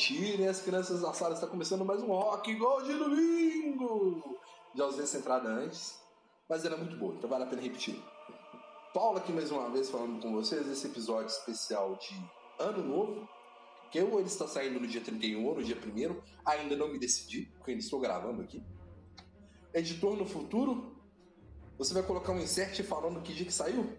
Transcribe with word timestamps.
Tirem 0.00 0.48
as 0.48 0.62
crianças 0.62 1.02
da 1.02 1.12
sala. 1.12 1.34
Está 1.34 1.46
começando 1.46 1.84
mais 1.84 2.02
um 2.02 2.06
Rock 2.06 2.54
Gol 2.54 2.82
de 2.82 2.94
domingo. 2.94 4.40
Já 4.74 4.86
usei 4.86 5.02
essa 5.02 5.18
entrada 5.18 5.46
antes, 5.46 6.00
mas 6.48 6.64
era 6.64 6.74
muito 6.74 6.96
boa, 6.96 7.14
então 7.14 7.28
vale 7.28 7.44
a 7.44 7.46
pena 7.46 7.60
repetir. 7.60 8.02
Paulo 8.94 9.18
aqui 9.18 9.30
mais 9.30 9.50
uma 9.50 9.68
vez 9.68 9.90
falando 9.90 10.22
com 10.22 10.32
vocês 10.32 10.66
esse 10.68 10.86
episódio 10.86 11.26
especial 11.26 11.96
de 11.96 12.18
Ano 12.58 12.82
Novo, 12.82 13.28
que 13.90 13.98
eu 13.98 14.18
ele 14.18 14.26
está 14.26 14.48
saindo 14.48 14.80
no 14.80 14.86
dia 14.86 15.02
31 15.02 15.44
ou 15.46 15.56
no 15.56 15.62
dia 15.62 15.76
1 15.76 16.22
ainda 16.46 16.76
não 16.76 16.88
me 16.88 16.98
decidi, 16.98 17.52
porque 17.58 17.72
ainda 17.72 17.82
estou 17.82 18.00
gravando 18.00 18.40
aqui. 18.40 18.64
Editor 19.74 20.16
no 20.16 20.24
futuro, 20.24 20.96
você 21.76 21.92
vai 21.92 22.02
colocar 22.02 22.32
um 22.32 22.40
insert 22.40 22.82
falando 22.84 23.20
que 23.20 23.34
dia 23.34 23.44
que 23.44 23.52
saiu? 23.52 23.98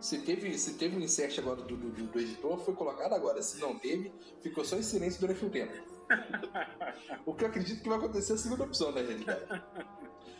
Se 0.00 0.18
teve, 0.18 0.56
se 0.56 0.74
teve 0.74 0.96
um 0.96 1.00
insert 1.00 1.38
agora 1.38 1.62
do, 1.62 1.76
do, 1.76 1.90
do 1.90 2.18
editor, 2.18 2.58
foi 2.58 2.74
colocado 2.74 3.12
agora. 3.12 3.42
Se 3.42 3.60
não 3.60 3.78
teve, 3.78 4.10
ficou 4.40 4.64
só 4.64 4.76
em 4.76 4.82
silêncio 4.82 5.20
durante 5.20 5.44
um 5.44 5.50
tempo. 5.50 5.74
o 7.26 7.34
que 7.34 7.44
eu 7.44 7.48
acredito 7.48 7.82
que 7.82 7.88
vai 7.88 7.98
acontecer 7.98 8.32
é 8.32 8.36
a 8.36 8.38
segunda 8.38 8.64
opção, 8.64 8.92
na 8.92 9.02
realidade. 9.02 9.62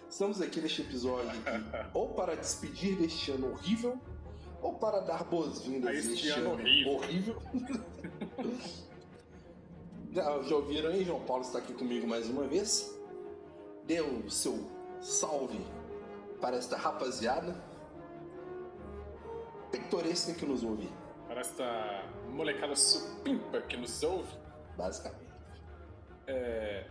Estamos 0.08 0.40
aqui 0.40 0.60
neste 0.60 0.80
episódio 0.80 1.30
ou 1.92 2.14
para 2.14 2.34
despedir 2.34 2.96
deste 2.96 3.30
ano 3.30 3.52
horrível, 3.52 4.00
ou 4.62 4.74
para 4.74 5.00
dar 5.00 5.24
boas-vindas 5.24 6.04
deste 6.04 6.30
ano, 6.30 6.52
ano 6.52 6.62
horrível. 6.62 6.92
horrível. 6.94 7.42
já, 10.10 10.42
já 10.42 10.56
ouviram 10.56 10.90
aí? 10.90 11.04
João 11.04 11.20
Paulo 11.20 11.42
está 11.42 11.58
aqui 11.58 11.74
comigo 11.74 12.06
mais 12.06 12.28
uma 12.28 12.46
vez. 12.46 12.98
Deu 13.84 14.06
o 14.06 14.30
seu 14.30 14.58
salve 15.00 15.60
para 16.40 16.56
esta 16.56 16.76
rapaziada 16.76 17.69
pitoresca 19.70 20.34
que 20.34 20.44
nos 20.44 20.62
ouve. 20.62 20.88
Para 21.26 21.40
esta 21.40 22.04
molecada 22.28 22.76
supimpa 22.76 23.60
que 23.62 23.76
nos 23.76 24.02
ouve. 24.02 24.32
Basicamente. 24.76 25.30
É... 26.26 26.86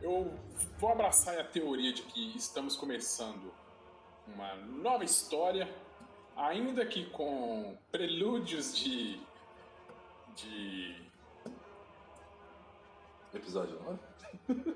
Eu 0.00 0.32
vou 0.78 0.90
abraçar 0.90 1.38
a 1.38 1.44
teoria 1.44 1.92
de 1.92 2.02
que 2.02 2.36
estamos 2.36 2.76
começando 2.76 3.52
uma 4.26 4.54
nova 4.56 5.04
história, 5.04 5.72
ainda 6.36 6.84
que 6.84 7.08
com 7.10 7.76
prelúdios 7.90 8.76
de. 8.76 9.20
de. 10.34 11.02
Episódio 13.32 13.80
9? 14.48 14.48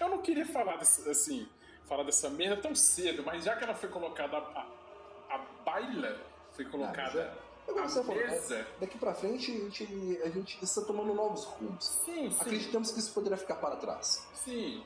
Eu 0.00 0.08
não 0.08 0.22
queria 0.22 0.46
falar 0.46 0.76
assim 0.76 1.46
falar 1.90 2.04
dessa 2.04 2.30
merda 2.30 2.56
tão 2.62 2.72
cedo, 2.72 3.24
mas 3.26 3.42
já 3.44 3.56
que 3.56 3.64
ela 3.64 3.74
foi 3.74 3.88
colocada 3.88 4.36
a, 4.36 4.40
a, 4.40 5.34
a 5.34 5.38
baila, 5.64 6.16
foi 6.52 6.64
colocada. 6.64 7.36
Ah, 7.68 7.82
a 7.82 8.02
mesa. 8.02 8.66
daqui 8.80 8.98
pra 8.98 9.12
frente 9.12 9.50
a 9.50 9.54
gente, 9.54 10.20
a 10.24 10.28
gente 10.28 10.64
está 10.64 10.82
tomando 10.82 11.12
novos 11.14 11.44
rumos. 11.44 11.84
Sim, 11.84 12.30
sim. 12.30 12.36
Acreditamos 12.40 12.92
que 12.92 12.98
isso 13.00 13.12
poderia 13.12 13.36
ficar 13.36 13.56
para 13.56 13.76
trás. 13.76 14.26
Sim. 14.34 14.82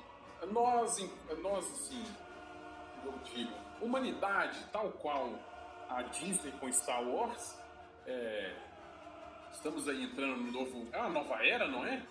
Nós, 0.50 0.98
nós 1.40 1.64
assim, 1.72 2.04
eu 3.04 3.12
digo, 3.24 3.52
humanidade, 3.80 4.58
tal 4.72 4.90
qual 4.92 5.30
a 5.88 6.02
Disney 6.02 6.52
com 6.52 6.70
Star 6.72 7.02
Wars, 7.02 7.56
é, 8.06 8.54
estamos 9.52 9.88
aí 9.88 10.04
entrando 10.04 10.36
no 10.36 10.52
novo. 10.52 10.86
É 10.92 10.98
uma 10.98 11.10
nova 11.10 11.46
era, 11.46 11.66
não 11.68 11.86
é? 11.86 12.02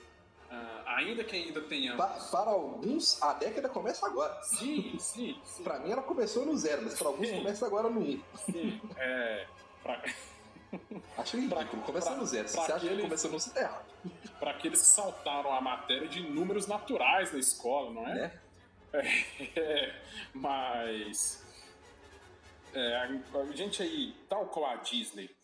Uh, 0.54 0.84
ainda 0.86 1.24
que 1.24 1.36
ainda 1.36 1.62
tenha. 1.62 1.96
Pa 1.96 2.08
para 2.32 2.52
alguns, 2.52 3.20
a 3.24 3.34
década 3.34 3.68
começa 3.68 4.06
agora. 4.06 4.40
Sim, 4.44 4.96
sim. 5.00 5.42
sim. 5.44 5.64
para 5.64 5.80
mim 5.80 5.90
ela 5.92 6.04
começou 6.04 6.46
no 6.46 6.56
zero, 6.56 6.84
mas 6.84 6.94
para 6.94 7.08
alguns 7.08 7.28
sim. 7.28 7.38
começa 7.38 7.66
agora 7.66 7.90
no 7.90 8.00
um. 8.00 8.22
Sim, 8.46 8.80
é. 8.98 9.48
Pra... 9.82 10.00
Acho 11.18 11.38
ridículo, 11.38 11.82
começa 11.84 12.16
no 12.16 12.26
zero. 12.26 12.48
Se 12.48 12.56
você 12.56 12.72
acha 12.72 12.88
que 12.88 13.02
começou 13.02 13.32
no 13.32 13.40
zero, 13.40 13.58
errado. 13.66 13.86
Para 14.40 14.52
aqueles 14.52 14.80
que 14.80 14.88
saltaram 14.88 15.52
a 15.52 15.60
matéria 15.60 16.08
de 16.08 16.22
números 16.22 16.68
naturais 16.68 17.34
na 17.34 17.40
escola, 17.40 17.92
não 17.92 18.08
é? 18.08 18.14
Né? 18.14 18.40
É, 19.56 20.02
mas. 20.36 21.44
É, 22.76 22.96
a 22.96 23.52
gente 23.54 23.82
aí, 23.82 24.16
tal 24.30 24.46
qual 24.46 24.70
a 24.70 24.76
Disney, 24.76 25.36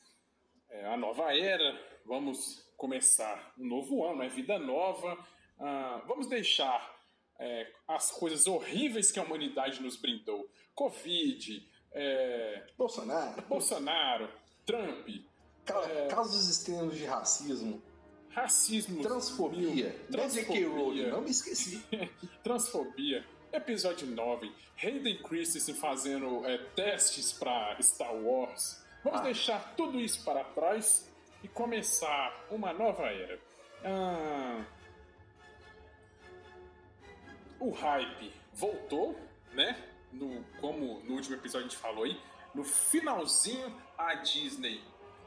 é, 0.69 0.85
a 0.85 0.95
nova 0.95 1.35
era, 1.35 1.79
vamos 2.05 2.68
começar 2.79 3.53
um 3.59 3.67
novo 3.67 4.05
ano, 4.05 4.23
é 4.23 4.29
vida 4.29 4.57
nova. 4.57 5.13
Uh, 5.59 6.07
vamos 6.07 6.27
deixar 6.27 6.97
é, 7.37 7.69
as 7.85 8.09
coisas 8.09 8.47
horríveis 8.47 9.11
que 9.11 9.19
a 9.19 9.23
humanidade 9.23 9.83
nos 9.83 9.97
brindou. 9.97 10.49
Covid, 10.73 11.69
é, 11.91 12.63
Bolsonaro, 12.77 13.41
Bolsonaro, 13.43 14.29
Trump. 14.65 15.09
é, 15.09 16.07
casos 16.07 16.49
extremos 16.49 16.95
de 16.95 17.05
racismo. 17.05 17.81
Racismo. 18.29 19.01
Transfobia. 19.01 19.91
Transfobia. 20.09 21.09
Não 21.09 21.21
me 21.21 21.31
esqueci. 21.31 21.83
Transfobia. 22.41 23.25
Episódio 23.51 24.07
9. 24.07 24.51
Hayden 24.81 25.21
Christensen 25.23 25.75
fazendo 25.75 26.45
é, 26.45 26.57
testes 26.75 27.33
para 27.33 27.77
Star 27.81 28.15
Wars. 28.15 28.81
Vamos 29.03 29.19
ah. 29.19 29.23
deixar 29.23 29.75
tudo 29.75 29.99
isso 29.99 30.23
para 30.23 30.43
trás 30.45 31.08
e 31.43 31.47
começar 31.47 32.45
uma 32.49 32.73
nova 32.73 33.03
era. 33.07 33.39
Ah, 33.83 34.65
o 37.59 37.71
hype 37.71 38.33
voltou, 38.53 39.19
né? 39.53 39.85
No, 40.11 40.43
como 40.59 41.01
no 41.03 41.15
último 41.15 41.35
episódio 41.35 41.67
a 41.67 41.69
gente 41.69 41.77
falou 41.77 42.03
aí, 42.03 42.19
no 42.53 42.63
finalzinho 42.63 43.75
a 43.97 44.15
Disney 44.15 44.81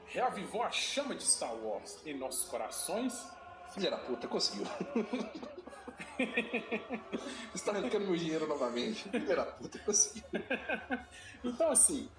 reavivou 0.07 0.63
a 0.63 0.71
chama 0.71 1.15
de 1.15 1.25
Star 1.25 1.55
Wars 1.55 1.99
em 2.05 2.15
nossos 2.15 2.49
corações. 2.49 3.27
Filha 3.73 3.91
da 3.91 3.97
puta, 3.97 4.29
conseguiu. 4.29 4.67
Está 7.55 7.73
arrancando 7.73 8.07
meu 8.07 8.17
dinheiro 8.17 8.47
novamente. 8.47 9.09
Filha 9.09 9.37
da 9.37 9.47
puta, 9.47 9.79
conseguiu. 9.79 10.25
então, 11.43 11.71
assim, 11.71 12.11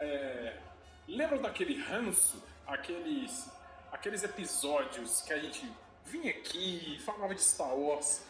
é... 0.00 0.58
lembram 1.06 1.42
daquele 1.42 1.78
ranço 1.78 2.42
aqueles, 2.66 3.50
aqueles 3.90 4.22
episódios 4.22 5.22
que 5.22 5.32
a 5.32 5.38
gente 5.38 5.70
vinha 6.04 6.30
aqui, 6.30 6.98
falava 7.04 7.34
de 7.34 7.42
Star 7.42 7.74
Wars. 7.74 8.22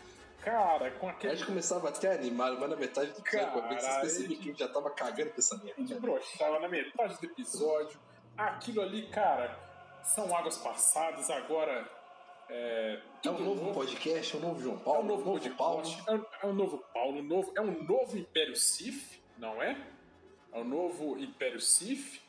Cara, 0.43 0.91
com 0.93 1.09
aquele. 1.09 1.33
A 1.33 1.37
gente 1.37 1.47
começava 1.47 1.89
até 1.89 2.13
animado, 2.15 2.59
mas 2.59 2.69
na 2.69 2.77
metade 2.77 3.13
do 3.13 3.21
episódio, 3.21 3.63
Cara, 3.63 3.81
você 3.81 4.01
percebia 4.01 4.37
que 4.37 4.43
a 4.43 4.47
gente 4.47 4.59
já 4.59 4.69
tava 4.69 4.91
cagando 4.91 5.31
com 5.31 5.39
essa 5.39 5.57
merda. 5.59 5.75
A 5.79 5.81
gente 5.81 6.01
broxava 6.01 6.59
na 6.59 6.69
metade 6.69 7.17
do 7.21 7.27
episódio. 7.27 8.01
Aquilo 8.37 8.83
ali, 8.83 9.07
cara, 9.09 9.57
são 10.03 10.37
águas 10.37 10.59
passadas, 10.59 11.31
agora. 11.31 11.89
É, 12.49 12.99
é 13.25 13.31
um 13.31 13.39
novo, 13.39 13.55
novo, 13.63 13.73
podcast, 13.73 14.35
é 14.35 14.39
um 14.39 14.43
novo 14.43 14.61
João 14.61 14.79
Paulo. 14.79 15.01
É 15.01 15.03
um 15.03 15.07
novo, 15.07 15.25
novo 15.25 15.51
Paulo. 15.57 15.83
É, 16.09 16.45
é 16.45 16.47
um 16.47 16.53
novo 16.53 16.79
Paulo, 16.93 17.23
novo, 17.23 17.53
é 17.57 17.61
um 17.61 17.83
novo 17.85 18.19
Império 18.19 18.57
Sith, 18.57 19.23
não 19.39 19.63
é? 19.63 19.81
É 20.53 20.59
um 20.59 20.65
novo 20.65 21.17
Império 21.19 21.61
Sith. 21.61 22.21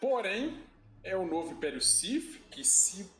Porém, 0.00 0.62
é 1.02 1.16
o 1.16 1.26
novo 1.26 1.52
Império 1.52 1.80
Sith 1.80 2.40
que 2.50 2.64
se 2.64 3.10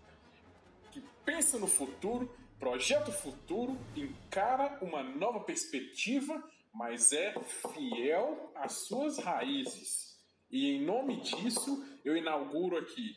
que 0.90 1.00
pensa 1.24 1.58
no 1.58 1.66
futuro, 1.66 2.34
projeta 2.58 3.10
o 3.10 3.14
futuro, 3.14 3.78
encara 3.96 4.78
uma 4.82 5.02
nova 5.02 5.40
perspectiva, 5.40 6.42
mas 6.72 7.12
é 7.12 7.34
fiel 7.74 8.52
às 8.54 8.72
suas 8.72 9.18
raízes. 9.18 10.18
E 10.50 10.70
em 10.70 10.84
nome 10.84 11.20
disso, 11.20 11.84
eu 12.04 12.16
inauguro 12.16 12.76
aqui 12.76 13.16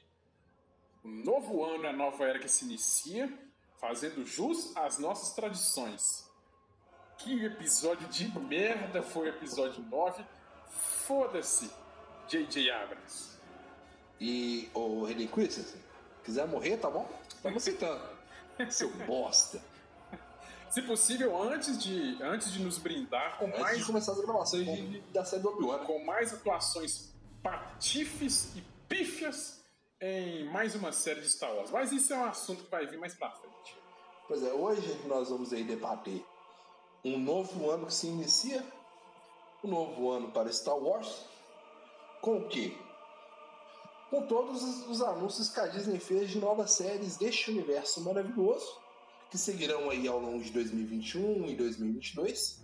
um 1.05 1.23
novo 1.23 1.63
ano, 1.63 1.87
a 1.87 1.93
nova 1.93 2.25
era 2.25 2.39
que 2.39 2.49
se 2.49 2.65
inicia, 2.65 3.31
fazendo 3.79 4.25
jus 4.25 4.75
às 4.75 4.97
nossas 4.97 5.35
tradições. 5.35 6.27
Que 7.19 7.45
episódio 7.45 8.07
de 8.07 8.27
merda 8.39 9.03
foi 9.03 9.27
o 9.27 9.29
episódio 9.29 9.83
9. 9.83 10.25
Foda-se, 11.05 11.69
J.J. 12.27 12.71
Abrams. 12.71 13.34
E 14.19 14.69
o 14.73 15.05
Hayden 15.05 15.27
Christensen, 15.27 15.81
quiser 16.23 16.47
morrer, 16.47 16.77
tá 16.77 16.89
bom? 16.89 17.07
Estamos 17.27 17.63
citando. 17.63 18.01
Seu 18.69 18.89
bosta. 19.05 19.61
Se 20.69 20.81
possível, 20.81 21.41
antes 21.41 21.77
de, 21.81 22.17
antes 22.21 22.51
de 22.51 22.61
nos 22.61 22.77
brindar 22.77 23.37
com 23.37 23.45
Antes 23.45 23.59
mais, 23.59 23.77
de 23.79 23.85
começar 23.85 24.11
as 24.13 24.19
gravações 24.19 24.65
de- 24.65 24.87
de- 24.89 24.99
da 25.11 25.23
série 25.23 25.41
do 25.41 25.49
Obi-Wan. 25.49 25.77
né? 25.79 25.85
com 25.85 26.03
mais 26.03 26.33
atuações 26.33 27.13
patifes 27.41 28.55
e 28.55 28.61
pífias 28.89 29.61
em 30.01 30.45
mais 30.49 30.75
uma 30.75 30.91
série 30.91 31.21
de 31.21 31.29
Star 31.29 31.53
Wars. 31.53 31.71
Mas 31.71 31.91
isso 31.91 32.13
é 32.13 32.17
um 32.17 32.25
assunto 32.25 32.63
que 32.65 32.71
vai 32.71 32.85
vir 32.87 32.97
mais 32.97 33.13
pra 33.13 33.31
frente. 33.31 33.77
Pois 34.27 34.43
é, 34.43 34.51
hoje 34.51 35.01
nós 35.05 35.29
vamos 35.29 35.53
aí 35.53 35.63
debater 35.63 36.25
um 37.05 37.17
novo 37.19 37.69
ano 37.69 37.85
que 37.85 37.93
se 37.93 38.07
inicia, 38.07 38.65
um 39.63 39.69
novo 39.69 40.09
ano 40.11 40.31
para 40.31 40.51
Star 40.51 40.75
Wars, 40.77 41.25
com 42.21 42.37
o 42.39 42.47
quê? 42.49 42.75
Com 44.09 44.21
todos 44.27 44.61
os 44.63 44.87
os 44.87 45.01
anúncios 45.01 45.49
que 45.49 45.59
a 45.59 45.67
Disney 45.67 45.99
fez 45.99 46.29
de 46.29 46.37
novas 46.39 46.71
séries 46.71 47.17
deste 47.17 47.49
universo 47.51 48.01
maravilhoso, 48.01 48.79
que 49.31 49.37
seguirão 49.37 49.89
aí 49.89 50.07
ao 50.07 50.19
longo 50.19 50.43
de 50.43 50.51
2021 50.51 51.45
e 51.47 51.55
2022. 51.55 52.63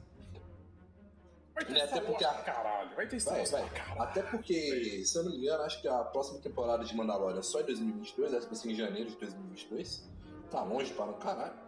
Vai 1.54 1.66
ter 1.66 1.74
Né, 1.74 1.82
até 1.84 2.00
porque 2.02 2.24
a- 2.24 2.34
caralho. 2.44 2.96
Vai 2.96 3.08
ter 3.08 3.20
Vai, 3.24 3.46
vai. 3.46 3.70
caralho. 3.70 4.02
Até 4.02 4.24
porque, 4.24 5.04
se 5.06 5.18
eu 5.18 5.24
não 5.24 5.32
me 5.32 5.38
engano, 5.38 5.64
acho 5.64 5.82
que 5.82 5.88
a 5.88 6.04
próxima 6.06 6.40
temporada 6.40 6.84
de 6.86 6.96
Mandalorian 6.96 7.40
é 7.40 7.44
só 7.44 7.60
em 7.60 7.66
2022, 7.66 8.34
essa 8.34 8.46
vai 8.48 8.56
ser 8.56 8.72
em 8.72 8.76
janeiro 8.76 9.10
de 9.10 9.16
2022. 9.18 10.10
Tá 10.50 10.64
longe 10.64 10.94
para 10.94 11.06
um 11.06 11.14
caralho. 11.20 11.60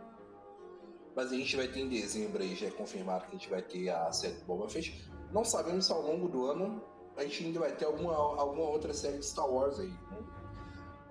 Mas 1.16 1.32
a 1.32 1.36
gente 1.36 1.56
vai 1.56 1.68
ter 1.68 1.80
em 1.82 1.90
dezembro 1.90 2.42
aí, 2.42 2.56
já 2.56 2.68
é 2.68 2.72
confirmado 2.72 3.26
que 3.26 3.36
a 3.36 3.40
gente 3.40 3.50
vai 3.50 3.62
ter 3.62 3.90
a 3.90 4.12
série 4.12 4.34
do 4.36 4.46
Boba 4.46 4.68
Fett. 4.70 5.04
Não 5.32 5.44
sabemos 5.44 5.86
se 5.86 5.92
ao 5.92 6.02
longo 6.02 6.28
do 6.28 6.46
ano 6.46 6.82
a 7.18 7.24
gente 7.24 7.46
ainda 7.46 7.60
vai 7.60 7.72
ter 7.76 7.86
alguma, 7.86 8.16
alguma 8.16 8.70
outra 8.70 8.94
série 8.94 9.18
de 9.18 9.26
Star 9.26 9.50
Wars 9.50 9.80
aí. 9.80 9.94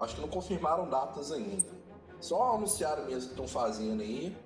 Acho 0.01 0.17
que 0.17 0.21
não 0.21 0.29
confirmaram 0.29 0.89
datas 0.89 1.31
ainda. 1.31 1.71
Só 2.21 2.55
anunciaram 2.55 3.07
mesmo 3.07 3.29
que 3.29 3.41
estão 3.41 3.49
fazendo 3.49 4.03
aí 4.03 4.37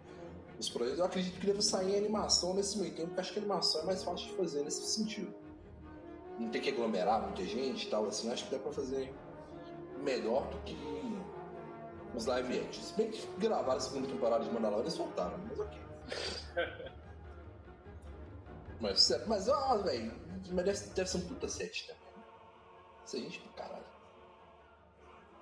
os 0.58 0.68
projetos. 0.68 0.98
Eu 0.98 1.04
acredito 1.04 1.38
que 1.38 1.46
deve 1.46 1.62
sair 1.62 1.94
em 1.94 1.98
animação 1.98 2.54
nesse 2.54 2.78
meio 2.78 2.94
tempo, 2.94 3.08
porque 3.08 3.20
acho 3.20 3.32
que 3.32 3.38
animação 3.38 3.82
é 3.82 3.84
mais 3.84 4.02
fácil 4.02 4.28
de 4.28 4.34
fazer 4.34 4.62
nesse 4.62 4.82
sentido 4.86 5.34
não 6.38 6.50
ter 6.50 6.60
que 6.60 6.70
aglomerar 6.70 7.22
muita 7.22 7.44
gente 7.44 7.86
e 7.86 7.90
tal, 7.90 8.06
assim, 8.06 8.30
acho 8.30 8.44
que 8.44 8.50
dá 8.54 8.58
pra 8.58 8.72
fazer 8.72 9.12
melhor 10.02 10.48
do 10.50 10.58
que 10.58 10.76
os 12.14 12.26
live 12.26 12.60
actions. 12.60 12.86
Se 12.86 12.94
bem 12.94 13.10
que 13.10 13.26
gravaram 13.38 13.78
a 13.78 13.80
segunda 13.80 14.06
temporada 14.08 14.44
de 14.44 14.50
Mandalorian, 14.50 14.82
eles 14.82 14.96
voltaram, 14.96 15.38
mas 15.48 15.58
ok. 15.58 15.78
mas, 18.80 19.10
mas, 19.26 19.48
ó, 19.48 19.78
velho, 19.78 20.12
mas 20.52 20.64
deve, 20.90 21.08
ser 21.08 21.16
um 21.18 21.26
puta 21.28 21.48
set 21.48 21.86
também. 21.86 22.02
Isso 23.04 23.16
aí, 23.16 23.22
gente, 23.22 23.38
pra 23.40 23.64
caralho. 23.64 23.84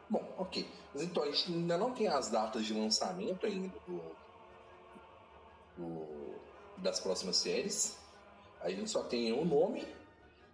Bom, 0.09 0.35
ok. 0.39 0.69
Mas 0.93 1.03
então, 1.03 1.23
a 1.23 1.27
gente 1.27 1.53
ainda 1.53 1.79
não 1.79 1.93
tem 1.93 2.09
as 2.09 2.29
datas 2.31 2.65
de 2.65 2.75
lançamento 2.75 3.47
ainda 3.47 3.73
do, 3.87 4.03
do- 5.77 6.35
das 6.79 7.01
próximas 7.01 7.37
séries. 7.37 7.97
A 8.61 8.71
gente 8.71 8.91
só 8.91 9.03
tem 9.03 9.33
o 9.33 9.45
nome 9.45 9.87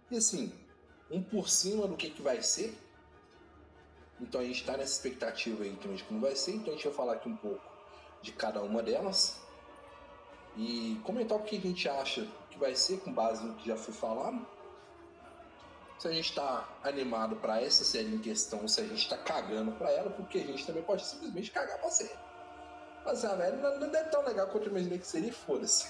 e 0.09 0.17
assim, 0.17 0.51
um 1.09 1.21
por 1.21 1.49
cima 1.49 1.87
do 1.87 1.95
que, 1.95 2.09
que 2.09 2.21
vai 2.21 2.41
ser. 2.41 2.75
Então 4.19 4.41
a 4.41 4.43
gente 4.43 4.61
está 4.61 4.77
nessa 4.77 4.93
expectativa 4.93 5.63
aí 5.63 5.75
também 5.77 5.97
de 5.97 6.03
como 6.03 6.19
vai 6.21 6.35
ser. 6.35 6.51
Então 6.55 6.73
a 6.73 6.75
gente 6.75 6.85
vai 6.87 6.93
falar 6.93 7.13
aqui 7.13 7.29
um 7.29 7.35
pouco 7.35 7.61
de 8.21 8.31
cada 8.31 8.61
uma 8.61 8.81
delas. 8.83 9.39
E 10.57 10.99
comentar 11.03 11.37
o 11.37 11.43
que 11.43 11.57
a 11.57 11.61
gente 11.61 11.87
acha 11.87 12.27
vai 12.61 12.75
ser 12.75 12.99
com 12.99 13.11
base 13.11 13.43
no 13.43 13.55
que 13.55 13.67
já 13.67 13.75
foi 13.75 13.93
falado. 13.93 14.45
Se 15.97 16.07
a 16.07 16.11
gente 16.11 16.29
está 16.29 16.67
animado 16.83 17.35
para 17.35 17.61
essa 17.61 17.83
série 17.83 18.13
em 18.13 18.19
questão, 18.19 18.67
se 18.67 18.79
a 18.79 18.83
gente 18.83 19.01
está 19.01 19.17
cagando 19.17 19.71
para 19.73 19.91
ela, 19.91 20.09
porque 20.11 20.37
a 20.37 20.45
gente 20.45 20.65
também 20.65 20.83
pode 20.83 21.05
simplesmente 21.05 21.51
cagar 21.51 21.79
pra 21.79 21.89
série. 21.89 22.17
Mas 23.03 23.25
a 23.25 23.35
velho 23.35 23.57
não, 23.57 23.79
não 23.79 23.95
é 23.95 24.03
tão 24.05 24.23
legal 24.23 24.47
quanto 24.47 24.67
eu 24.67 24.71
imaginei 24.71 24.99
que 24.99 25.07
seria, 25.07 25.33
foda-se. 25.33 25.87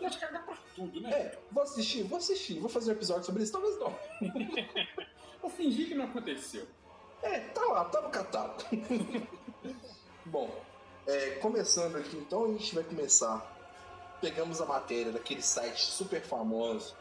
Pode 0.00 0.18
cagar 0.18 0.44
pra 0.46 0.56
tudo, 0.74 1.00
né? 1.00 1.10
É, 1.12 1.38
vou 1.52 1.62
assistir, 1.62 2.02
vou 2.04 2.18
assistir, 2.18 2.58
vou 2.58 2.70
fazer 2.70 2.90
um 2.90 2.94
episódio 2.94 3.24
sobre 3.24 3.42
isso, 3.42 3.52
talvez 3.52 3.78
não. 3.78 3.94
Vou 5.42 5.50
fingir 5.50 5.88
que 5.88 5.94
não 5.94 6.06
aconteceu. 6.06 6.66
É, 7.22 7.40
tá 7.40 7.60
lá, 7.66 7.84
tá 7.84 8.00
no 8.00 8.08
catálogo. 8.08 8.62
Bom, 10.24 10.50
é, 11.06 11.32
começando 11.32 11.96
aqui 11.96 12.16
então, 12.16 12.46
a 12.46 12.48
gente 12.48 12.74
vai 12.74 12.82
começar. 12.82 13.53
Pegamos 14.24 14.58
a 14.58 14.64
matéria 14.64 15.12
daquele 15.12 15.42
site 15.42 15.84
super 15.84 16.22
famoso 16.22 16.96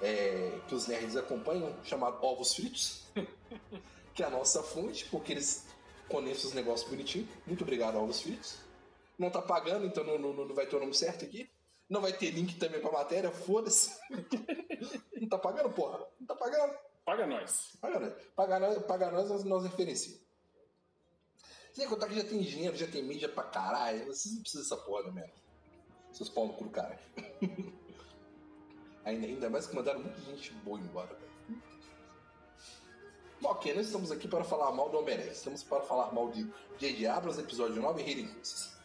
é, 0.00 0.58
que 0.66 0.74
os 0.74 0.86
nerds 0.86 1.14
acompanham, 1.14 1.76
chamado 1.84 2.24
Ovos 2.24 2.54
Fritos, 2.54 3.02
que 4.14 4.22
é 4.22 4.26
a 4.26 4.30
nossa 4.30 4.62
fonte, 4.62 5.04
porque 5.10 5.32
eles 5.34 5.66
condensam 6.08 6.48
os 6.48 6.54
negócios 6.54 6.88
bonitinhos. 6.88 7.28
Muito 7.46 7.60
obrigado, 7.60 7.98
Ovos 7.98 8.22
Fritos. 8.22 8.56
Não 9.18 9.28
tá 9.28 9.42
pagando, 9.42 9.84
então 9.84 10.02
não, 10.02 10.18
não, 10.18 10.32
não 10.32 10.54
vai 10.54 10.64
ter 10.64 10.76
o 10.76 10.80
nome 10.80 10.94
certo 10.94 11.26
aqui. 11.26 11.46
Não 11.90 12.00
vai 12.00 12.14
ter 12.14 12.30
link 12.30 12.56
também 12.56 12.80
pra 12.80 12.90
matéria, 12.90 13.30
foda-se. 13.30 13.94
não 15.20 15.28
tá 15.28 15.36
pagando, 15.36 15.68
porra? 15.74 16.06
Não 16.18 16.26
tá 16.26 16.34
pagando. 16.34 16.74
Paga 17.04 17.26
nós. 17.26 17.76
Paga 17.82 18.00
nós. 18.00 18.14
Paga 18.34 18.58
nós, 18.58 18.82
paga 18.82 19.10
nós, 19.10 19.44
nós, 19.44 19.62
referenciamos. 19.64 20.22
Sem 21.74 21.86
contar 21.86 22.08
que 22.08 22.14
já 22.14 22.24
tem 22.24 22.40
dinheiro, 22.40 22.74
já 22.74 22.86
tem 22.86 23.02
mídia 23.02 23.28
pra 23.28 23.44
caralho. 23.44 24.06
Vocês 24.06 24.34
não 24.34 24.40
precisam 24.40 24.62
dessa 24.62 24.76
porra, 24.78 25.12
mesmo. 25.12 25.45
Seus 26.16 26.30
pau 26.30 26.46
no 26.46 26.54
cu 26.54 26.70
caralho. 26.70 26.98
ainda, 29.04 29.26
ainda 29.26 29.50
mais 29.50 29.66
que 29.66 29.76
mandaram 29.76 30.00
muita 30.00 30.18
gente 30.22 30.50
boa 30.64 30.80
embora, 30.80 31.14
velho. 31.14 31.60
Ok, 33.44 33.74
nós 33.74 33.84
estamos 33.84 34.10
aqui 34.10 34.26
para 34.26 34.42
falar 34.42 34.72
mal 34.72 34.88
do 34.88 34.98
Homem-Aranha. 34.98 35.30
Estamos 35.30 35.62
para 35.62 35.82
falar 35.82 36.14
mal 36.14 36.30
de 36.30 36.50
J.J. 36.78 37.06
Abrams, 37.06 37.38
episódio 37.38 37.82
9 37.82 38.00
e 38.02 38.10
Hidden 38.10 38.28
Coisas. 38.28 38.78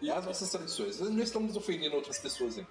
E 0.00 0.08
É 0.08 0.12
as 0.12 0.24
nossas 0.24 0.48
tradições. 0.52 1.00
Não 1.00 1.20
estamos 1.20 1.56
ofendendo 1.56 1.96
outras 1.96 2.20
pessoas 2.20 2.58
ainda. 2.58 2.70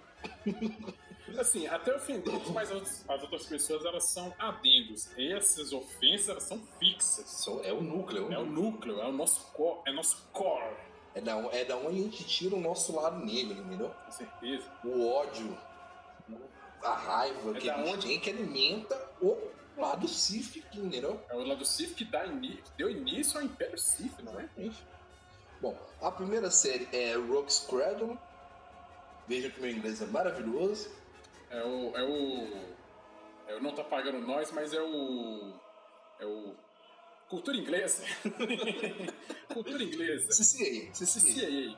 assim, 1.38 1.68
até 1.68 1.94
ofendemos, 1.94 2.50
mas 2.52 2.72
as, 2.72 3.10
as 3.10 3.22
outras 3.24 3.46
pessoas 3.46 3.84
elas 3.84 4.06
são 4.06 4.34
adendos. 4.40 5.10
Essas 5.18 5.74
ofensas 5.74 6.30
elas 6.30 6.44
são 6.44 6.66
fixas. 6.80 7.46
É 7.66 7.74
o 7.74 7.82
núcleo. 7.82 8.32
É 8.32 8.40
o 8.40 8.46
núcleo, 8.46 9.02
é 9.02 9.06
o 9.06 9.12
nosso 9.12 9.52
core, 9.52 9.82
é 9.86 9.92
nosso 9.92 10.30
core, 10.32 10.87
É 11.18 11.22
da, 11.22 11.32
é 11.52 11.66
da 11.66 11.76
onde 11.78 12.00
a 12.00 12.04
gente 12.04 12.24
tira 12.26 12.56
o 12.56 12.60
nosso 12.62 12.96
lado 12.96 13.26
negro, 13.26 13.58
entendeu? 13.58 13.90
com 14.06 14.12
certeza. 14.12 14.70
o 14.84 15.08
ódio, 15.10 15.58
a 16.84 16.94
raiva 16.94 17.58
É 17.58 17.60
que 17.60 17.70
a 17.70 17.78
gente 17.78 17.90
onde? 17.94 18.08
tem 18.08 18.20
que 18.20 18.30
alimenta 18.30 19.10
o 19.20 19.36
lado 19.76 20.08
Sif, 20.08 20.64
entendeu? 20.74 21.20
É 21.30 21.36
o 21.36 21.44
lado 21.44 21.66
Sith 21.66 21.96
que 21.96 22.06
dá 22.06 22.26
ini- 22.28 22.62
deu 22.78 22.90
início 22.90 23.40
ao 23.40 23.46
Império 23.46 23.78
Sith, 23.80 24.20
não 24.24 24.40
é? 24.40 24.48
Bom, 25.60 25.76
a 26.02 26.12
primeira 26.12 26.52
série 26.52 26.88
é 26.94 27.16
Rogue 27.16 27.52
Squadron. 27.52 28.16
Vejam 29.28 29.50
que 29.50 29.60
meu 29.60 29.72
inglês 29.72 30.00
é 30.02 30.06
maravilhoso. 30.06 30.90
É 31.50 31.64
o. 31.64 31.98
É 31.98 32.04
o. 32.04 32.68
É 33.48 33.56
o 33.56 33.62
não 33.64 33.74
tá 33.74 33.84
pagando 33.84 34.20
nós, 34.20 34.52
mas 34.52 34.72
é 34.74 34.82
o. 34.82 35.52
É 36.20 36.26
o. 36.26 36.54
Cultura 37.30 37.58
inglesa. 37.58 38.04
Cultura 39.54 39.84
inglesa. 39.84 40.30
CCA, 40.30 40.92
CCA. 40.92 41.20
CIA. 41.20 41.78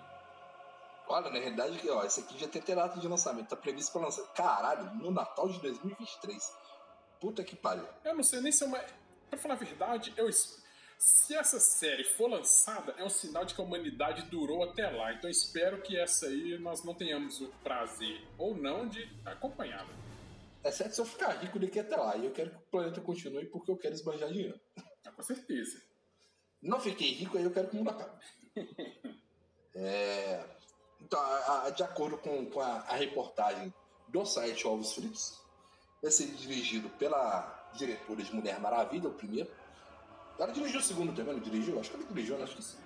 Olha, 1.07 1.31
na 1.31 1.39
realidade, 1.39 1.89
ó, 1.89 2.03
esse 2.03 2.19
aqui 2.19 2.37
já 2.37 2.47
tem 2.47 2.61
até 2.61 2.75
data 2.75 2.99
de 2.99 3.07
lançamento. 3.07 3.49
Tá 3.49 3.55
previsto 3.55 3.91
pra 3.91 4.01
lançar. 4.01 4.21
Caralho, 4.33 4.93
no 4.95 5.09
Natal 5.09 5.49
de 5.49 5.59
2023. 5.59 6.53
Puta 7.19 7.43
que 7.43 7.55
pariu. 7.55 7.85
Eu 8.05 8.15
não 8.15 8.23
sei 8.23 8.41
nem 8.41 8.51
se 8.51 8.63
é 8.63 8.67
uma. 8.67 8.79
Pra 9.29 9.39
falar 9.39 9.55
a 9.55 9.57
verdade, 9.57 10.13
eu. 10.15 10.29
Se 10.31 11.33
essa 11.33 11.59
série 11.59 12.03
for 12.03 12.29
lançada, 12.29 12.93
é 12.97 13.03
um 13.03 13.09
sinal 13.09 13.45
de 13.45 13.55
que 13.55 13.61
a 13.61 13.63
humanidade 13.63 14.23
durou 14.23 14.63
até 14.63 14.87
lá. 14.89 15.13
Então 15.13 15.29
espero 15.29 15.81
que 15.81 15.97
essa 15.97 16.27
aí 16.27 16.59
nós 16.59 16.83
não 16.83 16.93
tenhamos 16.93 17.41
o 17.41 17.47
prazer 17.63 18.21
ou 18.37 18.55
não 18.55 18.87
de 18.87 19.09
acompanhá-la. 19.25 19.89
Exceto 20.63 20.93
se 20.93 21.01
eu 21.01 21.05
ficar 21.05 21.31
rico 21.37 21.57
daqui 21.57 21.79
até 21.79 21.95
lá. 21.95 22.17
E 22.17 22.25
eu 22.25 22.31
quero 22.31 22.51
que 22.51 22.57
o 22.57 22.71
planeta 22.71 23.01
continue 23.01 23.45
porque 23.45 23.71
eu 23.71 23.77
quero 23.77 23.95
esbanjar 23.95 24.29
dinheiro. 24.29 24.59
Ah, 25.05 25.11
com 25.11 25.23
certeza. 25.23 25.81
Não 26.61 26.79
fiquei 26.79 27.13
rico, 27.13 27.37
aí 27.37 27.43
eu 27.43 27.51
quero 27.51 27.67
que 27.69 27.75
o 27.75 27.77
mundo 27.77 27.89
acabe. 27.91 28.19
É, 29.75 30.43
então, 30.99 31.19
a- 31.21 31.65
a- 31.65 31.69
de 31.69 31.83
acordo 31.83 32.17
com, 32.17 32.45
com 32.47 32.59
a, 32.59 32.79
a 32.81 32.95
reportagem 32.95 33.71
do 34.07 34.25
site 34.25 34.67
Ovos 34.67 34.93
Fritos, 34.93 35.39
vai 36.01 36.11
ser 36.11 36.25
dirigido 36.25 36.89
pela 36.89 37.69
diretora 37.75 38.21
de 38.23 38.33
Mulher 38.35 38.59
Maravilha, 38.59 39.07
o 39.07 39.13
primeiro. 39.13 39.49
Ela 40.39 40.51
dirigiu 40.51 40.79
o 40.79 40.83
segundo 40.83 41.15
também, 41.15 41.35
não 41.35 41.39
dirigiu? 41.39 41.79
Acho 41.79 41.91
que 41.91 41.97
ela 41.97 42.05
dirigiu, 42.07 42.37
né? 42.37 42.43
acho 42.45 42.55
que 42.55 42.63
sim. 42.63 42.77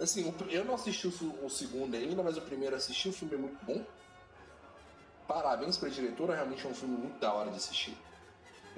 Assim, 0.00 0.34
eu 0.48 0.64
não 0.64 0.76
assisti 0.76 1.08
o, 1.08 1.44
o 1.44 1.50
segundo 1.50 1.94
ainda, 1.96 2.22
mas 2.22 2.36
o 2.36 2.42
primeiro 2.42 2.76
assisti, 2.76 3.08
o 3.08 3.12
filme 3.12 3.34
é 3.34 3.38
muito 3.38 3.62
bom. 3.66 3.84
Parabéns 5.26 5.76
pra 5.76 5.88
diretora, 5.88 6.36
realmente 6.36 6.64
é 6.64 6.68
um 6.70 6.74
filme 6.74 6.96
muito 6.96 7.18
da 7.18 7.32
hora 7.32 7.50
de 7.50 7.56
assistir. 7.56 7.98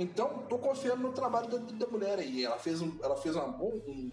Então, 0.00 0.46
tô 0.48 0.58
confiando 0.58 1.02
no 1.02 1.12
trabalho 1.12 1.46
da, 1.46 1.58
da 1.58 1.86
mulher 1.86 2.18
aí. 2.18 2.42
Ela 2.42 2.58
fez 2.58 2.80
um, 2.80 2.98
ela 3.02 3.16
fez 3.16 3.36
uma 3.36 3.48
bom, 3.48 3.70
um, 3.86 4.10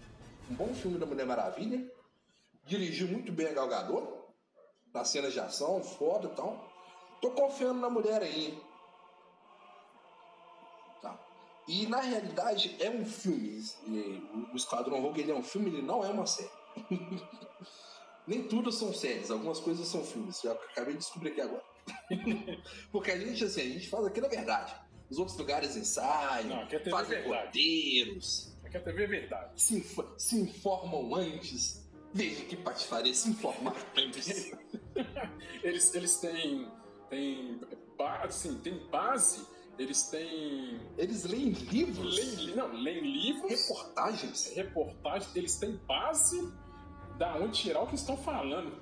um 0.50 0.54
bom 0.54 0.74
filme 0.74 0.98
da 0.98 1.06
Mulher 1.06 1.24
Maravilha. 1.24 1.90
Dirigiu 2.66 3.08
muito 3.08 3.32
bem 3.32 3.46
a 3.46 3.52
Gal 3.54 3.68
Gadot. 3.68 4.06
Nas 4.92 5.08
cenas 5.08 5.32
de 5.32 5.40
ação, 5.40 5.82
foda 5.82 6.28
e 6.28 6.36
tal. 6.36 6.62
Tô 7.22 7.30
confiando 7.30 7.80
na 7.80 7.88
mulher 7.88 8.20
aí. 8.20 8.62
Tá. 11.00 11.18
E 11.66 11.86
na 11.86 12.00
realidade 12.00 12.76
é 12.80 12.90
um 12.90 13.06
filme. 13.06 13.64
O 14.52 14.56
Esquadrão 14.56 15.00
Rogue 15.00 15.22
ele 15.22 15.32
é 15.32 15.34
um 15.34 15.42
filme, 15.42 15.70
ele 15.70 15.80
não 15.80 16.04
é 16.04 16.10
uma 16.10 16.26
série. 16.26 16.50
Nem 18.26 18.46
tudo 18.46 18.70
são 18.70 18.92
séries, 18.92 19.30
algumas 19.30 19.58
coisas 19.58 19.88
são 19.88 20.04
filmes. 20.04 20.42
Já 20.42 20.52
acabei 20.52 20.92
de 20.92 20.98
descobrir 20.98 21.30
aqui 21.30 21.40
agora. 21.40 21.64
Porque 22.92 23.10
a 23.10 23.18
gente, 23.18 23.42
assim, 23.42 23.62
a 23.62 23.64
gente 23.64 23.88
faz 23.88 24.04
aqui 24.04 24.20
na 24.20 24.28
verdade. 24.28 24.87
Os 25.10 25.18
outros 25.18 25.36
lugares 25.38 25.74
ensaiam, 25.76 26.48
Não, 26.56 26.62
aqui 26.62 26.76
é 26.76 26.90
fazem 26.90 27.22
roteiros, 27.26 28.54
Aqui 28.64 28.76
a 28.76 28.80
TV 28.80 29.04
é 29.04 29.06
verdade. 29.06 29.50
se, 29.62 29.76
info- 29.78 30.14
se 30.18 30.36
informam 30.40 31.14
antes. 31.14 31.88
Veja 32.12 32.42
que 32.44 32.56
patifaria, 32.56 33.12
se 33.14 33.30
informar 33.30 33.74
antes. 33.96 34.50
Eles, 35.62 35.94
eles 35.94 36.16
têm. 36.16 36.68
têm 37.10 37.60
assim, 38.22 38.58
tem 38.58 38.78
base, 38.88 39.44
eles 39.78 40.04
têm. 40.04 40.80
Eles 40.96 41.24
leem 41.24 41.50
livros, 41.50 42.16
Leem, 42.16 42.54
não, 42.56 42.72
leem 42.72 43.00
livros, 43.00 43.50
reportagens. 43.50 44.52
reportagens, 44.54 45.34
eles 45.36 45.56
têm 45.56 45.76
base 45.86 46.52
da 47.18 47.34
onde 47.36 47.58
tirar 47.60 47.82
o 47.82 47.86
que 47.86 47.94
estão 47.96 48.16
falando. 48.16 48.72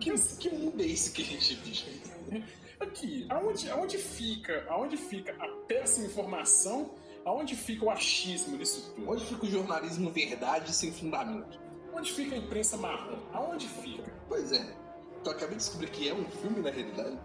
Que, 0.00 0.12
que 0.38 0.50
mundo 0.50 0.80
é 0.80 0.86
esse 0.86 1.12
que 1.12 1.22
a 1.22 1.24
gente 1.26 1.54
vive? 1.56 2.44
Aqui, 2.80 3.26
aonde, 3.28 3.70
aonde 3.70 3.98
fica, 3.98 4.64
aonde 4.68 4.96
fica 4.96 5.32
a 5.38 5.48
péssima 5.66 6.06
informação, 6.06 6.94
aonde 7.24 7.56
fica 7.56 7.84
o 7.84 7.90
achismo 7.90 8.56
nisso 8.56 8.92
tudo? 8.94 9.10
Onde 9.10 9.24
fica 9.26 9.44
o 9.44 9.48
jornalismo 9.48 10.10
verdade 10.10 10.72
sem 10.72 10.92
fundamento? 10.92 11.58
Onde 11.92 12.12
fica 12.12 12.34
a 12.34 12.38
imprensa 12.38 12.76
marrom? 12.76 13.18
Aonde 13.32 13.66
fica? 13.68 14.12
Pois 14.28 14.52
é. 14.52 14.76
Então 15.20 15.32
acabei 15.32 15.56
de 15.56 15.64
descobrir 15.64 15.90
que 15.90 16.08
é 16.08 16.14
um 16.14 16.24
filme 16.30 16.60
na 16.60 16.70
realidade. 16.70 17.18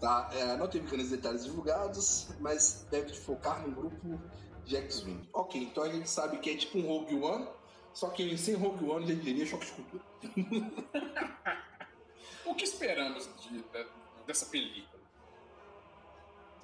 Tá, 0.00 0.30
é, 0.32 0.56
não 0.56 0.68
teve 0.68 0.86
grandes 0.86 1.10
detalhes 1.10 1.44
divulgados, 1.44 2.28
mas 2.38 2.86
deve 2.90 3.14
focar 3.14 3.66
no 3.66 3.74
grupo 3.74 4.20
de 4.64 4.76
X-Wing. 4.76 5.28
Ok, 5.32 5.60
então 5.62 5.82
a 5.84 5.88
gente 5.88 6.08
sabe 6.08 6.38
que 6.38 6.50
é 6.50 6.56
tipo 6.56 6.78
um 6.78 6.86
Rogue 6.86 7.14
One, 7.16 7.48
só 7.94 8.10
que 8.10 8.36
sem 8.38 8.54
Rogue 8.54 8.84
One 8.84 9.06
já 9.08 9.14
diria 9.14 9.44
choque 9.46 9.66
de 9.66 9.72
cultura. 9.72 10.04
O 12.44 12.54
que 12.54 12.62
esperamos 12.62 13.28
de- 13.42 13.58
de- 13.58 13.86
dessa 14.26 14.46
película? 14.46 14.96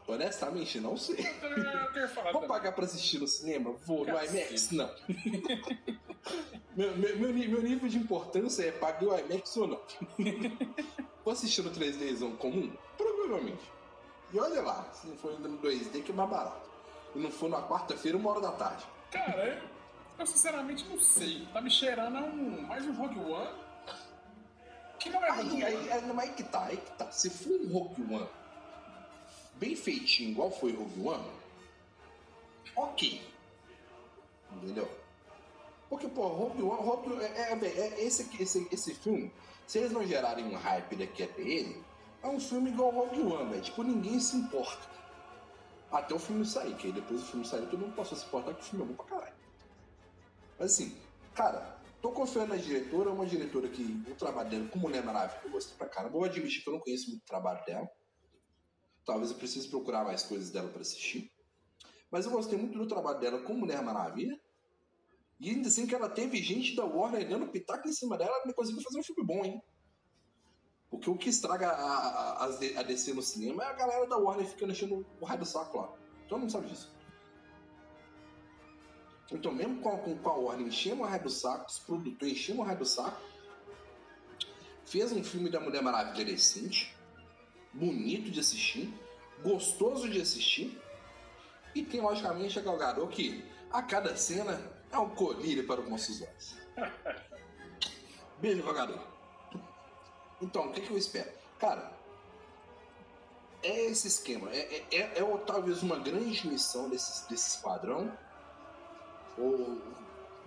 Honestamente, 0.06 0.80
não 0.80 0.96
sei. 0.96 1.16
Eu 1.42 1.92
quero 1.92 2.08
falar 2.08 2.32
Vou 2.32 2.42
também. 2.42 2.48
pagar 2.48 2.72
pra 2.72 2.84
assistir 2.84 3.18
no 3.18 3.26
cinema? 3.28 3.72
Vou 3.84 4.04
no. 4.04 4.10
IMAX? 4.10 4.70
Não. 4.72 4.90
meu, 6.76 6.96
meu, 6.96 7.16
meu 7.16 7.62
nível 7.62 7.88
de 7.88 7.98
importância 7.98 8.64
é 8.64 8.72
pagar 8.72 9.04
o 9.04 9.18
IMAX 9.18 9.56
ou 9.56 9.68
não. 9.68 9.80
Vou 11.24 11.32
assistir 11.32 11.62
no 11.62 11.70
3Dzão 11.70 12.36
comum? 12.36 12.72
Provavelmente. 12.98 13.62
E 14.32 14.40
olha 14.40 14.60
lá, 14.60 14.90
se 14.92 15.06
não 15.06 15.16
for 15.16 15.30
ainda 15.30 15.48
no 15.48 15.58
2D, 15.58 16.02
que 16.02 16.10
é 16.10 16.14
mais 16.14 16.28
barato. 16.28 16.68
E 17.14 17.18
não 17.18 17.30
for 17.30 17.48
na 17.48 17.62
quarta-feira, 17.62 18.18
uma 18.18 18.30
hora 18.30 18.40
da 18.40 18.52
tarde. 18.52 18.84
Cara, 19.10 19.46
eu, 19.46 19.62
eu 20.18 20.26
sinceramente 20.26 20.84
não 20.88 20.98
sei. 20.98 21.46
Tá 21.52 21.60
me 21.60 21.70
cheirando 21.70 22.16
a 22.16 22.20
um, 22.22 22.62
mais 22.62 22.84
um 22.86 22.92
Rogue 22.92 23.20
One. 23.20 23.61
Que 25.02 25.10
não 25.10 25.24
é 25.24 25.30
Aí, 25.30 25.64
aí, 25.64 25.90
aí, 25.90 26.12
mas 26.12 26.28
aí 26.28 26.34
que 26.34 26.44
tá, 26.44 26.64
aí 26.66 26.76
que 26.76 26.92
tá. 26.92 27.10
Se 27.10 27.28
for 27.28 27.52
um 27.60 27.72
Rogue 27.72 28.14
One 28.14 28.28
bem 29.56 29.74
feitinho, 29.74 30.30
igual 30.30 30.50
foi 30.50 30.72
Rogue 30.72 31.08
One, 31.08 31.30
ok. 32.76 33.22
Entendeu? 34.52 34.88
Porque, 35.88 36.08
pô, 36.08 36.28
Rogue 36.28 36.62
One, 36.62 36.82
Rogue 36.82 37.20
é, 37.20 37.52
é, 37.52 37.66
é 37.66 38.04
esse, 38.04 38.28
esse, 38.40 38.68
esse 38.70 38.94
filme, 38.94 39.32
se 39.66 39.78
eles 39.78 39.90
não 39.90 40.06
gerarem 40.06 40.46
um 40.46 40.56
hype 40.56 40.96
daqui 40.96 41.24
até 41.24 41.42
ele, 41.42 41.82
é 42.22 42.28
um 42.28 42.38
filme 42.38 42.70
igual 42.70 42.90
Rogue 42.90 43.22
One, 43.22 43.50
velho. 43.50 43.62
Tipo, 43.62 43.82
ninguém 43.82 44.20
se 44.20 44.36
importa. 44.36 44.90
Até 45.90 46.14
o 46.14 46.18
filme 46.18 46.44
sair, 46.44 46.74
que 46.76 46.86
aí 46.86 46.92
depois 46.92 47.20
do 47.20 47.26
filme 47.26 47.46
sair, 47.46 47.66
todo 47.66 47.80
mundo 47.80 47.94
passou 47.94 48.16
a 48.16 48.20
se 48.20 48.26
importar 48.26 48.54
que 48.54 48.60
o 48.62 48.64
filme 48.64 48.84
é 48.84 48.88
bom 48.88 48.94
pra 48.94 49.04
caralho. 49.04 49.34
Mas 50.58 50.72
assim, 50.72 50.96
cara, 51.34 51.81
tô 52.02 52.10
confiando 52.10 52.48
na 52.48 52.56
diretora, 52.56 53.10
é 53.10 53.12
uma 53.12 53.24
diretora 53.24 53.68
que 53.68 54.02
o 54.10 54.14
trabalho 54.16 54.50
dela 54.50 54.68
com 54.68 54.78
Mulher 54.78 55.04
Maravilha 55.04 55.40
eu 55.44 55.50
gostei 55.52 55.76
pra 55.76 55.88
caramba. 55.88 56.12
Vou 56.12 56.24
admitir 56.24 56.62
que 56.62 56.68
eu 56.68 56.74
não 56.74 56.80
conheço 56.80 57.08
muito 57.08 57.22
o 57.22 57.26
trabalho 57.26 57.64
dela. 57.64 57.88
Talvez 59.06 59.30
eu 59.30 59.36
precise 59.36 59.68
procurar 59.68 60.04
mais 60.04 60.24
coisas 60.24 60.50
dela 60.50 60.68
pra 60.68 60.80
assistir. 60.80 61.32
Mas 62.10 62.26
eu 62.26 62.32
gostei 62.32 62.58
muito 62.58 62.76
do 62.76 62.86
trabalho 62.86 63.20
dela 63.20 63.40
com 63.42 63.54
Mulher 63.54 63.82
Maravilha. 63.82 64.38
E 65.40 65.50
ainda 65.50 65.68
assim 65.68 65.86
que 65.86 65.94
ela 65.94 66.08
teve 66.08 66.42
gente 66.42 66.74
da 66.74 66.84
Warner 66.84 67.28
dando 67.28 67.48
pitaco 67.48 67.88
em 67.88 67.92
cima 67.92 68.18
dela, 68.18 68.32
ela 68.44 68.52
conseguiu 68.52 68.82
fazer 68.82 68.98
um 68.98 69.02
filme 69.02 69.24
bom, 69.24 69.44
hein? 69.44 69.62
Porque 70.90 71.08
o 71.08 71.16
que 71.16 71.30
estraga 71.30 71.68
a, 71.68 72.44
a, 72.44 72.44
a 72.44 72.82
DC 72.82 73.14
no 73.14 73.22
cinema 73.22 73.64
é 73.64 73.66
a 73.66 73.72
galera 73.72 74.06
da 74.06 74.18
Warner 74.18 74.46
ficando 74.46 74.72
enchendo 74.72 75.06
o 75.20 75.24
raio 75.24 75.40
do 75.40 75.46
saco 75.46 75.78
lá. 75.78 75.92
Todo 76.28 76.40
mundo 76.40 76.52
sabe 76.52 76.68
disso. 76.68 76.91
Então, 79.32 79.50
mesmo 79.50 79.80
com, 79.80 80.16
com, 80.18 80.28
a 80.28 80.34
Warner 80.34 80.66
enchendo 80.66 81.02
o 81.02 81.06
raio 81.06 81.22
do 81.22 81.30
saco, 81.30 81.66
os 81.68 81.78
produtores 81.78 82.34
enchendo 82.34 82.60
o 82.60 82.64
raio 82.64 82.78
do 82.78 82.84
saco, 82.84 83.20
fez 84.84 85.10
um 85.10 85.24
filme 85.24 85.48
da 85.48 85.58
Mulher 85.58 85.82
Maravilha 85.82 86.24
decente, 86.24 86.94
bonito 87.72 88.30
de 88.30 88.38
assistir, 88.38 88.92
gostoso 89.42 90.08
de 90.08 90.20
assistir, 90.20 90.78
e 91.74 91.82
tem, 91.82 92.02
logicamente, 92.02 92.58
a 92.58 92.62
Gal 92.62 92.76
Gadot 92.76 93.08
que, 93.08 93.42
a 93.72 93.82
cada 93.82 94.14
cena, 94.16 94.60
é 94.90 94.98
um 94.98 95.08
colírio 95.08 95.66
para 95.66 95.80
os 95.80 95.88
nossos 95.88 96.20
olhos. 96.20 96.56
Beijo, 98.38 98.62
Gal 98.62 98.74
Gadot. 98.74 99.06
Então, 100.42 100.66
o 100.66 100.72
que, 100.72 100.82
que 100.82 100.90
eu 100.90 100.98
espero? 100.98 101.30
Cara, 101.58 101.90
é 103.62 103.86
esse 103.86 104.08
esquema. 104.08 104.50
É, 104.50 104.58
é, 104.58 104.86
é, 104.90 105.00
é 105.18 105.38
talvez 105.46 105.82
uma 105.82 105.98
grande 105.98 106.46
missão 106.46 106.90
desse, 106.90 107.28
desse 107.30 107.56
esquadrão. 107.56 108.12
Ou. 109.38 109.80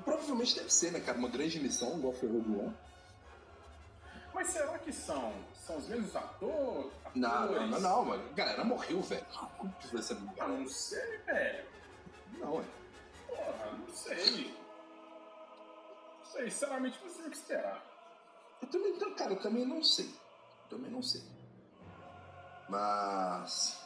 Provavelmente 0.04 0.56
deve 0.56 0.72
ser, 0.72 0.92
né, 0.92 1.00
cara? 1.00 1.18
Uma 1.18 1.30
grande 1.30 1.60
missão, 1.60 1.98
igual 1.98 2.14
foi 2.14 2.30
o 2.30 2.34
Rogue 2.34 2.60
One. 2.60 2.78
Mas 4.34 4.50
será 4.50 4.78
que 4.80 4.92
são, 4.92 5.34
são 5.66 5.78
os 5.78 5.88
mesmos 5.88 6.16
atores? 6.16 6.92
Não, 7.16 7.52
não, 7.52 7.68
não, 7.68 7.80
não, 7.80 8.06
mano. 8.06 8.34
Galera 8.36 8.64
morreu, 8.66 9.02
velho. 9.02 9.26
Como 9.58 9.74
que 9.74 9.88
vai 9.88 10.04
ser? 10.04 10.18
Ah, 10.38 10.48
não 10.48 10.68
sei, 10.68 11.18
velho. 11.20 11.66
Não, 12.38 12.60
é. 12.60 12.66
Porra, 13.28 13.72
não 13.72 13.94
sei. 13.94 14.54
Não 16.20 16.26
sei, 16.26 16.52
sinceramente 16.52 17.00
não 17.02 17.10
sei 17.10 17.26
o 17.26 17.30
que 17.30 17.38
esperar. 17.38 17.84
Eu 18.62 18.68
também, 18.68 18.92
então, 18.92 19.16
cara, 19.16 19.32
eu 19.32 19.42
também 19.42 19.66
não 19.66 19.82
sei. 19.84 20.06
Eu 20.06 20.78
também 20.78 20.92
não 20.92 21.02
sei. 21.02 21.24
Mas. 22.68 23.85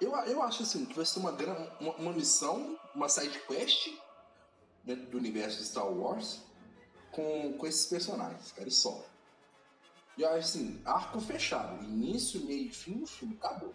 Eu, 0.00 0.14
eu 0.14 0.42
acho 0.42 0.62
assim 0.62 0.84
que 0.84 0.94
vai 0.94 1.06
ser 1.06 1.20
uma, 1.20 1.32
uma, 1.80 1.94
uma 1.96 2.12
missão, 2.12 2.78
uma 2.94 3.08
side 3.08 3.38
quest 3.46 3.88
dentro 4.84 5.06
do 5.06 5.18
universo 5.18 5.58
de 5.58 5.64
Star 5.64 5.90
Wars 5.90 6.42
com, 7.10 7.54
com 7.54 7.66
esses 7.66 7.86
personagens, 7.86 8.52
cara, 8.52 8.68
e 8.68 8.72
só. 8.72 9.04
E 10.16 10.22
eu 10.22 10.28
acho 10.28 10.38
assim, 10.38 10.80
arco 10.84 11.20
fechado, 11.20 11.82
início, 11.84 12.44
meio 12.44 12.66
e 12.66 12.70
fim 12.70 12.98
do 12.98 13.06
filme, 13.06 13.36
acabou. 13.36 13.74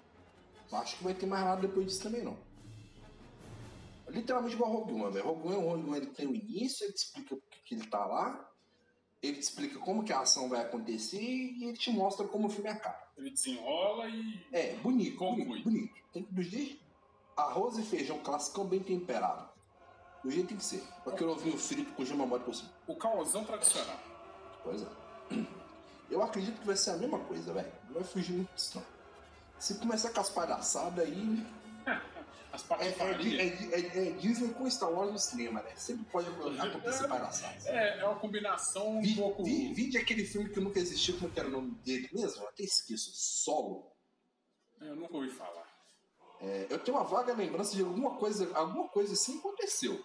Não 0.71 0.79
acho 0.79 0.97
que 0.97 1.03
vai 1.03 1.13
ter 1.13 1.25
mais 1.25 1.43
nada 1.43 1.61
depois 1.61 1.85
disso 1.87 2.03
também, 2.03 2.23
não. 2.23 2.37
Literalmente 4.07 4.55
igual 4.55 4.71
Rogue 4.71 4.93
One, 4.93 5.13
velho. 5.13 5.25
Rogue 5.25 5.47
One, 5.47 5.55
o 5.57 5.69
Rogue 5.69 5.89
One 5.89 6.05
tem 6.07 6.27
o 6.27 6.35
início, 6.35 6.85
ele 6.85 6.93
explica 6.93 7.35
por 7.35 7.43
que 7.49 7.61
que 7.63 7.75
ele 7.75 7.87
tá 7.87 8.05
lá, 8.05 8.50
ele 9.21 9.37
te 9.37 9.43
explica 9.43 9.77
como 9.79 10.03
que 10.03 10.11
a 10.11 10.21
ação 10.21 10.49
vai 10.49 10.61
acontecer 10.61 11.21
e 11.21 11.63
ele 11.63 11.77
te 11.77 11.91
mostra 11.91 12.27
como 12.27 12.47
o 12.47 12.49
filme 12.49 12.69
acaba. 12.69 12.97
Ele 13.17 13.29
desenrola 13.29 14.07
e. 14.07 14.45
É, 14.51 14.75
bonito, 14.77 15.17
Conclui. 15.17 15.45
bonito, 15.45 15.63
bonito. 15.63 15.93
Tem 16.11 16.23
que 16.23 16.33
do 16.33 16.41
jeito. 16.41 16.81
Arroz 17.37 17.77
e 17.77 17.83
feijão 17.83 18.19
classicão 18.19 18.65
bem 18.65 18.79
temperado. 18.81 19.47
Do 20.23 20.31
jeito 20.31 20.47
que 20.47 20.53
tem 20.53 20.57
que 20.57 20.65
ser. 20.65 20.83
Com 21.03 21.11
aquele 21.11 21.29
ovinho 21.29 21.57
frito 21.57 21.93
com 21.93 22.03
mole 22.25 22.43
por 22.43 22.53
cima. 22.53 22.69
O 22.87 22.95
caosão 22.95 23.43
tradicional. 23.43 23.99
Pois 24.63 24.81
é. 24.81 24.87
Eu 26.09 26.21
acredito 26.21 26.59
que 26.59 26.67
vai 26.67 26.75
ser 26.75 26.91
a 26.91 26.97
mesma 26.97 27.19
coisa, 27.19 27.53
velho. 27.53 27.71
Não 27.85 27.93
vai 27.93 28.03
fugir 28.03 28.33
muito 28.33 28.53
disso, 28.53 28.77
não. 28.77 28.85
Se 29.59 29.75
começar 29.75 30.09
com 30.11 30.19
as 30.19 30.29
palhaçadas 30.29 31.05
aí. 31.05 31.45
As 32.53 32.69
É, 32.71 32.87
é, 32.87 32.91
é, 32.91 33.79
é- 33.79 34.07
é 34.07 34.11
Disney 34.11 34.53
com 34.53 34.69
Star 34.69 34.91
Wars 34.91 35.11
no 35.11 35.17
cinema, 35.19 35.61
né? 35.61 35.73
Sempre 35.77 36.03
pode 36.11 36.27
acontecer 36.27 37.07
palhaçadas. 37.07 37.65
É, 37.65 37.99
é 37.99 38.05
uma 38.05 38.19
combinação 38.19 38.97
um 38.97 39.01
Vi, 39.01 39.15
pouco. 39.15 39.43
vi, 39.43 39.73
vi 39.73 39.89
de 39.89 39.97
aquele 39.97 40.25
filme 40.25 40.49
que 40.49 40.59
nunca 40.59 40.79
existiu, 40.79 41.17
como 41.17 41.31
que 41.31 41.39
era 41.39 41.47
o 41.47 41.51
nome 41.51 41.71
dele 41.85 42.09
mesmo? 42.11 42.43
Eu 42.43 42.49
até 42.49 42.63
esqueço. 42.63 43.09
Solo. 43.13 43.89
Eu 44.81 44.95
nunca 44.97 45.15
ouvi 45.15 45.29
falar. 45.29 45.69
É, 46.41 46.67
eu 46.69 46.79
tenho 46.79 46.97
uma 46.97 47.03
vaga 47.05 47.33
lembrança 47.33 47.75
de 47.75 47.83
alguma 47.83 48.15
coisa, 48.17 48.49
alguma 48.57 48.87
coisa 48.89 49.13
assim 49.13 49.37
aconteceu. 49.39 50.03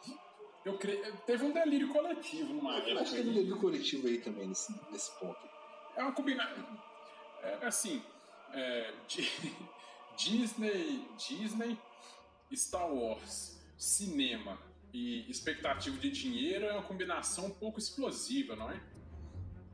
Eu 0.64 0.76
creio. 0.78 1.16
Teve 1.18 1.44
um 1.46 1.52
delírio 1.52 1.92
coletivo 1.92 2.52
numa 2.52 2.72
Eu 2.78 2.78
época. 2.78 3.00
acho 3.00 3.10
que 3.10 3.16
teve 3.16 3.30
um 3.30 3.34
delírio 3.34 3.58
coletivo 3.58 4.06
aí 4.06 4.18
também 4.18 4.46
nesse, 4.48 4.72
nesse 4.92 5.10
ponto. 5.18 5.40
É 5.96 6.02
uma 6.02 6.12
combinação. 6.12 6.80
É, 7.42 7.66
assim. 7.66 8.02
é, 8.52 8.92
Di- 9.08 9.56
Disney. 10.16 11.08
Disney. 11.16 11.78
Star 12.54 12.92
Wars. 12.92 13.58
Cinema. 13.76 14.58
E 14.92 15.30
expectativa 15.30 15.96
de 15.98 16.10
dinheiro 16.10 16.64
é 16.64 16.72
uma 16.72 16.82
combinação 16.82 17.46
um 17.46 17.50
pouco 17.50 17.78
explosiva, 17.78 18.56
não 18.56 18.70
é? 18.70 18.80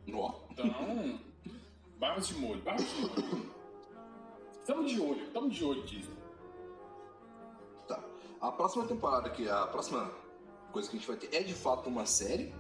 Nó. 0.07 0.41
Então. 0.51 1.21
barras 1.99 2.27
de 2.27 2.35
molho, 2.35 2.61
barras 2.63 2.89
de 2.89 2.95
molho. 3.01 3.55
Estamos 4.59 4.91
de 4.91 5.01
olho, 5.01 5.25
estamos 5.25 5.55
de 5.55 5.65
olho, 5.65 5.83
Disney. 5.85 6.17
Tá. 7.87 8.03
A 8.41 8.53
próxima 8.53 8.87
temporada 8.87 9.29
aqui, 9.29 9.49
a 9.49 9.67
próxima 9.67 10.11
coisa 10.73 10.89
que 10.89 10.97
a 10.97 10.99
gente 10.99 11.09
vai 11.09 11.17
ter 11.17 11.37
é 11.37 11.43
de 11.43 11.55
fato 11.55 11.89
uma 11.89 12.07
série, 12.07 12.55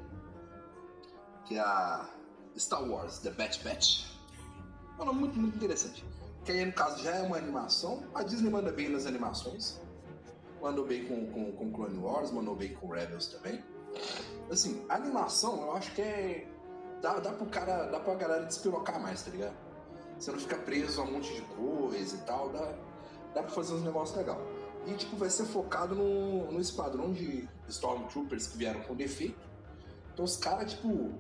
que 1.45 1.57
é 1.57 1.61
a 1.61 2.09
Star 2.57 2.89
Wars 2.89 3.19
The 3.19 3.31
Bad 3.31 3.61
Batch. 3.65 4.07
É 4.99 5.03
um 5.03 5.07
nome 5.07 5.21
muito, 5.21 5.39
muito 5.39 5.57
interessante. 5.57 6.05
Que 6.45 6.53
aí, 6.53 6.65
no 6.65 6.73
caso, 6.73 7.03
já 7.03 7.17
é 7.17 7.23
uma 7.23 7.37
animação. 7.37 8.05
A 8.15 8.23
Disney 8.23 8.51
manda 8.51 8.73
bem 8.73 8.89
nas 8.89 9.07
animações. 9.07 9.81
Mandou 10.63 10.87
bem 10.87 11.05
com, 11.05 11.27
com, 11.27 11.51
com 11.51 11.73
Clone 11.73 11.99
Wars, 11.99 12.31
mandou 12.31 12.55
bem 12.55 12.73
com 12.75 12.87
Rebels 12.87 13.27
também. 13.27 13.61
Assim, 14.49 14.87
a 14.89 14.95
animação 14.95 15.61
eu 15.61 15.73
acho 15.73 15.93
que 15.93 16.01
é. 16.01 16.49
Dá, 17.01 17.19
dá 17.19 17.33
pro 17.33 17.47
cara. 17.47 17.87
Dá 17.87 17.99
pra 17.99 18.15
galera 18.15 18.45
despirocar 18.45 19.01
mais, 19.03 19.25
tá 19.25 19.33
ligado? 19.33 19.57
Você 20.17 20.31
não 20.31 20.39
fica 20.39 20.57
preso 20.57 21.01
a 21.01 21.05
um 21.05 21.15
monte 21.15 21.35
de 21.35 21.43
coisa 21.43 22.15
e 22.15 22.21
tal. 22.21 22.51
Dá, 22.51 22.79
dá 23.35 23.43
pra 23.43 23.51
fazer 23.51 23.75
uns 23.75 23.83
negócios 23.83 24.17
legais. 24.17 24.39
E 24.87 24.95
tipo, 24.95 25.17
vai 25.17 25.31
ser 25.31 25.47
focado 25.47 25.97
no, 25.97 26.53
no 26.53 26.61
esquadrão 26.61 27.13
de 27.13 27.49
Stormtroopers 27.69 28.47
que 28.47 28.57
vieram 28.57 28.83
com 28.83 28.95
defeito. 28.95 29.41
Então 30.13 30.25
os 30.25 30.37
caras, 30.37 30.73
tipo. 30.73 31.13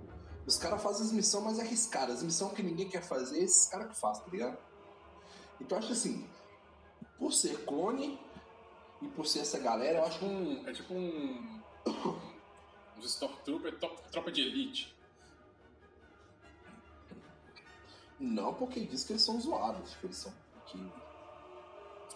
Os 0.46 0.56
caras 0.56 0.80
fazem 0.80 1.06
as 1.06 1.12
missões 1.12 1.44
mais 1.44 1.58
arriscadas. 1.58 2.18
As 2.18 2.22
missões 2.22 2.52
que 2.52 2.62
ninguém 2.62 2.88
quer 2.88 3.02
fazer, 3.02 3.42
esses 3.42 3.66
caras 3.66 3.88
que 3.88 3.96
fazem, 3.96 4.22
tá 4.22 4.30
ligado? 4.30 4.58
Então 5.60 5.78
acho 5.78 5.92
assim. 5.92 6.24
Por 7.18 7.32
ser 7.32 7.64
clone 7.64 8.20
e 9.02 9.08
por 9.08 9.26
ser 9.26 9.40
essa 9.40 9.58
galera, 9.58 9.98
eu 9.98 10.04
acho 10.04 10.18
que. 10.20 10.24
Um, 10.24 10.66
é 10.68 10.72
tipo 10.72 10.94
um. 10.94 11.60
Os 12.98 13.04
Stormtroopers, 13.14 13.78
top- 13.80 14.00
tropa 14.12 14.30
de 14.30 14.40
elite. 14.42 14.94
Não, 18.18 18.54
porque 18.54 18.80
diz 18.80 19.04
que 19.04 19.12
eles 19.12 19.22
são 19.22 19.40
zoados. 19.40 19.90
Tipo, 19.90 20.06
eles 20.06 20.16
são. 20.16 20.32
Que, 20.66 20.92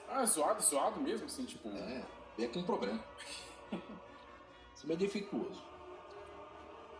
Ah, 0.08 0.24
zoado, 0.24 0.62
zoado 0.62 1.00
mesmo, 1.00 1.26
assim, 1.26 1.44
tipo. 1.44 1.68
é, 1.70 2.04
é 2.38 2.46
com 2.48 2.62
problema. 2.62 3.02
Isso 3.72 4.84
é 4.84 4.86
meio 4.86 4.98
defeituoso. 5.00 5.60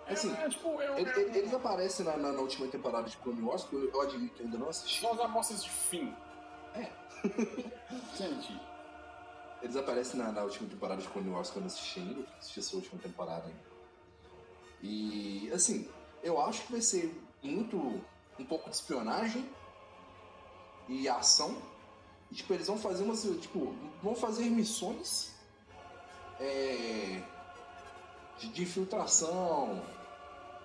Assim, 0.08 0.32
é, 0.34 0.44
é, 0.44 0.48
tipo, 0.48 0.80
é, 0.80 1.00
Ele- 1.00 1.10
é, 1.10 1.18
ele- 1.20 1.38
Eles 1.38 1.54
aparecem 1.54 2.04
na, 2.06 2.16
na- 2.16 2.32
na 2.32 2.40
última 2.40 2.66
temporada 2.68 3.08
de 3.08 3.16
Clone 3.18 3.42
Wars, 3.42 3.64
que 3.64 3.74
eu, 3.74 3.88
eu 3.90 4.00
admito 4.02 4.34
que 4.34 4.40
eu 4.42 4.46
ainda 4.46 4.58
não 4.58 4.68
assisti. 4.68 5.00
São 5.00 5.12
as 5.12 5.20
amostras 5.20 5.62
de 5.62 5.70
fim. 5.70 6.14
É. 6.74 6.90
Gente, 8.16 8.60
Eles 9.62 9.76
aparecem 9.76 10.18
na, 10.18 10.30
na 10.30 10.42
última 10.42 10.68
temporada 10.68 11.00
de 11.00 11.08
Clone 11.08 11.30
Wars 11.30 11.50
que 11.50 11.56
eu 11.58 11.64
assisti 11.64 12.00
ainda, 12.00 12.28
assisti 12.38 12.60
essa 12.60 12.76
última 12.76 13.00
temporada 13.00 13.46
ainda. 13.46 13.66
E, 14.82 15.50
assim, 15.52 15.88
eu 16.22 16.40
acho 16.40 16.62
que 16.66 16.72
vai 16.72 16.80
ser 16.82 17.12
muito. 17.42 17.76
um 18.38 18.44
pouco 18.44 18.68
de 18.68 18.76
espionagem 18.76 19.48
e 20.88 21.08
ação. 21.08 21.56
E, 22.30 22.34
tipo, 22.34 22.52
eles 22.52 22.66
vão 22.66 22.78
fazer 22.78 23.02
umas. 23.04 23.22
Tipo, 23.22 23.74
vão 24.02 24.14
fazer 24.14 24.44
missões. 24.44 25.32
é, 26.38 27.22
de, 28.38 28.48
de 28.48 28.62
infiltração. 28.62 29.82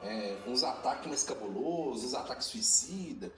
é, 0.04 0.38
uns 0.48 0.64
ataques 0.64 1.08
mais 1.08 1.24
cabulosos, 1.24 2.04
uns 2.06 2.14
ataques 2.14 2.48
suicida. 2.48 3.32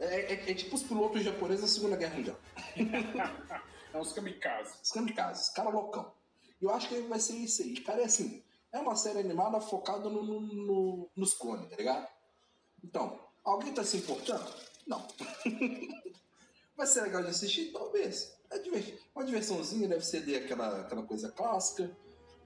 É, 0.00 0.32
é- 0.34 0.50
é 0.50 0.54
tipo 0.54 0.74
os 0.74 0.82
pilotos 0.82 1.22
japoneses 1.22 1.62
da 1.62 1.68
Segunda 1.68 1.96
Guerra 1.96 2.16
Mundial. 2.16 2.36
é 3.92 3.98
uns 3.98 4.12
kamikazes. 4.12 4.74
Os 4.82 4.90
kamikazes, 4.92 5.48
cara 5.50 5.70
loucão. 5.70 6.12
E 6.60 6.64
eu 6.64 6.70
acho 6.70 6.88
que 6.88 7.00
vai 7.02 7.18
ser 7.20 7.34
isso 7.36 7.62
aí. 7.62 7.80
Cara, 7.80 8.02
é 8.02 8.04
assim, 8.04 8.42
é 8.72 8.78
uma 8.78 8.94
série 8.96 9.18
animada 9.18 9.60
focada 9.60 10.08
no, 10.08 10.22
no- 10.22 10.40
no- 10.40 11.10
nos 11.16 11.34
clones, 11.34 11.68
tá 11.70 11.76
ligado? 11.76 12.06
Então, 12.84 13.18
alguém 13.44 13.72
tá 13.72 13.82
se 13.84 13.96
importando? 13.96 14.52
Não. 14.86 15.06
vai 16.76 16.86
ser 16.86 17.02
legal 17.02 17.22
de 17.22 17.28
assistir? 17.30 17.72
Talvez. 17.72 18.36
É 18.50 18.58
diver- 18.58 19.00
uma 19.14 19.24
diversãozinha, 19.24 19.88
deve 19.88 20.04
ser 20.04 20.24
de 20.24 20.34
aquela, 20.36 20.80
aquela 20.80 21.02
coisa 21.02 21.30
clássica. 21.30 21.90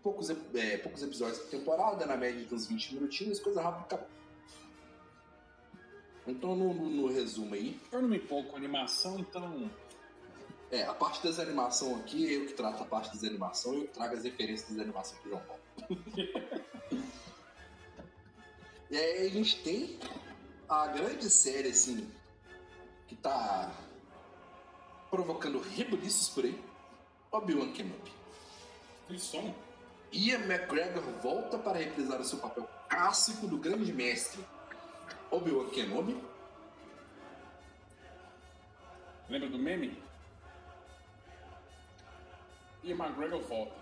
Poucos, 0.03 0.29
é, 0.31 0.77
poucos 0.79 1.03
episódios 1.03 1.39
por 1.39 1.49
temporada, 1.51 2.05
na 2.05 2.17
média 2.17 2.45
de 2.45 2.55
uns 2.55 2.67
20 2.67 2.95
minutinhos, 2.95 3.41
coisa 3.41 3.63
rápida, 3.63 3.85
acabou. 3.87 4.09
Então, 6.27 6.55
no, 6.57 6.73
no- 6.73 6.91
no 6.91 7.07
resumo 7.09 7.55
aí, 7.55 7.79
Eu 7.93 8.03
não 8.03 8.09
me 8.09 8.17
empolgo 8.17 8.51
com 8.51 8.57
animação, 8.57 9.19
então. 9.19 9.71
É, 10.71 10.83
a 10.85 10.95
parte 10.95 11.23
das 11.23 11.39
animações 11.39 12.01
aqui, 12.01 12.33
eu 12.33 12.47
que 12.47 12.55
trato 12.55 12.83
a 12.83 12.87
parte 12.87 13.13
das 13.13 13.23
animações, 13.25 13.81
eu 13.81 13.87
que 13.87 13.95
trago 13.95 14.15
as 14.15 14.25
referências 14.25 14.71
das 14.71 14.81
animações 14.81 15.21
pro 15.21 15.31
João 15.31 15.43
Paulo. 15.43 15.63
e 18.91 18.97
aí 18.97 19.27
a 19.27 19.31
gente 19.31 19.63
tem 19.63 19.99
a 20.69 20.87
grande 20.89 21.31
série, 21.31 21.69
assim, 21.69 22.11
que 23.07 23.15
tá 23.15 23.73
provocando 25.11 25.61
rebuliços 25.61 26.29
por 26.29 26.45
aí, 26.45 26.59
Obi-Wan 27.31 27.73
Kenobi. 27.73 28.13
Tem 29.07 29.19
som. 29.19 29.55
Ian 30.13 30.41
McGregor 30.41 31.03
volta 31.23 31.59
para 31.59 31.79
reprisar 31.79 32.21
o 32.21 32.25
seu 32.25 32.39
papel 32.39 32.69
clássico 32.89 33.47
do 33.47 33.57
grande 33.57 33.93
mestre 33.93 34.45
Obi-Wan 35.31 35.69
Kenobi. 35.71 36.17
Lembra 39.29 39.49
do 39.49 39.59
meme? 39.59 40.04
E 42.85 42.93
McGregor 42.93 43.41
volta. 43.43 43.73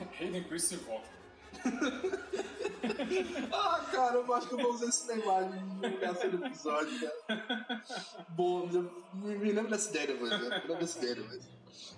Hayden 0.20 0.44
Christensen 0.44 0.84
volta. 0.86 1.08
Ah, 3.52 3.86
cara, 3.90 4.16
eu 4.16 4.34
acho 4.34 4.48
que 4.48 4.54
eu 4.54 4.58
vou 4.58 4.72
usar 4.74 4.86
esse 4.86 5.10
imagem 5.12 5.50
de 5.52 5.80
divulgação 5.80 6.30
do 6.30 6.46
episódio, 6.46 7.00
cara. 7.26 7.82
Bom, 8.30 8.66
me, 9.14 9.36
me 9.38 9.52
lembra 9.52 9.70
dessa 9.70 9.88
ideia 9.90 10.08
depois, 10.08 10.30
né? 10.30 10.36
Me 10.38 10.48
lembra 10.48 10.76
dessa 10.76 10.98
ideia 10.98 11.14
depois. 11.14 11.42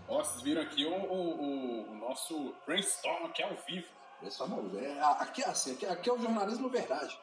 Ó, 0.08 0.22
vocês 0.22 0.42
viram 0.42 0.62
aqui 0.62 0.84
o, 0.84 0.90
o, 0.94 1.90
o- 1.90 1.94
nosso 1.96 2.54
brainstorm 2.66 3.24
aqui 3.26 3.42
ao 3.42 3.56
vivo. 3.66 3.86
É 4.22 4.30
só 4.30 4.46
não, 4.46 4.70
é, 4.78 5.00
a- 5.00 5.12
aqui 5.22 5.42
é 5.42 5.48
assim, 5.48 5.72
aqui, 5.72 5.86
aqui 5.86 6.08
é 6.08 6.12
o 6.12 6.18
jornalismo 6.20 6.68
verdade. 6.68 7.18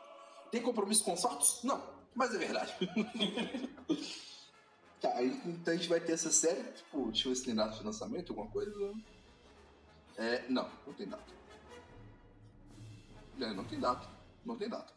Tem 0.52 0.62
compromisso 0.62 1.04
com 1.06 1.14
os 1.14 1.22
fatos? 1.22 1.64
Não, 1.64 1.82
mas 2.14 2.34
é 2.36 2.38
verdade. 2.38 2.74
tá, 5.04 5.22
então 5.22 5.74
a 5.74 5.78
gente 5.78 5.90
vai 5.90 6.00
ter 6.00 6.14
essa 6.14 6.32
série, 6.32 6.64
tipo, 6.72 7.06
deixa 7.08 7.28
eu 7.28 7.34
ver 7.34 7.36
se 7.36 7.46
tem 7.46 7.54
data 7.54 7.76
de 7.78 7.84
lançamento, 7.84 8.32
alguma 8.32 8.50
coisa. 8.50 8.94
É, 10.18 10.48
não, 10.48 10.70
não 10.88 10.94
tem 10.94 11.08
data. 11.08 11.34
É, 13.42 13.54
não 13.54 13.66
tem 13.66 13.80
data, 13.80 14.08
não 14.46 14.58
tem 14.58 14.70
data. 14.70 14.94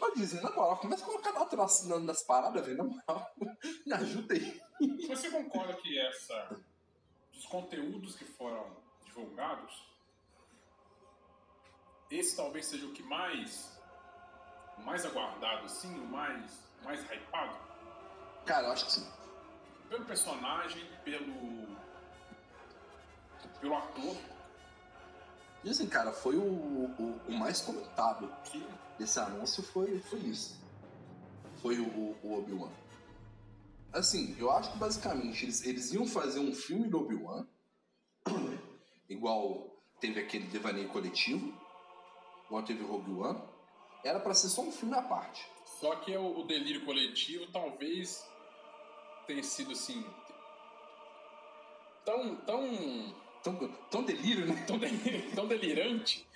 Ó, 0.00 0.10
dizem, 0.10 0.42
na 0.42 0.50
moral, 0.50 0.76
começa 0.78 1.04
a 1.04 1.06
colocar 1.06 1.30
data 1.30 1.56
nas, 1.56 1.86
nas, 1.86 2.22
paradas, 2.22 2.66
velho, 2.66 2.78
na 2.78 2.84
moral. 2.84 3.34
Me 3.86 3.92
ajuda 3.94 4.34
aí. 4.34 4.60
Você 5.06 5.30
concorda 5.30 5.74
que 5.74 5.98
essa. 5.98 6.60
dos 7.32 7.46
conteúdos 7.46 8.16
que 8.16 8.24
foram 8.24 8.76
divulgados, 9.04 9.86
esse 12.10 12.36
talvez 12.36 12.66
seja 12.66 12.86
o 12.86 12.92
que 12.92 13.02
mais. 13.02 13.78
mais 14.84 15.06
aguardado, 15.06 15.66
assim, 15.66 15.94
o 16.00 16.06
mais. 16.06 16.60
mais 16.82 17.00
hypado? 17.04 17.75
Cara, 18.46 18.68
eu 18.68 18.72
acho 18.72 18.86
que 18.86 18.92
sim. 18.92 19.06
Pelo 19.88 20.04
personagem, 20.04 20.84
pelo. 21.04 21.66
pelo 23.60 23.76
ator, 23.76 24.16
Dizem, 25.64 25.88
cara, 25.88 26.12
foi 26.12 26.36
o, 26.36 26.42
o, 26.42 27.20
o 27.26 27.32
mais 27.32 27.60
comentado 27.60 28.32
desse 28.98 29.18
anúncio 29.18 29.64
foi, 29.64 29.98
foi 29.98 30.20
isso. 30.20 30.60
Foi 31.60 31.80
o, 31.80 31.88
o- 32.22 32.38
Obi-Wan. 32.38 32.70
Assim, 33.92 34.36
eu 34.38 34.48
acho 34.52 34.70
que 34.72 34.78
basicamente 34.78 35.44
eles, 35.44 35.66
eles 35.66 35.92
iam 35.92 36.06
fazer 36.06 36.38
um 36.38 36.54
filme 36.54 36.86
do 36.88 37.00
Obi-Wan, 37.00 37.44
igual 39.08 39.74
teve 39.98 40.20
aquele 40.20 40.46
devaneio 40.46 40.88
coletivo, 40.90 41.52
igual 42.46 42.62
teve 42.62 42.84
o 42.84 42.86
Rogue 42.86 43.10
One. 43.20 43.42
Era 44.04 44.20
pra 44.20 44.34
ser 44.34 44.48
só 44.50 44.62
um 44.62 44.70
filme 44.70 44.94
à 44.94 45.02
parte. 45.02 45.44
Só 45.80 45.96
que 45.96 46.16
o, 46.16 46.38
o 46.40 46.46
delírio 46.46 46.84
coletivo 46.84 47.50
talvez 47.50 48.24
tenha 49.26 49.42
sido 49.42 49.72
assim. 49.72 50.04
tão. 52.04 52.36
tão. 52.36 53.26
Tão, 53.42 53.54
tão 53.92 54.02
delírio, 54.02 54.44
né? 54.44 54.64
tão, 54.66 54.76
de- 54.76 55.30
tão 55.36 55.46
delirante 55.46 56.26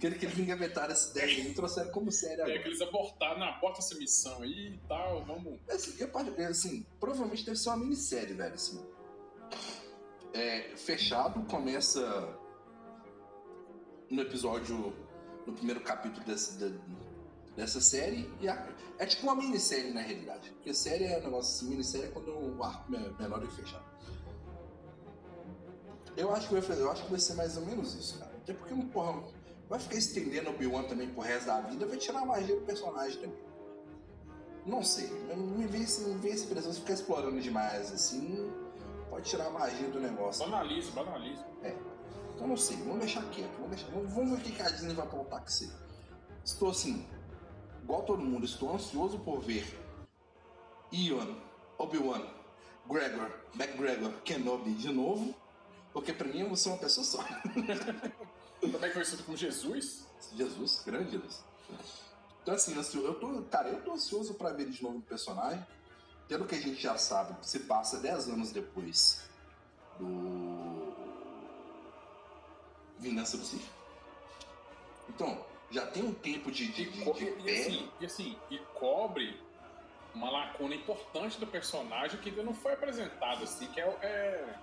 Que 0.00 0.06
ele- 0.06 0.18
que 0.18 0.24
eles 0.24 0.38
engavetaram 0.38 0.92
essa 0.92 1.10
ideia 1.10 1.40
e 1.40 1.52
trouxeram 1.52 1.90
como 1.92 2.10
série 2.10 2.40
é, 2.40 2.58
que 2.58 2.68
eles 2.68 2.80
abortaram, 2.80 3.40
não, 3.40 3.46
aborta 3.48 3.80
essa 3.80 3.94
missão 3.96 4.40
aí 4.42 4.68
e 4.74 4.80
tal, 4.88 5.26
vamos. 5.26 5.60
Assim, 5.68 5.94
eu 6.00 6.10
assim, 6.48 6.86
provavelmente 6.98 7.44
deve 7.44 7.58
ser 7.58 7.68
uma 7.68 7.76
minissérie, 7.76 8.32
velho, 8.32 8.54
assim. 8.54 8.82
É, 10.32 10.74
fechado, 10.74 11.44
começa 11.50 12.38
no 14.08 14.22
episódio, 14.22 14.94
no 15.46 15.52
primeiro 15.52 15.80
capítulo 15.82 16.24
dessa, 16.24 16.58
da- 16.58 16.78
dessa 17.56 17.80
série, 17.80 18.30
e 18.40 18.48
a- 18.48 18.68
é 18.98 19.06
tipo 19.06 19.22
uma 19.24 19.34
minissérie 19.34 19.92
na 19.92 20.00
realidade. 20.02 20.50
Porque 20.52 20.74
série 20.74 21.04
é 21.04 21.18
um 21.18 21.22
negócio 21.24 21.56
assim, 21.56 21.68
minissérie 21.70 22.06
é 22.06 22.10
quando 22.10 22.28
o 22.30 22.62
arco 22.62 22.94
é 22.94 23.10
menor 23.22 23.42
e 23.42 23.48
fechado. 23.50 23.84
Eu 26.16 26.34
acho, 26.34 26.48
que 26.48 26.54
vai, 26.54 26.62
fazer- 26.62 26.82
eu 26.82 26.90
acho 26.90 27.04
que 27.04 27.10
vai 27.10 27.20
ser 27.20 27.34
mais 27.34 27.56
ou 27.56 27.66
menos 27.66 27.94
isso, 27.94 28.18
cara. 28.18 28.32
Até 28.36 28.54
porque, 28.54 28.74
porra, 28.86 29.22
vai 29.68 29.78
ficar 29.78 29.96
estendendo 29.96 30.48
o 30.50 30.54
Obi-Wan 30.54 30.84
também 30.84 31.08
pro 31.08 31.20
resto 31.22 31.46
da 31.46 31.60
vida, 31.62 31.86
vai 31.86 31.96
tirar 31.98 32.20
a 32.20 32.24
magia 32.24 32.54
do 32.56 32.62
personagem 32.64 33.20
também. 33.20 33.38
Não 34.64 34.82
sei, 34.82 35.08
me 35.36 35.66
vem, 35.66 35.82
esse- 35.82 36.00
me 36.02 36.14
vem 36.18 36.32
essa 36.32 36.44
impressão 36.44 36.72
de 36.72 36.80
ficar 36.80 36.94
explorando 36.94 37.40
demais, 37.40 37.92
assim. 37.92 38.50
Pode 39.10 39.28
tirar 39.28 39.46
a 39.46 39.50
magia 39.50 39.88
do 39.88 40.00
negócio. 40.00 40.44
Banalize, 40.44 40.90
banalize. 40.90 41.42
Então 42.34 42.48
não 42.48 42.56
sei, 42.56 42.76
vamos 42.78 42.98
deixar 43.00 43.22
quieto. 43.30 43.52
Vamos, 43.54 43.70
deixar, 43.70 43.90
vamos, 43.92 44.12
vamos 44.12 44.30
ver 44.30 44.36
o 44.36 44.40
que 44.54 44.62
a 44.62 44.68
Disney 44.70 44.94
vai 44.94 45.06
aprontar 45.06 45.44
que 45.44 45.52
ser. 45.52 45.70
Estou 46.44 46.70
assim, 46.70 47.06
igual 47.86 48.02
todo 48.02 48.20
mundo, 48.20 48.44
estou 48.44 48.74
ansioso 48.74 49.16
por 49.20 49.40
ver 49.40 49.64
Ian, 50.90 51.36
Obi-Wan, 51.78 52.26
Gregor, 52.88 53.30
McGregor, 53.54 54.12
Kenobi 54.24 54.74
de 54.74 54.92
novo. 54.92 55.32
Porque 55.92 56.12
pra 56.12 56.26
mim 56.26 56.40
eu 56.40 56.56
ser 56.56 56.70
uma 56.70 56.78
pessoa 56.78 57.04
só. 57.04 57.22
Também 58.60 58.90
conhecido 58.92 59.22
como 59.22 59.36
Jesus. 59.36 60.04
Jesus, 60.34 60.82
grande 60.84 61.12
Jesus. 61.12 61.44
Então 62.42 62.54
assim, 62.54 62.74
eu 62.74 63.14
tô, 63.14 63.40
cara, 63.42 63.68
eu 63.68 63.80
tô 63.82 63.92
ansioso 63.92 64.34
pra 64.34 64.50
ver 64.50 64.68
de 64.68 64.82
novo 64.82 64.98
o 64.98 65.02
personagem. 65.02 65.64
Pelo 66.26 66.44
que 66.44 66.56
a 66.56 66.60
gente 66.60 66.82
já 66.82 66.98
sabe, 66.98 67.36
se 67.42 67.60
passa 67.60 67.98
10 67.98 68.30
anos 68.30 68.50
depois 68.50 69.22
do 69.96 70.92
Vingança 72.98 73.36
do 73.36 73.44
Sith. 73.44 73.70
Então, 75.08 75.44
já 75.70 75.86
tem 75.86 76.02
um 76.04 76.14
tempo 76.14 76.50
de, 76.50 76.68
de, 76.68 76.82
E, 76.82 76.86
de, 77.12 77.12
de 77.42 77.48
e- 77.50 77.60
assim, 77.60 77.90
e 78.00 78.06
assim, 78.06 78.38
e 78.50 78.58
cobre 78.74 79.38
uma 80.14 80.30
lacuna 80.30 80.74
importante 80.74 81.38
do 81.38 81.46
personagem 81.46 82.18
que 82.20 82.30
ainda 82.30 82.42
não 82.42 82.54
foi 82.54 82.72
apresentado, 82.72 83.42
assim, 83.44 83.66
que 83.68 83.80
é. 83.80 83.86
o- 83.86 83.98
é 84.02 84.54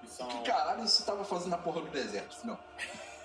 que 0.00 0.06
são. 0.08 0.28
Que 0.28 0.42
caralho 0.50 0.86
você 0.86 1.04
tava 1.04 1.24
fazendo 1.24 1.50
na 1.50 1.58
porra 1.58 1.80
do 1.80 1.88
deserto? 1.90 2.36
Não. 2.46 2.58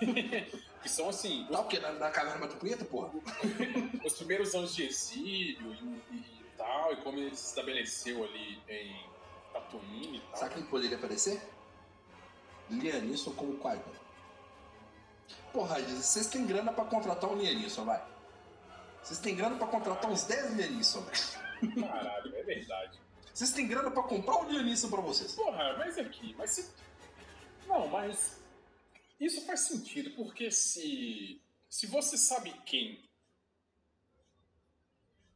que 0.82 0.88
são 0.88 1.08
assim, 1.08 1.46
Tá 1.50 1.60
o 1.60 1.68
quê? 1.68 1.78
Na, 1.78 1.92
na 1.92 2.10
caverna 2.10 2.40
Mato 2.40 2.56
Preta, 2.56 2.84
porra? 2.84 3.10
os 4.04 4.12
primeiros 4.14 4.54
anos 4.54 4.74
de 4.74 4.84
exílio 4.84 5.72
e, 6.10 6.14
e 6.16 6.44
tal, 6.56 6.92
e 6.92 6.96
como 6.96 7.18
ele 7.18 7.34
se 7.36 7.48
estabeleceu 7.48 8.24
ali 8.24 8.60
em 8.68 9.06
Tatooine 9.52 10.18
e 10.18 10.20
tal. 10.20 10.36
Sabe 10.40 10.54
quem 10.54 10.64
poderia 10.64 10.96
aparecer? 10.96 11.40
Lianisson 12.70 13.32
como 13.34 13.58
Qui-Gon. 13.58 14.03
Porra, 15.54 15.80
vocês 15.80 16.26
têm 16.26 16.44
grana 16.44 16.72
pra 16.72 16.84
contratar 16.84 17.30
um 17.30 17.36
Lianisson, 17.36 17.84
vai. 17.84 18.04
Vocês 19.00 19.20
têm 19.20 19.36
grana 19.36 19.56
pra 19.56 19.68
contratar 19.68 20.10
uns 20.10 20.24
10 20.24 20.56
Lianisson, 20.56 21.00
velho. 21.02 21.80
Caralho, 21.88 22.36
é 22.36 22.42
verdade. 22.42 22.98
Vocês 23.32 23.52
têm 23.52 23.68
grana 23.68 23.88
pra 23.88 24.02
comprar 24.02 24.38
um 24.38 24.50
Lianisson 24.50 24.90
pra 24.90 25.00
vocês. 25.00 25.32
Porra, 25.36 25.76
mas 25.78 25.96
aqui, 25.96 26.34
mas 26.36 26.50
se. 26.50 26.68
Não, 27.68 27.86
mas. 27.86 28.42
Isso 29.20 29.46
faz 29.46 29.60
sentido, 29.60 30.10
porque 30.16 30.50
se. 30.50 31.40
Se 31.70 31.86
você 31.86 32.18
sabe 32.18 32.52
quem. 32.66 33.08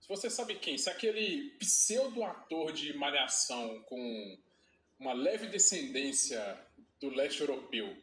Se 0.01 0.09
você 0.09 0.29
sabe 0.29 0.57
quem, 0.57 0.77
se 0.77 0.91
aquele 0.91 1.51
pseudo-ator 1.61 2.73
de 2.73 2.93
malhação 2.97 3.81
com 3.83 4.37
uma 4.99 5.13
leve 5.13 5.47
descendência 5.47 6.59
do 7.01 7.09
leste 7.09 7.41
europeu, 7.41 7.97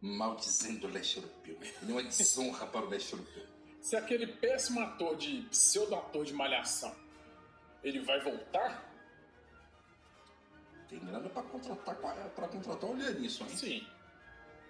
Maldizendo 0.00 0.86
o 0.86 0.90
leste 0.90 1.18
europeu. 1.18 1.58
Ele 1.60 1.90
é 1.90 1.94
uma 1.94 2.02
desonra 2.02 2.66
para 2.66 2.86
o 2.86 2.88
leste 2.88 3.12
europeu. 3.12 3.44
se 3.80 3.96
aquele 3.96 4.26
péssimo 4.26 4.80
ator 4.80 5.16
de 5.16 5.42
pseudo-ator 5.50 6.24
de 6.24 6.32
malhação, 6.32 6.94
ele 7.84 8.00
vai 8.00 8.20
voltar? 8.20 8.88
Tem 10.88 10.98
grana 10.98 11.28
pra 11.28 11.42
contratar, 11.42 11.96
pra 12.34 12.48
contratar 12.48 12.90
um 12.90 12.94
Lianisson, 12.96 13.44
hein? 13.44 13.56
Sim. 13.56 13.86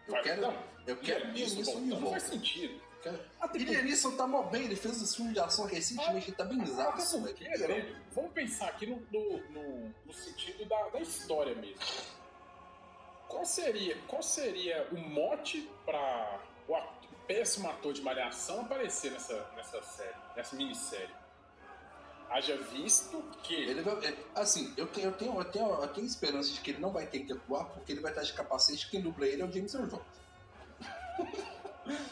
Eu 0.06 0.12
Vai- 0.14 0.22
quero, 0.22 0.42
não, 0.42 0.64
eu 0.86 0.96
quero 0.98 1.30
isso 1.36 1.54
Lianisson 1.54 1.72
voltando 1.72 2.00
volta. 2.00 2.10
faz 2.20 2.22
sentido. 2.24 2.80
Quero- 3.02 3.20
Até 3.40 3.58
E 3.58 3.64
Lianisson 3.64 4.16
tá 4.16 4.26
mó 4.26 4.42
bem, 4.42 4.64
ele 4.64 4.76
fez 4.76 5.00
esse 5.00 5.16
filme 5.16 5.32
de 5.32 5.40
ação 5.40 5.64
recentemente, 5.64 6.28
ele 6.28 6.36
tá 6.36 6.44
bem 6.44 6.66
zaço, 6.66 7.22
velho. 7.22 7.34
porque, 7.36 7.56
velho, 7.56 7.96
Vamos 8.12 8.32
pensar 8.32 8.68
aqui 8.68 8.86
no, 8.86 8.96
no, 9.12 9.38
no- 9.50 9.94
no 10.04 10.12
sentido 10.12 10.64
da, 10.66 10.88
da 10.88 11.00
história 11.00 11.54
mesmo. 11.54 11.76
Qual 13.30 13.44
seria, 13.44 13.96
qual 14.08 14.22
seria 14.22 14.88
o 14.90 14.98
mote 14.98 15.70
para 15.86 16.40
o 16.68 16.76
péssimo 17.28 17.70
ator 17.70 17.92
de 17.92 18.02
malhação 18.02 18.62
aparecer 18.62 19.12
nessa, 19.12 19.48
nessa 19.54 19.80
série, 19.82 20.16
nessa 20.36 20.56
minissérie? 20.56 21.14
Haja 22.28 22.56
visto 22.56 23.22
que. 23.44 23.54
Ele 23.54 23.82
vai, 23.82 24.04
é, 24.04 24.16
assim, 24.34 24.74
eu 24.76 24.88
tenho, 24.88 25.06
eu, 25.08 25.12
tenho, 25.12 25.38
eu, 25.38 25.44
tenho, 25.44 25.68
eu 25.68 25.88
tenho 25.88 26.06
esperança 26.06 26.52
de 26.52 26.60
que 26.60 26.72
ele 26.72 26.80
não 26.80 26.90
vai 26.90 27.06
ter 27.06 27.20
que 27.20 27.32
atuar 27.32 27.66
porque 27.66 27.92
ele 27.92 28.00
vai 28.00 28.10
estar 28.10 28.22
de 28.22 28.32
capacete 28.32 28.90
quem 28.90 29.00
dubla 29.00 29.26
ele 29.26 29.42
é 29.42 29.44
o 29.44 29.52
James 29.52 29.74
Earl 29.74 29.86
Jones. 29.86 30.04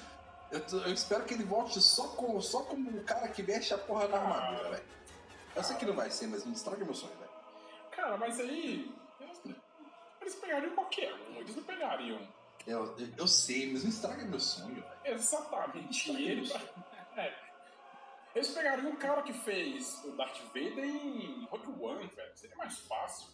eu, 0.53 0.81
eu 0.87 0.93
espero 0.93 1.25
que 1.25 1.35
ele 1.35 1.45
volte 1.45 1.81
só, 1.81 2.09
com, 2.09 2.41
só 2.41 2.63
como 2.63 2.91
o 2.91 3.05
cara 3.05 3.27
que 3.29 3.43
veste 3.43 3.75
a 3.75 3.79
porra 3.79 4.07
da 4.07 4.21
armadura, 4.21 4.71
velho. 4.71 4.85
Eu 5.57 5.65
sei 5.65 5.77
que 5.77 5.87
não 5.87 5.95
vai 5.95 6.11
ser, 6.13 6.29
mas 6.29 6.45
não 6.45 6.53
estraga 6.53 6.85
meu 6.85 6.95
sonho, 6.95 7.17
velho. 7.17 7.31
Cara, 7.91 8.17
mas 8.17 8.39
aí. 8.39 8.98
Eles, 10.29 10.41
pegariam 10.41 10.75
qualquer 10.75 11.15
um, 11.15 11.37
eles 11.37 11.57
não 11.57 11.63
pegariam 11.63 12.29
Eu, 12.67 12.85
eu, 12.99 13.09
eu 13.17 13.27
sei, 13.29 13.73
mas 13.73 13.83
não 13.83 13.91
estraga 13.91 14.25
meu 14.27 14.39
sonho, 14.41 14.85
exatamente 15.05 16.11
ele. 16.11 16.47
pra- 16.49 16.61
É. 17.17 17.35
Eles 18.35 18.49
pegariam 18.51 18.93
o 18.93 18.97
cara 18.97 19.23
que 19.23 19.33
fez 19.33 20.05
o 20.05 20.13
Darth 20.13 20.39
Vader 20.49 20.85
em 20.85 21.45
Rogue 21.47 21.83
One, 21.83 22.07
velho. 22.09 22.37
Seria 22.37 22.57
mais 22.57 22.79
fácil. 22.81 23.27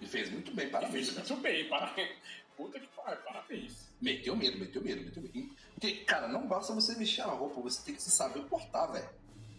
E 0.00 0.06
fez 0.06 0.30
muito 0.30 0.54
bem, 0.54 0.68
E 0.68 0.70
parabéns. 0.70 0.92
fez 0.92 1.16
cara. 1.16 1.28
muito 1.28 1.42
bem, 1.42 1.68
parabéns. 1.68 2.16
Puta 2.56 2.78
que 2.78 2.86
pariu, 2.88 3.22
parabéns. 3.22 3.88
Meteu 4.00 4.36
medo, 4.36 4.58
meteu 4.58 4.82
medo, 4.82 5.02
meteu 5.02 5.22
medo. 5.22 5.56
Porque, 5.72 6.04
cara, 6.04 6.28
não 6.28 6.46
basta 6.46 6.72
você 6.74 6.94
vestir 6.94 7.22
a 7.22 7.26
roupa, 7.26 7.60
você 7.60 7.82
tem 7.82 7.94
que 7.94 8.02
se 8.02 8.10
saber 8.10 8.42
portar, 8.44 8.92
velho. 8.92 9.08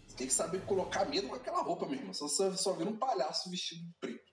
Você 0.07 0.15
tem 0.15 0.27
que 0.27 0.33
saber 0.33 0.61
colocar 0.65 1.03
medo 1.05 1.27
com 1.27 1.35
aquela 1.35 1.61
roupa. 1.61 1.85
Só 2.13 2.27
você 2.27 2.55
só 2.57 2.73
vira 2.73 2.89
um 2.89 2.97
palhaço 2.97 3.49
vestido 3.49 3.83
de 3.83 3.93
preto. 3.99 4.30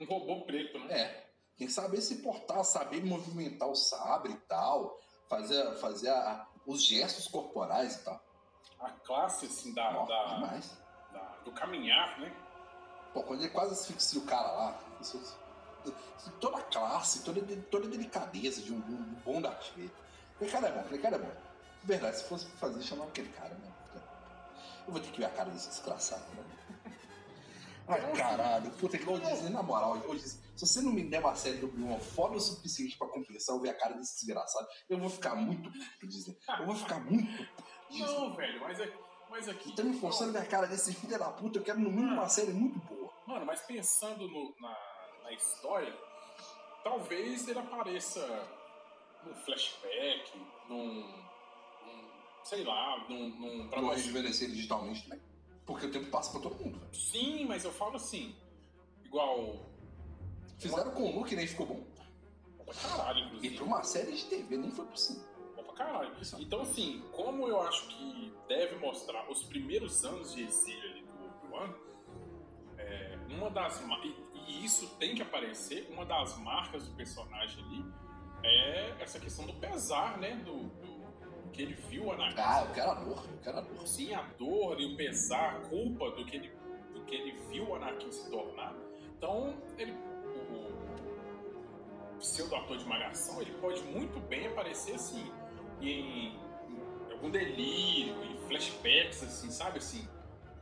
Um 0.00 0.04
robô 0.06 0.42
preto, 0.44 0.78
né? 0.80 1.00
É. 1.00 1.30
Tem 1.58 1.66
que 1.66 1.72
saber 1.72 2.00
se 2.00 2.16
portar, 2.22 2.64
saber 2.64 3.04
movimentar 3.04 3.68
o 3.68 3.74
sabre 3.74 4.32
e 4.32 4.36
tal. 4.48 4.98
Fazer, 5.28 5.74
fazer 5.76 6.08
a- 6.10 6.46
os 6.66 6.82
gestos 6.84 7.28
corporais 7.28 7.96
e 7.96 8.04
tal. 8.04 8.20
A 8.80 8.90
classe, 8.90 9.46
assim, 9.46 9.74
da, 9.74 9.90
Ó, 10.00 10.06
da- 10.06 10.58
da- 11.12 11.36
do 11.44 11.52
caminhar, 11.52 12.18
né? 12.18 12.34
Pô, 13.12 13.22
quando 13.22 13.40
ele 13.40 13.50
quase 13.50 13.72
asfixia 13.74 14.20
o 14.20 14.24
cara 14.24 14.50
lá, 14.50 14.80
isso- 15.00 15.38
toda 16.40 16.58
a 16.58 16.62
classe, 16.62 17.22
toda, 17.22 17.40
toda 17.70 17.86
a 17.86 17.90
delicadeza 17.90 18.62
de 18.62 18.72
um, 18.72 18.76
um 18.76 19.14
bom 19.24 19.40
Darth 19.40 19.68
Vader. 19.70 19.90
Aquele 20.36 20.50
cara 20.50 20.68
é 20.68 20.72
bom, 20.72 20.80
aquele 20.80 21.02
cara 21.02 21.16
é 21.16 21.18
bom. 21.18 21.32
De 21.80 21.86
verdade, 21.86 22.16
se 22.18 22.24
fosse 22.24 22.46
pra 22.46 22.56
fazer, 22.58 22.82
chamava 22.82 23.10
aquele 23.10 23.28
cara, 23.32 23.54
né? 23.54 23.72
Eu 24.86 24.92
vou 24.92 25.00
ter 25.02 25.10
que 25.10 25.18
ver 25.18 25.26
a 25.26 25.30
cara 25.30 25.50
desse 25.50 25.68
desgraçado, 25.68 26.22
né? 26.34 26.44
Ai, 27.90 28.12
caralho, 28.16 28.70
puta 28.72 28.98
que 28.98 29.06
eu 29.06 29.18
dizer, 29.18 29.50
na 29.50 29.62
moral, 29.62 29.96
hoje, 30.06 30.22
se 30.28 30.40
você 30.66 30.80
não 30.80 30.92
me 30.92 31.02
der 31.04 31.20
uma 31.20 31.34
série 31.34 31.56
do 31.58 31.66
Obi-Wan 31.66 31.98
foda 31.98 32.36
o 32.36 32.40
suficiente 32.40 32.96
pra 32.96 33.08
compensar 33.08 33.54
eu 33.56 33.60
ver 33.60 33.70
a 33.70 33.74
cara 33.74 33.94
desse 33.94 34.16
desgraçado, 34.16 34.66
eu 34.88 34.98
vou 34.98 35.08
ficar 35.10 35.34
muito 35.34 35.70
puto, 35.70 36.06
Disney. 36.06 36.36
Eu 36.58 36.66
vou 36.66 36.74
ficar 36.74 37.00
muito 37.00 37.36
puto, 37.36 37.64
Disney. 37.90 38.06
Não, 38.06 38.34
velho, 38.34 38.60
mas, 38.60 38.78
é, 38.80 38.92
mas 39.30 39.48
aqui. 39.48 39.74
Tá 39.74 39.82
me 39.82 39.98
forçando 39.98 40.30
a 40.36 40.40
ver 40.40 40.46
a 40.46 40.50
cara 40.50 40.66
desse 40.66 40.94
filho 40.94 41.18
da 41.18 41.30
puta, 41.30 41.58
eu 41.58 41.62
quero 41.62 41.78
no 41.80 41.90
mínimo 41.90 42.12
uma 42.14 42.28
série 42.28 42.52
muito 42.52 42.78
boa. 42.80 43.10
Mano, 43.26 43.46
mas 43.46 43.60
pensando 43.62 44.26
no- 44.28 44.54
na, 44.60 44.76
na 45.24 45.32
história, 45.32 45.96
talvez 46.82 47.46
ele 47.48 47.58
apareça 47.58 48.20
num 49.24 49.34
flashback, 49.34 50.32
num. 50.68 50.94
num 51.86 52.10
sei 52.44 52.64
lá, 52.64 53.04
num. 53.08 53.28
num 53.28 53.68
pra 53.68 53.80
nós- 53.82 53.96
rejuvenescer 53.96 54.48
digitalmente 54.50 55.02
também. 55.04 55.20
Porque 55.70 55.86
o 55.86 55.90
tempo 55.92 56.10
passa 56.10 56.32
pra 56.32 56.40
todo 56.40 56.56
mundo, 56.62 56.80
velho. 56.80 56.92
Sim, 56.94 57.44
mas 57.46 57.64
eu 57.64 57.70
falo 57.70 57.94
assim. 57.94 58.34
Igual. 59.04 59.70
Fizeram 60.58 60.90
com 60.90 61.04
o 61.04 61.14
Luke 61.20 61.32
e 61.32 61.36
nem 61.36 61.46
ficou 61.46 61.64
bom. 61.66 61.86
Bom 62.58 62.64
pra 62.64 62.74
caralho, 62.74 63.18
E 63.18 63.26
inclusive. 63.26 63.56
pra 63.56 63.64
uma 63.64 63.82
série 63.84 64.12
de 64.16 64.24
TV 64.24 64.56
nem 64.56 64.70
foi 64.72 64.84
possível. 64.86 65.22
Bom 65.54 65.62
pra 65.62 65.74
caralho. 65.74 66.12
Então, 66.40 66.60
assim, 66.62 67.02
como 67.12 67.46
eu 67.46 67.60
acho 67.62 67.86
que 67.86 68.34
deve 68.48 68.76
mostrar 68.78 69.30
os 69.30 69.44
primeiros 69.44 70.04
anos 70.04 70.34
de 70.34 70.42
exílio 70.42 70.90
ali 70.90 71.02
do 71.02 71.24
Obi-Wan, 71.24 71.74
é, 72.78 73.18
uma 73.28 73.48
das. 73.48 73.80
E, 74.02 74.14
e 74.50 74.64
isso 74.64 74.88
tem 74.96 75.14
que 75.14 75.22
aparecer, 75.22 75.88
uma 75.92 76.04
das 76.04 76.36
marcas 76.38 76.84
do 76.88 76.94
personagem 76.96 77.62
ali 77.64 77.84
é 78.42 78.96
essa 79.02 79.20
questão 79.20 79.46
do 79.46 79.52
pesar, 79.54 80.18
né? 80.18 80.34
Do, 80.44 80.64
do- 80.64 80.89
que 81.50 81.62
ele 81.62 81.74
viu 81.74 82.06
o 82.06 82.12
Anakin. 82.12 82.34
Ah, 82.38 82.64
eu 82.66 82.74
quero 82.74 82.90
a 82.90 82.94
dor, 82.94 83.24
eu 83.30 83.38
quero 83.42 83.58
a 83.58 83.60
dor. 83.60 83.86
Sim, 83.86 84.14
a 84.14 84.22
dor 84.38 84.80
e 84.80 84.94
o 84.94 84.96
pesar, 84.96 85.56
a 85.56 85.60
culpa 85.68 86.10
do 86.12 86.24
que 86.24 86.36
ele, 86.36 86.50
do 86.94 87.04
que 87.04 87.14
ele 87.14 87.32
viu 87.50 87.68
o 87.68 87.76
Anakin 87.76 88.10
se 88.10 88.30
tornar. 88.30 88.74
Então, 89.16 89.54
ele. 89.76 89.92
O, 89.92 90.70
o 92.14 92.18
pseudo-ator 92.18 92.76
de 92.76 92.84
malhação, 92.84 93.40
ele 93.40 93.52
pode 93.60 93.82
muito 93.82 94.20
bem 94.28 94.46
aparecer 94.46 94.94
assim, 94.94 95.24
em, 95.80 96.36
em 97.08 97.12
algum 97.12 97.30
delírio, 97.30 98.22
em 98.24 98.36
flashbacks, 98.46 99.22
assim, 99.22 99.50
sabe 99.50 99.78
assim, 99.78 100.06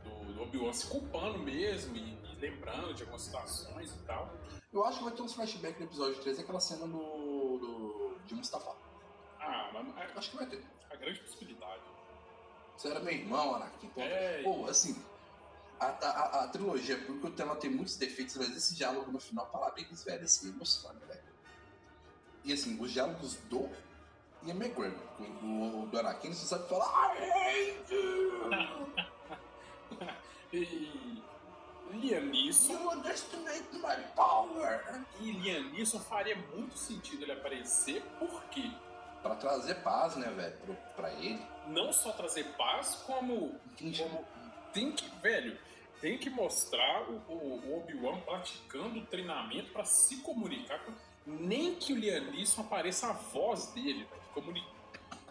do, 0.03 0.33
do 0.33 0.43
Obi-Wan 0.43 0.73
se 0.73 0.87
culpando 0.87 1.39
mesmo 1.39 1.95
e, 1.95 1.99
e 1.99 2.35
lembrando 2.39 2.93
de 2.93 3.03
algumas 3.03 3.21
situações 3.21 3.93
e 3.93 3.99
tal. 4.05 4.33
Eu 4.71 4.85
acho 4.85 4.99
que 4.99 5.03
vai 5.03 5.13
ter 5.13 5.21
uns 5.21 5.33
flashbacks 5.33 5.79
no 5.79 5.85
episódio 5.85 6.21
3, 6.21 6.39
aquela 6.39 6.59
cena 6.59 6.87
do, 6.87 6.97
do, 6.97 8.17
de 8.25 8.35
Mustafa. 8.35 8.88
Ah, 9.49 9.71
mas 9.73 9.97
é 9.97 10.17
Acho 10.17 10.31
que 10.31 10.37
vai 10.37 10.45
ter. 10.45 10.63
a 10.91 10.95
grande 10.95 11.19
possibilidade. 11.19 11.81
Você 12.77 12.87
era 12.89 12.99
meu 12.99 13.13
irmão, 13.13 13.55
Anakin. 13.55 13.87
Então, 13.87 14.03
É, 14.03 14.41
Pô, 14.43 14.65
assim, 14.67 15.03
a, 15.79 15.85
a, 15.87 16.43
a 16.43 16.47
trilogia, 16.49 16.97
porque 17.21 17.41
ela 17.41 17.55
tem 17.55 17.69
muitos 17.69 17.97
defeitos, 17.97 18.37
mas 18.37 18.55
esse 18.55 18.75
diálogo 18.75 19.11
no 19.11 19.19
final, 19.19 19.45
parabéns, 19.47 20.03
velho, 20.03 20.23
assim, 20.23 20.49
emociona, 20.49 20.99
velho. 21.07 21.19
E 22.45 22.53
assim, 22.53 22.79
os 22.81 22.91
diálogos 22.91 23.35
do 23.49 23.69
Ian 24.43 24.55
McGregor, 24.55 24.97
o, 25.19 25.83
o 25.83 25.87
do 25.87 25.99
Anakin, 25.99 26.31
você 26.33 26.45
sabe 26.45 26.69
falar 26.69 27.15
I 27.15 27.29
hate 27.31 27.93
you! 27.93 28.49
e 30.53 31.23
Liam 31.91 32.25
Neeson. 32.27 32.73
You 32.73 32.91
underestimate 32.91 33.65
my 33.73 33.95
power! 34.15 35.03
E 35.19 35.31
Liam 35.31 35.63
Neeson 35.71 35.99
faria 35.99 36.35
muito 36.55 36.77
sentido 36.77 37.23
ele 37.23 37.33
aparecer, 37.33 38.01
por 38.19 38.41
quê? 38.45 38.71
Pra 39.21 39.35
trazer 39.35 39.75
paz, 39.75 40.15
né, 40.15 40.29
velho, 40.29 40.55
pra, 40.57 40.75
pra 40.95 41.13
ele. 41.13 41.41
Não 41.67 41.91
só 41.91 42.11
trazer 42.11 42.45
paz, 42.55 43.03
como, 43.05 43.59
como 43.77 44.25
tem 44.73 44.91
que, 44.91 45.09
velho, 45.21 45.57
tem 46.01 46.17
que 46.17 46.29
mostrar 46.29 47.09
o, 47.09 47.15
o, 47.27 47.77
Obi-Wan 47.77 48.19
praticando 48.21 48.99
o 48.99 49.05
treinamento 49.05 49.71
para 49.71 49.83
se 49.83 50.17
comunicar 50.17 50.79
com. 50.85 50.93
Nem 51.25 51.75
que 51.75 51.93
o 51.93 51.97
Liam 51.97 52.31
Neeson 52.31 52.61
apareça 52.61 53.09
a 53.09 53.13
voz 53.13 53.67
dele, 53.67 54.05
velho. 54.05 54.21
Comuni... 54.33 54.65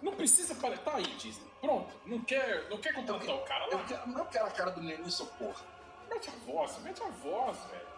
Não 0.03 0.13
precisa 0.13 0.53
aparecer. 0.53 0.85
Tá 0.85 0.97
aí, 0.97 1.07
Disney. 1.17 1.49
Pronto. 1.61 1.93
Não 2.07 2.21
quer, 2.21 2.69
não 2.69 2.77
quer 2.77 2.95
contratar 2.95 3.35
o 3.35 3.41
cara 3.41 3.67
lá. 3.67 3.73
Eu 3.73 3.85
quero, 3.87 4.09
não 4.09 4.27
quero 4.27 4.47
a 4.47 4.51
cara 4.51 4.71
do 4.71 4.81
Liam 4.81 4.99
Neeson, 4.99 5.27
porra. 5.39 5.65
Mete 6.09 6.29
a 6.29 6.33
voz, 6.45 6.79
mete 6.83 7.03
a 7.03 7.09
voz, 7.09 7.59
velho. 7.71 7.89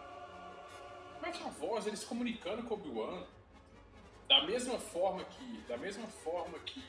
Mete 1.21 1.43
a 1.43 1.49
voz, 1.49 1.85
eles 1.85 2.03
comunicando 2.03 2.63
com 2.63 2.73
o 2.73 2.77
Obi-Wan. 2.77 3.23
Da 4.31 4.45
mesma 4.45 4.79
forma 4.79 5.25
que. 5.25 5.61
Da 5.67 5.75
mesma 5.75 6.07
forma 6.07 6.57
que. 6.59 6.81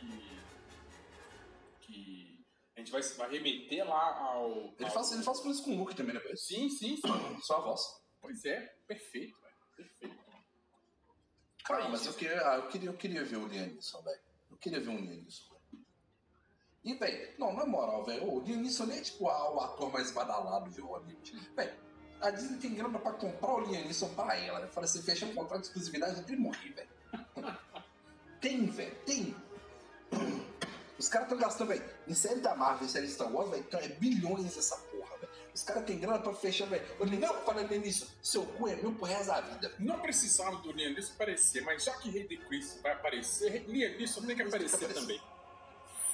Que. 1.81 2.47
A 2.77 2.79
gente 2.79 2.93
vai, 2.93 3.03
vai 3.03 3.31
remeter 3.33 3.85
lá 3.85 4.17
ao. 4.17 4.73
Ele, 4.79 4.85
ao... 4.85 4.91
faz, 4.93 5.11
ele 5.11 5.25
faz 5.25 5.41
coisas 5.41 5.61
com 5.61 5.73
o 5.73 5.79
Luke 5.79 5.97
também, 5.97 6.15
né, 6.15 6.21
velho? 6.21 6.37
Sim, 6.37 6.69
sim, 6.71 6.97
sim. 6.97 7.41
Só 7.41 7.57
a 7.57 7.61
voz. 7.63 7.81
Pois 8.21 8.45
é, 8.45 8.61
perfeito, 8.87 9.37
velho. 9.41 9.57
Perfeito. 9.77 10.23
Cara, 11.65 11.89
mas 11.89 12.07
eu 12.07 12.15
queria, 12.15 12.49
ah, 12.49 12.57
eu 12.59 12.69
queria, 12.69 12.89
eu 12.91 12.97
queria 12.97 13.25
ver 13.25 13.37
o 13.39 13.49
Liam 13.49 13.67
Neeson, 13.67 14.01
velho. 14.03 14.21
Eu 14.49 14.57
queria 14.59 14.79
ver 14.79 14.91
um 14.91 15.01
Liam 15.01 15.21
Neeson, 15.21 15.49
velho. 15.51 15.85
E, 16.85 16.95
velho, 16.95 17.35
não, 17.41 17.53
na 17.53 17.67
moral, 17.67 18.05
velho, 18.05 18.33
o 18.33 18.41
Liam 18.41 18.61
Neeson 18.61 18.87
nem 18.87 18.99
é 18.99 19.03
tipo 19.03 19.29
ah, 19.29 19.53
o 19.53 19.61
ator 19.61 19.93
mais 19.93 20.13
badalado 20.13 20.71
de 20.71 20.81
Hollywood. 20.81 21.33
Velho, 21.57 21.75
a 22.21 22.31
Disney 22.31 22.61
tem 22.61 22.75
grana 22.77 23.01
pra 23.01 23.15
comprar 23.15 23.55
o 23.55 23.61
Liam 23.63 23.83
Neeson 23.83 24.15
pra 24.15 24.37
ela. 24.37 24.61
Né? 24.61 24.69
Fala 24.69 24.85
assim, 24.85 25.03
fechar 25.03 25.27
um 25.27 25.35
contrato 25.35 25.63
de 25.63 25.67
exclusividade 25.67 26.21
ele 26.21 26.37
morrer, 26.37 26.73
velho. 26.73 27.02
Tem, 28.41 28.67
velho, 28.67 28.95
tem. 29.07 29.35
Os 30.99 31.09
caras 31.09 31.27
estão 31.27 31.39
gastando, 31.39 31.69
velho, 31.69 31.85
em 32.07 32.15
série 32.15 32.41
da 32.41 32.55
Marvel, 32.55 32.87
em 32.87 32.91
série 32.91 33.07
de 33.07 33.13
Star 33.13 33.33
Wars, 33.33 33.51
velho, 33.51 33.65
então 33.67 33.81
é 33.81 33.89
bilhões 33.89 34.57
essa 34.57 34.77
porra, 34.77 35.17
velho. 35.19 35.33
Os 35.55 35.63
caras 35.63 35.85
têm 35.85 35.99
grana 35.99 36.19
pra 36.21 36.33
fechar, 36.33 36.67
velho. 36.67 36.85
Não, 37.19 37.35
falando 37.43 37.75
nisso, 37.77 38.09
seu 38.23 38.45
cu 38.47 38.69
é 38.69 38.77
meu 38.77 38.93
pro 38.93 39.05
resto 39.05 39.27
da 39.27 39.41
vida. 39.41 39.73
Não 39.79 39.99
precisava 39.99 40.57
do 40.57 40.73
Neeson 40.73 41.13
aparecer, 41.15 41.63
mas 41.63 41.85
já 41.85 41.93
que 41.97 42.09
Hayden 42.09 42.39
Chris 42.47 42.79
vai 42.83 42.93
aparecer, 42.93 43.67
Neeson 43.69 44.23
tem 44.23 44.37
que 44.37 44.43
aparecer, 44.43 44.79
tem 44.79 44.89
que 44.89 44.99
aparecer. 44.99 45.01
também. 45.01 45.23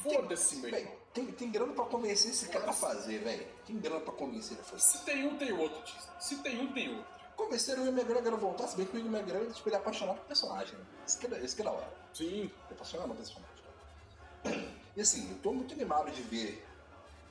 Foda-se, 0.03 0.57
meu 0.57 0.75
irmão. 0.75 0.97
Tem, 1.13 1.27
tem 1.27 1.51
grana 1.51 1.73
pra 1.73 1.85
convencer 1.85 2.31
esse 2.31 2.49
cara 2.49 2.71
a 2.71 2.73
fazer, 2.73 3.19
velho. 3.19 3.47
Tem 3.67 3.77
grana 3.79 4.01
pra 4.01 4.13
convencer 4.15 4.53
ele 4.53 4.61
a 4.61 4.65
fazer. 4.65 4.83
Se 4.83 5.05
tem 5.05 5.27
um, 5.27 5.37
tem 5.37 5.53
outro. 5.53 5.95
Se 6.21 6.37
tem 6.39 6.61
um, 6.61 6.73
tem 6.73 6.97
outro. 6.97 7.18
Convenceram 7.39 7.85
o 7.85 7.87
Ian 7.87 7.93
McGregor 7.93 8.35
a 8.35 8.37
voltar, 8.37 8.67
se 8.67 8.77
bem 8.77 8.85
que 8.85 8.97
o 8.97 8.99
Ian 8.99 9.17
McGregor 9.17 9.53
tipo, 9.53 9.69
ele 9.69 9.77
é 9.77 9.79
apaixonado 9.79 10.17
pelo 10.17 10.27
personagem. 10.27 10.77
Né? 10.77 10.85
Isso, 11.07 11.19
que, 11.21 11.33
é, 11.33 11.39
isso 11.39 11.55
que 11.55 11.63
é 11.63 11.65
da 11.65 11.71
hora. 11.71 11.89
Sim. 12.13 12.25
Ele 12.27 12.53
é 12.69 12.75
apaixonado 12.75 13.07
pelo 13.07 13.17
personagem. 13.17 14.69
E 14.97 15.01
assim, 15.01 15.31
eu 15.31 15.39
tô 15.39 15.53
muito 15.53 15.75
animado 15.75 16.11
de 16.11 16.21
ver. 16.23 16.67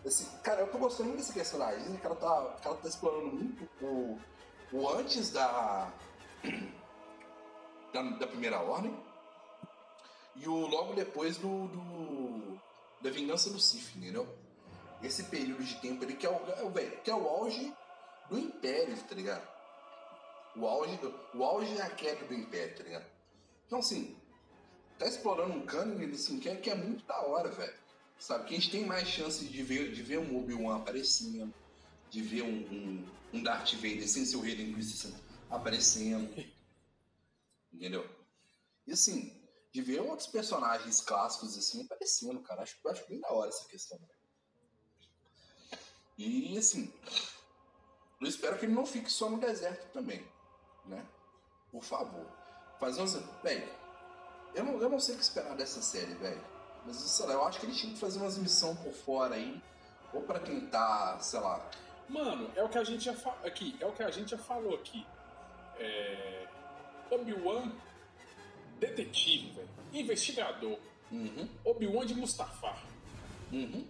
Assim, 0.05 0.25
cara, 0.41 0.61
eu 0.61 0.71
tô 0.71 0.77
gostando 0.77 1.09
muito 1.09 1.17
desse 1.17 1.33
personagem. 1.33 1.97
Que 1.97 2.05
ela 2.05 2.15
tá, 2.15 2.41
tá 2.63 2.87
explorando 2.87 3.25
muito 3.25 3.67
o, 3.81 4.17
o 4.71 4.87
antes 4.87 5.31
da, 5.31 5.91
da, 7.91 8.01
da 8.01 8.27
primeira 8.27 8.61
ordem 8.61 8.97
e 10.37 10.47
o 10.47 10.67
logo 10.67 10.93
depois 10.93 11.35
do, 11.35 11.67
do 11.67 12.57
da 13.01 13.09
vingança 13.09 13.49
do 13.49 13.59
Sif, 13.59 13.97
entendeu? 13.97 14.25
Esse 15.03 15.23
período 15.23 15.61
de 15.61 15.75
tempo 15.81 16.05
ali 16.05 16.15
que 16.15 16.25
é 16.25 16.29
o, 16.29 16.69
véio, 16.69 17.01
que 17.01 17.11
é 17.11 17.15
o 17.15 17.27
auge 17.27 17.73
do 18.29 18.39
Império, 18.39 18.97
tá 19.03 19.13
ligado? 19.13 19.56
O 20.57 20.65
auge, 20.65 20.99
o 21.33 21.43
auge 21.43 21.77
é 21.77 21.81
a 21.83 21.89
queda 21.89 22.25
do 22.25 22.33
Império, 22.33 22.75
tá 22.75 22.83
ligado? 22.83 23.05
Então, 23.65 23.79
assim, 23.79 24.17
tá 24.97 25.05
explorando 25.05 25.53
um 25.53 25.65
cânone 25.65 26.11
que, 26.39 26.49
é, 26.49 26.55
que 26.55 26.69
é 26.69 26.75
muito 26.75 27.05
da 27.05 27.21
hora, 27.21 27.49
velho. 27.49 27.77
Sabe? 28.19 28.45
Que 28.45 28.55
a 28.55 28.59
gente 28.59 28.71
tem 28.71 28.85
mais 28.85 29.07
chances 29.07 29.49
de 29.49 29.61
ver, 29.61 29.91
de 29.93 30.01
ver 30.01 30.17
um 30.17 30.37
Obi-Wan 30.39 30.77
aparecendo, 30.77 31.53
de 32.09 32.21
ver 32.21 32.41
um, 32.41 32.47
um, 32.47 33.07
um 33.33 33.43
Darth 33.43 33.73
Vader 33.73 34.07
sem 34.07 34.25
ser 34.25 34.37
o 34.37 34.41
Rei 34.41 34.75
aparecendo. 35.49 36.33
Entendeu? 37.71 38.09
E 38.87 38.93
assim, 38.93 39.31
de 39.71 39.81
ver 39.81 39.99
outros 39.99 40.27
personagens 40.27 41.01
clássicos 41.01 41.55
assim 41.57 41.83
aparecendo, 41.83 42.41
cara. 42.41 42.63
Acho, 42.63 42.75
acho 42.87 43.07
bem 43.07 43.19
da 43.19 43.31
hora 43.31 43.49
essa 43.49 43.67
questão. 43.67 43.99
E 46.17 46.57
assim, 46.57 46.91
eu 48.19 48.27
espero 48.27 48.57
que 48.57 48.65
ele 48.65 48.73
não 48.73 48.87
fique 48.87 49.11
só 49.11 49.29
no 49.29 49.39
deserto 49.39 49.91
também, 49.93 50.25
né? 50.87 51.05
Por 51.71 51.83
favor. 51.83 52.25
Fazer 52.79 53.01
uns. 53.01 53.13
Velho, 53.43 53.67
eu 54.55 54.63
não, 54.63 54.81
eu 54.81 54.89
não 54.89 54.99
sei 54.99 55.15
o 55.15 55.17
que 55.17 55.23
esperar 55.23 55.55
dessa 55.55 55.81
série, 55.81 56.13
velho. 56.15 56.43
Mas 56.85 56.95
sei 56.97 57.25
lá, 57.25 57.33
eu 57.33 57.45
acho 57.45 57.59
que 57.59 57.65
eles 57.65 57.77
tinham 57.77 57.93
que 57.93 57.99
fazer 57.99 58.19
umas 58.19 58.37
missões 58.37 58.77
por 58.79 58.93
fora 58.93 59.35
aí. 59.35 59.61
Ou 60.13 60.21
pra 60.21 60.39
tentar, 60.39 61.19
sei 61.19 61.39
lá. 61.39 61.69
Mano, 62.07 62.49
é 62.55 62.63
o 62.63 62.69
que 62.69 62.77
a 62.77 62.83
gente 62.83 63.03
já 63.03 63.13
falou 63.13 63.45
aqui. 63.45 63.75
É 63.79 63.85
o 63.85 63.91
que 63.91 64.03
a 64.03 64.09
gente 64.09 64.31
já 64.31 64.37
falou 64.37 64.75
aqui. 64.75 65.05
É... 65.77 66.47
Obi-Wan 67.11 67.71
detetive, 68.79 69.51
velho. 69.51 69.69
Investigador. 69.93 70.79
Uhum. 71.11 71.49
Obi-Wan 71.65 72.05
de 72.05 72.15
Mustafar. 72.15 72.81
Uhum. 73.51 73.87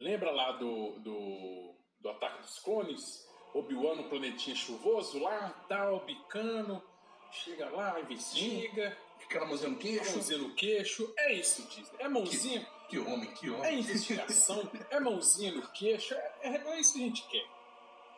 Lembra 0.00 0.30
lá 0.30 0.52
do, 0.52 0.98
do, 1.00 1.74
do 2.00 2.08
Ataque 2.10 2.42
dos 2.42 2.58
Clones? 2.58 3.26
Obi-Wan 3.54 3.94
no 3.94 4.04
planetinha 4.04 4.54
chuvoso, 4.54 5.18
lá, 5.18 5.50
tal, 5.68 6.04
bicano. 6.04 6.82
Chega 7.30 7.68
lá, 7.70 7.98
investiga. 8.00 8.96
Na 9.32 9.46
mãozinha 9.46 9.70
no 9.70 9.78
queixo. 9.78 10.12
Mãozinha 10.12 10.38
no 10.38 10.54
queixo. 10.54 11.14
É 11.16 11.32
isso, 11.32 11.62
Disney. 11.62 11.98
É 11.98 12.08
mãozinha. 12.08 12.60
Que, 12.88 12.88
que 12.88 12.98
homem, 12.98 13.30
que 13.32 13.50
homem. 13.50 13.64
É 13.64 13.74
investigação. 13.74 14.70
é 14.90 15.00
mãozinha 15.00 15.52
no 15.52 15.66
queixo. 15.72 16.14
É, 16.14 16.34
é, 16.42 16.68
é 16.68 16.80
isso 16.80 16.92
que 16.92 17.02
a 17.02 17.06
gente 17.06 17.28
quer. 17.28 17.46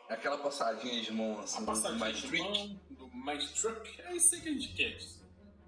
É 0.09 0.13
aquela 0.13 0.37
passadinha 0.37 1.01
de 1.01 1.11
mão 1.11 1.39
assim, 1.39 1.63
a 1.63 1.73
do, 1.73 1.81
do 1.81 1.95
Mais 1.95 2.21
Trick. 2.21 2.79
do 2.91 3.07
Mais 3.09 3.51
Truck. 3.51 4.01
É 4.01 4.15
isso 4.15 4.41
que 4.41 4.49
a 4.49 4.51
gente 4.51 4.73
quer, 4.73 4.95
Disney 4.97 5.17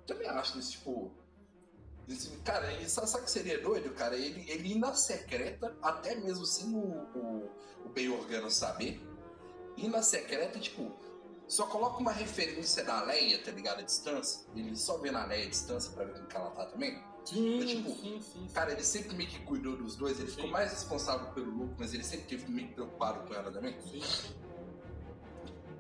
também 0.09 0.27
acho 0.27 0.53
que, 0.53 0.59
tipo. 0.59 1.11
Cara, 2.43 2.89
sabe, 2.89 3.25
que 3.25 3.31
seria 3.31 3.61
doido, 3.61 3.93
cara? 3.93 4.15
Ele, 4.15 4.43
ele 4.49 4.71
ir 4.71 4.79
na 4.79 4.95
secreta, 4.95 5.77
até 5.79 6.15
mesmo 6.15 6.43
sem 6.43 6.73
o, 6.73 6.79
o, 6.79 7.51
o 7.85 7.89
bem 7.89 8.09
organo 8.09 8.49
saber. 8.49 8.99
Na 9.87 10.01
secreta, 10.01 10.59
tipo, 10.59 10.91
só 11.47 11.65
coloca 11.65 11.99
uma 11.99 12.11
referência 12.11 12.83
da 12.83 13.01
Leia, 13.03 13.39
tá 13.43 13.51
ligado? 13.51 13.79
A 13.79 13.83
distância. 13.83 14.45
Ele 14.55 14.75
só 14.75 14.97
vê 14.97 15.11
na 15.11 15.25
Leia 15.25 15.45
a 15.45 15.49
distância 15.49 15.91
pra 15.93 16.05
ver 16.05 16.13
como 16.13 16.27
que 16.27 16.35
ela 16.35 16.51
tá 16.51 16.65
também. 16.65 17.01
Sim, 17.25 17.59
mas, 17.59 17.69
tipo, 17.69 17.89
sim, 17.89 18.21
sim, 18.21 18.47
Cara, 18.53 18.71
ele 18.71 18.83
sempre 18.83 19.15
meio 19.15 19.29
que 19.29 19.39
cuidou 19.41 19.75
dos 19.75 19.95
dois, 19.95 20.19
ele 20.19 20.29
sim. 20.29 20.35
ficou 20.35 20.49
mais 20.49 20.71
responsável 20.71 21.31
pelo 21.33 21.49
Luke, 21.49 21.75
mas 21.77 21.93
ele 21.93 22.03
sempre 22.03 22.25
teve 22.25 22.51
meio 22.51 22.69
preocupado 22.69 23.27
com 23.27 23.33
ela 23.33 23.51
também. 23.51 23.75
Sim. 23.81 24.01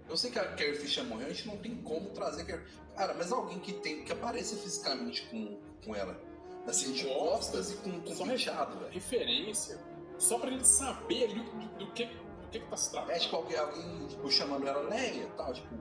Eu 0.07 0.17
sei 0.17 0.31
que 0.31 0.39
a 0.39 0.55
Carrie 0.55 0.75
Fisher 0.75 1.03
morreu, 1.05 1.27
a 1.27 1.29
gente 1.29 1.47
não 1.47 1.57
tem 1.57 1.75
como 1.83 2.09
trazer 2.09 2.43
Carrie... 2.45 2.65
Cara, 2.95 3.13
mas 3.13 3.31
alguém 3.31 3.59
que 3.59 3.73
tem 3.73 4.03
que 4.03 4.11
apareça 4.11 4.55
fisicamente 4.57 5.27
com, 5.29 5.59
com 5.85 5.95
ela. 5.95 6.19
Assim, 6.67 6.91
de 6.91 7.05
costas 7.05 7.71
e 7.71 7.75
com, 7.77 8.01
com 8.01 8.15
só 8.15 8.25
fechado, 8.25 8.77
velho. 8.79 8.91
Referência. 8.91 9.79
Só 10.17 10.37
pra 10.37 10.49
gente 10.51 10.67
saber 10.67 11.25
ali 11.25 11.41
do, 11.41 11.77
do, 11.77 11.91
que, 11.93 12.09
do 12.49 12.51
que 12.51 12.59
que 12.59 12.67
tá 12.67 12.77
se 12.77 12.91
tratando. 12.91 13.11
É 13.11 13.19
tipo 13.19 13.35
alguém, 13.35 13.57
alguém 13.57 14.07
tipo, 14.07 14.31
chamando 14.31 14.67
ela 14.67 14.81
Leia 14.89 15.23
e 15.23 15.31
tal, 15.37 15.53
tipo. 15.53 15.75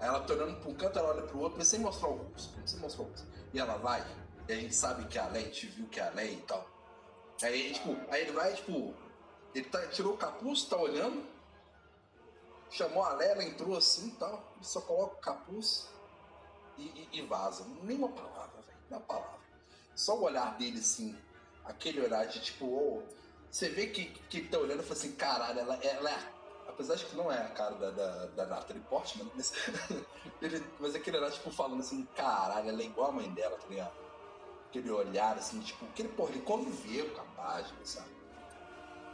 Aí 0.00 0.06
ela 0.06 0.20
tá 0.20 0.34
olhando 0.34 0.60
pra 0.60 0.70
um 0.70 0.74
canto, 0.74 0.98
ela 0.98 1.08
olha 1.08 1.22
pro 1.22 1.40
outro, 1.40 1.58
mas 1.58 1.68
sem 1.68 1.80
mostrar 1.80 2.08
o 2.08 2.16
rosto. 2.16 2.68
Sem 2.68 2.78
mostrar 2.80 3.04
o 3.04 3.08
rosto. 3.08 3.26
E 3.52 3.58
ela 3.58 3.76
vai, 3.78 4.04
e 4.48 4.52
a 4.52 4.56
gente 4.56 4.74
sabe 4.74 5.06
que 5.06 5.18
é 5.18 5.22
a 5.22 5.28
Leia, 5.28 5.46
a 5.46 5.48
gente 5.48 5.66
viu 5.66 5.88
que 5.88 5.98
é 5.98 6.06
a 6.06 6.10
Leia 6.10 6.32
e 6.32 6.42
tal. 6.42 6.66
Aí, 7.42 7.72
tipo, 7.72 7.96
aí 8.10 8.22
ele 8.22 8.32
vai, 8.32 8.52
tipo. 8.54 8.94
Ele 9.54 9.64
tá, 9.64 9.86
tirou 9.88 10.14
o 10.14 10.16
capuz, 10.16 10.64
tá 10.64 10.76
olhando, 10.76 11.26
chamou 12.70 13.02
a 13.02 13.14
Lela, 13.14 13.42
entrou 13.42 13.76
assim 13.76 14.08
e 14.08 14.12
tal, 14.12 14.52
só 14.60 14.80
coloca 14.80 15.14
o 15.14 15.20
capuz 15.20 15.88
e, 16.76 16.82
e, 16.82 17.08
e 17.18 17.22
vaza. 17.22 17.64
Nenhuma 17.82 18.08
palavra, 18.08 18.60
velho, 18.60 18.78
nenhuma 18.90 19.06
palavra. 19.06 19.38
Só 19.94 20.16
o 20.16 20.22
olhar 20.22 20.56
dele 20.58 20.78
assim, 20.78 21.16
aquele 21.64 22.00
olhar 22.00 22.26
de 22.26 22.40
tipo, 22.40 22.66
oh, 22.66 23.02
você 23.50 23.68
vê 23.68 23.86
que, 23.86 24.06
que 24.28 24.42
tá 24.42 24.58
olhando 24.58 24.80
e 24.80 24.82
fala 24.82 24.94
assim, 24.94 25.12
caralho, 25.12 25.60
ela, 25.60 25.74
ela 25.82 26.10
é. 26.10 26.38
Apesar 26.68 26.94
de 26.94 27.06
que 27.06 27.16
não 27.16 27.32
é 27.32 27.38
a 27.38 27.48
cara 27.48 27.74
da, 27.74 27.90
da, 27.90 28.26
da 28.26 28.46
Natalie 28.46 28.82
Portman, 28.88 29.28
mas, 29.34 29.52
ele, 30.40 30.64
mas 30.78 30.94
aquele 30.94 31.16
olhar, 31.16 31.30
tipo, 31.30 31.50
falando 31.50 31.80
assim, 31.80 32.06
caralho, 32.14 32.68
ela 32.68 32.82
é 32.82 32.84
igual 32.84 33.08
a 33.08 33.12
mãe 33.12 33.28
dela, 33.30 33.56
tá 33.56 33.66
ligado? 33.68 33.92
Aquele 34.68 34.90
olhar, 34.90 35.36
assim, 35.36 35.60
tipo, 35.60 35.84
aquele, 35.86 36.08
porra, 36.10 36.30
ele 36.30 36.42
conviveu 36.42 37.08
com 37.10 37.20
a 37.20 37.24
página, 37.24 37.78
sabe? 37.84 38.18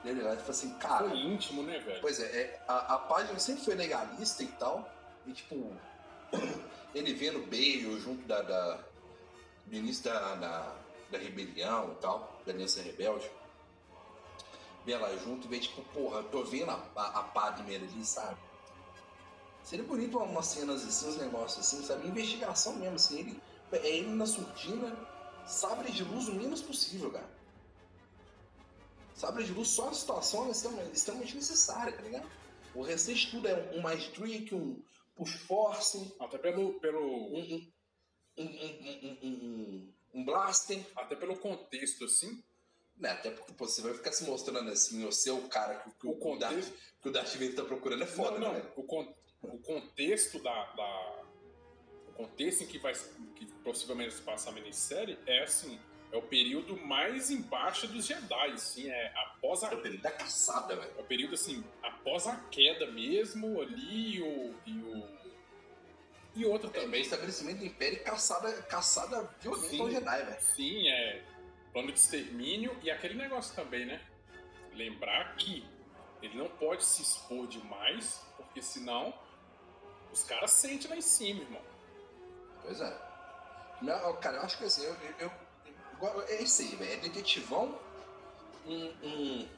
Ele 0.05 0.21
lá 0.21 0.35
e 0.35 0.37
fala 0.37 0.51
assim, 0.51 0.75
cara. 0.75 1.09
Foi 1.09 1.19
íntimo, 1.19 1.63
né, 1.63 1.79
velho? 1.79 2.01
Pois 2.03 2.21
é, 2.21 2.25
é, 2.25 2.65
a, 2.69 2.95
a 2.95 2.99
página 2.99 3.39
sempre 3.39 3.65
foi 3.65 3.75
legalista 3.75 4.43
e 4.43 4.49
tal. 4.49 4.87
E 5.27 5.33
tipo, 5.33 5.75
ele 6.95 7.15
vendo 7.15 7.41
Bale 7.47 7.99
junto 8.01 8.27
da, 8.27 8.43
da, 8.43 8.79
do 9.65 9.75
início 9.75 10.05
da, 10.05 10.35
da, 10.35 10.77
da 11.11 11.19
rebelião 11.19 11.93
e 11.93 12.03
tal, 12.03 12.39
da 12.45 12.53
Aliança 12.53 12.83
Rebelde 12.83 13.31
dela 14.85 15.17
junto 15.19 15.47
e 15.47 15.51
ver, 15.51 15.61
tipo, 15.61 15.83
porra, 15.93 16.19
eu 16.19 16.25
tô 16.25 16.45
vendo 16.45 16.71
a, 16.71 16.91
a, 16.97 17.21
a 17.21 17.23
Padme 17.25 17.75
ali, 17.75 18.05
sabe? 18.05 18.39
Seria 19.63 19.85
bonito 19.85 20.19
umas 20.19 20.47
cenas 20.47 20.87
assim, 20.87 21.09
uns 21.09 21.17
negócios 21.17 21.67
assim, 21.67 21.85
sabe? 21.85 22.07
Investigação 22.07 22.77
mesmo, 22.77 22.97
assim, 22.97 23.19
ele, 23.19 23.43
é 23.73 23.97
ele 23.97 24.11
na 24.11 24.27
surdina, 24.27 24.95
sabre 25.47 25.91
de 25.91 26.05
luz 26.05 26.29
o 26.29 26.35
menos 26.35 26.61
possível, 26.61 27.11
cara. 27.11 27.29
Sabre 29.15 29.45
de 29.45 29.53
luz 29.53 29.69
só 29.69 29.89
a 29.89 29.95
situação 29.95 30.47
é 30.47 30.51
extremamente, 30.51 30.97
extremamente 30.97 31.35
necessária, 31.37 31.93
tá 31.93 32.03
ligado? 32.03 32.29
O 32.75 32.83
restante 32.83 33.31
tudo 33.31 33.47
é 33.47 33.73
um, 33.73 33.81
mais 33.81 34.09
trick, 34.09 34.53
um 34.55 34.83
push 35.15 35.35
force. 35.47 36.13
Até 36.19 36.37
pelo. 36.39 36.75
pelo... 36.81 37.01
Um, 37.01 37.73
um, 38.37 38.45
um, 38.45 38.45
um, 38.45 39.19
um, 39.23 39.29
um, 39.29 39.95
um 40.15 40.25
blaster. 40.25 40.85
Até 40.97 41.15
pelo 41.15 41.39
contexto, 41.39 42.05
assim, 42.05 42.43
né, 42.97 43.11
até 43.11 43.31
porque 43.31 43.53
pô, 43.53 43.67
você 43.67 43.83
vai 43.83 43.93
ficar 43.95 44.13
se 44.13 44.25
mostrando 44.25 44.71
assim, 44.71 45.05
você 45.05 45.29
é 45.29 45.33
o 45.33 45.49
cara 45.49 45.75
que, 45.77 45.91
que 45.91 46.07
O 46.07 46.11
o, 46.13 46.39
Darth, 46.39 46.53
contexto. 46.55 46.75
que 47.03 47.09
o 47.09 47.13
Darth 47.13 47.33
Vader 47.33 47.55
tá 47.57 47.65
procurando 47.65 48.03
é 48.05 48.07
foda, 48.07 48.39
não, 48.39 48.49
não. 48.49 48.55
né? 48.55 48.63
O, 48.77 48.83
con- 48.85 49.13
o 49.43 49.59
contexto 49.59 50.39
da, 50.43 50.65
da- 50.73 51.23
O 52.09 52.13
contexto 52.13 52.63
em 52.63 52.67
que 52.67 52.79
vai 52.79 52.93
que 53.35 53.47
possivelmente 53.65 54.15
se 54.15 54.23
passa 54.23 54.51
a 54.51 54.53
minissérie 54.53 55.19
é 55.27 55.43
assim. 55.43 55.79
É 56.13 56.17
o 56.17 56.23
período 56.23 56.77
mais 56.77 57.29
embaixo 57.33 57.89
dos 57.89 58.07
Jedi, 58.07 58.51
assim, 58.53 58.89
é 58.89 59.13
após 59.17 59.65
a 59.65 59.73
É 59.73 59.75
o 59.75 59.83
período 59.83 60.01
da 60.03 60.13
caçada, 60.13 60.77
velho. 60.77 60.93
É 60.97 61.01
o 61.01 61.05
período 61.05 61.35
assim, 61.35 61.65
após 61.83 62.29
a 62.29 62.37
queda 62.53 62.87
mesmo, 62.93 63.61
ali, 63.61 64.15
e 64.19 64.23
o. 64.23 64.55
E, 64.65 64.73
o, 64.79 65.09
e 66.37 66.45
outro 66.47 66.71
É, 66.73 66.81
também. 66.83 67.01
estabelecimento 67.01 67.59
do 67.59 67.65
Império 67.67 67.99
e 67.99 68.01
caçada, 68.05 68.53
caçada 68.63 69.29
violenta 69.41 69.83
ao 69.83 69.91
Jedi, 69.91 70.25
velho. 70.25 70.41
Sim, 70.41 70.89
é 70.89 71.25
plano 71.75 71.93
de 71.93 71.99
extermínio 71.99 72.75
e 72.83 72.91
aquele 72.91 73.15
negócio 73.15 73.55
também, 73.55 73.85
né? 73.85 74.01
Lembrar 74.73 75.37
que 75.37 75.67
ele 76.23 76.39
não 76.39 76.49
pode 76.49 76.85
se 76.85 77.03
expor 77.03 77.47
demais, 77.49 78.23
porque 78.39 78.63
senão 78.63 79.13
os 80.13 80.23
caras 80.25 80.53
sentem 80.53 80.89
lá 80.89 80.97
em 80.97 81.03
cima, 81.03 81.43
irmão. 81.43 81.61
Pois 82.63 82.81
é. 82.81 82.99
Não, 83.83 84.17
cara, 84.17 84.39
eu 84.39 84.43
acho 84.43 84.57
que 84.57 84.65
assim, 84.65 84.85
eu, 84.85 84.97
eu, 85.19 85.31
eu- 86.01 86.23
é 86.29 86.43
isso 86.43 86.63
aí, 86.63 86.75
velho. 86.77 86.93
É 86.93 86.97
detetivão, 86.97 87.79
um, 88.67 88.85
um, 89.03 89.49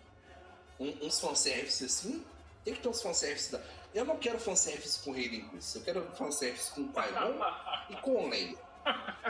um, 0.81 1.07
uns 1.07 1.21
fanservice 1.21 1.85
assim. 1.85 2.25
Tem 2.65 2.75
que 2.75 2.81
ter 2.81 2.89
uns 2.89 3.01
fanservice 3.03 3.53
da. 3.53 3.63
Eu 3.95 4.05
não 4.05 4.17
quero 4.19 4.39
fanservice 4.41 4.99
com 5.05 5.13
Hayden 5.13 5.43
Christensen, 5.49 5.81
eu 5.81 5.85
quero 5.85 6.17
fanservice 6.17 6.71
com 6.73 6.89
Qui-Gon 6.89 7.39
e 7.91 7.97
com 7.97 8.29
Leia. 8.29 8.59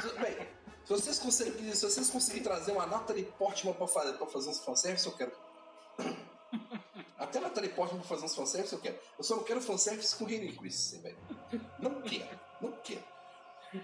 Se- 0.01 0.09
véi, 0.19 0.49
se 0.85 0.91
vocês 0.93 1.19
conseguirem, 1.19 1.75
se 1.75 1.85
vocês 1.85 2.11
conseguirem 2.11 2.43
trazer 2.45 2.73
uma 2.73 2.87
Natalie 2.87 3.25
Portman 3.25 3.73
pra 3.75 3.87
fazer, 3.87 4.13
pra 4.15 4.27
fazer 4.27 4.51
uns 4.51 4.61
fanservice, 4.61 5.07
eu 5.07 5.13
quero. 5.17 5.33
Até 7.19 7.41
Natalie 7.41 7.71
Portman 7.71 8.01
pra 8.01 8.09
fazer 8.09 8.25
uns 8.27 8.35
fanservice, 8.35 8.73
eu 8.75 8.81
quero. 8.81 8.99
Eu 9.19 9.25
só 9.25 9.37
não 9.37 9.43
quero 9.45 9.61
fanservice 9.61 10.15
com 10.17 10.27
Hayden 10.27 10.55
Christensen, 10.57 11.01
velho. 11.03 11.19
Não 11.79 12.03
quero, 12.03 12.41
não 12.61 12.73
quero. 12.83 13.05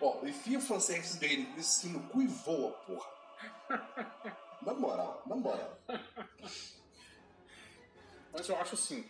Ó, 0.01 0.25
enfia 0.27 0.59
o 0.59 0.63
fanservice 0.63 1.19
do 1.19 1.25
Hayden 1.25 1.53
Christensen 1.53 1.91
no 1.93 2.09
cu 2.09 2.23
e 2.23 2.27
voa, 2.27 2.73
porra. 2.73 3.11
Na 4.63 4.75
moral, 4.75 5.23
na 5.27 5.35
moral. 5.37 5.79
Mas 8.33 8.49
eu 8.49 8.57
acho 8.57 8.75
assim. 8.75 9.09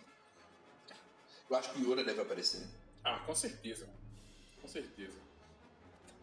Eu 1.49 1.55
acho 1.57 1.69
que 1.71 1.81
o 1.81 1.91
Yoda 1.91 2.03
deve 2.03 2.21
aparecer. 2.21 2.67
Ah, 3.03 3.19
com 3.19 3.35
certeza. 3.35 3.87
Com 4.61 4.67
certeza. 4.67 5.17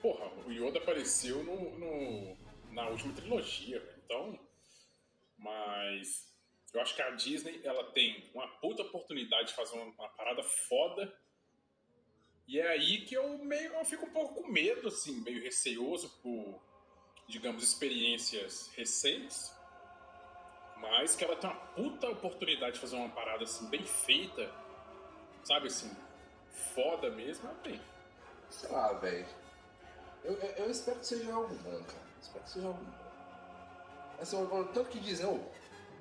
Porra, 0.00 0.26
o 0.46 0.50
Yoda 0.50 0.78
apareceu 0.78 1.42
no, 1.44 1.78
no- 1.78 2.36
na 2.72 2.88
última 2.88 3.12
trilogia, 3.14 3.80
velho. 3.80 4.02
Então. 4.04 4.38
Mas. 5.38 6.28
Eu 6.72 6.80
acho 6.80 6.94
que 6.94 7.02
a 7.02 7.10
Disney 7.10 7.60
ela 7.64 7.90
tem 7.92 8.30
uma 8.32 8.46
puta 8.46 8.82
oportunidade 8.82 9.48
de 9.48 9.54
fazer 9.54 9.74
uma, 9.74 9.86
uma 9.86 10.08
parada 10.10 10.42
foda. 10.42 11.12
E 12.46 12.60
é 12.60 12.68
aí 12.68 13.04
que 13.04 13.14
eu 13.14 13.38
meio. 13.38 13.74
Eu 13.74 13.84
fico 13.84 14.06
um 14.06 14.10
pouco 14.12 14.40
com 14.42 14.48
medo, 14.48 14.86
assim, 14.88 15.20
meio 15.22 15.42
receoso 15.42 16.08
por, 16.22 16.62
digamos, 17.28 17.62
experiências 17.64 18.70
recentes. 18.76 19.52
Mas 20.76 21.14
que 21.14 21.24
ela 21.24 21.36
tem 21.36 21.50
uma 21.50 21.56
puta 21.74 22.08
oportunidade 22.08 22.74
de 22.74 22.80
fazer 22.80 22.96
uma 22.96 23.10
parada 23.10 23.44
assim, 23.44 23.68
bem 23.68 23.84
feita. 23.84 24.50
Sabe 25.44 25.66
assim, 25.66 25.90
foda 26.74 27.10
mesmo, 27.10 27.48
ela 27.48 27.58
tem. 27.58 27.80
Sei 28.48 28.70
lá, 28.70 28.92
velho. 28.94 29.26
Eu, 30.24 30.34
eu, 30.34 30.50
eu 30.64 30.70
espero 30.70 30.98
que 30.98 31.06
seja 31.06 31.32
algo 31.32 31.54
bom, 31.56 31.82
cara. 31.84 32.10
Espero 32.20 32.44
que 32.44 32.50
seja 32.50 32.66
algo 32.66 32.84
bom. 32.84 33.00
Assim, 34.20 34.36
eu, 34.36 34.68
tanto 34.74 34.90
que 34.90 35.00
dizem, 35.00 35.24
eu, 35.24 35.42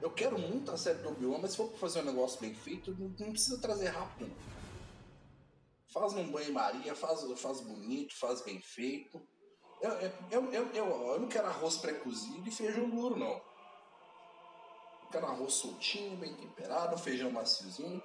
eu 0.01 0.11
quero 0.11 0.37
muito 0.37 0.71
a 0.71 0.77
série 0.77 0.99
do 0.99 1.09
Obi-Wan, 1.09 1.39
mas 1.39 1.51
se 1.51 1.57
for 1.57 1.71
fazer 1.77 2.01
um 2.01 2.05
negócio 2.05 2.39
bem 2.41 2.53
feito, 2.53 2.91
não, 2.99 3.07
não 3.07 3.31
precisa 3.31 3.59
trazer 3.61 3.87
rápido, 3.87 4.27
não. 4.27 4.59
Faz 5.91 6.13
num 6.13 6.29
banho-maria, 6.29 6.93
faz, 6.93 7.21
faz 7.39 7.61
bonito, 7.61 8.15
faz 8.15 8.41
bem 8.41 8.61
feito. 8.61 9.19
Eu, 9.81 9.91
eu, 9.91 10.11
eu, 10.31 10.51
eu, 10.51 10.85
eu, 11.13 11.19
não 11.19 11.27
quero 11.27 11.47
arroz 11.47 11.77
pré-cozido 11.77 12.47
e 12.47 12.51
feijão 12.51 12.89
duro, 12.89 13.17
não. 13.17 13.41
Eu 15.03 15.09
quero 15.11 15.25
arroz 15.25 15.53
soltinho, 15.53 16.17
bem 16.17 16.35
temperado, 16.35 16.97
feijão 16.97 17.31
maciozinho. 17.31 18.03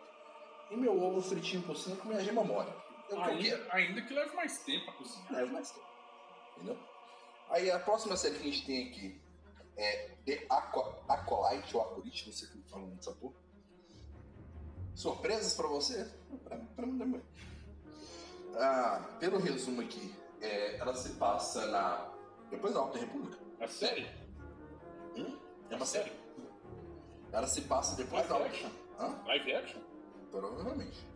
E 0.70 0.76
meu 0.76 0.98
ovo 0.98 1.20
fritinho 1.20 1.62
por 1.62 1.76
cima 1.76 1.96
com 1.96 2.08
minha 2.08 2.22
gema 2.22 2.42
mole. 2.42 2.72
É 3.10 3.14
o 3.14 3.22
que. 3.22 3.30
Ainda, 3.30 3.68
ainda 3.70 4.02
que 4.02 4.14
leve 4.14 4.34
mais 4.34 4.58
tempo 4.58 4.90
a 4.90 4.94
cozinhar. 4.94 5.32
Leva 5.32 5.52
mais 5.52 5.70
tempo. 5.70 5.93
Entendeu? 6.56 6.78
Aí 7.50 7.70
a 7.70 7.78
próxima 7.78 8.16
série 8.16 8.34
que 8.38 8.48
a 8.48 8.52
gente 8.52 8.66
tem 8.66 8.88
aqui 8.88 9.20
é 9.76 10.10
The 10.24 10.46
Acolyte 11.08 11.76
ou 11.76 11.82
Acolite, 11.82 12.26
não 12.26 12.32
sei 12.32 12.48
como 12.48 12.64
fala 12.64 12.86
dessa 12.94 13.12
porra. 13.12 13.34
Surpresas 14.94 15.54
pra 15.54 15.66
você? 15.66 16.08
Pra, 16.44 16.56
pra 16.56 16.86
mim 16.86 16.98
também. 16.98 17.22
Ah, 18.56 19.04
pelo 19.18 19.38
resumo 19.38 19.80
aqui, 19.82 20.14
é, 20.40 20.76
ela 20.76 20.94
se 20.94 21.10
passa 21.14 21.66
na. 21.66 22.12
Depois 22.50 22.72
da 22.72 22.80
Alta 22.80 22.98
República. 22.98 23.36
A 23.60 23.66
série? 23.66 24.08
Hum? 25.16 25.36
É 25.70 25.74
uma 25.74 25.82
A 25.82 25.86
série. 25.86 26.12
Ela 27.32 27.46
se 27.48 27.62
passa 27.62 27.96
depois 27.96 28.28
da 28.28 28.38
Live 28.38 28.64
Alta. 28.64 28.66
action? 28.66 28.84
Hã? 29.00 29.22
Live 29.26 29.54
action? 29.54 29.80
Provavelmente. 30.30 31.06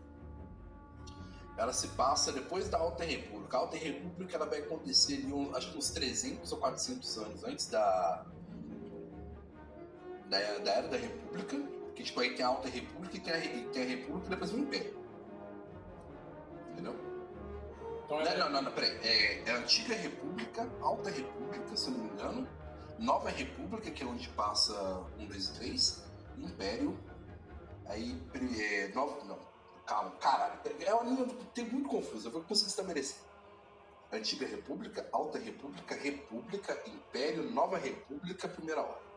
Ela 1.59 1.73
se 1.73 1.88
passa 1.88 2.31
depois 2.33 2.68
da 2.68 2.79
Alta 2.79 3.05
República. 3.05 3.57
A 3.57 3.61
Alta 3.61 3.77
República 3.77 4.37
ela 4.37 4.47
vai 4.47 4.61
acontecer 4.61 5.14
ali, 5.14 5.33
um- 5.33 5.55
acho 5.57 5.73
que 5.73 5.79
uns 5.79 5.90
300 5.90 6.53
ou 6.53 6.59
400 6.59 7.18
anos 7.18 7.44
antes 7.44 7.66
da, 7.66 8.25
da, 10.31 10.59
da 10.59 10.71
Era 10.73 10.88
da 10.88 10.97
República. 10.97 11.57
Que 11.97 12.05
tipo, 12.05 12.21
aí 12.21 12.35
tem 12.37 12.44
a 12.44 12.49
Alta 12.49 12.68
República 12.68 13.16
e 13.16 13.21
tem 13.21 13.33
a, 13.33 13.38
e 13.44 13.68
tem 13.71 13.83
a 13.83 13.87
República 13.87 14.27
e 14.27 14.31
depois 14.31 14.53
o 14.53 14.59
Império. 14.59 14.97
Entendeu? 16.73 16.94
Então 18.05 18.18
Não, 18.21 18.27
é, 18.27 18.38
não, 18.38 18.51
não, 18.51 18.62
não, 18.62 18.73
peraí. 18.73 18.97
É, 19.03 19.42
é 19.49 19.51
a 19.51 19.57
Antiga 19.59 19.94
República, 19.97 20.71
Alta 20.81 21.11
República, 21.11 21.77
se 21.77 21.88
eu 21.90 21.94
não 21.94 22.05
me 22.05 22.11
engano. 22.11 22.49
Nova 23.01 23.31
República, 23.31 23.90
que 23.90 24.03
é 24.03 24.07
onde 24.07 24.29
passa 24.31 24.73
1, 25.18 25.27
2 25.27 25.44
e 25.49 25.53
3. 25.55 26.05
Império. 26.38 26.97
Aí, 27.87 28.21
é, 28.61 28.88
nova, 28.94 29.25
não, 29.25 29.38
calma, 29.88 30.11
caralho. 30.20 30.61
É 30.81 30.94
uma 30.94 31.03
linha 31.03 31.27
tem 31.55 31.64
muito 31.64 31.88
confusa, 31.88 32.29
eu 32.29 32.33
vou 32.33 32.42
conseguir 32.42 32.70
estabelecer. 32.70 33.16
Antiga 34.12 34.46
República, 34.46 35.09
Alta 35.12 35.38
República, 35.38 35.94
República, 35.94 36.81
Império, 36.87 37.51
Nova 37.51 37.77
República, 37.77 38.48
Primeira 38.48 38.83
Ordem. 38.83 39.09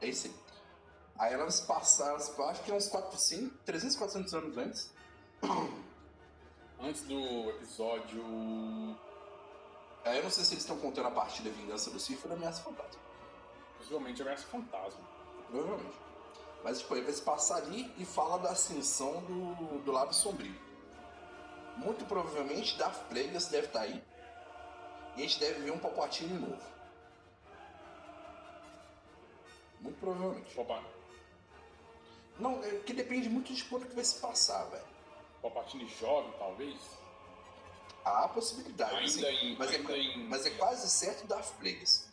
É 0.00 0.06
isso 0.06 0.26
aí. 0.26 0.34
Aí 1.18 1.32
elas 1.32 1.60
passaram, 1.60 2.16
acho 2.16 2.62
que 2.62 2.70
é 2.70 2.74
uns 2.74 2.88
400, 2.88 3.58
300, 3.64 3.96
400 3.96 4.34
anos 4.34 4.56
antes. 4.58 4.94
antes 6.80 7.02
do 7.02 7.50
episódio. 7.50 8.22
Aí 10.04 10.18
eu 10.18 10.22
não 10.22 10.30
sei 10.30 10.44
se 10.44 10.54
eles 10.54 10.62
estão 10.62 10.78
contando 10.78 11.08
a 11.08 11.10
partir 11.10 11.42
da 11.42 11.50
Vingança 11.50 11.90
do 11.90 11.98
Sith 11.98 12.20
ou 12.22 12.28
da 12.28 12.36
Ameaça 12.36 12.62
Fantasma. 12.62 13.00
Possivelmente 13.78 14.22
Ameaça 14.22 14.46
Fantasma. 14.46 15.00
Provavelmente. 15.50 16.07
Mas, 16.64 16.80
tipo, 16.80 16.94
ele 16.94 17.04
vai 17.04 17.12
se 17.12 17.22
passar 17.22 17.56
ali 17.58 17.92
e 17.98 18.04
fala 18.04 18.38
da 18.38 18.50
ascensão 18.50 19.22
do, 19.22 19.78
do 19.84 19.92
Lado 19.92 20.14
Sombrio. 20.14 20.54
Muito 21.76 22.04
provavelmente 22.06 22.76
Darth 22.76 23.08
Plagueis 23.08 23.46
deve 23.46 23.68
estar 23.68 23.80
aí. 23.82 24.02
E 25.16 25.20
a 25.20 25.22
gente 25.22 25.38
deve 25.38 25.60
ver 25.62 25.70
um 25.70 25.78
Palpatine 25.78 26.34
novo. 26.38 26.60
Muito 29.80 29.98
provavelmente. 30.00 30.58
Opa, 30.58 30.82
Não, 32.38 32.62
é 32.64 32.70
que 32.80 32.92
depende 32.92 33.28
muito 33.28 33.52
de 33.52 33.64
quando 33.64 33.86
que 33.86 33.94
vai 33.94 34.04
se 34.04 34.16
passar, 34.18 34.64
velho. 34.64 34.84
Palpatine 35.40 35.86
jovem, 36.00 36.32
talvez. 36.38 36.76
Há 38.04 38.24
a 38.24 38.28
possibilidade, 38.28 38.94
Ainda 38.96 39.04
assim, 39.06 39.26
em- 39.26 39.56
mas, 39.56 39.70
ainda 39.70 39.92
é, 39.92 39.98
em- 39.98 40.28
mas 40.28 40.46
é 40.46 40.50
quase 40.50 40.88
certo 40.90 41.26
Darth 41.26 41.52
Plagueis. 41.58 42.08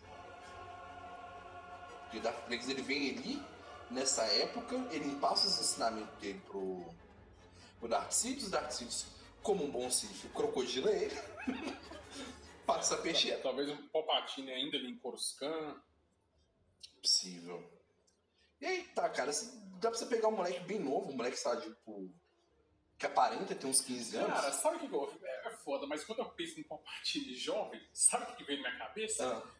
Porque 2.03 2.19
Darth 2.19 2.37
Plagueis 2.45 2.69
ele 2.69 2.81
vem 2.81 3.17
ali 3.17 3.43
nessa 3.89 4.23
época, 4.23 4.75
ele 4.91 5.15
passa 5.17 5.47
os 5.47 5.59
ensinamentos 5.59 6.17
dele 6.19 6.41
pro, 6.47 6.85
pro 7.79 7.87
Dark 7.87 8.11
Sidious, 8.11 9.05
como 9.41 9.63
um 9.63 9.71
bom 9.71 9.89
Sith, 9.91 10.31
crocodila 10.33 10.91
ele, 10.91 11.15
passa 12.65 12.95
a 12.95 12.97
peixeira. 12.97 13.39
Talvez 13.41 13.69
um 13.69 13.87
Palpatine 13.89 14.51
ainda 14.51 14.77
ali 14.77 14.91
em 14.91 14.97
Coruscant. 14.97 15.77
Possível. 17.01 17.63
E 18.59 18.65
aí, 18.65 18.83
tá, 18.95 19.07
cara, 19.09 19.29
assim, 19.29 19.61
dá 19.79 19.89
pra 19.89 19.99
você 19.99 20.05
pegar 20.07 20.29
um 20.29 20.35
moleque 20.35 20.61
bem 20.61 20.79
novo, 20.79 21.11
um 21.11 21.15
moleque 21.15 21.33
que 21.33 21.47
está, 21.47 21.55
tipo, 21.59 22.09
que 22.97 23.05
aparenta 23.05 23.53
ter 23.53 23.67
uns 23.67 23.81
15 23.81 24.17
anos. 24.17 24.33
Cara, 24.33 24.51
sabe 24.51 24.77
o 24.77 24.79
que 24.79 24.95
eu... 24.95 25.19
É, 25.21 25.47
é 25.47 25.51
foda, 25.51 25.85
mas 25.85 26.03
quando 26.03 26.19
eu 26.19 26.29
penso 26.29 26.59
em 26.59 26.63
Palpatine 26.63 27.35
jovem, 27.35 27.81
sabe 27.93 28.31
o 28.31 28.35
que 28.35 28.43
vem 28.43 28.61
na 28.61 28.69
minha 28.69 28.79
cabeça? 28.79 29.27
Ah, 29.27 29.51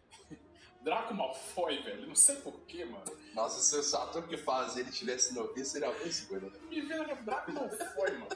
Draco 0.85 1.13
Malfoy, 1.15 1.81
velho. 1.81 2.07
Não 2.07 2.15
sei 2.15 2.35
porquê, 2.37 2.85
mano. 2.85 3.03
nossa, 3.33 3.59
se 3.59 3.95
o 3.95 3.99
ator 3.99 4.27
que 4.27 4.37
faz 4.37 4.77
ele 4.77 4.91
tivesse 4.91 5.33
novinho, 5.33 5.65
seria 5.65 5.89
uma 5.89 5.95
boa 5.97 6.07
escolha, 6.07 6.41
né? 6.41 6.59
Me 6.69 6.81
vendo 6.81 7.07
na 7.07 7.13
Draco 7.15 7.51
Malfoy, 7.51 8.11
mano. 8.13 8.27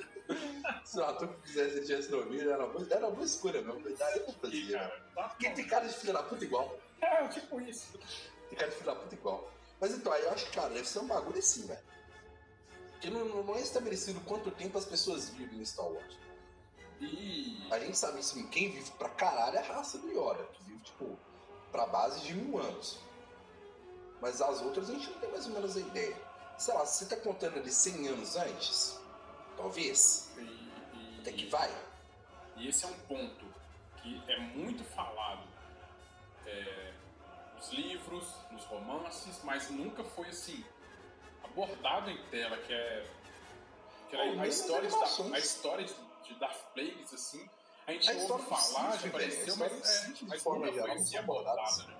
Se 0.83 0.99
o 0.99 1.05
ator 1.05 1.27
que 1.29 1.47
fizesse 1.47 1.77
ele 1.77 1.85
tivesse 1.85 2.09
novinho, 2.11 2.49
era 2.51 2.65
uma 2.65 2.73
boa, 2.73 2.87
era 2.89 3.05
uma 3.05 3.11
boa 3.11 3.25
escolha 3.25 3.61
mesmo. 3.61 3.97
Daria 3.97 4.21
pra 4.23 4.33
fazer. 4.33 4.55
Ih, 4.55 4.71
né? 4.71 4.79
cara. 5.15 5.29
Porque 5.29 5.49
tem 5.51 5.67
cara 5.67 5.87
de 5.87 5.93
filho 5.93 6.13
da 6.13 6.23
puta 6.23 6.43
igual. 6.43 6.77
É, 7.01 7.27
tipo 7.29 7.61
isso. 7.61 7.97
Tem 8.49 8.57
cara 8.57 8.69
de 8.71 8.75
filho 8.77 8.85
da 8.87 8.95
puta 8.95 9.15
igual. 9.15 9.51
Mas 9.79 9.93
então, 9.93 10.11
aí 10.11 10.23
eu 10.23 10.31
acho 10.31 10.45
que, 10.47 10.51
cara, 10.55 10.69
deve 10.69 10.87
ser 10.87 10.99
um 10.99 11.07
bagulho 11.07 11.39
assim, 11.39 11.65
velho. 11.67 11.79
Porque 12.91 13.09
não, 13.11 13.23
não- 13.25 13.43
não 13.43 13.55
é 13.55 13.61
estabelecido 13.61 14.19
quanto 14.21 14.51
tempo 14.51 14.77
as 14.77 14.85
pessoas 14.85 15.29
vivem 15.29 15.59
em 15.59 15.65
Star 15.65 15.87
Wars. 15.87 16.17
E. 16.99 17.65
A 17.71 17.79
gente 17.79 17.97
sabe 17.97 18.19
assim, 18.19 18.45
quem 18.47 18.71
vive 18.71 18.91
pra 18.97 19.07
caralho 19.09 19.55
é 19.55 19.59
a 19.59 19.73
raça 19.73 19.97
do 19.99 20.09
Yoda, 20.09 20.43
que 20.51 20.63
vive, 20.63 20.79
tipo, 20.83 21.17
pra 21.71 21.85
base 21.85 22.21
de 22.21 22.33
mil 22.33 22.57
anos. 22.59 22.99
Mas 24.21 24.41
as 24.41 24.61
outras 24.61 24.89
a 24.89 24.93
gente 24.93 25.09
não 25.09 25.19
tem 25.19 25.31
mais 25.31 25.45
ou 25.47 25.53
menos 25.53 25.77
a 25.77 25.79
ideia. 25.79 26.17
Sei 26.57 26.73
lá, 26.73 26.85
você 26.85 27.05
tá 27.05 27.15
contando 27.17 27.57
ali 27.57 27.71
100 27.71 28.07
anos 28.09 28.35
antes, 28.35 28.99
talvez, 29.55 30.29
e- 30.37 30.41
e- 30.41 31.17
até 31.21 31.31
que 31.31 31.45
vai. 31.47 31.69
E 32.57 32.67
esse 32.67 32.83
é 32.83 32.87
um 32.87 32.99
ponto 33.07 33.45
que 34.01 34.21
é 34.27 34.39
muito 34.39 34.83
falado 34.83 35.47
é, 36.45 36.93
nos 37.55 37.69
livros, 37.71 38.27
nos 38.51 38.63
romances, 38.65 39.39
mas 39.43 39.69
nunca 39.69 40.03
foi 40.03 40.27
assim 40.29 40.65
abordado 41.43 42.09
em 42.09 42.17
tela, 42.29 42.57
que 42.57 42.73
é, 42.73 43.05
que 44.09 44.15
é 44.15 44.31
Ou 44.31 44.39
a, 44.41 44.47
história 44.47 44.89
de, 44.89 45.33
a 45.33 45.39
história 45.39 45.85
de 46.23 46.33
Darth 46.35 46.73
Plagueis, 46.73 47.13
assim. 47.13 47.47
A 47.89 47.93
gente 47.93 48.07
A 48.09 48.13
ouve 48.13 48.21
história 48.23 48.45
falar, 48.45 48.97
já 48.97 49.07
apareceu, 49.07 49.53
a 49.53 49.57
mas, 49.57 49.71
história 49.73 50.35
é, 50.35 50.39
forma 50.39 50.65
nunca 50.67 50.73
geral, 50.81 51.03
foi 51.03 51.17
abordada 51.17 51.83
né? 51.87 51.97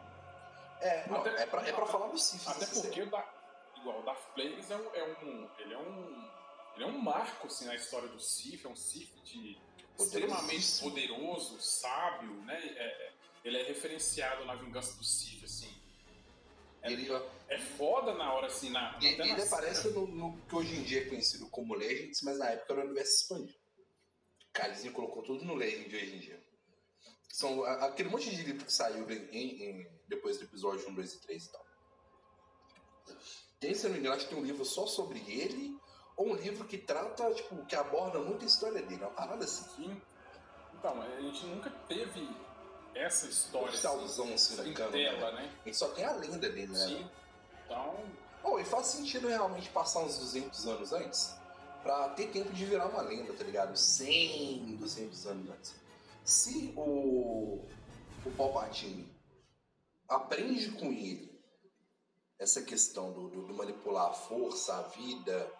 É, 0.82 1.10
não, 1.10 1.18
Até- 1.18 1.42
é, 1.42 1.46
pra, 1.48 1.68
é 1.68 1.74
pra 1.74 1.86
falar 1.88 2.08
do 2.08 2.18
Sith. 2.18 2.48
Até 2.48 2.64
isso 2.66 2.82
porque 2.84 3.02
é. 3.02 3.04
o 3.04 3.10
da, 3.10 3.34
igual, 3.78 4.00
o 4.00 4.04
Darth 4.04 4.34
Plagueis 4.36 4.70
é 4.72 4.76
um, 4.78 4.96
é 4.96 5.04
um. 5.26 5.50
Ele 5.58 5.74
é 5.74 5.78
um. 5.78 6.30
Ele 6.76 6.84
é 6.84 6.88
um 6.88 6.98
marco 7.00 7.48
assim, 7.48 7.66
na 7.66 7.76
história 7.76 8.08
do 8.08 8.20
Sith, 8.20 8.64
é 8.64 8.68
um 8.70 8.76
Sith 8.76 9.12
de 9.24 9.58
extremamente 9.98 10.80
poderoso, 10.80 11.60
sábio, 11.60 12.34
né? 12.46 12.56
É- 12.78 12.84
é- 12.84 13.14
ele 13.44 13.58
é 13.58 13.64
referenciado 13.64 14.46
na 14.46 14.54
vingança 14.56 14.96
do 14.96 15.04
Sith, 15.04 15.44
assim. 15.44 15.74
É, 16.82 16.92
Ele, 16.94 17.10
é 17.50 17.58
foda 17.60 18.14
na 18.14 18.32
hora, 18.34 18.48
assim, 18.48 18.70
na. 18.70 18.98
ele, 19.02 19.18
na 19.18 19.28
ele 19.28 19.42
aparece 19.42 19.82
cena. 19.82 19.96
no, 19.96 20.08
no 20.08 20.38
que 20.48 20.56
hoje 20.56 20.76
em 20.78 20.84
dia 20.84 21.02
é 21.02 21.10
conhecido 21.10 21.50
como 21.50 21.74
Legends, 21.74 22.22
mas 22.22 22.38
na 22.38 22.52
época 22.52 22.72
era 22.74 22.82
o 22.82 22.86
universo 22.86 23.16
expandido. 23.24 23.59
Kaizen 24.54 24.92
colocou 24.92 25.24
tudo 25.24 25.46
no 25.46 25.56
Legend 25.56 25.96
hoje 25.96 26.16
em 26.16 26.20
dia. 26.20 26.44
São 27.32 27.64
aquele 27.64 28.10
monte 28.10 28.30
de 28.36 28.42
livro 28.44 28.66
que 28.66 28.74
saiu 28.74 29.10
em- 29.10 29.64
em- 29.64 30.00
depois 30.08 30.38
do 30.38 30.46
episódio 30.46 30.90
1, 30.90 30.94
2 30.94 31.14
e 31.14 31.20
3 31.22 31.46
e 31.46 31.52
tal. 31.52 31.66
Tem, 33.60 33.74
se 33.74 33.86
eu 33.86 33.90
não 33.90 33.96
me 33.96 34.00
engano, 34.00 34.16
acho 34.16 34.26
que 34.28 34.34
tem 34.34 34.42
um 34.42 34.46
livro 34.46 34.66
só 34.66 34.86
sobre 34.88 35.20
ele, 35.30 35.78
ou 36.16 36.28
um 36.30 36.36
livro 36.36 36.66
que 36.66 36.78
trata, 36.78 37.32
tipo, 37.34 37.66
que 37.66 37.76
aborda 37.76 38.20
muito 38.20 38.44
a 38.44 38.48
história 38.48 38.82
dele, 38.82 39.04
uma 39.04 39.12
parada 39.12 39.44
assim. 39.46 39.64
Sim. 39.76 40.02
Então, 40.74 41.02
a 41.02 41.22
gente 41.22 41.46
nunca 41.46 41.70
teve 41.88 42.28
essa 42.96 43.28
história 43.28 43.70
Oficialzão, 43.70 44.34
assim, 44.34 44.74
cano, 44.74 44.92
tela, 44.92 45.32
né? 45.34 45.42
né? 45.44 45.60
A 45.62 45.66
gente 45.68 45.78
só 45.78 45.90
tem 45.90 46.06
a 46.06 46.14
lenda 46.14 46.50
dele, 46.50 46.68
né? 46.68 46.88
Sim. 46.88 47.10
Então, 47.66 48.30
Oh, 48.42 48.58
e 48.58 48.64
faz 48.64 48.88
sentido 48.88 49.28
realmente 49.28 49.70
passar 49.70 50.00
uns 50.00 50.18
200 50.18 50.66
anos 50.66 50.94
antes 50.94 51.36
pra 51.84 52.10
ter 52.10 52.28
tempo 52.32 52.52
de 52.52 52.66
virar 52.66 52.88
uma 52.88 53.02
lenda, 53.02 53.34
tá 53.34 53.44
ligado? 53.44 53.76
100, 53.78 54.76
200 54.78 55.26
anos 55.28 55.50
antes. 55.50 55.76
Se 56.24 56.74
o, 56.76 57.66
o 58.26 58.32
Palpatine 58.38 59.08
aprende 60.08 60.72
com 60.72 60.88
ele 60.88 61.30
essa 62.38 62.62
questão 62.62 63.12
do, 63.12 63.30
do- 63.30 63.48
do 63.48 63.54
manipular 63.54 64.10
a 64.12 64.14
força, 64.14 64.76
a 64.78 64.82
vida, 64.84 65.52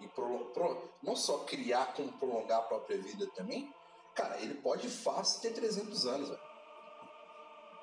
e 0.00 0.08
prolo- 0.08 0.46
pro- 0.46 0.90
não 1.02 1.14
só 1.14 1.38
criar 1.44 1.94
como 1.94 2.12
prolongar 2.14 2.58
a 2.60 2.62
própria 2.62 2.98
vida 3.00 3.26
também, 3.36 3.72
cara, 4.14 4.40
ele 4.40 4.54
pode 4.54 4.88
fácil 4.88 5.40
ter 5.42 5.52
300 5.52 6.06
anos, 6.06 6.28
velho. 6.30 6.40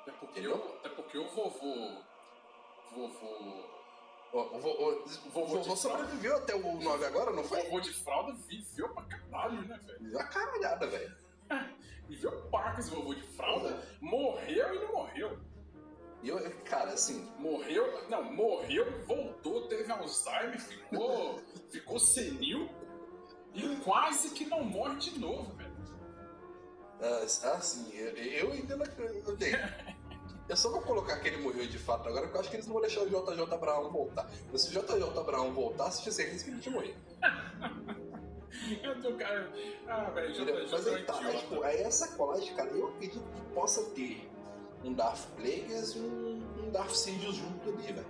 até 0.02 0.12
porque, 0.12 0.46
o- 0.46 0.74
até 0.78 0.88
porque 0.90 1.18
o 1.18 1.28
vovô. 1.30 2.02
Vovô. 2.94 3.64
O, 4.32 4.58
vo- 4.58 4.68
o- 4.70 5.04
o 5.04 5.30
Vovô 5.30 5.56
vovô 5.58 5.76
sobreviveu 5.76 6.36
até 6.36 6.54
o 6.54 6.80
9 6.80 7.04
agora, 7.04 7.30
não 7.32 7.44
foi? 7.44 7.62
Vovô 7.64 7.80
de 7.80 7.92
fralda 7.92 8.32
viveu 8.48 8.88
pra 8.94 9.02
caralho, 9.04 9.60
né, 9.62 9.78
velho? 9.86 10.18
A 10.18 10.24
caralhada, 10.24 10.86
velho. 10.86 11.14
Viveu 12.08 12.32
pacas 12.50 12.88
vovô 12.90 13.14
de 13.14 13.22
fralda. 13.22 13.80
Morreu 14.00 14.74
e 14.74 14.78
não 14.80 14.92
morreu. 14.92 15.38
E 16.22 16.28
eu, 16.28 16.38
cara, 16.64 16.92
assim, 16.92 17.28
Morreu, 17.38 18.08
não, 18.08 18.22
morreu, 18.32 18.86
voltou, 19.06 19.66
teve 19.68 19.90
Alzheimer, 19.90 20.60
ficou, 20.60 21.40
ficou 21.70 21.98
senil 21.98 22.68
e 23.54 23.76
quase 23.84 24.30
que 24.30 24.44
não 24.46 24.62
morre 24.62 24.96
de 24.96 25.18
novo, 25.18 25.52
velho. 25.56 25.72
ah, 27.00 27.52
assim, 27.56 27.92
eu, 27.96 28.16
eu 28.16 28.52
ainda 28.52 28.76
não. 28.76 28.86
Eu 30.52 30.56
só 30.58 30.68
vou 30.68 30.82
colocar 30.82 31.18
que 31.18 31.28
ele 31.28 31.38
morreu 31.38 31.66
de 31.66 31.78
fato 31.78 32.06
agora, 32.10 32.26
porque 32.26 32.36
eu 32.36 32.40
acho 32.42 32.50
que 32.50 32.56
eles 32.56 32.66
não 32.66 32.74
vão 32.74 32.82
deixar 32.82 33.00
o 33.00 33.08
JJ 33.08 33.58
Brown 33.58 33.90
voltar. 33.90 34.30
Mas 34.52 34.60
se 34.60 34.76
o 34.76 34.82
JJ 34.82 35.24
Brown 35.24 35.50
voltasse, 35.50 36.02
tinha 36.02 36.12
certeza 36.12 36.44
que 36.44 36.50
ele 36.50 36.60
tinha 36.60 36.74
morrido. 36.74 37.00
Eu 38.82 39.00
tô, 39.00 39.14
cara. 39.14 39.50
Ah, 39.88 40.10
velho, 40.10 40.68
Mas 40.70 40.86
aí 40.86 41.04
tá, 41.04 41.18
aí, 41.20 41.38
tipo, 41.38 41.62
aí 41.62 41.80
essa 41.80 42.06
colagem, 42.18 42.54
cara, 42.54 42.68
eu 42.68 42.88
acredito 42.88 43.18
que 43.18 43.40
possa 43.54 43.82
ter 43.92 44.30
um 44.84 44.92
Darth 44.92 45.24
Plagueis 45.36 45.96
e 45.96 46.00
um, 46.00 46.42
um 46.58 46.70
Darth 46.70 46.92
Sidious 46.92 47.36
junto 47.36 47.70
ali, 47.70 47.90
velho. 47.90 48.06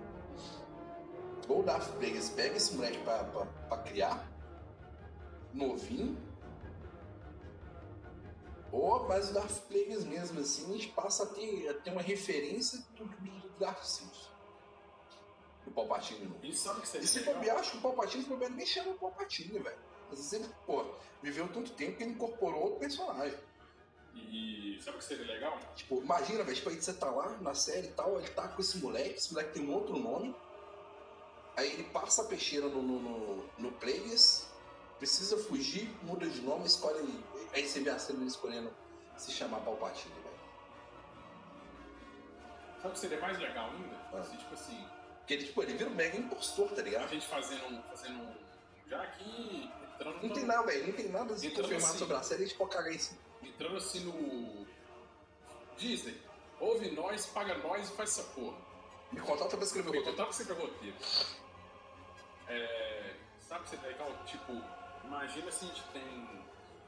Ou 1.47 1.61
o 1.61 1.63
Darth 1.63 1.91
Plagueis 1.93 2.29
pega 2.29 2.57
esse 2.57 2.75
moleque 2.75 2.97
pra, 3.05 3.23
pra, 3.23 3.45
pra 3.45 3.77
criar, 3.77 4.29
novinho, 5.53 6.17
ou 8.73 9.07
mais 9.07 9.29
o 9.29 9.33
Darth 9.33 9.67
Plagueis 9.67 10.03
mesmo, 10.03 10.39
assim, 10.39 10.65
a 10.65 10.73
gente 10.73 10.87
passa 10.89 11.23
a 11.23 11.27
ter, 11.27 11.69
a 11.69 11.75
ter 11.75 11.91
uma 11.91 12.01
referência 12.01 12.83
do, 12.97 13.05
do, 13.05 13.31
do 13.39 13.49
Darth 13.59 13.83
Sidious. 13.83 14.31
Do 15.63 15.71
Palpatine 15.71 16.25
novo. 16.25 16.39
E 16.43 16.55
sabe 16.57 16.79
o 16.79 16.81
que 16.81 16.87
seria 16.87 17.05
E 17.05 17.07
se 17.07 17.19
bobear, 17.21 17.57
acho 17.57 17.71
que 17.71 17.77
o 17.77 17.81
Palpatine, 17.81 18.23
se 18.23 18.29
bobear, 18.29 18.51
nem 18.51 18.65
chama 18.65 18.91
o 18.91 18.95
Palpatine, 18.95 19.59
velho. 19.59 19.77
Às 20.11 20.17
vezes 20.17 20.33
ele, 20.33 20.49
pô, 20.65 20.85
viveu 21.21 21.47
tanto 21.53 21.71
tempo 21.73 21.97
que 21.97 22.03
ele 22.03 22.13
incorporou 22.13 22.63
outro 22.63 22.79
personagem. 22.79 23.37
E 24.15 24.79
sabe 24.83 24.97
o 24.97 24.99
que 24.99 25.05
seria 25.05 25.25
legal? 25.25 25.57
Tipo, 25.75 26.01
imagina, 26.01 26.43
velho, 26.43 26.55
tipo, 26.55 26.69
aí 26.69 26.81
você 26.81 26.93
tá 26.93 27.09
lá 27.09 27.29
na 27.41 27.53
série 27.53 27.87
e 27.87 27.91
tal, 27.91 28.17
ele 28.19 28.29
tá 28.29 28.47
com 28.47 28.59
esse 28.59 28.79
moleque, 28.79 29.15
esse 29.15 29.31
moleque 29.31 29.53
tem 29.53 29.69
um 29.69 29.73
outro 29.73 29.97
nome. 29.97 30.35
Aí 31.55 31.71
ele 31.71 31.83
passa 31.83 32.23
a 32.23 32.25
peixeira 32.25 32.67
no, 32.67 32.81
no, 32.81 32.99
no, 32.99 33.49
no 33.59 33.71
Plagueis, 33.73 34.47
precisa 34.97 35.37
fugir, 35.37 35.87
muda 36.01 36.27
de 36.27 36.41
nome, 36.41 36.65
escolhe. 36.65 37.23
Aí 37.53 37.67
você 37.67 37.79
vê 37.81 37.89
a 37.89 37.99
cena 37.99 38.25
escolhendo 38.25 38.73
se 39.17 39.31
chamar 39.31 39.59
Palpatine, 39.61 40.13
velho. 40.15 40.33
Sabe 42.77 42.87
o 42.87 42.91
que 42.91 42.99
seria 42.99 43.19
mais 43.21 43.37
legal 43.39 43.69
ainda? 43.69 43.95
Ah. 44.13 44.17
Assim, 44.19 44.37
tipo 44.37 44.53
assim, 44.53 44.87
Porque 45.19 45.33
ele, 45.35 45.45
tipo, 45.45 45.63
ele 45.63 45.73
vira 45.77 45.89
um 45.89 45.93
mega 45.95 46.17
impostor, 46.17 46.69
tá 46.71 46.81
a 46.81 46.83
ligado? 46.83 47.07
gente 47.09 47.25
fazendo, 47.27 47.65
um- 47.67 47.81
fazendo 47.83 48.19
um. 48.19 48.35
Já 48.89 49.01
aqui, 49.03 49.71
entrando 49.93 50.15
Não 50.21 50.27
no- 50.29 50.33
tem 50.35 50.43
nada, 50.45 50.63
velho, 50.63 50.87
não 50.87 50.93
tem 50.93 51.09
nada 51.09 51.33
de 51.35 51.47
Entrando 51.47 51.61
confirmado 51.63 51.89
assim. 51.91 51.99
sobre 51.99 52.15
a 52.17 52.23
série, 52.23 52.43
a 52.43 52.45
gente 52.47 52.57
pode 52.57 52.71
cagar 52.71 52.91
em 52.93 52.99
cima. 52.99 53.19
entrando 53.41 53.77
assim 53.77 53.99
no. 54.01 54.63
Disney, 55.77 56.21
ouve 56.59 56.91
nós, 56.91 57.25
paga 57.27 57.57
nós 57.57 57.89
e 57.89 57.93
faz 57.95 58.09
essa 58.17 58.23
porra. 58.33 58.55
Me 59.11 59.19
contrata 59.21 59.55
pra 59.57 59.65
escrever 59.65 59.89
o 59.89 59.91
Me 59.91 59.97
roteiro. 59.99 60.27
que 60.27 60.35
você 60.35 60.45
pra 60.45 60.55
roteiro. 60.55 60.95
É, 62.47 63.15
sabe 63.47 63.61
o 63.61 63.63
que 63.63 63.69
seria 63.71 63.87
legal? 63.89 64.11
Tipo, 64.25 64.61
imagina 65.05 65.51
se 65.51 65.65
a 65.65 65.67
gente 65.69 65.83
tem. 65.93 66.42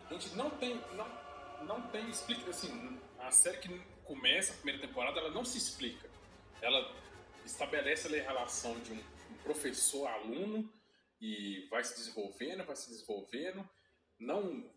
A 0.10 0.14
gente 0.14 0.36
não 0.36 0.50
tem. 0.50 0.76
Não, 0.94 1.66
não 1.66 1.82
tem. 1.90 2.10
Explica 2.10 2.50
assim. 2.50 3.00
A 3.20 3.32
série 3.32 3.58
que 3.58 3.82
começa, 4.04 4.54
a 4.54 4.56
primeira 4.58 4.80
temporada, 4.80 5.20
ela 5.20 5.32
não 5.32 5.44
se 5.44 5.58
explica. 5.58 6.10
Ela 6.62 6.94
estabelece 7.44 8.08
a 8.08 8.24
relação 8.24 8.80
de 8.80 8.94
um, 8.94 8.98
um 8.98 9.38
professor-aluno 9.44 10.72
e 11.20 11.68
vai 11.70 11.84
se 11.84 11.96
desenvolvendo, 11.96 12.66
vai 12.66 12.76
se 12.76 12.90
desenvolvendo. 12.90 13.68
Não, 14.20 14.70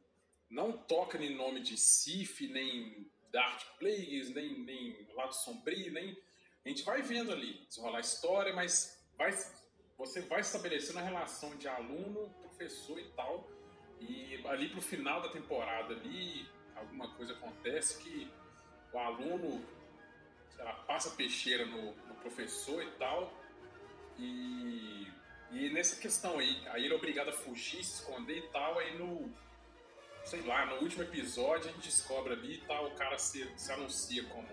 não 0.48 0.72
toca 0.72 1.22
em 1.22 1.34
nome 1.34 1.60
de 1.60 1.76
Sif, 1.76 2.48
nem 2.48 3.10
Dark 3.30 3.78
Plagueis, 3.78 4.30
nem, 4.30 4.58
nem 4.60 5.08
Lado 5.14 5.34
Sombrio, 5.34 5.92
nem. 5.92 6.16
A 6.64 6.68
gente 6.68 6.82
vai 6.84 7.02
vendo 7.02 7.32
ali 7.32 7.66
desenrolar 7.66 7.98
a 7.98 8.00
história, 8.00 8.54
mas 8.54 8.98
vai 9.16 9.32
você 9.98 10.20
vai 10.20 10.40
estabelecendo 10.40 11.00
a 11.00 11.02
relação 11.02 11.56
de 11.56 11.66
aluno, 11.66 12.30
professor 12.40 13.00
e 13.00 13.08
tal. 13.10 13.48
E 14.00 14.40
ali 14.46 14.68
pro 14.68 14.80
final 14.80 15.20
da 15.20 15.28
temporada 15.28 15.94
ali, 15.94 16.48
alguma 16.76 17.08
coisa 17.14 17.32
acontece 17.32 18.02
que 18.02 18.30
o 18.92 18.98
aluno, 18.98 19.64
sei 20.50 20.64
lá, 20.64 20.72
passa 20.86 21.10
peixeira 21.10 21.66
no, 21.66 21.94
no 21.94 22.14
professor 22.16 22.82
e 22.82 22.90
tal. 22.92 23.32
E, 24.18 25.06
e 25.52 25.70
nessa 25.70 26.00
questão 26.00 26.38
aí, 26.38 26.66
aí 26.68 26.84
ele 26.84 26.94
é 26.94 26.96
obrigado 26.96 27.28
a 27.28 27.32
fugir, 27.32 27.84
se 27.84 28.00
esconder 28.00 28.38
e 28.38 28.48
tal, 28.48 28.78
aí 28.78 28.96
no. 28.98 29.32
Sei 30.24 30.42
lá, 30.42 30.66
no 30.66 30.82
último 30.82 31.04
episódio 31.04 31.70
a 31.70 31.72
gente 31.72 31.88
descobre 31.88 32.34
ali 32.34 32.54
e 32.56 32.60
tal, 32.62 32.86
o 32.86 32.94
cara 32.96 33.16
se, 33.16 33.50
se 33.56 33.72
anuncia 33.72 34.22
como 34.24 34.46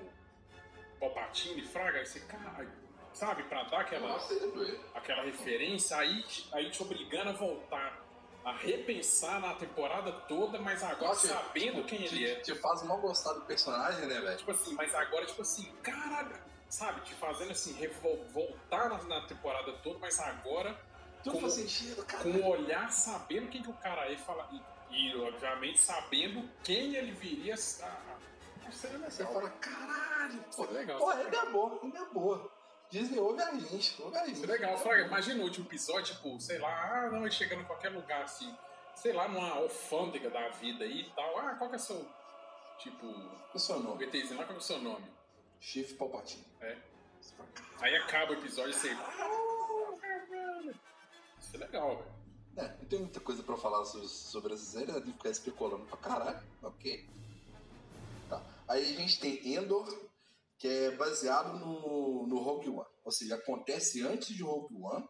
Palpatine, 1.00 1.62
Fraga, 1.64 2.00
aí 2.00 2.06
você, 2.06 2.22
caralho, 2.22 2.72
sabe, 3.12 3.44
pra 3.44 3.64
dar 3.64 3.82
aquela, 3.82 4.08
Nossa, 4.08 4.34
é 4.34 4.80
aquela 4.94 5.24
referência, 5.24 5.98
aí, 5.98 6.24
aí 6.54 6.70
te 6.70 6.82
obrigando 6.82 7.32
a 7.32 7.34
voltar 7.34 8.05
a 8.46 8.52
repensar 8.52 9.40
na 9.42 9.56
temporada 9.56 10.12
toda, 10.12 10.60
mas 10.60 10.84
agora 10.84 11.08
Nossa, 11.10 11.28
sabendo 11.28 11.78
tipo, 11.84 11.88
quem 11.88 12.08
te, 12.08 12.16
ele 12.16 12.30
é. 12.32 12.36
Te 12.42 12.54
faz 12.56 12.84
mal 12.84 13.00
gostar 13.00 13.34
do 13.34 13.42
personagem, 13.42 14.06
né, 14.06 14.22
velho? 14.22 14.38
Tipo 14.38 14.52
assim, 14.52 14.74
mas 14.76 14.94
agora, 14.94 15.26
tipo 15.26 15.42
assim, 15.42 15.66
caralho, 15.82 16.38
sabe, 16.70 17.02
te 17.02 17.16
fazendo 17.16 17.52
assim, 17.52 17.76
voltar 18.32 18.88
na, 18.90 19.02
na 19.04 19.22
temporada 19.28 19.74
toda, 19.84 19.98
mas 19.98 20.20
agora 20.20 20.80
Tudo 21.24 21.40
faz 21.40 21.54
sentido, 21.54 22.06
cara. 22.06 22.22
com 22.24 22.30
o 22.30 22.48
olhar 22.48 22.92
sabendo 22.92 23.50
quem 23.50 23.64
que 23.64 23.70
o 23.70 23.74
cara 23.74 24.06
é 24.10 24.14
e 24.14 24.18
fala. 24.18 24.48
E, 24.52 24.62
e, 24.92 25.16
obviamente 25.18 25.80
sabendo 25.80 26.48
quem 26.64 26.96
ele 26.96 27.12
viria 27.14 27.56
a. 27.56 27.86
a- 27.86 28.16
a 28.68 28.72
ser 28.72 28.88
legal. 28.90 29.12
Você 29.12 29.26
fala, 29.26 29.50
caralho, 29.50 30.44
pô, 30.56 30.66
é 30.66 30.68
legal, 30.68 30.98
pô, 31.00 31.12
é 31.12 31.16
ainda 31.24 31.38
é 31.38 31.46
boa, 31.52 31.80
ainda 31.84 32.00
é 32.00 32.06
boa. 32.06 32.52
Disney 32.90 33.20
ouve 33.20 33.42
a 33.42 33.52
gente, 33.56 34.02
ouve 34.02 34.18
a 34.18 34.26
gente. 34.26 34.36
Isso 34.36 34.44
é 34.46 34.48
legal, 34.48 34.78
Fraga. 34.78 35.06
Imagina 35.06 35.42
o 35.42 35.44
último 35.44 35.66
episódio, 35.68 36.16
tipo, 36.16 36.40
sei 36.40 36.58
lá, 36.60 36.70
ah, 37.06 37.10
não, 37.12 37.22
ele 37.22 37.32
chegando 37.32 37.62
em 37.62 37.66
qualquer 37.66 37.90
lugar 37.90 38.24
assim, 38.24 38.56
sei 38.96 39.12
lá, 39.14 39.28
numa 39.28 39.50
alfândega 39.50 40.30
da 40.30 40.50
vida 40.50 40.84
aí 40.86 41.02
e 41.02 41.10
tal. 41.12 41.38
Ah, 41.40 41.56
qual 41.56 41.70
que 41.70 41.76
é 41.76 41.80
o 41.80 41.82
seu. 41.82 42.08
Tipo, 42.80 43.08
Qual 43.08 43.52
é 43.54 43.58
o 43.58 43.60
seu 43.60 43.80
nome? 43.80 44.06
BTzinho 44.06 44.36
qual 44.36 44.48
que 44.48 44.54
é 44.54 44.58
o 44.58 44.62
seu 44.62 44.80
nome? 44.80 45.06
Chief 45.60 45.94
Palpatine. 45.94 46.46
É. 46.62 46.78
Aí 47.82 47.96
acaba 47.96 48.32
o 48.32 48.36
episódio 48.36 48.72
e 48.72 48.74
você. 48.74 48.90
"Ah, 48.92 49.98
caralho." 50.02 50.76
Isso 51.40 51.56
é 51.56 51.58
legal, 51.60 51.98
velho. 51.98 52.16
É, 52.58 52.78
não 52.78 52.86
tem 52.86 53.00
muita 53.00 53.20
coisa 53.20 53.44
pra 53.44 53.58
falar 53.58 53.84
sobre, 53.86 54.08
sobre 54.08 54.54
essa 54.54 54.64
série, 54.64 54.92
né? 54.92 55.00
De 55.00 55.12
ficar 55.12 55.30
especulando 55.30 55.86
pra 55.86 55.98
caralho. 55.98 56.40
Ok. 56.64 57.06
Tá. 58.30 58.42
Aí 58.68 58.82
a 58.96 59.00
gente 59.00 59.20
tem 59.20 59.54
Endor, 59.56 59.88
que 60.66 60.68
é 60.68 60.92
baseado 60.92 61.60
no, 61.60 62.26
no 62.26 62.40
Rogue 62.40 62.70
One. 62.70 62.90
Ou 63.04 63.12
seja, 63.12 63.36
acontece 63.36 64.02
antes 64.02 64.36
de 64.36 64.42
Rogue 64.42 64.76
One 64.82 65.08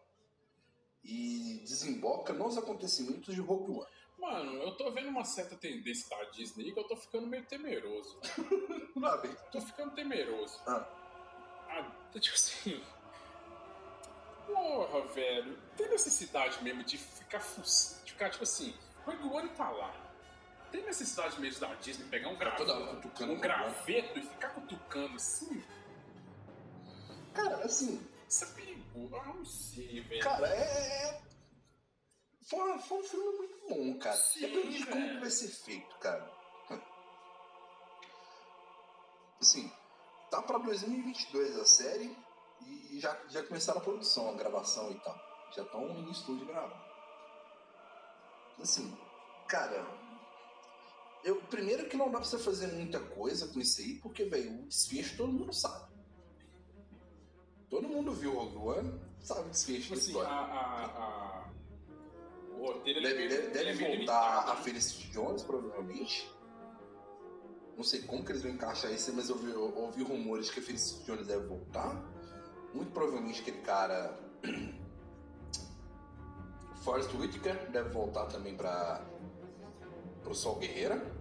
e 1.02 1.62
desemboca 1.64 2.34
nos 2.34 2.58
acontecimentos 2.58 3.34
de 3.34 3.40
Rogue 3.40 3.72
One. 3.72 3.88
Mano, 4.20 4.54
eu 4.62 4.76
tô 4.76 4.92
vendo 4.92 5.08
uma 5.08 5.24
certa 5.24 5.56
tendência 5.56 6.10
da 6.10 6.26
Disney 6.32 6.74
que 6.74 6.80
eu 6.80 6.88
tô 6.88 6.98
ficando 6.98 7.26
meio 7.26 7.46
temeroso. 7.46 8.20
Lá 8.98 9.16
vem. 9.18 9.34
Tô 9.50 9.62
ficando 9.62 9.94
temeroso. 9.94 10.60
Ah. 10.68 10.86
Ah, 11.70 12.20
tipo 12.20 12.36
assim. 12.36 12.82
Porra, 14.46 15.08
velho. 15.08 15.58
Tem 15.78 15.90
necessidade 15.90 16.62
mesmo 16.64 16.84
de 16.84 16.98
ficar 16.98 17.40
de 17.40 18.12
ficar, 18.12 18.30
tipo 18.30 18.44
assim, 18.44 18.74
Rogue 19.06 19.24
One 19.24 19.50
tá 19.50 19.70
lá. 19.70 20.05
Tem 20.76 20.84
necessidade 20.84 21.40
mesmo 21.40 21.62
da 21.62 21.74
Disney 21.76 22.06
pegar 22.10 22.28
um, 22.28 22.34
um 22.34 23.40
graveto 23.40 24.20
e 24.20 24.22
ficar 24.24 24.50
cutucando 24.50 25.16
assim? 25.16 25.64
Cara, 27.34 27.64
assim, 27.64 28.06
Isso 28.28 28.44
é 28.44 28.48
perigoso. 28.48 29.16
Ah, 29.16 29.26
não 29.26 29.46
sei, 29.46 30.02
velho. 30.02 30.22
cara, 30.22 30.50
é. 30.50 31.22
Foi, 32.50 32.78
foi 32.80 33.00
um 33.00 33.04
filme 33.04 33.38
muito 33.38 33.70
bom, 33.70 34.00
cara. 34.00 34.18
Sim, 34.18 34.42
Depende 34.42 34.78
de 34.80 34.86
como 34.88 35.20
vai 35.22 35.30
ser 35.30 35.48
feito, 35.48 35.98
cara. 36.00 36.30
Assim, 39.40 39.72
tá 40.30 40.42
pra 40.42 40.58
2022 40.58 41.58
a 41.58 41.66
série 41.66 42.18
e 42.92 43.00
já, 43.00 43.18
já 43.30 43.44
começaram 43.44 43.80
a 43.80 43.84
produção, 43.84 44.30
a 44.30 44.34
gravação 44.34 44.92
e 44.92 45.00
tal. 45.00 45.18
Já 45.56 45.64
estão 45.64 45.88
em 45.90 46.12
estúdio 46.12 46.46
gravando. 46.46 46.84
Assim, 48.60 48.98
cara. 49.48 50.05
Eu, 51.26 51.38
primeiro 51.50 51.90
que 51.90 51.98
não 51.98 52.06
dá 52.12 52.20
pra 52.20 52.24
você 52.28 52.38
fazer 52.38 52.68
muita 52.68 53.00
coisa 53.00 53.48
com 53.48 53.60
isso 53.60 53.82
aí, 53.82 53.96
porque, 53.96 54.26
velho, 54.26 54.62
o 54.62 54.68
desfecho 54.68 55.18
todo 55.18 55.34
mundo 55.34 55.52
sabe. 55.52 55.92
Todo 57.70 57.88
mundo 57.88 58.14
viu 58.14 58.32
o 58.34 58.38
Rogue 58.46 58.58
One, 58.80 59.02
sabe 59.20 59.48
o 59.48 59.50
desfecho 59.50 59.82
Tipo 59.82 59.96
da 59.96 60.00
assim, 60.02 60.12
história. 60.12 60.30
a, 60.30 60.46
a, 60.46 60.86
a- 60.86 61.50
O 62.54 62.68
roteiro 62.68 63.02
Deve, 63.02 63.24
é 63.26 63.28
deve, 63.28 63.48
deve 63.48 63.60
ele 63.60 63.70
é 63.70 63.74
meio 63.74 63.98
voltar 63.98 64.22
limitado, 64.22 64.52
a 64.52 64.56
né? 64.56 64.62
Felicity 64.62 65.08
Jones, 65.12 65.42
provavelmente. 65.44 66.32
Não 67.76 67.84
sei 67.84 68.04
como 68.04 68.24
que 68.24 68.32
eles 68.32 68.44
vão 68.44 68.52
encaixar 68.52 68.94
isso, 68.94 69.12
mas 69.14 69.28
eu 69.28 69.36
ouvi, 69.36 69.50
eu 69.52 69.76
ouvi 69.78 70.04
rumores 70.04 70.50
que 70.52 70.60
a 70.60 70.64
Felicity 70.64 71.04
Jones 71.06 71.26
deve 71.28 71.46
voltar. 71.48 72.02
Muito 72.74 72.92
provavelmente 72.92 73.42
aquele 73.42 73.62
cara. 73.62 74.18
Forrest 76.84 77.12
Whitaker 77.16 77.70
deve 77.72 77.90
voltar 77.90 78.28
também 78.28 78.56
para 78.56 79.04
pro 80.24 80.36
Sol 80.36 80.58
Guerreira. 80.60 81.15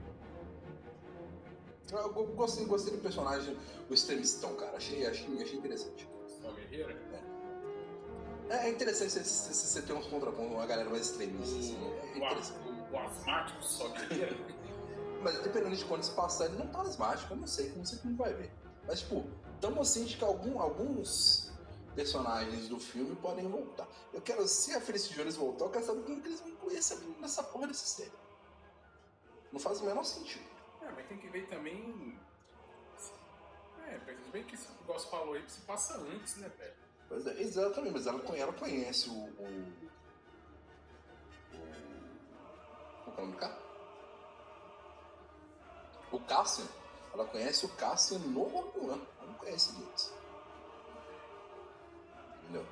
Eu 1.93 2.13
go- 2.13 2.25
gostei, 2.29 2.65
gostei 2.65 2.93
do 2.95 3.01
personagem, 3.03 3.57
o 3.89 3.95
extremistão, 3.95 4.55
cara. 4.57 4.77
Achei, 4.77 5.07
achei, 5.07 5.43
achei 5.43 5.59
interessante. 5.59 6.09
Só 6.41 6.51
guerreira. 6.53 6.99
É, 8.51 8.67
é 8.67 8.71
interessante 8.71 9.11
você 9.19 9.83
tem 9.83 9.97
uns 9.97 10.07
contrapontos, 10.07 10.53
uma 10.53 10.67
galera 10.67 10.89
mais 10.91 11.07
extremista, 11.11 11.59
assim. 11.59 11.77
É 11.77 12.19
O, 12.19 12.95
o, 12.95 12.99
asmático 12.99 13.63
só 13.63 13.89
guerreira. 13.89 14.37
Mas 15.23 15.39
dependendo 15.39 15.75
de 15.77 15.85
quando 15.87 16.03
se 16.03 16.11
passar, 16.11 16.47
ele 16.47 16.57
não 16.59 16.67
tá 16.69 16.83
asmático, 16.83 17.33
eu 17.33 17.39
não 17.39 17.47
sei, 17.47 17.71
não 17.77 17.85
sei 17.85 17.99
como 17.99 18.17
vai 18.17 18.35
ver. 18.35 18.53
Mas, 18.87 19.01
tipo, 19.01 19.25
tamo 19.61 19.83
ciente 19.85 20.19
que 20.19 20.25
algum, 20.25 20.61
alguns 20.61 21.51
personagens 21.95 22.69
do 22.69 22.79
filme 22.79 23.17
podem 23.17 23.49
voltar. 23.49 23.89
Eu 24.13 24.21
quero, 24.21 24.47
se 24.47 24.75
a 24.75 24.81
Felicity 24.81 25.15
Jones 25.15 25.37
voltar, 25.37 25.65
eu 25.67 25.71
quero 25.71 25.87
saber 25.87 26.03
como 26.03 26.21
que 26.21 26.29
eles 26.29 26.41
vão 26.41 26.51
incluir 26.51 26.77
essa 26.77 26.97
menina 26.97 27.21
nessa 27.23 27.43
porra 27.43 27.67
dessa 27.69 27.87
série. 27.87 28.13
Não 29.51 29.59
faz 29.61 29.81
o 29.81 29.85
menor 29.87 30.05
sentido. 30.05 30.45
É, 30.85 30.93
mas 30.93 31.07
tem 31.09 31.19
que 31.19 31.29
ver 31.29 31.47
também. 31.49 32.19
É, 33.87 33.99
mas 34.07 34.17
bem 34.33 34.45
que 34.45 34.55
esse 34.55 34.69
negócio 34.81 35.11
falou 35.11 35.35
aí 35.35 35.45
se 35.49 35.61
passa 35.63 35.97
antes, 35.99 36.37
né, 36.37 36.49
velho? 36.59 36.75
Pois 37.09 37.27
é, 37.27 37.41
exatamente, 37.41 37.93
mas 37.93 38.07
ela, 38.07 38.23
ela 38.37 38.53
conhece 38.53 39.09
o. 39.11 39.13
o. 39.13 39.73
o. 41.53 41.65
Qual 43.05 43.17
é 43.17 43.21
o 43.21 43.21
nome 43.21 43.33
do 43.33 43.39
cara? 43.39 43.59
O 46.13 46.21
Cassian. 46.21 46.67
Ela 47.13 47.27
conhece 47.27 47.67
o 47.67 47.69
Cassian 47.77 48.19
no 48.19 48.43
Rogue 48.45 48.79
One. 48.81 49.07
Ela 49.19 49.27
não 49.27 49.35
conhece 49.35 49.75
ele 49.77 49.87
antes. 49.91 50.13
Entendeu? 52.43 52.67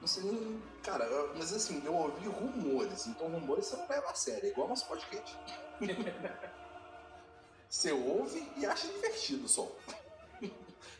Não 0.00 0.06
sei, 0.06 0.22
nem- 0.24 0.62
cara, 0.82 1.06
mas 1.36 1.52
assim, 1.52 1.82
eu 1.84 1.94
ouvi 1.94 2.28
rumores, 2.28 3.06
então 3.06 3.28
rumores 3.28 3.66
você 3.66 3.76
não 3.76 3.88
leva 3.88 4.10
a 4.10 4.14
sério, 4.14 4.46
é 4.46 4.48
igual 4.50 4.68
nosso 4.68 4.86
podcast. 4.86 5.36
você 7.68 7.92
ouve 7.92 8.46
e 8.56 8.66
acha 8.66 8.86
divertido 8.88 9.46
só. 9.48 9.70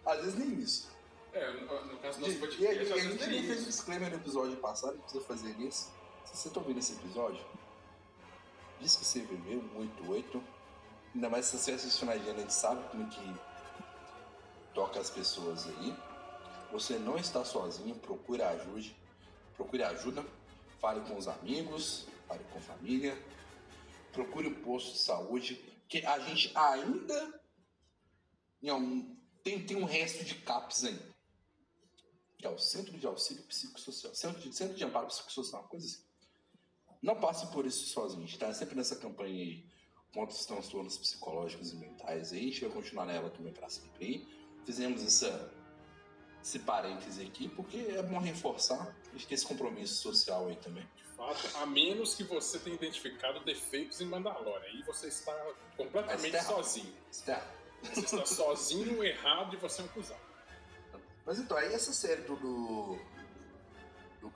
Às 0.06 0.18
vezes 0.20 0.34
nem 0.38 0.54
isso. 0.54 0.88
É, 1.32 1.52
no, 1.52 1.84
no 1.86 1.98
caso 1.98 2.18
do 2.20 2.26
E, 2.26 2.28
nosso 2.28 2.32
e, 2.32 2.36
a- 2.36 2.40
podcast, 2.40 2.84
e 2.84 2.92
a 2.92 2.98
gente 2.98 3.26
nem 3.28 3.42
fez 3.42 3.50
um 3.50 3.52
isso. 3.54 3.64
disclaimer 3.66 4.10
no 4.10 4.16
episódio 4.16 4.56
passado, 4.56 4.94
não 4.94 5.02
precisa 5.02 5.24
fazer 5.24 5.54
nesse. 5.58 5.88
Se 6.24 6.36
você 6.36 6.50
tá 6.50 6.60
ouvindo 6.60 6.78
esse 6.78 6.92
episódio, 6.94 7.44
diz 8.80 8.96
que 8.96 9.04
você 9.04 9.20
viveu 9.20 9.60
188. 9.74 10.42
Ainda 11.14 11.28
mais 11.30 11.46
se 11.46 11.58
você 11.58 11.72
assiste 11.72 12.04
na 12.04 12.12
agenda, 12.12 12.32
a 12.36 12.40
gente 12.40 12.54
sabe 12.54 12.86
como 12.90 13.04
é 13.04 13.10
que 13.10 13.34
toca 14.74 15.00
as 15.00 15.10
pessoas 15.10 15.66
aí. 15.66 15.96
Você 16.72 16.98
não 16.98 17.16
está 17.16 17.44
sozinho, 17.44 17.94
procure 17.96 18.42
ajuda. 18.42 18.90
Procure 19.56 19.82
ajuda. 19.82 20.24
Fale 20.80 21.00
com 21.00 21.16
os 21.16 21.26
amigos, 21.26 22.06
fale 22.28 22.44
com 22.52 22.58
a 22.58 22.62
família. 22.62 23.20
Procure 24.12 24.48
um 24.48 24.54
posto 24.62 24.92
de 24.92 24.98
saúde. 24.98 25.64
Que 25.88 26.04
a 26.04 26.18
gente 26.20 26.52
ainda 26.56 27.40
algum- 28.68 29.16
tem, 29.42 29.64
tem 29.64 29.76
um 29.76 29.84
resto 29.84 30.24
de 30.24 30.34
CAPS 30.36 30.84
ainda 30.84 31.18
que 32.38 32.46
é 32.46 32.50
o 32.50 32.56
Centro 32.56 32.96
de 32.96 33.04
Auxílio 33.04 33.42
Psicossocial, 33.42 34.14
Centro 34.14 34.40
de, 34.40 34.54
Centro 34.56 34.76
de 34.76 34.84
Amparo 34.84 35.08
Psicossocial, 35.08 35.60
uma 35.62 35.68
coisa 35.68 35.86
assim. 35.86 36.04
Não 37.02 37.18
passe 37.20 37.48
por 37.48 37.66
isso 37.66 37.84
sozinho, 37.88 38.22
a 38.22 38.24
gente 38.26 38.34
está 38.34 38.54
sempre 38.54 38.76
nessa 38.76 38.94
campanha 38.94 39.42
aí 39.42 39.66
contra 40.14 40.34
os 40.34 40.46
transtornos 40.46 40.96
psicológicos 40.96 41.72
e 41.72 41.76
mentais 41.76 42.32
aí, 42.32 42.38
a 42.38 42.42
gente 42.44 42.60
vai 42.60 42.70
continuar 42.70 43.06
nela 43.06 43.28
também 43.30 43.52
para 43.52 43.68
sempre. 43.68 44.24
Fizemos 44.64 45.02
essa, 45.02 45.52
esse 46.40 46.60
parêntese 46.60 47.22
aqui 47.22 47.48
porque 47.48 47.76
é 47.76 48.02
bom 48.04 48.20
reforçar, 48.20 48.96
a 49.08 49.12
gente 49.12 49.26
tem 49.26 49.34
esse 49.34 49.46
compromisso 49.46 50.00
social 50.00 50.46
aí 50.46 50.56
também. 50.56 50.88
Fato, 51.18 51.56
a 51.56 51.66
menos 51.66 52.14
que 52.14 52.22
você 52.22 52.60
tenha 52.60 52.76
identificado 52.76 53.40
defeitos 53.40 54.00
em 54.00 54.06
Mandalorian. 54.06 54.60
Aí 54.60 54.82
você 54.84 55.08
está 55.08 55.34
completamente 55.76 56.30
tá 56.30 56.38
errado. 56.38 56.54
sozinho. 56.54 56.94
Certo? 57.10 57.58
Você 57.82 58.00
está 58.00 58.24
sozinho, 58.24 59.02
errado 59.02 59.54
e 59.54 59.56
você 59.56 59.82
é 59.82 59.84
um 59.84 59.88
cuzão. 59.88 60.16
Mas 61.26 61.40
então, 61.40 61.56
aí 61.56 61.74
essa 61.74 61.92
série 61.92 62.22
do, 62.22 62.36
do, 62.36 62.98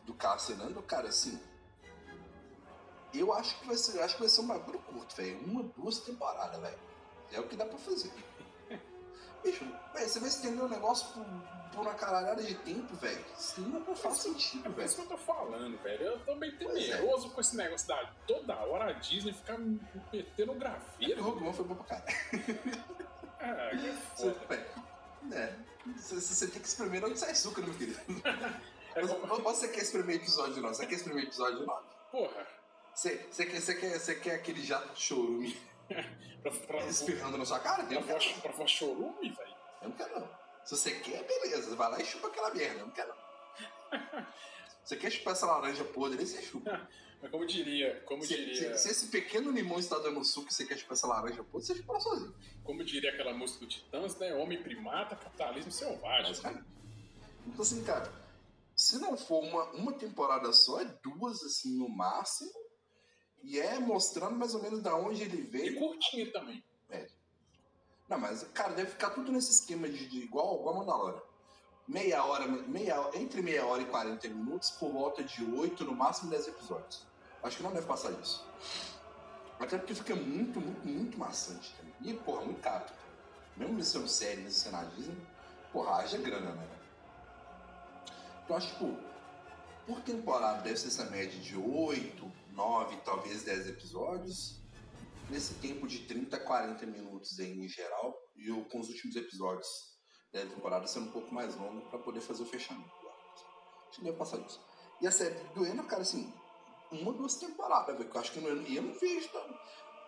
encarcerando, 0.09 0.81
cara, 0.83 1.09
assim. 1.09 1.41
Eu 3.13 3.33
acho 3.33 3.59
que 3.61 3.67
vai 3.67 3.77
ser, 3.77 4.01
acho 4.01 4.15
que 4.15 4.21
vai 4.21 4.29
ser 4.29 4.41
um 4.41 4.47
bagulho 4.47 4.79
curto, 4.81 5.15
velho. 5.17 5.39
Uma, 5.41 5.63
duas 5.63 5.99
temporadas, 5.99 6.61
velho. 6.61 6.79
É 7.33 7.41
o 7.41 7.49
que 7.49 7.57
dá 7.57 7.65
pra 7.65 7.79
fazer. 7.79 8.13
Bicho, 9.43 9.65
véio, 9.93 10.09
você 10.09 10.21
vai 10.21 10.29
estender 10.29 10.63
o 10.65 10.69
negócio 10.69 11.09
por, 11.13 11.25
por 11.73 11.81
uma 11.83 11.95
caralhada 11.95 12.43
de 12.43 12.55
tempo, 12.57 12.95
velho. 12.97 13.25
Isso 13.39 13.61
não 13.61 13.95
faz 13.97 14.19
sentido, 14.19 14.67
É 14.67 14.69
velho. 14.71 14.87
isso 14.87 14.97
que 14.97 15.03
eu 15.03 15.07
tô 15.09 15.17
falando, 15.17 15.77
velho. 15.83 16.03
Eu 16.03 16.19
tô 16.21 16.35
meio 16.37 16.55
é. 16.55 16.57
temeroso 16.59 17.31
com 17.31 17.41
esse 17.41 17.57
negócio 17.57 17.89
da 17.89 18.13
toda 18.27 18.55
hora 18.57 18.91
a 18.91 18.93
Disney 18.93 19.33
ficar 19.33 19.59
me 19.59 19.81
metendo 20.13 20.53
E 20.53 20.55
o 20.55 20.59
grafeira. 20.59 21.23
Rogue 21.23 21.45
One 21.45 21.53
foi 21.57 21.65
bom 21.65 21.75
pra 21.75 21.85
caralho. 21.85 22.17
Ah, 23.41 23.71
que 23.71 23.91
Você, 24.17 24.31
foda. 24.35 24.67
né? 25.23 25.59
Você, 25.97 26.15
você 26.21 26.47
tem 26.47 26.63
que 26.63 26.69
espremer 26.69 27.05
onde 27.05 27.19
sai 27.19 27.31
açúcar, 27.33 27.63
meu 27.63 27.75
querido. 27.75 27.99
É 28.95 29.01
Ou 29.07 29.09
como- 29.21 29.43
você 29.43 29.69
quer 29.69 29.81
espremer 29.85 30.17
episódio 30.17 30.61
9? 30.61 30.75
Você 30.75 30.87
quer 30.87 30.97
espremer 30.97 31.25
episódio 31.25 31.65
9? 31.65 31.83
Porra, 32.11 32.47
Você, 32.95 33.27
você, 33.31 33.47
quer, 33.47 33.59
você, 33.63 33.75
quer, 33.75 33.99
você 33.99 34.15
quer 34.17 34.35
aquele 34.35 34.63
jato 34.63 34.93
de 34.93 35.01
chorume 35.01 35.59
pra, 36.43 36.51
pra, 36.51 36.87
espirrando 36.87 37.39
na 37.39 37.45
sua 37.45 37.59
cara? 37.61 37.85
Pra, 37.85 38.03
pra, 38.03 38.19
pra, 38.43 38.53
pra 38.53 38.67
chorume, 38.67 39.31
velho. 39.31 39.55
eu 39.83 39.89
não 39.89 39.97
quero, 39.97 40.21
não. 40.21 40.29
Se 40.65 40.77
você 40.77 40.93
quer, 41.01 41.25
beleza. 41.27 41.75
Vai 41.77 41.91
lá 41.91 42.01
e 42.01 42.05
chupa 42.05 42.29
aquela 42.29 42.53
merda. 42.55 42.81
Eu 42.81 42.87
não 42.87 42.93
quero, 42.93 43.09
não. 43.09 44.27
Você 44.85 44.97
quer 44.97 45.13
chupar 45.13 45.33
essa 45.35 45.47
laranja 45.47 45.85
podre, 45.85 46.19
aí 46.19 46.27
você 46.27 46.43
chupa. 46.43 46.89
Mas 47.21 47.31
como 47.31 47.47
diria, 47.47 48.01
como 48.05 48.25
Se, 48.25 48.35
diria, 48.35 48.77
se- 48.77 48.83
se 48.83 48.91
esse 48.91 49.07
pequeno 49.09 49.53
limão 49.53 49.79
está 49.79 49.97
dando 50.01 50.25
suco 50.25 50.49
e 50.51 50.53
você 50.53 50.67
quer 50.67 50.77
chupar 50.77 50.95
essa 50.95 51.07
laranja 51.07 51.45
podre, 51.45 51.65
você 51.69 51.77
chupa 51.77 52.01
sozinho. 52.01 52.35
como 52.65 52.83
diria 52.85 53.13
aquela 53.13 53.33
música 53.33 53.61
do 53.61 53.69
Titãs, 53.69 54.17
né? 54.19 54.35
Homem 54.35 54.61
primata, 54.61 55.15
capitalismo 55.15 55.71
selvagem. 55.71 56.31
Mas, 56.31 56.41
cara, 56.41 56.67
Então, 57.47 57.63
assim, 57.63 57.85
cara, 57.85 58.13
se 58.75 58.99
não 58.99 59.17
for 59.17 59.45
uma, 59.45 59.65
uma 59.71 59.93
temporada 59.93 60.53
só, 60.53 60.81
é 60.81 60.85
duas, 60.85 61.45
assim, 61.45 61.79
no 61.79 61.89
máximo. 61.89 62.51
E 63.43 63.59
é 63.59 63.79
mostrando 63.79 64.37
mais 64.37 64.55
ou 64.55 64.63
menos 64.63 64.81
da 64.81 64.95
onde 64.95 65.23
ele 65.23 65.39
E 65.39 65.43
veio. 65.43 65.79
curtinha 65.79 66.31
também. 66.33 66.63
Não, 68.09 68.19
mas, 68.19 68.43
cara, 68.53 68.75
deve 68.75 68.91
ficar 68.91 69.11
tudo 69.11 69.33
nesse 69.33 69.53
esquema 69.53 69.89
de, 69.89 70.07
de 70.07 70.19
igual, 70.19 70.57
igual 70.61 70.75
Mandalorian. 70.77 71.23
Meia 71.89 72.23
hora, 72.25 72.47
meia, 72.47 73.11
entre 73.15 73.41
meia 73.41 73.65
hora 73.65 73.81
e 73.81 73.87
40 73.87 74.29
minutos, 74.29 74.71
por 74.73 74.93
volta 74.93 75.25
de 75.25 75.43
8, 75.45 75.83
no 75.85 75.95
máximo 75.95 76.31
10 76.31 76.49
episódios. 76.49 77.07
Acho 77.43 77.57
que 77.57 77.63
não 77.63 77.73
deve 77.73 77.87
passar 77.87 78.13
disso. 78.13 78.47
Até 79.59 79.79
porque 79.79 79.95
fica 79.95 80.15
muito, 80.15 80.61
muito, 80.61 80.87
muito 80.87 81.19
maçante 81.19 81.75
também. 81.77 81.95
E, 82.03 82.19
porra, 82.19 82.43
muito 82.45 82.61
caro. 82.61 82.85
Mesmo 83.57 83.79
isso 83.79 83.93
sendo 83.93 84.09
série, 84.09 84.43
isso 84.43 84.61
sendo 84.61 84.77
a 84.77 84.85
Disney, 84.85 85.17
porra, 85.73 85.97
haja 85.97 86.19
grana, 86.19 86.53
né? 86.53 86.69
Então, 88.45 88.57
acho, 88.57 88.69
tipo, 88.69 88.95
por 89.87 90.01
temporada 90.01 90.63
deve 90.63 90.77
ser 90.77 90.89
essa 90.89 91.05
média 91.07 91.39
de 91.41 91.57
8, 91.57 92.33
9, 92.53 92.97
talvez 93.05 93.43
10 93.43 93.69
episódios 93.69 94.61
nesse 95.31 95.55
tempo 95.55 95.87
de 95.87 96.01
30 96.01 96.37
a 96.37 96.41
40 96.41 96.85
minutos 96.87 97.39
em 97.39 97.67
geral, 97.69 98.15
e 98.37 98.51
o- 98.51 98.65
com 98.67 98.81
os 98.81 98.89
últimos 98.89 99.17
episódios 99.17 99.67
da 100.33 100.41
temporada 100.47 100.87
sendo 100.87 101.07
um 101.09 101.13
pouco 101.13 101.33
mais 101.35 101.55
longo 101.57 101.89
para 101.89 101.99
poder 101.99 102.21
fazer 102.21 102.43
o 102.43 102.47
fechamento. 102.47 102.91
Acho 103.89 104.01
que 104.01 104.13
passar 104.13 104.39
isso. 104.41 104.61
E 105.01 105.07
a 105.07 105.11
série 105.11 105.35
do 105.55 105.65
Eno, 105.67 105.85
cara, 105.85 106.03
assim, 106.03 106.33
uma, 106.91 107.13
duas 107.13 107.37
temporadas, 107.37 107.97
velho, 107.97 108.09
que 108.11 108.17
eu 108.17 108.21
acho 108.21 108.33
que 108.33 108.41
no 108.41 108.49
Eno, 108.49 108.67
e 108.69 108.77
eu 108.77 108.83
não 108.83 108.95
vejo, 108.95 109.29
não. 109.35 109.59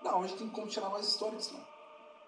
Não, 0.02 0.20
onde 0.20 0.36
tem 0.36 0.48
como 0.50 0.66
tirar 0.68 0.90
mais 0.90 1.06
história 1.08 1.36
disso, 1.38 1.54
não. 1.54 1.66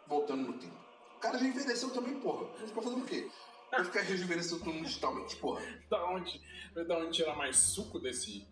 Voltando 0.07 0.43
no 0.51 0.59
tempo. 0.59 0.77
O 1.17 1.19
cara 1.19 1.39
já 1.39 1.47
envelheceu 1.47 1.91
também, 1.91 2.19
porra. 2.21 2.45
Vai 2.59 2.67
ficar 2.67 2.83
fazendo 2.83 3.03
o 3.03 3.07
quê? 3.07 3.31
Vai 3.71 3.85
ficar 3.85 4.01
rejuvenescendo 4.03 4.61
todo 4.64 4.73
mundo 4.73 4.85
digitalmente, 4.87 5.37
porra. 5.37 5.61
Da 5.91 6.05
onde, 6.11 6.41
da 6.87 6.99
onde 6.99 7.12
tirar 7.17 7.37
mais 7.37 7.57
suco 7.57 7.99
desse. 7.99 8.47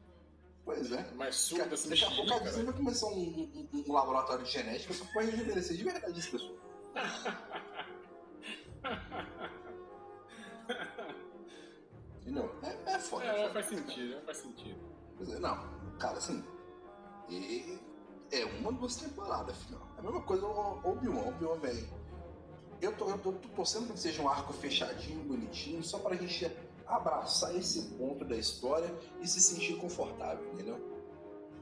Pois 0.64 0.90
é. 0.92 1.10
Mais 1.14 1.34
suco 1.34 1.68
Daqui, 1.68 1.88
daqui 1.88 2.04
a 2.04 2.10
pouco 2.10 2.34
a 2.34 2.38
Disney 2.38 2.64
vai 2.64 2.74
começar 2.74 3.06
um, 3.08 3.68
um- 3.72 3.84
um 3.86 3.92
laboratório 3.92 4.44
de 4.44 4.50
genética 4.50 4.94
só 4.94 5.04
pra 5.12 5.22
rejuvenescer 5.22 5.76
de 5.76 5.84
verdade 5.84 6.18
as 6.18 6.26
pessoas. 6.26 6.58
Entendeu? 12.22 12.54
É, 12.62 12.92
é 12.94 12.98
foda. 12.98 13.24
É, 13.24 13.28
é 13.28 13.42
foda. 13.48 13.52
faz 13.54 13.66
sentido, 13.66 14.20
faz 14.24 14.38
sentido. 14.38 14.80
Quer 15.18 15.24
dizer, 15.24 15.38
Não, 15.40 15.58
cara, 15.98 16.16
assim. 16.18 16.42
e- 17.36 17.78
é 18.32 18.44
uma, 18.46 18.72
duas 18.72 18.96
temporadas, 18.96 19.56
final. 19.58 19.86
É 19.96 20.00
a 20.00 20.02
mesma 20.02 20.22
coisa 20.22 20.44
o 20.46 20.80
o 20.82 20.90
Obi-Wan, 20.92 21.28
Obi-Wan, 21.28 21.58
velho. 21.58 21.86
Eu 22.80 22.92
tô, 22.96 23.08
eu 23.08 23.18
tô, 23.18 23.32
tô 23.32 23.48
torcendo 23.50 23.84
pra 23.86 23.94
que 23.94 24.00
seja 24.00 24.22
um 24.22 24.28
arco 24.28 24.52
fechadinho, 24.54 25.22
bonitinho, 25.24 25.82
só 25.84 25.98
pra 25.98 26.16
gente 26.16 26.50
abraçar 26.86 27.54
esse 27.56 27.82
ponto 27.96 28.24
da 28.24 28.36
história 28.36 28.92
e 29.20 29.26
se 29.26 29.40
sentir 29.40 29.76
confortável, 29.76 30.44
entendeu? 30.52 30.78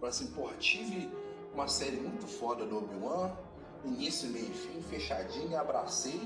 Pra 0.01 0.09
assim, 0.09 0.29
porra, 0.33 0.55
tive 0.57 1.11
uma 1.55 1.69
série 1.69 1.97
muito 1.97 2.27
foda 2.27 2.65
do 2.67 2.79
Obi-Wan, 2.79 3.37
início, 3.85 4.29
meio 4.31 4.47
e 4.51 4.55
fim, 4.55 4.83
fechadinho, 4.83 5.57
abracei, 5.59 6.21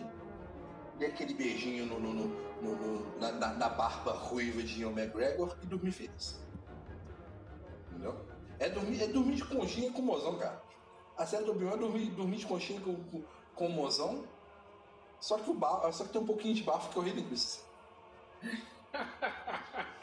dei 0.98 1.08
aquele 1.08 1.34
beijinho 1.34 1.86
no, 1.86 2.00
no- 2.00 2.14
no- 2.62 3.18
na, 3.18 3.32
na- 3.32 3.52
na 3.54 3.68
barba 3.68 4.12
ruiva 4.12 4.62
de 4.62 4.80
Ian 4.80 4.90
McGregor 4.92 5.56
e 5.62 5.66
dormi 5.66 5.90
feliz. 5.92 6.40
Entendeu? 7.90 8.14
É 8.58 8.68
dormir, 8.70 9.02
é 9.02 9.06
dormir 9.06 9.34
de 9.36 9.44
conchinha 9.44 9.92
com 9.92 10.00
o 10.00 10.04
mozão, 10.04 10.38
cara. 10.38 10.62
A 11.18 11.26
série 11.26 11.44
do 11.44 11.50
Obi-Wan 11.52 11.74
é 11.74 11.76
dormir, 11.76 12.10
dormir 12.12 12.36
de 12.38 12.46
conchinha 12.46 12.80
com, 12.80 12.94
com, 13.04 13.22
com 13.54 13.66
o 13.66 13.70
mozão, 13.70 14.24
só 15.20 15.36
que, 15.38 15.50
o 15.50 15.54
ba- 15.54 15.90
só 15.92 16.04
que 16.04 16.10
tem 16.12 16.20
um 16.22 16.26
pouquinho 16.26 16.54
de 16.54 16.62
bafo 16.62 16.90
que 16.90 16.98
é 16.98 17.00
horrível 17.00 17.24
isso. 17.32 17.64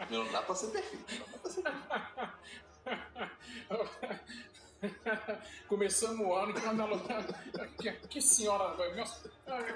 Não 0.09 0.31
dá 0.31 0.41
pra 0.41 0.55
ser 0.55 0.67
perfeito, 0.67 1.19
não 1.19 1.27
dá 1.31 1.37
pra 1.37 1.51
ser 1.51 1.61
perfeito. 1.61 1.93
Começamos 5.67 6.27
o 6.27 6.33
ano 6.33 6.53
com 6.53 6.69
uma 6.69 6.87
que, 7.81 7.91
que 8.07 8.21
senhora. 8.21 8.75
Meus, 8.93 9.23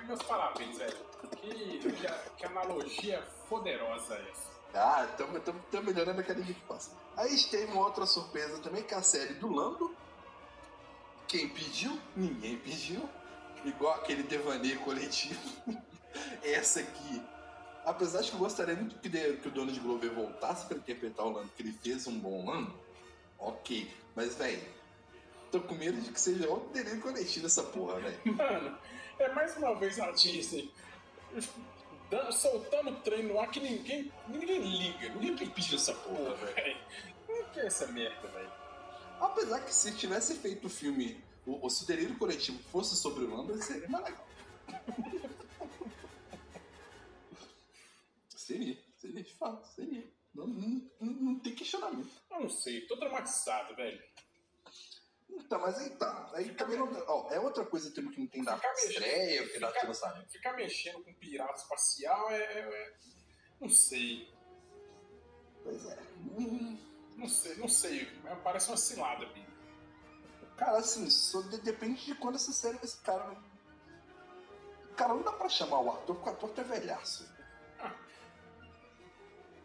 meus 0.06 0.24
parabéns, 0.24 0.78
velho. 0.78 0.98
Que, 1.42 1.80
que, 1.80 2.08
que 2.38 2.46
analogia 2.46 3.24
poderosa 3.48 4.16
essa. 4.16 4.58
Ah, 4.74 5.08
estamos 5.10 5.42
melhorando 5.86 6.20
a 6.22 6.24
cada 6.24 6.42
dia 6.42 6.54
que 6.54 6.62
passa. 6.62 6.92
Aí 7.16 7.36
teve 7.44 7.72
uma 7.72 7.86
outra 7.86 8.06
surpresa 8.06 8.60
também, 8.60 8.84
que 8.84 8.94
é 8.94 8.98
a 8.98 9.02
série 9.02 9.34
do 9.36 9.52
Lando. 9.52 9.96
Quem 11.28 11.50
pediu? 11.50 12.00
Ninguém 12.16 12.58
pediu. 12.58 13.10
Igual 13.66 13.96
aquele 13.96 14.24
devaneio 14.24 14.80
coletivo. 14.82 15.40
Essa 16.44 16.82
aqui. 16.82 17.22
Apesar 17.88 18.22
de 18.22 18.30
que 18.30 18.36
eu 18.36 18.40
gostaria 18.40 18.76
muito 18.76 19.00
que, 19.00 19.08
de- 19.08 19.38
que 19.38 19.48
o 19.48 19.52
Donald 19.52 19.80
Glover 19.80 20.12
voltasse 20.14 20.66
para 20.68 20.76
interpretar 20.78 21.26
o 21.26 21.30
Lando, 21.32 21.50
que 21.56 21.64
ele 21.64 21.72
fez 21.72 22.06
um 22.06 22.20
bom 22.20 22.46
Lando. 22.46 22.74
Ok. 23.40 23.90
Mas, 24.14 24.36
velho, 24.36 24.62
tô 25.52 25.62
com 25.62 25.74
medo 25.76 26.02
de 26.02 26.12
que 26.12 26.20
seja 26.20 26.50
outro 26.50 26.70
delírio 26.74 27.00
coletivo 27.02 27.46
essa 27.46 27.64
porra, 27.64 28.00
velho. 28.02 28.20
Mano, 28.36 28.78
é 29.20 29.30
mais 29.34 29.56
uma 29.56 29.74
vez 29.76 30.00
a 30.02 30.12
Disney 30.12 30.70
dando- 32.10 32.32
soltando 32.34 32.92
treino 33.04 33.34
no 33.34 33.40
ar 33.40 33.50
que 33.50 33.60
ninguém, 33.62 34.12
ninguém 34.28 34.60
liga. 34.60 35.10
Ninguém 35.16 35.50
pediu 35.50 35.78
essa 35.78 35.94
porra, 35.94 36.34
velho. 36.36 36.78
Não 37.30 37.44
quer 37.52 37.68
essa 37.68 37.88
merda, 37.88 38.28
velho. 38.28 38.52
Apesar 39.22 39.62
que 39.62 39.74
se 39.74 39.94
tivesse 39.96 40.36
feito 40.36 40.68
o 40.68 40.70
filme, 40.70 41.24
o, 41.46 41.66
o 41.66 41.70
se 41.70 41.86
o 41.86 41.88
delírio 41.88 42.18
coletivo 42.18 42.60
fosse 42.70 42.98
sobre 42.98 43.24
o 43.24 43.34
Lando, 43.34 43.62
seria 43.64 43.88
mais 43.88 44.04
legal. 44.04 44.28
seria, 48.48 48.78
seria 48.98 49.24
de 49.24 49.34
fato, 49.36 49.66
seria. 49.68 50.12
Não, 50.34 50.48
não, 50.48 50.90
não, 51.02 51.40
tem 51.40 51.56
questionamento. 51.56 52.10
Eu 52.32 52.42
não 52.42 52.50
sei, 52.50 52.82
tô 52.88 52.98
traumatizado, 52.98 53.76
velho. 53.76 54.02
Então, 55.30 55.60
mas 55.60 55.78
aí 55.80 55.90
tá. 55.98 56.32
Aí 56.34 56.54
também 56.56 56.78
não. 56.78 56.88
Ó, 57.08 57.30
é 57.32 57.40
outra 57.40 57.66
coisa 57.66 57.92
também 57.94 58.12
que 58.12 58.20
não 58.22 58.28
tem 58.28 58.44
de 58.44 58.50
estreia, 58.90 59.44
que 59.48 59.54
ficar- 59.56 59.88
lançamento. 59.88 60.32
Ficar 60.32 60.54
mexendo 60.54 61.04
com 61.04 61.14
pirata 61.16 61.58
espacial 61.60 62.30
é. 62.32 62.38
é- 62.38 62.60
é- 62.60 62.94
Não 63.60 63.70
sei. 63.70 64.32
Pois 65.64 65.86
é. 65.86 66.00
Hum, 66.38 66.78
Não 67.18 67.28
sei, 67.28 67.56
não 67.56 67.68
sei. 67.68 68.06
Parece 68.44 68.68
uma 68.70 68.78
cilada, 68.78 69.26
Bia. 69.34 69.48
Cara, 70.56 70.78
assim, 70.78 71.10
só 71.10 71.42
de- 71.42 71.62
depende 71.62 72.06
de 72.06 72.14
quando 72.16 72.36
essa 72.36 72.52
série 72.52 72.78
esse 72.84 73.02
cara. 73.02 73.36
Cara, 74.96 75.14
não 75.16 75.24
dá 75.24 75.32
pra 75.32 75.50
chamar 75.50 75.80
o 75.82 75.90
ator, 75.92 76.16
porque 76.16 76.30
o 76.30 76.34
ator 76.34 76.50
tá 76.52 76.62
velhaço. 76.62 77.28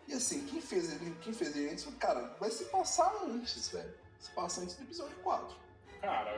E 0.09 0.14
assim, 0.14 0.46
quem 0.46 0.61
fez 0.61 0.92
ele, 0.92 1.16
quem 1.20 1.32
fez 1.32 1.57
ele 1.57 1.70
antes, 1.70 1.86
cara, 1.98 2.34
vai 2.40 2.50
se 2.50 2.64
passar 2.66 3.12
antes, 3.24 3.68
velho. 3.68 3.94
Se 4.18 4.30
passa 4.32 4.61
antes 4.61 4.76
do 4.76 4.82
episódio 4.82 5.16
4. 5.22 5.57
Cara, 6.00 6.30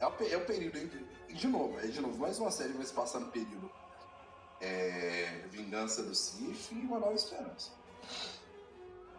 É 0.00 0.06
o, 0.06 0.10
é 0.28 0.36
o 0.36 0.46
período 0.46 0.78
entre. 0.78 1.06
De 1.28 1.46
novo, 1.46 1.78
é 1.80 1.86
de 1.86 2.00
novo, 2.00 2.16
mais 2.18 2.38
uma 2.38 2.50
série 2.50 2.72
vai 2.72 2.86
se 2.86 2.92
passar 2.92 3.20
no 3.20 3.28
período. 3.30 3.70
É, 4.60 5.44
Vingança 5.50 6.02
do 6.02 6.14
Sif 6.14 6.72
e 6.74 6.80
Uma 6.80 6.98
Nova 6.98 7.14
Esperança. 7.14 7.70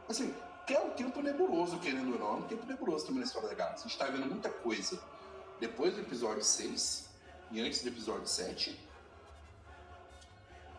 Assim, 0.09 0.33
que 0.65 0.73
é 0.73 0.81
um 0.81 0.91
tempo 0.91 1.21
nebuloso, 1.21 1.79
querendo 1.79 2.13
ou 2.13 2.19
não, 2.19 2.27
é 2.27 2.35
um 2.37 2.47
tempo 2.47 2.65
nebuloso 2.65 3.05
também 3.05 3.21
na 3.21 3.25
história 3.25 3.47
da 3.47 3.55
galáxia. 3.55 3.85
A 3.85 3.89
gente 3.89 3.97
tá 3.97 4.05
vendo 4.05 4.25
muita 4.25 4.49
coisa 4.49 5.01
depois 5.59 5.93
do 5.93 6.01
episódio 6.01 6.43
6 6.43 7.09
e 7.51 7.61
antes 7.61 7.81
do 7.81 7.89
episódio 7.89 8.27
7. 8.27 8.88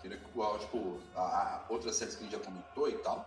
Entendeu? 0.01 0.19
Igual, 0.31 0.59
tipo, 0.59 0.99
a, 1.15 1.21
a 1.21 1.65
outras 1.69 1.95
séries 1.97 2.15
que 2.17 2.23
a 2.23 2.25
gente 2.27 2.37
já 2.39 2.43
comentou 2.45 2.89
e 2.89 2.99
tal. 2.99 3.25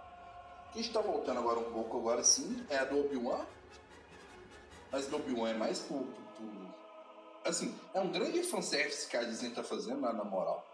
que 0.71 0.80
a 0.80 0.82
gente 0.82 0.91
tá 0.93 1.01
voltando 1.01 1.39
agora 1.39 1.59
um 1.59 1.71
pouco, 1.71 1.97
agora 1.99 2.24
sim, 2.24 2.65
é 2.69 2.78
a 2.78 2.84
do 2.86 2.99
Obi-Wan. 2.99 3.45
Mas 4.91 5.07
do 5.07 5.15
Obi-Wan 5.17 5.49
é 5.49 5.53
mais 5.53 5.80
por, 5.80 5.99
por, 6.03 6.05
por- 6.36 6.74
Assim, 7.45 7.78
é 7.93 7.99
um 8.01 8.09
grande 8.11 8.41
fanservice 8.43 9.07
que 9.07 9.17
a 9.17 9.24
Disney 9.24 9.51
tá 9.51 9.63
fazendo, 9.63 10.01
na, 10.01 10.13
na 10.13 10.24
moral. 10.24 10.65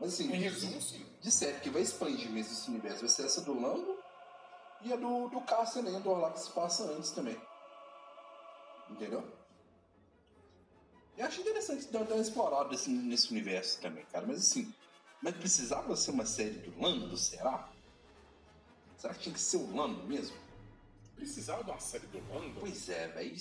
Mas 0.00 0.14
assim, 0.14 0.32
Em 0.32 0.38
resumo, 0.40 0.80
sim. 0.80 1.04
de 1.20 1.30
série 1.30 1.60
que 1.60 1.70
vai 1.70 1.82
expandir 1.82 2.30
mesmo 2.30 2.52
esse 2.52 2.68
universo 2.70 3.00
vai 3.00 3.08
ser 3.08 3.26
essa 3.26 3.40
do 3.42 3.58
Lando 3.60 3.96
e 4.82 4.92
a 4.92 4.96
do, 4.96 5.28
do 5.28 5.40
Cassian 5.42 5.82
Endor 5.82 6.18
lá 6.18 6.30
que 6.32 6.40
se 6.40 6.50
passa 6.50 6.84
antes 6.84 7.10
também. 7.10 7.40
Entendeu? 8.90 9.24
Eu 11.24 11.28
acho 11.28 11.40
interessante 11.40 11.90
dar 11.90 12.02
uma 12.02 12.20
explorada 12.20 12.74
assim, 12.74 12.92
nesse 12.92 13.30
universo 13.30 13.80
também, 13.80 14.04
cara. 14.12 14.26
Mas 14.26 14.40
assim, 14.40 14.70
mas 15.22 15.34
precisava 15.34 15.96
ser 15.96 16.10
uma 16.10 16.26
série 16.26 16.58
do 16.58 16.78
Lando, 16.78 17.16
será? 17.16 17.72
Será 18.98 19.14
que 19.14 19.20
tinha 19.20 19.32
que 19.32 19.40
ser 19.40 19.56
o 19.56 19.74
Lando 19.74 20.04
mesmo? 20.04 20.36
Precisava 21.16 21.64
de 21.64 21.70
uma 21.70 21.80
série 21.80 22.06
do 22.08 22.18
Lando? 22.28 22.60
Pois 22.60 22.90
é, 22.90 23.08
velho. 23.08 23.34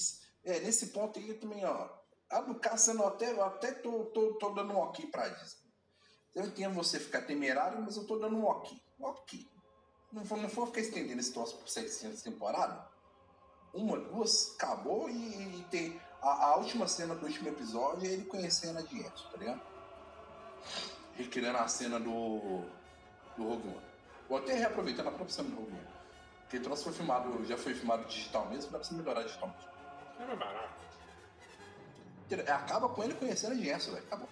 É, 0.46 0.62
nesse 0.62 0.88
ponto 0.88 1.20
aí 1.20 1.28
eu 1.28 1.38
também, 1.38 1.66
ó. 1.66 1.90
A 2.30 2.40
do 2.40 2.56
Cassian 2.56 2.94
eu 2.94 3.06
até, 3.06 3.32
eu 3.34 3.44
até 3.44 3.74
tô, 3.74 4.06
tô, 4.06 4.36
tô 4.36 4.52
dando 4.52 4.72
um 4.72 4.78
ok 4.78 5.06
pra 5.08 5.28
Disney. 5.28 5.70
Eu 6.34 6.46
entendo 6.46 6.76
você 6.76 7.02
ficar 7.02 7.24
temerário, 7.24 7.82
mas 7.82 7.98
eu 7.98 8.08
tô 8.08 8.18
dando 8.18 8.38
um 8.38 8.46
ok. 8.46 8.82
Ok. 9.02 9.46
Não 10.10 10.24
vou, 10.24 10.38
não 10.38 10.48
vou 10.48 10.68
ficar 10.68 10.80
estendendo 10.80 11.20
esse 11.20 11.34
troço 11.34 11.58
por 11.58 11.68
700 11.68 12.22
temporadas. 12.22 12.82
Uma, 13.74 14.00
duas, 14.00 14.54
acabou 14.56 15.10
e, 15.10 15.60
e 15.60 15.66
tem. 15.70 16.00
A, 16.24 16.46
a 16.46 16.56
última 16.56 16.88
cena 16.88 17.14
do 17.14 17.26
último 17.26 17.50
episódio 17.50 18.08
é 18.08 18.14
ele 18.14 18.24
conhecendo 18.24 18.80
a 18.80 18.82
Dieta, 18.82 19.22
tá 19.30 19.38
ligado? 19.38 19.62
Recriando 21.16 21.58
a 21.58 21.68
cena 21.68 22.00
do. 22.00 22.64
do 23.36 23.44
Rogue 23.44 23.68
One. 23.68 23.86
Vou 24.30 24.38
até 24.38 24.54
reaproveitando 24.54 25.10
a 25.10 25.12
própria 25.12 25.36
cena 25.36 25.50
do 25.50 25.56
Rogue 25.58 25.74
One. 25.74 25.88
Porque 26.42 26.58
o 26.58 26.62
troço 26.62 26.86
foi 26.86 26.94
filmado, 26.94 27.46
já 27.46 27.58
foi 27.58 27.76
filmado 27.76 28.06
digital 28.06 28.48
mesmo, 28.48 28.72
dá 28.72 28.80
pra 28.80 28.88
você 28.88 28.94
melhorar 28.96 29.24
digital 29.24 29.50
mesmo. 29.50 29.72
É 30.20 30.26
mais 30.26 30.40
barato. 30.40 30.84
Acaba 32.48 32.90
com 32.90 33.04
ele 33.04 33.14
conhecendo 33.16 33.54
a 33.54 33.56
Gerson, 33.56 33.92
velho. 33.92 34.06
Acabou. 34.06 34.30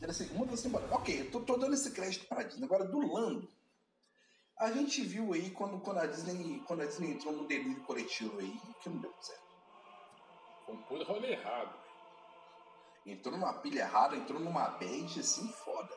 Era 0.00 0.10
assim, 0.10 0.30
uma 0.32 0.46
das 0.46 0.62
temporadas. 0.62 0.94
Ok, 0.94 1.20
eu 1.20 1.30
tô, 1.30 1.40
tô 1.40 1.56
dando 1.56 1.74
esse 1.74 1.90
crédito 1.90 2.26
pra 2.26 2.44
Disney. 2.44 2.64
Agora, 2.64 2.84
do 2.84 3.12
Lando, 3.12 3.48
a 4.58 4.70
gente 4.70 5.02
viu 5.02 5.32
aí 5.32 5.50
quando, 5.50 5.80
quando, 5.80 5.98
a 5.98 6.06
Disney, 6.06 6.62
quando 6.66 6.82
a 6.82 6.86
Disney 6.86 7.12
entrou 7.12 7.32
no 7.32 7.48
delírio 7.48 7.82
coletivo 7.82 8.38
aí, 8.38 8.56
que 8.80 8.88
não 8.88 8.98
deu 8.98 9.12
certo. 9.20 9.41
Puto 10.88 11.04
rolê 11.04 11.32
errado. 11.32 11.74
Entrou 13.04 13.36
numa 13.36 13.52
pilha 13.54 13.80
errada, 13.80 14.16
entrou 14.16 14.38
numa 14.40 14.68
bad 14.68 15.20
assim, 15.20 15.48
foda, 15.48 15.92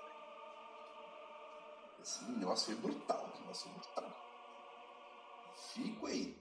o 2.28 2.32
negócio 2.34 2.66
foi 2.68 2.76
brutal. 2.76 3.34
Negócio 3.40 3.70
foi 3.70 3.74
brutal. 3.74 4.26
Fico 5.74 6.06
aí. 6.06 6.38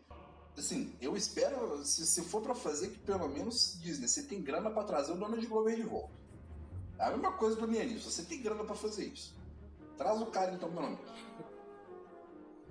Assim, 0.56 0.94
eu 1.00 1.16
espero, 1.16 1.84
se, 1.84 2.06
se 2.06 2.22
for 2.22 2.40
pra 2.40 2.54
fazer, 2.54 2.90
que 2.90 2.98
pelo 2.98 3.28
menos 3.28 3.80
Disney, 3.80 4.06
você 4.06 4.22
tem 4.22 4.40
grana 4.40 4.70
pra 4.70 4.84
trazer 4.84 5.12
o 5.12 5.16
dono 5.16 5.38
de 5.38 5.46
Glover 5.46 5.74
de 5.74 5.82
volta. 5.82 6.14
É 6.98 7.06
a 7.06 7.10
mesma 7.10 7.32
coisa 7.32 7.56
do 7.56 7.66
Nianis, 7.66 8.04
você 8.04 8.22
tem 8.22 8.40
grana 8.40 8.62
pra 8.62 8.76
fazer 8.76 9.06
isso. 9.06 9.36
Traz 9.96 10.20
o 10.20 10.26
cara 10.26 10.52
então, 10.52 10.70
pelo 10.70 10.90
menos. 10.90 11.00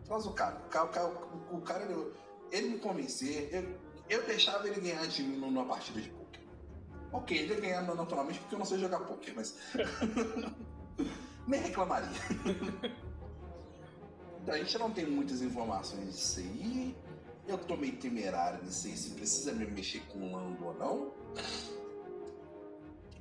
Traz 0.05 0.26
o 0.26 0.32
cara. 0.32 0.64
O 0.66 0.70
cara, 0.70 0.86
o 0.86 0.89
cara, 0.89 1.07
o 1.51 1.61
cara, 1.61 1.84
ele, 1.84 2.14
ele 2.51 2.70
me 2.70 2.80
convencer, 2.80 3.53
eu, 3.53 3.78
eu 4.10 4.26
deixava 4.26 4.68
ele 4.68 4.82
ganhar 4.82 5.06
de 5.08 5.24
mim 5.24 5.38
numa 5.38 5.66
partida 5.66 6.01
de 6.01 6.10
poker. 6.10 6.41
Ok, 7.12 7.38
ele 7.38 7.54
ia 7.54 7.60
ganhar 7.62 7.82
naturalmente 7.95 8.39
porque 8.39 8.56
eu 8.56 8.60
não 8.60 8.66
sei 8.66 8.80
jogar 8.80 8.99
poker, 9.01 9.34
mas. 9.36 9.56
Nem 11.47 11.60
reclamaria. 11.62 12.10
Então, 14.41 14.56
a 14.56 14.58
gente 14.58 14.78
não 14.78 14.91
tem 14.91 15.06
muitas 15.06 15.41
informações 15.41 16.14
disso 16.16 16.39
aí. 16.39 16.95
Eu 17.45 17.58
tô 17.58 17.76
meio 17.76 17.97
temerário, 17.97 18.64
não 18.64 18.72
sei 18.72 18.95
se 18.95 19.10
precisa 19.12 19.51
me 19.51 19.66
mexer 19.66 19.99
com 20.08 20.20
o 20.20 20.32
Lando 20.32 20.66
ou 20.66 20.74
não. 20.76 21.12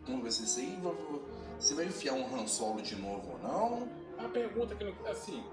Vamos 0.06 0.22
ver 0.22 0.32
se 0.32 0.44
isso 0.44 0.60
aí. 0.60 0.78
Se 1.58 1.74
vai 1.74 1.86
enfiar 1.86 2.14
um 2.14 2.34
Han 2.34 2.46
Solo 2.46 2.80
de 2.80 2.94
novo 2.96 3.32
ou 3.32 3.38
não. 3.38 3.88
A 4.24 4.28
pergunta 4.28 4.74
que 4.74 4.84
não. 4.84 4.94
Assim, 5.10 5.44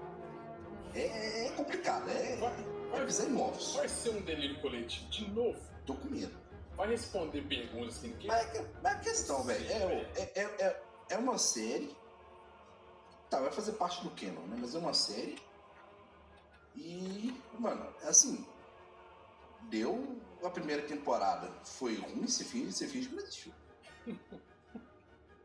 É, 0.94 1.46
é 1.46 1.50
complicado, 1.50 2.08
é. 2.08 2.36
vai, 2.36 2.52
É 2.52 2.79
vai, 2.90 3.06
pisar 3.06 3.28
em 3.28 3.40
ovos. 3.40 3.74
vai 3.74 3.88
ser 3.88 4.10
um 4.10 4.20
delírio 4.22 4.60
coletivo 4.60 5.08
de 5.10 5.30
novo? 5.30 5.60
Tô 5.86 5.94
com 5.94 6.08
medo. 6.08 6.36
Vai 6.76 6.88
responder 6.88 7.42
perguntas 7.42 7.98
que 7.98 8.26
Mas, 8.26 8.54
é 8.54 8.66
mas 8.82 8.92
a 8.94 8.98
questão, 9.00 9.42
velho, 9.42 9.66
é, 9.70 10.10
é, 10.14 10.32
é, 10.34 10.42
é, 10.42 10.82
é 11.10 11.16
uma 11.18 11.36
série. 11.38 11.94
Tá, 13.28 13.38
vai 13.40 13.52
fazer 13.52 13.72
parte 13.72 14.02
do 14.02 14.10
Canon, 14.10 14.46
né? 14.46 14.56
Mas 14.58 14.74
é 14.74 14.78
uma 14.78 14.94
série. 14.94 15.38
E, 16.74 17.34
mano, 17.58 17.86
é 18.02 18.08
assim. 18.08 18.46
Deu 19.68 20.20
a 20.42 20.50
primeira 20.50 20.82
temporada. 20.82 21.50
Foi 21.64 21.96
ruim, 21.96 22.26
se 22.26 22.44
finge, 22.44 22.72
se 22.72 22.86
finge 22.86 23.08
que 23.08 23.14
não 23.14 23.22
existiu. 23.22 23.52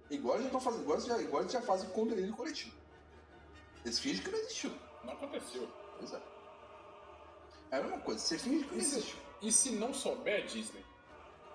igual 0.09 0.35
eles 0.35 0.43
já 0.43 0.57
estão 0.57 0.61
fazendo, 0.61 0.83
igual 0.83 0.99
já, 1.01 1.21
igual 1.21 1.49
já 1.49 1.61
fazem 1.61 1.89
com 1.89 2.03
o 2.03 2.07
delírio 2.07 2.33
coletivo. 2.33 2.75
Eles 3.83 3.99
fingem 3.99 4.23
que 4.23 4.31
não 4.31 4.39
existiu. 4.39 4.71
não 5.03 5.13
aconteceu. 5.13 5.69
Pois 5.97 6.13
é. 7.76 7.80
A 7.80 7.84
mesma 7.84 7.99
coisa, 7.99 8.19
você 8.19 8.38
finge 8.38 8.63
que 8.65 8.71
não 8.76 8.82
Isso- 8.82 8.95
existiu. 8.97 9.19
E 9.41 9.51
se 9.51 9.71
não 9.71 9.93
souber, 9.93 10.45
Disney, 10.45 10.84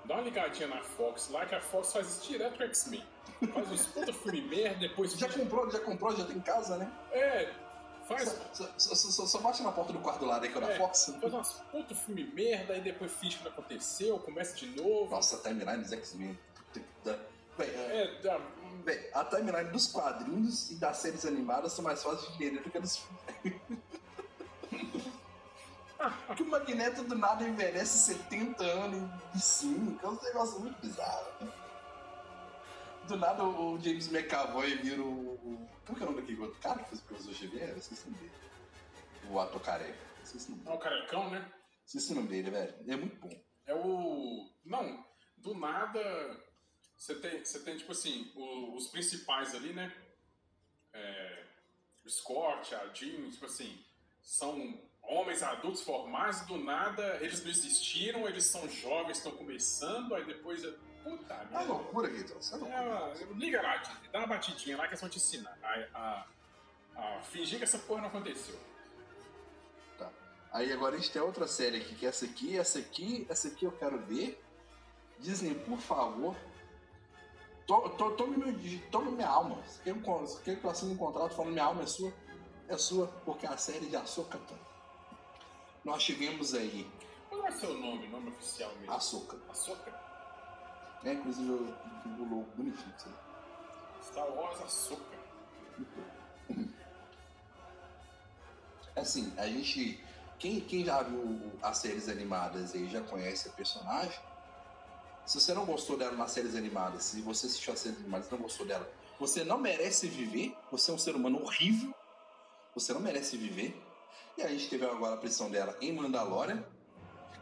dá 0.04 0.14
uma 0.14 0.22
ligadinha 0.22 0.68
na 0.68 0.82
Fox 0.82 1.28
lá, 1.30 1.44
que 1.46 1.54
a 1.54 1.60
Fox 1.60 1.92
faz 1.92 2.06
isso 2.08 2.28
direto 2.28 2.56
com 2.58 2.64
X-Men. 2.64 3.04
Faz 3.52 3.70
uns 3.72 3.86
puta 3.86 4.12
filme 4.12 4.42
merda, 4.42 4.78
depois. 4.80 5.12
Já 5.14 5.28
comprou, 5.32 5.70
já 5.70 5.80
comprou, 5.80 6.14
já 6.16 6.24
tem 6.24 6.36
em 6.36 6.40
casa, 6.40 6.76
né? 6.76 6.92
É, 7.10 7.52
faz, 8.06 8.28
Só, 8.52 8.68
só, 8.78 8.94
só, 8.94 9.26
só, 9.26 9.38
bate 9.38 9.62
na 9.62 9.72
porta 9.72 9.92
do 9.92 9.98
quarto 10.00 10.20
do 10.20 10.26
lado 10.26 10.44
aí 10.44 10.52
que 10.52 10.58
é 10.58 10.60
da 10.60 10.70
É. 10.72 10.76
Fox. 10.78 11.14
faz 11.20 11.32
umas 11.32 11.52
puta 11.72 11.94
filme 11.94 12.24
merda, 12.34 12.74
aí 12.74 12.80
depois 12.82 13.10
finge 13.12 13.38
que 13.38 13.44
não 13.44 13.50
aconteceu, 13.50 14.18
começa 14.18 14.54
de 14.54 14.66
novo. 14.80 15.10
Nossa, 15.10 15.36
a 15.36 15.40
timeline 15.40 15.82
dos 15.82 15.92
X-Men. 15.92 16.38
Véi, 17.58 17.68
é, 17.70 18.20
É, 18.24 18.40
véi, 18.84 19.10
a 19.12 19.24
timeline 19.24 19.70
dos 19.70 19.86
quadrinhos 19.88 20.70
e 20.70 20.74
das 20.76 20.98
séries 20.98 21.24
animadas 21.26 21.72
são 21.72 21.82
mais 21.84 22.02
fáceis 22.02 22.28
de 22.36 22.44
entender 22.44 22.62
do 22.62 22.70
que 22.70 22.78
a 22.78 22.80
dos 22.80 22.96
filmes. 22.98 23.60
que 26.36 26.42
o 26.42 26.46
Magneto 26.48 27.04
do 27.04 27.14
nada 27.16 27.46
envelhece 27.46 27.98
70 28.14 28.62
anos 28.64 29.10
e 29.34 29.40
5. 29.40 30.04
É 30.06 30.08
um 30.08 30.22
negócio 30.22 30.60
muito 30.60 30.80
bizarro. 30.80 31.44
né? 31.44 31.52
Do 33.08 33.16
nada 33.16 33.44
o 33.44 33.74
o 33.74 33.80
James 33.80 34.08
McAvoy 34.12 34.76
vira 34.76 35.02
o. 35.02 35.34
o- 35.34 35.68
Como 35.86 35.98
que 35.98 36.04
é 36.04 36.06
o 36.06 36.10
nome 36.10 36.20
daquele 36.22 36.40
outro 36.40 36.60
cara 36.60 36.78
que 36.82 36.88
fez 36.90 37.00
o 37.00 37.04
professor 37.04 37.34
Xavier? 37.34 37.70
Eu 37.70 37.76
esqueci 37.78 38.06
o 38.06 38.10
nome 38.10 38.18
dele. 38.22 38.32
O 39.30 39.38
ator 39.40 39.60
careca. 39.60 39.98
Esqueci 40.22 40.48
o 40.48 40.50
nome 40.52 40.62
é 40.62 40.64
dele. 40.66 40.76
um 40.76 40.80
carecão, 40.80 41.30
né? 41.30 41.52
Esqueci 41.84 42.12
o 42.12 42.14
nome 42.16 42.28
dele, 42.28 42.50
velho. 42.50 42.74
Ele 42.80 42.92
é 42.92 42.96
muito 42.96 43.16
bom. 43.16 43.42
É 43.66 43.74
o. 43.74 44.48
Não, 44.64 45.04
do 45.36 45.54
nada. 45.54 46.00
Você 46.96 47.14
tem, 47.16 47.44
você 47.44 47.58
tem 47.60 47.76
tipo 47.78 47.92
assim, 47.92 48.30
o- 48.36 48.76
os 48.76 48.88
principais 48.88 49.54
ali, 49.54 49.72
né? 49.72 49.92
É, 50.92 51.44
o 52.04 52.10
Scott, 52.10 52.74
a 52.74 52.86
Jean, 52.92 53.30
tipo 53.30 53.46
assim, 53.46 53.82
são 54.22 54.78
homens 55.10 55.42
adultos 55.42 55.82
formados, 55.82 56.40
do 56.42 56.56
nada 56.58 57.18
eles 57.20 57.42
não 57.42 57.50
existiram, 57.50 58.28
eles 58.28 58.44
são 58.44 58.68
jovens, 58.68 59.18
estão 59.18 59.32
começando, 59.32 60.14
aí 60.14 60.24
depois. 60.24 60.64
é- 60.64 60.74
Puta 61.02 61.32
É 61.32 61.44
merda. 61.46 61.72
loucura, 61.72 62.08
Vitor. 62.10 62.36
É 62.36 62.54
É 62.54 62.56
loucura. 62.58 63.26
liga 63.34 63.62
lá, 63.62 63.82
dá 64.12 64.18
uma 64.18 64.26
batidinha 64.28 64.76
lá 64.76 64.82
que 64.84 64.90
eles 64.90 65.00
vão 65.00 65.08
te 65.08 65.16
ensinar. 65.16 65.58
A, 65.62 66.26
a, 66.94 67.06
a 67.16 67.20
fingir 67.22 67.56
que 67.58 67.64
essa 67.64 67.78
porra 67.78 68.02
não 68.02 68.08
aconteceu. 68.08 68.58
Tá. 69.96 70.10
Aí 70.52 70.70
agora 70.70 70.96
a 70.96 70.98
gente 70.98 71.10
tem 71.10 71.22
outra 71.22 71.46
série 71.46 71.78
aqui, 71.78 71.94
que 71.94 72.04
é 72.04 72.10
essa 72.10 72.26
aqui, 72.26 72.58
essa 72.58 72.78
aqui, 72.78 73.26
essa 73.30 73.48
aqui 73.48 73.64
eu 73.64 73.72
quero 73.72 73.98
ver. 74.00 74.38
Disney, 75.18 75.54
por 75.54 75.78
favor. 75.78 76.36
To, 77.66 77.88
to, 77.90 78.10
tome, 78.16 78.36
meu, 78.36 78.80
tome 78.90 79.10
minha 79.12 79.28
alma. 79.28 79.56
Você 79.66 80.42
quer, 80.44 80.56
que 80.60 80.64
eu 80.64 80.70
assine 80.70 80.92
um 80.92 80.96
contrato 80.98 81.34
falando 81.34 81.52
minha 81.52 81.64
alma 81.64 81.82
é 81.82 81.86
sua? 81.86 82.12
É 82.68 82.76
sua, 82.76 83.06
porque 83.24 83.46
a 83.46 83.56
série 83.56 83.86
de 83.86 83.96
Açúcar 83.96 84.38
tá. 84.40 84.54
Nós 85.84 86.02
tivemos 86.04 86.54
aí 86.54 86.90
Qual 87.28 87.50
ser 87.52 87.66
o 87.66 87.78
nome, 87.78 88.08
nome 88.08 88.30
oficial 88.30 88.70
mesmo? 88.76 88.92
Açúcar. 88.92 89.38
Açúcar? 89.48 89.92
É, 91.04 91.12
inclusive 91.14 91.48
eu 91.48 91.74
fiz 92.02 92.18
o 92.18 92.22
logo 92.22 92.48
bonitinho. 92.56 92.94
Sabe? 92.98 93.14
Star 94.02 94.28
Wars 94.30 94.60
Açúcar. 94.60 95.18
Assim, 98.96 99.32
a 99.36 99.46
gente. 99.46 100.02
Quem, 100.38 100.60
quem 100.60 100.84
já 100.84 101.02
viu 101.02 101.52
as 101.62 101.78
séries 101.78 102.08
animadas 102.08 102.74
aí 102.74 102.88
já 102.88 103.02
conhece 103.02 103.48
a 103.48 103.52
personagem. 103.52 104.18
Se 105.26 105.38
você 105.38 105.54
não 105.54 105.64
gostou 105.64 105.96
dela 105.96 106.16
nas 106.16 106.32
séries 106.32 106.56
animadas, 106.56 107.04
se 107.04 107.20
você 107.20 107.46
assistiu 107.46 107.72
as 107.72 107.78
séries 107.78 107.98
animadas 108.00 108.26
e 108.28 108.32
não 108.32 108.38
gostou 108.38 108.66
dela, 108.66 108.90
você 109.18 109.44
não 109.44 109.58
merece 109.58 110.08
viver. 110.08 110.56
Você 110.72 110.90
é 110.90 110.94
um 110.94 110.98
ser 110.98 111.14
humano 111.14 111.42
horrível. 111.42 111.94
Você 112.74 112.92
não 112.92 113.00
merece 113.00 113.36
viver. 113.36 113.80
E 114.36 114.42
a 114.42 114.48
gente 114.48 114.68
teve 114.68 114.84
agora 114.84 115.14
a 115.14 115.18
pressão 115.18 115.50
dela 115.50 115.76
em 115.80 115.92
Mandalorian. 115.92 116.64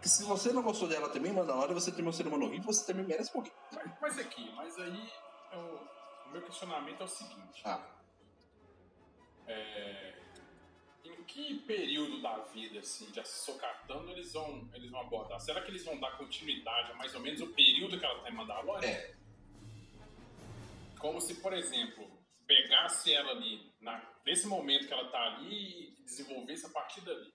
Que 0.00 0.08
se 0.08 0.22
você 0.24 0.52
não 0.52 0.62
gostou 0.62 0.88
dela 0.88 1.08
também 1.08 1.32
em 1.32 1.34
Mandalorian, 1.34 1.74
você 1.74 1.90
também 1.90 2.06
é 2.06 2.08
um 2.10 2.12
ser 2.12 2.26
humano 2.26 2.46
horrível, 2.46 2.72
você 2.72 2.86
também 2.86 3.04
merece 3.04 3.34
morrer. 3.34 3.52
Mas, 3.72 3.92
mas 4.00 4.18
aqui, 4.18 4.52
mas 4.54 4.78
aí 4.78 5.12
é 5.52 5.56
o, 5.56 5.80
meu 6.32 6.42
questionamento 6.42 7.00
é 7.00 7.04
o 7.04 7.08
seguinte: 7.08 7.62
Ah, 7.64 7.84
é, 9.46 10.14
em 11.04 11.24
que 11.24 11.58
período 11.60 12.20
da 12.20 12.38
vida, 12.44 12.80
assim, 12.80 13.10
de 13.10 13.26
Sokatano 13.26 14.10
eles 14.10 14.32
vão, 14.32 14.68
eles 14.74 14.90
vão 14.90 15.00
abordar? 15.00 15.40
Será 15.40 15.62
que 15.62 15.70
eles 15.70 15.84
vão 15.84 15.98
dar 15.98 16.16
continuidade 16.16 16.92
a 16.92 16.94
mais 16.94 17.14
ou 17.14 17.20
menos 17.20 17.40
o 17.40 17.48
período 17.48 17.98
que 17.98 18.04
ela 18.04 18.20
tá 18.20 18.30
em 18.30 18.34
Mandalorian? 18.34 18.88
É. 18.88 19.14
Como 20.98 21.20
se, 21.20 21.36
por 21.36 21.52
exemplo, 21.52 22.10
pegasse 22.46 23.12
ela 23.12 23.30
ali, 23.30 23.72
na, 23.80 24.00
nesse 24.28 24.46
momento 24.46 24.86
que 24.86 24.92
ela 24.92 25.10
tá 25.10 25.18
ali 25.36 25.96
e 25.98 26.02
desenvolvesse 26.04 26.66
a 26.66 26.68
partir 26.68 27.00
dali. 27.00 27.32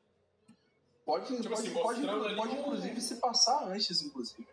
Pode, 1.04 1.26
Tipo 1.26 1.50
pode, 1.50 1.54
assim, 1.54 1.74
pode, 1.74 2.08
ali 2.08 2.36
pode 2.36 2.56
um- 2.56 2.60
inclusive 2.60 3.02
se 3.02 3.20
passar 3.20 3.64
antes, 3.68 4.02
inclusive. 4.04 4.48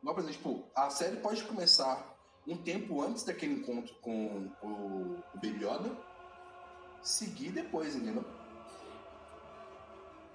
Igual, 0.00 0.14
por 0.14 0.24
exemplo, 0.24 0.54
tipo, 0.54 0.70
a 0.74 0.88
série 0.88 1.16
pode 1.18 1.44
começar 1.44 2.16
um 2.46 2.56
tempo 2.56 3.02
antes 3.02 3.24
daquele 3.24 3.54
encontro 3.60 3.94
com 3.96 4.50
o, 4.62 4.66
o 4.66 5.22
Baby 5.34 5.64
Yoda, 5.64 5.96
seguir 7.02 7.50
depois, 7.52 7.94
entendeu? 7.94 8.24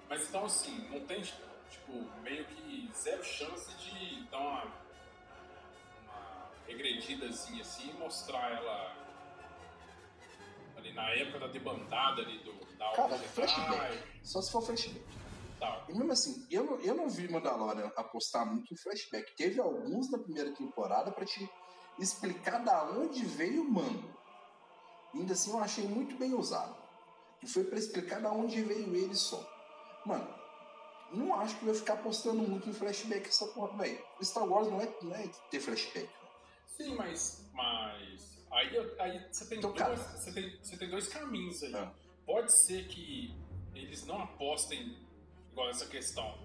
Mas 0.08 0.28
então, 0.28 0.44
assim, 0.44 0.88
não 0.90 1.04
tem, 1.06 1.22
tipo, 1.22 1.92
meio 2.22 2.44
que 2.46 2.90
zero 2.94 3.24
chance 3.24 3.74
de 3.76 4.22
dar 4.30 4.38
uma, 4.38 4.64
uma 6.02 6.50
regredidazinha 6.66 7.62
assim 7.62 7.90
e 7.90 7.94
mostrar 7.94 8.52
ela 8.52 9.01
ali 10.82 10.92
na 10.92 11.08
época 11.10 11.38
da 11.38 11.46
debandada 11.46 12.22
ali 12.22 12.38
do, 12.38 12.52
da 12.76 12.90
Cara, 12.92 13.16
flashback. 13.18 14.02
Só 14.22 14.42
se 14.42 14.50
for 14.50 14.62
flashback. 14.62 15.00
e 15.00 15.60
tal. 15.60 15.84
E 15.88 15.92
mesmo 15.92 16.12
assim, 16.12 16.46
eu 16.50 16.64
não, 16.64 16.80
eu 16.80 16.94
não 16.94 17.08
vi 17.08 17.30
Mandalorian 17.30 17.90
apostar 17.96 18.44
muito 18.44 18.74
em 18.74 18.76
flashback. 18.76 19.34
Teve 19.36 19.60
alguns 19.60 20.10
na 20.10 20.18
primeira 20.18 20.50
temporada 20.52 21.10
pra 21.12 21.24
te 21.24 21.48
explicar 21.98 22.58
da 22.58 22.84
onde 22.90 23.24
veio 23.24 23.62
o 23.62 23.70
mando. 23.72 24.12
E 25.14 25.18
ainda 25.18 25.32
assim 25.34 25.50
eu 25.50 25.58
achei 25.58 25.86
muito 25.86 26.16
bem 26.16 26.34
usado. 26.34 26.76
E 27.42 27.46
foi 27.46 27.64
pra 27.64 27.78
explicar 27.78 28.20
da 28.20 28.30
onde 28.30 28.62
veio 28.62 28.94
ele 28.94 29.14
só. 29.14 29.48
Mano, 30.06 30.26
não 31.12 31.34
acho 31.40 31.56
que 31.58 31.64
vai 31.64 31.74
ficar 31.74 31.94
apostando 31.94 32.42
muito 32.42 32.68
em 32.68 32.72
flashback 32.72 33.28
essa 33.28 33.46
porra, 33.48 33.76
velho. 33.76 34.02
Star 34.22 34.44
Wars 34.48 34.68
não 34.68 34.80
é, 34.80 34.88
não 35.02 35.14
é 35.14 35.28
ter 35.50 35.60
flashback. 35.60 36.08
Sim, 36.66 36.94
mas. 36.96 37.44
Mas. 37.52 38.41
Aí, 38.52 38.68
aí 38.98 39.26
você, 39.30 39.46
tem 39.46 39.58
Então, 39.58 39.72
você, 39.96 40.32
tem, 40.32 40.56
você 40.62 40.76
tem 40.76 40.90
dois 40.90 41.08
caminhos 41.08 41.62
aí. 41.62 41.74
Ah. 41.74 41.90
Pode 42.26 42.52
ser 42.52 42.86
que 42.86 43.34
eles 43.74 44.06
não 44.06 44.20
apostem 44.22 44.96
igual 45.50 45.70
essa 45.70 45.86
questão 45.86 46.38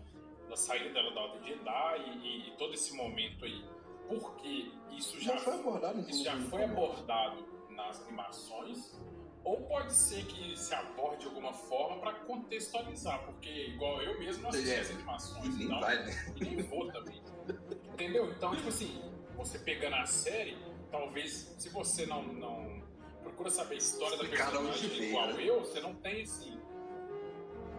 da 0.50 0.56
saída 0.56 0.94
dela 0.94 1.14
da 1.14 1.22
Ordem 1.22 1.44
Jedi 1.56 2.00
e, 2.00 2.28
e- 2.28 2.48
e 2.48 2.52
todo 2.58 2.74
esse 2.74 2.94
momento 2.96 3.44
aí. 3.46 3.64
Porque 4.08 4.72
isso 4.96 5.20
já, 5.20 5.34
Já 5.34 5.40
foi 5.42 5.54
abordado, 5.56 6.00
isso 6.10 6.24
já 6.24 6.38
foi 6.38 6.64
abordado 6.64 7.46
nas 7.72 8.02
animações. 8.04 8.96
Ou 9.44 9.62
pode 9.68 9.94
ser 9.94 10.26
que 10.26 10.58
se 10.58 10.74
aborde 10.74 11.22
de 11.22 11.26
alguma 11.28 11.54
forma 11.54 12.00
para 12.02 12.14
contextualizar, 12.22 13.24
porque 13.26 13.50
igual 13.50 14.02
eu 14.02 14.18
mesmo 14.20 14.44
não 14.44 14.50
assisti 14.50 14.72
É, 14.72 14.80
as 14.80 14.90
E 14.90 14.94
animações, 14.94 15.56
nem 15.58 15.66
então 15.68 15.80
vai, 15.80 16.06
né? 16.06 16.34
e 16.36 16.44
nem 16.44 16.62
vou 16.64 16.92
também. 16.92 17.22
Entendeu? 17.94 18.30
Então, 18.32 18.56
tipo 18.56 18.68
assim, 18.70 19.02
você 19.36 19.60
pegando 19.60 19.96
a 19.96 20.06
série, 20.06 20.58
talvez 20.92 21.54
se 21.58 21.70
você 21.70 22.06
não, 22.06 22.24
não 22.24 22.84
procura 23.24 23.50
saber 23.50 23.76
a 23.76 23.78
história 23.78 24.18
da 24.18 24.24
Explicar 24.24 24.48
onde 24.50 24.58
personagem 24.58 24.90
veio, 24.90 25.10
igual 25.10 25.28
né? 25.34 25.44
eu, 25.44 25.60
você 25.62 25.80
não 25.82 25.96
tem 25.96 26.22
assim. 26.24 26.60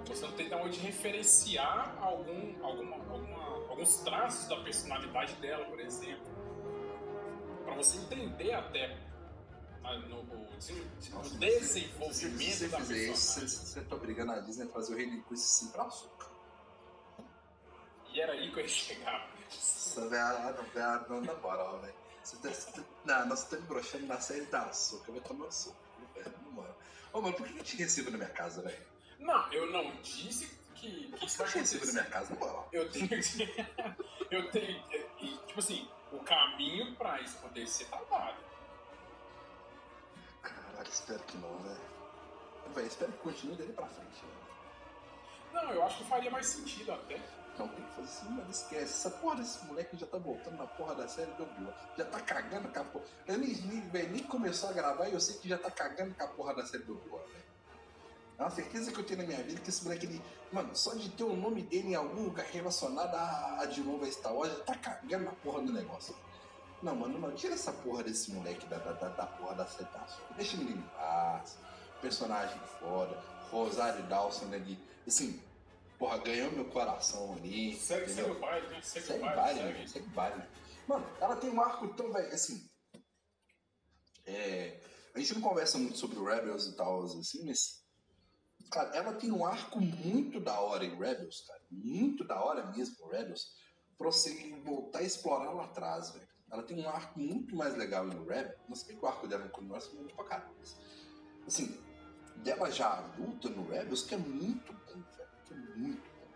Você 0.07 0.25
não 0.27 0.33
tem 0.33 0.49
de 0.49 0.55
onde 0.55 0.79
referenciar 0.81 1.99
algum, 2.03 2.65
alguma, 2.65 2.97
alguma, 2.97 3.45
alguns 3.69 3.97
traços 4.01 4.49
da 4.49 4.57
personalidade 4.63 5.35
dela, 5.35 5.65
por 5.67 5.79
exemplo. 5.81 6.27
Pra 7.65 7.75
você 7.75 7.99
entender 7.99 8.53
até 8.55 8.97
ah, 9.85 9.99
no, 9.99 10.21
o, 10.21 10.47
desen- 10.55 10.83
Nossa, 11.13 11.29
o 11.29 11.31
Se 11.31 11.39
desenvolvimento 11.39 12.51
você 12.57 12.69
da 12.69 12.79
fizer 12.79 12.97
isso, 12.97 13.11
personagem. 13.35 13.49
você, 13.49 13.67
você 13.67 13.81
tá 13.83 13.97
obrigando 13.97 14.33
a 14.33 14.41
Disney 14.41 14.65
a 14.65 14.69
trazer 14.69 14.95
o 14.95 14.97
Rei 14.97 15.07
Linguiça 15.07 15.47
sim 15.47 15.69
pra 15.73 15.83
açúcar. 15.85 16.27
E 18.13 18.21
era 18.21 18.33
aí 18.33 18.51
que 18.51 18.57
eu 18.59 18.63
ia 18.63 18.69
chegar. 18.69 19.31
Ah, 19.99 21.05
não, 21.09 21.17
não, 21.17 21.21
na 21.27 21.35
moral, 21.35 21.81
velho. 21.81 21.95
Você 22.29 22.37
tá, 22.37 22.51
você 22.51 22.71
tá, 22.73 22.83
não, 23.07 23.27
nós 23.27 23.43
estamos 23.43 23.65
broxando 23.65 24.07
na 24.07 24.21
série 24.21 24.45
da 24.47 24.65
açúcar, 24.65 25.13
vai 25.13 25.21
tomar 25.23 25.47
açúcar, 25.47 25.79
velho, 26.15 26.31
na 26.45 26.51
moral. 26.51 26.77
Ô, 27.11 27.23
mano, 27.23 27.35
por 27.35 27.49
que 27.49 27.59
eu 27.59 27.65
te 27.65 27.77
recebo 27.79 28.11
na 28.11 28.19
minha 28.19 28.29
casa, 28.29 28.61
velho? 28.61 28.87
Não, 29.19 29.51
eu 29.51 29.71
não 29.71 29.91
disse 30.03 30.47
que, 30.75 31.11
que 31.11 31.21
você 31.27 31.43
te 31.45 31.59
recebo 31.59 31.87
na 31.87 31.93
minha 31.93 32.05
casa, 32.05 32.35
moral? 32.35 32.69
Eu 32.71 32.91
tenho 32.91 33.09
que. 33.09 33.67
eu 34.31 34.51
tenho. 34.51 34.85
e, 35.21 35.39
tipo 35.47 35.59
assim, 35.59 35.89
o 36.13 36.19
caminho 36.19 36.95
pra 36.97 37.19
isso 37.23 37.39
acontecer 37.39 37.87
tá 37.87 37.97
dado. 38.11 38.45
Caralho, 40.43 40.89
espero 40.91 41.23
que 41.23 41.39
não, 41.39 41.59
velho. 41.61 41.81
Velho, 42.75 42.87
espero 42.87 43.13
que 43.13 43.19
continue 43.21 43.57
dele 43.57 43.73
pra 43.73 43.87
frente, 43.87 44.21
velho. 44.21 45.55
Não, 45.55 45.73
eu 45.73 45.83
acho 45.83 45.97
que 45.97 46.05
faria 46.05 46.31
mais 46.31 46.47
sentido 46.47 46.93
até. 46.93 47.19
Não, 47.59 47.67
tem 47.69 47.85
que 47.85 47.91
fazer 47.91 48.09
assim, 48.09 48.29
mano, 48.31 48.51
esquece. 48.51 48.85
Essa 48.85 49.11
porra 49.11 49.37
desse 49.37 49.65
moleque 49.67 49.97
já 49.97 50.07
tá 50.07 50.19
voltando 50.19 50.57
na 50.57 50.67
porra 50.67 50.95
da 50.95 51.09
série 51.09 51.33
do 51.33 51.43
Obi-Wan. 51.43 51.73
Já 51.97 52.05
tá 52.05 52.21
cagando 52.21 52.69
com 52.69 52.81
a 52.81 52.85
porra. 52.85 53.05
Eu 53.27 53.39
nem, 53.39 53.53
velho, 53.91 54.11
nem 54.11 54.23
começou 54.25 54.71
a 54.71 54.73
gravar 54.73 55.09
e 55.09 55.13
eu 55.13 55.21
sei 55.21 55.37
que 55.37 55.49
já 55.49 55.59
tá 55.59 55.71
cagando 55.71 56.15
com 56.15 56.25
a 56.25 56.29
porra 56.29 56.55
da 56.55 56.65
série 56.65 56.85
do 56.85 56.93
Obi-Wan, 56.95 57.21
velho. 57.21 57.49
É 58.39 58.43
uma 58.43 58.51
certeza 58.51 58.93
que 58.93 59.01
eu 59.01 59.05
tenho 59.05 59.21
na 59.21 59.27
minha 59.27 59.43
vida 59.43 59.61
que 59.61 59.69
esse 59.69 59.83
moleque, 59.83 60.07
ele, 60.07 60.23
mano, 60.53 60.71
só 60.77 60.95
de 60.95 61.09
ter 61.09 61.25
o 61.25 61.35
nome 61.35 61.63
dele 61.63 61.89
em 61.89 61.95
algum 61.97 62.23
lugar 62.23 62.47
relacionado 62.47 63.13
a, 63.13 63.63
a 63.63 63.67
de 63.67 63.81
novo 63.81 64.05
a 64.05 64.13
Star 64.13 64.33
Wars, 64.33 64.53
já 64.53 64.61
tá 64.61 64.77
cagando 64.77 65.25
na 65.25 65.33
porra 65.33 65.61
do 65.63 65.73
negócio. 65.73 66.15
Não, 66.81 66.95
mano, 66.95 67.19
não, 67.19 67.33
tira 67.33 67.55
essa 67.55 67.73
porra 67.73 68.05
desse 68.05 68.31
moleque 68.31 68.65
da, 68.67 68.79
da, 68.79 68.93
da, 68.93 69.27
porra 69.27 69.57
da 69.57 69.67
setaço. 69.67 70.23
Deixa 70.37 70.57
ele 70.57 70.75
em 70.75 70.83
paz. 70.97 71.59
Personagem 72.01 72.61
foda. 72.79 73.21
Rosário 73.51 74.05
Dawson 74.05 74.47
ali. 74.53 74.79
Assim, 75.05 75.43
porra, 75.99 76.19
ganhou 76.19 76.53
meu 76.53 76.65
coração 76.67 77.33
ali. 77.35 77.75
Segue, 77.77 78.11
segue 78.11 78.31
o 78.31 78.39
baile, 78.39 78.67
né? 78.69 78.81
Segue, 78.83 79.07
Segue 79.07 79.23
o 79.25 79.35
baile, 79.37 79.61
segue. 79.61 79.79
né? 79.79 79.87
Segue 79.87 80.09
baile. 80.11 80.43
Mano, 80.87 81.07
ela 81.21 81.37
tem 81.37 81.51
um 81.51 81.61
arco 81.61 81.89
tão, 81.95 82.13
velho, 82.13 82.33
assim. 82.35 82.69
É, 84.27 84.81
a 85.15 85.19
gente 85.19 85.35
não 85.35 85.41
conversa 85.43 85.79
muito 85.79 85.99
sobre 85.99 86.19
o 86.19 86.25
Rebels 86.25 86.67
e 86.67 86.77
tal, 86.77 87.05
assim, 87.05 87.45
mas. 87.47 87.83
Cara, 88.71 88.95
ela 88.95 89.15
tem 89.15 89.33
um 89.33 89.47
arco 89.47 89.81
muito 89.81 90.39
da 90.41 90.61
hora 90.61 90.85
em 90.85 90.95
Rebels, 90.99 91.45
cara. 91.47 91.61
Muito 91.71 92.25
da 92.25 92.43
hora 92.43 92.67
mesmo, 92.73 93.09
Rebels. 93.09 93.55
Pra 93.97 94.07
você 94.09 94.33
voltar 94.65 94.99
a 94.99 95.03
explorar 95.03 95.53
lá 95.53 95.65
atrás, 95.65 96.11
velho. 96.13 96.29
Ela 96.51 96.63
tem 96.63 96.79
um 96.83 96.89
arco 96.89 97.19
muito 97.19 97.57
mais 97.57 97.75
legal 97.77 98.05
no 98.07 98.25
Rebels. 98.27 98.59
Não 98.69 98.77
sei 98.77 98.95
que 98.97 99.05
o 99.05 99.09
arco 99.09 99.27
dela 99.27 99.45
no 99.45 99.51
Clone 99.51 99.71
é 99.75 99.95
muito 99.95 100.15
pra 100.15 100.25
caramba. 100.25 100.55
mas, 100.59 100.77
Assim, 101.47 101.79
dela 102.37 102.71
já 102.71 102.99
adulta 102.99 103.49
no 103.49 103.67
Rebels, 103.69 104.03
que 104.03 104.15
é 104.15 104.19
muito 104.19 104.73
bom, 104.73 105.03
é 105.55 105.79
muito 105.79 106.03
bom. 106.17 106.29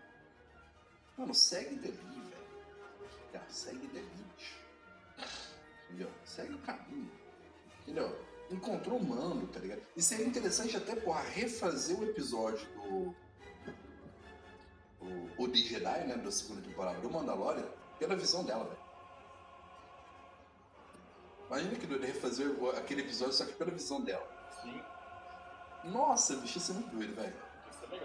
Mano, 1.17 1.33
segue 1.33 1.75
dali, 1.75 1.91
velho. 1.91 2.47
Cara, 3.31 3.45
segue 3.49 3.87
dali, 3.87 4.25
bicho. 4.35 4.57
Entendeu? 5.85 6.11
Segue 6.25 6.53
o 6.53 6.59
caminho. 6.59 7.11
Entendeu? 7.81 8.19
Encontrou 8.49 8.97
o 8.97 9.03
mando, 9.03 9.47
tá 9.47 9.59
ligado? 9.59 9.81
E 9.95 10.01
seria 10.01 10.25
interessante 10.25 10.75
até, 10.77 10.95
porra, 10.95 11.21
refazer 11.21 11.99
o 11.99 12.03
episódio 12.03 12.65
do. 12.75 13.15
O, 15.01 15.43
o 15.43 15.47
The 15.49 15.57
Jedi, 15.57 16.07
né? 16.07 16.15
Da 16.17 16.31
segunda 16.31 16.61
temporada 16.61 16.99
do 17.01 17.09
Mandalorian, 17.09 17.67
pela 17.99 18.15
visão 18.15 18.43
dela, 18.43 18.63
velho. 18.63 18.83
Imagina 21.47 21.75
que 21.75 21.85
doido 21.85 22.05
refazer 22.05 22.47
aquele 22.77 23.01
episódio 23.01 23.33
só 23.33 23.45
que 23.45 23.53
pela 23.53 23.69
visão 23.69 24.01
dela. 24.01 24.27
Sim, 24.61 24.81
Nossa, 25.83 26.35
bicho, 26.37 26.57
isso 26.57 26.71
é 26.71 26.75
muito 26.75 26.95
doido, 26.95 27.13
velho. 27.15 27.35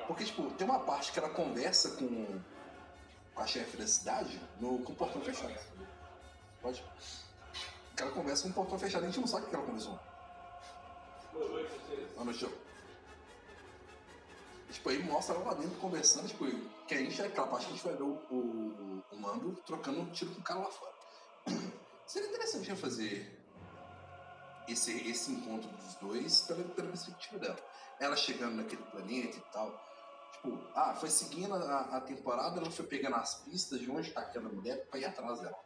Porque, 0.06 0.24
tipo, 0.24 0.50
tem 0.52 0.66
uma 0.66 0.80
parte 0.80 1.12
que 1.12 1.18
ela 1.18 1.30
conversa 1.30 1.90
com, 1.96 2.40
com 3.34 3.42
a 3.42 3.46
chefe 3.46 3.76
da 3.76 3.86
cidade 3.86 4.40
no, 4.60 4.78
com 4.80 4.92
o 4.92 4.96
portão 4.96 5.20
fechado. 5.20 5.54
Pode? 6.60 6.84
Que 7.96 8.02
ela 8.02 8.12
conversa 8.12 8.44
com 8.44 8.48
o 8.50 8.52
portão 8.54 8.78
fechado. 8.78 9.04
A 9.04 9.06
gente 9.06 9.20
não 9.20 9.26
sabe 9.26 9.46
o 9.46 9.48
que 9.48 9.54
ela 9.54 9.64
conversou. 9.64 9.98
Boa 11.32 12.24
noite, 12.24 12.40
Joe. 12.40 12.54
Tipo, 14.70 14.90
aí 14.90 15.02
mostra 15.02 15.34
ela 15.34 15.44
lá 15.44 15.54
dentro 15.54 15.78
conversando, 15.78 16.28
tipo, 16.28 16.44
que 16.86 16.94
a 16.94 16.98
gente 16.98 17.20
é 17.20 17.26
aquela 17.26 17.46
parte 17.46 17.66
que 17.66 17.72
a 17.72 17.76
gente 17.76 17.86
vai 17.86 17.96
ver 17.96 18.02
o, 18.02 18.18
o, 18.30 19.02
o 19.12 19.16
Mando 19.16 19.52
trocando 19.66 20.00
um 20.00 20.10
tiro 20.10 20.30
com 20.32 20.40
o 20.40 20.44
cara 20.44 20.60
lá 20.60 20.70
fora. 20.70 20.92
Seria 22.06 22.28
interessante 22.28 22.74
fazer 22.76 23.37
esse, 24.68 25.08
esse 25.08 25.30
encontro 25.32 25.68
dos 25.70 25.94
dois 25.96 26.42
pela, 26.42 26.62
pela 26.64 26.88
perspectiva 26.88 27.38
dela. 27.38 27.58
Ela 28.00 28.16
chegando 28.16 28.56
naquele 28.56 28.82
planeta 28.82 29.36
e 29.36 29.40
tal. 29.52 29.86
Tipo, 30.32 30.64
ah, 30.74 30.94
foi 30.94 31.10
seguindo 31.10 31.54
a, 31.54 31.80
a 31.96 32.00
temporada, 32.00 32.60
ela 32.60 32.70
foi 32.70 32.86
pegando 32.86 33.16
as 33.16 33.42
pistas 33.42 33.80
de 33.80 33.90
onde 33.90 34.12
tá 34.12 34.20
aquela 34.20 34.48
mulher 34.48 34.86
pra 34.86 34.98
ir 35.00 35.04
atrás 35.04 35.40
dela. 35.40 35.58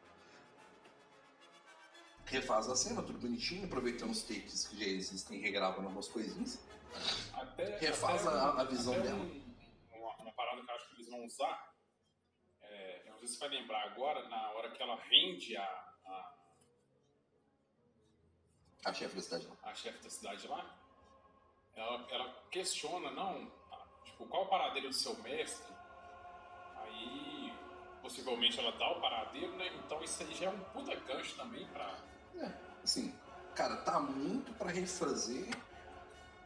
Refaz 2.26 2.68
a 2.70 2.76
cena, 2.76 3.02
tudo 3.02 3.18
bonitinho, 3.18 3.66
aproveitando 3.66 4.10
os 4.10 4.22
takes 4.22 4.66
que 4.66 4.78
já 4.78 4.86
existem, 4.86 5.40
regravando 5.40 5.82
algumas 5.88 6.08
coisinhas. 6.08 6.58
Até, 7.34 7.78
Refaz 7.78 8.26
até 8.26 8.36
a- 8.38 8.60
a 8.60 8.64
visão 8.64 8.94
dela. 9.00 9.16
um- 9.18 9.54
uma, 9.94 10.16
uma 10.16 10.32
parada 10.32 10.62
que 10.62 10.70
eu 10.70 10.74
acho 10.74 10.88
que 10.88 10.94
eles 10.94 11.08
vão 11.10 11.24
usar. 11.26 11.72
É, 12.62 13.02
eu 13.08 13.12
não 13.12 13.18
sei 13.18 13.28
se 13.28 13.34
você 13.34 13.40
vai 13.40 13.58
lembrar 13.58 13.82
agora, 13.90 14.26
na 14.28 14.50
hora 14.52 14.70
que 14.70 14.82
ela 14.82 14.96
rende 15.10 15.54
a, 15.56 15.91
a, 18.84 18.90
A 18.90 18.94
chefe 18.94 19.14
da 19.16 19.22
cidade 19.22 19.46
não. 19.48 19.56
a 19.62 19.74
chefe 19.74 20.02
da 20.02 20.10
cidade 20.10 20.48
lá, 20.48 20.76
ela, 21.74 22.06
ela 22.10 22.42
questiona, 22.50 23.10
não, 23.10 23.50
Tipo, 24.04 24.26
qual 24.26 24.44
o 24.44 24.46
paradeiro 24.46 24.88
do 24.88 24.94
seu 24.94 25.16
mestre? 25.22 25.72
Aí, 26.76 27.52
possivelmente 28.02 28.58
ela 28.58 28.72
dá 28.72 28.90
o 28.90 29.00
paradeiro, 29.00 29.56
né? 29.56 29.68
Então 29.84 30.02
isso 30.02 30.22
aí 30.22 30.34
já 30.34 30.46
é 30.46 30.50
um 30.50 30.58
puta 30.64 30.94
gancho 30.94 31.34
também 31.36 31.66
pra. 31.68 31.96
É, 32.36 32.52
assim, 32.82 33.14
cara, 33.54 33.76
tá 33.78 34.00
muito 34.00 34.52
pra 34.54 34.70
refazer 34.70 35.48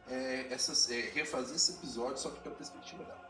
é, 0.07 0.53
essas, 0.53 0.89
é, 0.91 1.01
refazer 1.09 1.55
esse 1.55 1.73
episódio 1.73 2.17
só 2.17 2.29
que 2.31 2.39
pela 2.41 2.55
perspectiva 2.55 3.03
dela. 3.03 3.27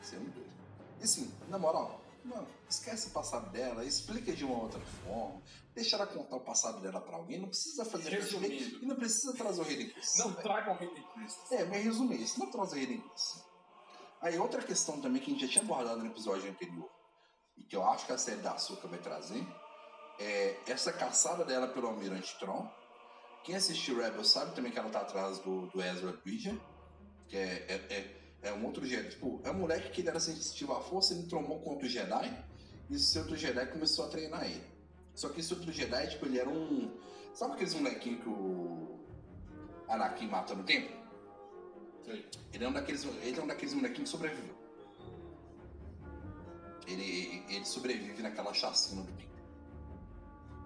Isso 0.00 0.14
é 0.16 0.18
muito 0.18 0.34
doido. 0.34 0.52
E 1.00 1.04
assim, 1.04 1.32
na 1.48 1.58
moral, 1.58 2.00
mano, 2.24 2.46
esquece 2.68 3.08
o 3.08 3.10
passado 3.12 3.50
dela, 3.50 3.84
explica 3.84 4.32
de 4.32 4.44
uma 4.44 4.62
outra 4.62 4.80
forma, 4.80 5.40
deixa 5.74 5.96
ela 5.96 6.06
contar 6.06 6.36
o 6.36 6.40
passado 6.40 6.80
dela 6.80 7.00
pra 7.00 7.16
alguém, 7.16 7.40
não 7.40 7.48
precisa 7.48 7.84
fazer 7.84 8.10
Resumindo. 8.10 8.82
e 8.82 8.86
não 8.86 8.96
precisa 8.96 9.32
trazer 9.34 9.62
o 9.62 9.64
Hayden 9.64 9.90
Christensen. 9.90 10.24
Não 10.24 10.30
velho. 10.30 10.42
tragam 10.42 10.74
Hayden 10.74 11.04
Christensen. 11.14 11.58
É, 11.58 11.64
mas 11.64 11.84
resumir 11.84 12.22
isso, 12.22 12.38
não 12.38 12.50
traz 12.50 12.72
o 12.72 12.74
Hayden 12.74 13.00
Christensen. 13.00 13.42
Aí 14.20 14.38
outra 14.38 14.62
questão 14.62 15.00
também 15.00 15.20
que 15.20 15.30
a 15.30 15.34
gente 15.34 15.46
já 15.46 15.52
tinha 15.52 15.64
abordado 15.64 15.98
no 16.00 16.06
episódio 16.06 16.48
anterior, 16.50 16.88
e 17.56 17.64
que 17.64 17.74
eu 17.74 17.84
acho 17.84 18.06
que 18.06 18.12
a 18.12 18.18
série 18.18 18.40
da 18.40 18.52
Açúcar 18.52 18.88
vai 18.88 18.98
trazer, 18.98 19.44
é 20.18 20.56
essa 20.66 20.92
caçada 20.92 21.44
dela 21.44 21.66
pelo 21.68 21.88
Almirante 21.88 22.38
Tron. 22.38 22.70
Quem 23.42 23.56
assistiu 23.56 24.00
Rebel 24.00 24.24
sabe 24.24 24.54
também 24.54 24.70
que 24.70 24.78
ela 24.78 24.90
tá 24.90 25.00
atrás 25.00 25.38
do, 25.40 25.66
do 25.66 25.82
Ezra 25.82 26.12
Bridger, 26.12 26.56
que 27.26 27.36
é, 27.36 27.66
é, 27.68 27.74
é, 27.90 28.48
é 28.50 28.52
um 28.52 28.64
outro 28.64 28.86
Jedi. 28.86 29.10
Tipo, 29.10 29.40
é 29.42 29.50
um 29.50 29.54
moleque 29.54 29.90
que 29.90 30.00
ele 30.00 30.10
era 30.10 30.20
sensitivo 30.20 30.72
à 30.74 30.80
força, 30.80 31.14
ele 31.14 31.26
tromou 31.26 31.60
contra 31.60 31.86
o 31.86 31.88
Jedi, 31.88 32.46
e 32.88 32.94
esse 32.94 33.18
outro 33.18 33.36
Jedi 33.36 33.66
começou 33.66 34.04
a 34.04 34.08
treinar 34.08 34.44
ele. 34.44 34.71
Só 35.14 35.28
que 35.28 35.40
esse 35.40 35.52
outro 35.52 35.70
Jedi, 35.70 36.08
tipo, 36.08 36.26
ele 36.26 36.38
era 36.38 36.48
um. 36.48 36.90
Sabe 37.34 37.54
aqueles 37.54 37.74
molequinhos 37.74 38.22
que 38.22 38.28
o 38.28 38.98
Anakin 39.88 40.28
mata 40.28 40.54
no 40.54 40.64
templo? 40.64 40.96
Sei. 42.04 42.28
Ele 42.52 42.64
é 42.64 42.68
um 42.68 42.72
daqueles, 42.72 43.04
ele 43.04 43.38
é 43.38 43.42
um 43.42 43.46
daqueles 43.46 43.74
molequinhos 43.74 44.10
que 44.10 44.16
sobreviveu. 44.16 44.54
Ele, 46.86 47.44
ele 47.48 47.64
sobrevive 47.64 48.22
naquela 48.22 48.52
chacina 48.52 49.02
do 49.02 49.12
templo. 49.12 49.32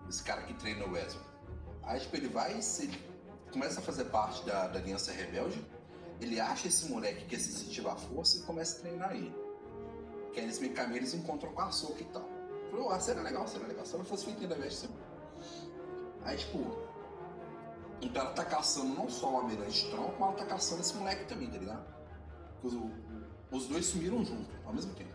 Esse 0.09 0.23
cara 0.23 0.43
que 0.43 0.55
treina 0.55 0.87
o 0.87 0.97
Ezra. 0.97 1.21
Aí, 1.83 2.01
tipo, 2.01 2.17
ele 2.17 2.29
vai, 2.29 2.61
se 2.63 2.91
começa 3.53 3.81
a 3.81 3.83
fazer 3.83 4.07
parte 4.07 4.45
da, 4.45 4.69
da 4.69 4.79
Aliança 4.79 5.13
Rebelde, 5.13 5.65
ele 6.21 6.41
acha 6.41 6.69
esse 6.69 6.89
moleque 6.89 7.27
que 7.27 7.37
é 7.37 7.39
sensitivo 7.39 7.89
à 7.89 7.97
força 7.97 8.39
e 8.39 8.43
começa 8.43 8.79
a 8.79 8.81
treinar 8.81 9.15
ele. 9.15 9.35
Que 10.33 10.41
aí 10.41 10.47
nesse 10.47 10.61
meio 10.61 10.75
caminho 10.75 10.99
eles 10.99 11.15
encontram 11.15 11.53
com 11.53 11.61
a 11.61 11.71
Soca 11.71 12.01
e 12.01 12.07
tal. 12.07 12.36
Falou, 12.71 12.91
a 12.91 13.01
cena 13.01 13.21
é 13.21 13.25
legal, 13.25 13.45
a 13.45 13.47
cena 13.47 13.65
é 13.65 13.69
legal. 13.69 13.87
Se 13.87 13.95
ela 13.95 14.05
fosse 14.05 14.25
feita 14.25 14.47
da 14.47 14.55
veste, 14.57 14.89
Aí, 16.25 16.37
tipo, 16.37 16.59
então 18.01 18.23
ela 18.23 18.33
tá 18.33 18.45
caçando 18.45 18.95
não 18.95 19.09
só 19.09 19.33
o 19.33 19.37
Almirante 19.37 19.89
Tron, 19.91 20.11
como 20.11 20.25
ela 20.25 20.35
tá 20.35 20.45
caçando 20.45 20.81
esse 20.81 20.95
moleque 20.95 21.25
também, 21.27 21.49
tá 21.49 21.59
ligado? 21.59 21.87
Os, 22.65 22.75
os 23.53 23.69
dois 23.69 23.87
sumiram 23.87 24.25
junto, 24.25 24.51
ao 24.67 24.75
mesmo 24.75 24.93
tempo. 24.95 25.15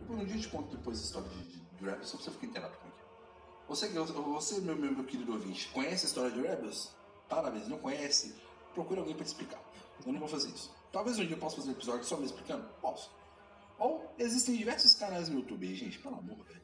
Depois 0.00 0.20
um 0.20 0.24
dia 0.24 0.36
eu 0.36 0.40
te 0.40 0.48
conto 0.48 0.76
depois 0.76 0.98
a 0.98 1.02
história 1.02 1.28
de, 1.28 1.42
de, 1.44 1.60
de 1.60 1.84
Rebels, 1.84 2.08
só 2.08 2.16
pra 2.16 2.24
você 2.24 2.30
ficar 2.30 2.46
inteirado 2.46 2.76
como 2.78 2.92
é 2.92 2.96
que. 2.96 3.04
Você, 3.68 3.88
você 3.88 4.60
meu, 4.60 4.76
meu, 4.76 4.92
meu 4.92 5.04
querido 5.04 5.32
ouvinte, 5.32 5.68
conhece 5.68 6.06
a 6.06 6.08
história 6.08 6.30
de 6.30 6.40
Rebels? 6.40 6.90
Parabéns, 7.28 7.68
não 7.68 7.78
conhece? 7.78 8.34
Procura 8.72 9.00
alguém 9.00 9.14
pra 9.14 9.24
te 9.24 9.28
explicar. 9.28 9.60
Eu 10.06 10.12
não 10.12 10.20
vou 10.20 10.28
fazer 10.28 10.48
isso. 10.48 10.74
Talvez 10.90 11.18
um 11.18 11.26
dia 11.26 11.36
eu 11.36 11.38
possa 11.40 11.56
fazer 11.56 11.68
um 11.68 11.72
episódio 11.72 12.04
só 12.04 12.16
me 12.16 12.24
explicando? 12.24 12.66
Posso. 12.80 13.10
Ou 13.78 14.14
existem 14.18 14.56
diversos 14.56 14.94
canais 14.94 15.28
no 15.28 15.40
YouTube 15.40 15.74
gente, 15.74 15.98
pelo 15.98 16.16
amor, 16.16 16.36
velho. 16.44 16.62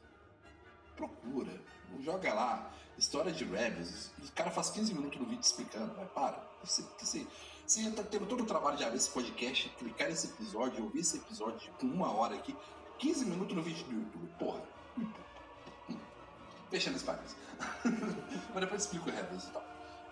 Procura. 0.95 1.61
Joga 1.99 2.33
lá. 2.33 2.71
História 2.97 3.31
de 3.31 3.43
Rebels. 3.43 4.11
O 4.23 4.31
cara 4.33 4.51
faz 4.51 4.69
15 4.69 4.93
minutos 4.93 5.19
no 5.19 5.25
vídeo 5.25 5.41
explicando. 5.41 5.93
Vai, 5.95 6.05
para. 6.05 6.47
Você, 6.63 6.83
você, 6.99 7.25
você 7.65 7.83
já 7.83 7.91
tá 7.91 8.03
tendo 8.03 8.25
todo 8.25 8.43
o 8.43 8.45
trabalho 8.45 8.77
de 8.77 8.83
abrir 8.83 8.97
esse 8.97 9.09
podcast, 9.09 9.69
clicar 9.77 10.07
nesse 10.09 10.27
episódio, 10.27 10.83
ouvir 10.83 10.99
esse 10.99 11.17
episódio 11.17 11.71
com 11.79 11.87
uma 11.87 12.11
hora 12.11 12.35
aqui. 12.35 12.55
15 12.99 13.25
minutos 13.25 13.55
no 13.55 13.63
vídeo 13.63 13.83
do 13.85 13.93
YouTube. 13.93 14.27
Porra. 14.37 14.61
Fechando 16.69 16.95
as 16.97 17.03
páginas. 17.03 17.35
Mas 18.53 18.61
depois 18.61 18.83
explico 18.83 19.09
o 19.09 19.11
Rebels 19.11 19.45
e 19.45 19.51
tal. 19.51 19.63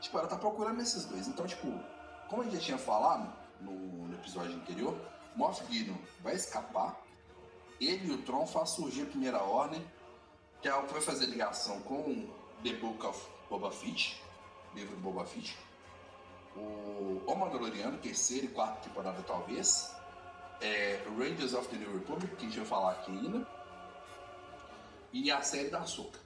Tipo, 0.01 0.17
ela 0.17 0.27
tá 0.27 0.37
procurando 0.37 0.81
esses 0.81 1.05
dois. 1.05 1.27
Então, 1.27 1.45
tipo, 1.45 1.67
como 2.27 2.41
a 2.41 2.45
gente 2.45 2.55
já 2.55 2.61
tinha 2.61 2.77
falado 2.77 3.31
no, 3.61 4.07
no 4.07 4.13
episódio 4.15 4.55
anterior, 4.55 4.97
Moff 5.39 5.63
Gideon 5.71 5.95
vai 6.21 6.35
escapar. 6.35 7.01
Ele 7.79 8.09
e 8.09 8.11
o 8.11 8.21
Tron 8.23 8.45
faz 8.45 8.71
surgir 8.71 9.03
a 9.03 9.05
primeira 9.05 9.41
ordem, 9.41 9.81
que 10.61 10.67
é 10.67 10.75
o 10.75 10.85
que 10.85 10.91
vai 10.91 11.01
fazer 11.01 11.27
ligação 11.27 11.79
com 11.83 12.29
The 12.61 12.73
Book 12.73 13.05
of 13.05 13.25
Boba 13.49 13.71
Fett, 13.71 14.21
livro 14.75 14.93
do 14.97 15.01
Boba 15.01 15.25
Fett. 15.25 15.57
O, 16.57 17.23
o 17.25 17.35
Mandaloriano, 17.35 17.97
terceira 17.99 18.47
e 18.47 18.49
quarta 18.49 18.81
temporada 18.81 19.23
talvez. 19.23 19.95
É, 20.59 21.01
Rangers 21.17 21.53
of 21.53 21.69
the 21.69 21.77
New 21.77 21.93
Republic, 21.93 22.35
que 22.35 22.45
a 22.45 22.49
gente 22.49 22.57
vai 22.59 22.67
falar 22.67 22.91
aqui 22.91 23.11
ainda. 23.11 23.47
E 25.13 25.31
a 25.31 25.41
série 25.41 25.69
da 25.69 25.79
Ahsoka. 25.79 26.19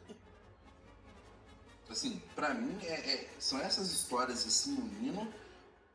Assim, 1.88 2.20
pra 2.34 2.55
mim, 2.55 2.80
é, 2.84 3.14
é- 3.14 3.30
são 3.38 3.59
essas 3.59 3.91
histórias 3.91 4.47
assim, 4.47 4.76
unindo 4.76 5.32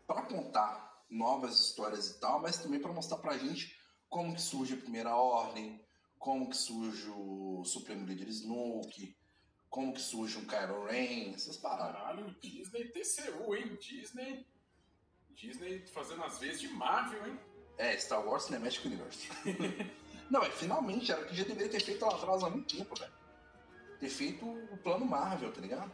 pra 0.07 0.23
contar 0.23 0.88
novas 1.11 1.61
histórias 1.61 2.11
e 2.11 2.21
tal, 2.21 2.41
mas 2.41 2.59
também 2.59 2.81
pra 2.81 2.93
mostrar 2.93 3.19
pra 3.19 3.39
gente 3.39 3.79
como 4.09 4.35
que 4.35 4.41
surge 4.41 4.75
a 4.75 4.77
Primeira 4.77 5.15
Ordem, 5.15 5.81
como 6.19 6.49
que 6.49 6.57
surge 6.57 7.09
o 7.11 7.63
Supremo 7.65 8.07
Líder 8.07 8.29
Snoke, 8.29 9.17
como 9.71 9.93
que 9.93 10.01
surge 10.01 10.39
um 10.39 10.47
Kylo 10.47 10.87
Ren, 10.87 11.35
essas 11.35 11.57
paradas. 11.57 11.95
Caralho, 11.95 12.35
Disney 12.41 12.89
TCU, 12.89 13.55
hein? 13.55 13.79
Disney. 13.81 14.47
Disney 15.31 15.87
fazendo 15.87 16.25
as 16.25 16.39
vezes 16.39 16.61
de 16.61 16.69
Marvel, 16.69 17.27
hein? 17.29 17.39
É, 17.77 17.97
Star 17.97 18.27
Wars 18.27 18.45
Cinematic 18.45 18.85
Universe. 18.85 19.29
Não, 20.29 20.43
é 20.43 20.51
finalmente, 20.51 21.13
era 21.13 21.23
o 21.23 21.27
que 21.27 21.37
já 21.37 21.45
deveria 21.45 21.71
ter 21.71 21.81
feito 21.81 22.05
lá 22.05 22.15
atrás 22.15 22.43
há 22.43 22.51
muito 22.51 22.77
tempo, 22.77 22.99
velho. 22.99 23.13
Ter 24.01 24.09
feito 24.09 24.45
o 24.47 24.77
plano 24.79 25.07
Marvel, 25.07 25.53
tá 25.53 25.61
ligado? 25.61 25.91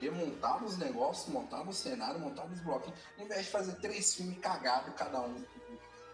Ter 0.00 0.10
montado 0.10 0.64
os 0.64 0.78
negócios, 0.78 1.32
montado 1.32 1.68
o 1.68 1.72
cenário, 1.72 2.18
montado 2.18 2.52
os 2.52 2.60
blocos. 2.60 2.92
Em 3.18 3.26
vez 3.26 3.44
de 3.44 3.50
fazer 3.50 3.74
três 3.74 4.14
filmes 4.14 4.38
cagados, 4.38 4.94
cada 4.94 5.20
um 5.20 5.44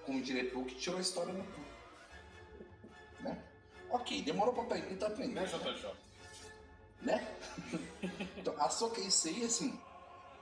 com 0.05 0.12
um 0.12 0.20
diretor 0.20 0.64
que 0.64 0.74
tirou 0.74 0.99
a 0.99 1.03
história 1.03 1.32
no 1.32 1.45
cu. 1.45 1.61
Né? 3.20 3.43
Ok, 3.91 4.22
demorou 4.22 4.53
pra 4.53 4.64
aprender, 4.64 4.97
tá 4.97 5.07
aprendendo. 5.07 5.41
Né, 5.41 5.47
JJ? 5.47 6.07
né? 7.01 7.37
então, 8.37 8.55
a 8.59 8.68
Soca 8.68 9.01
é 9.01 9.05
isso 9.05 9.28
aí, 9.28 9.45
assim, 9.45 9.78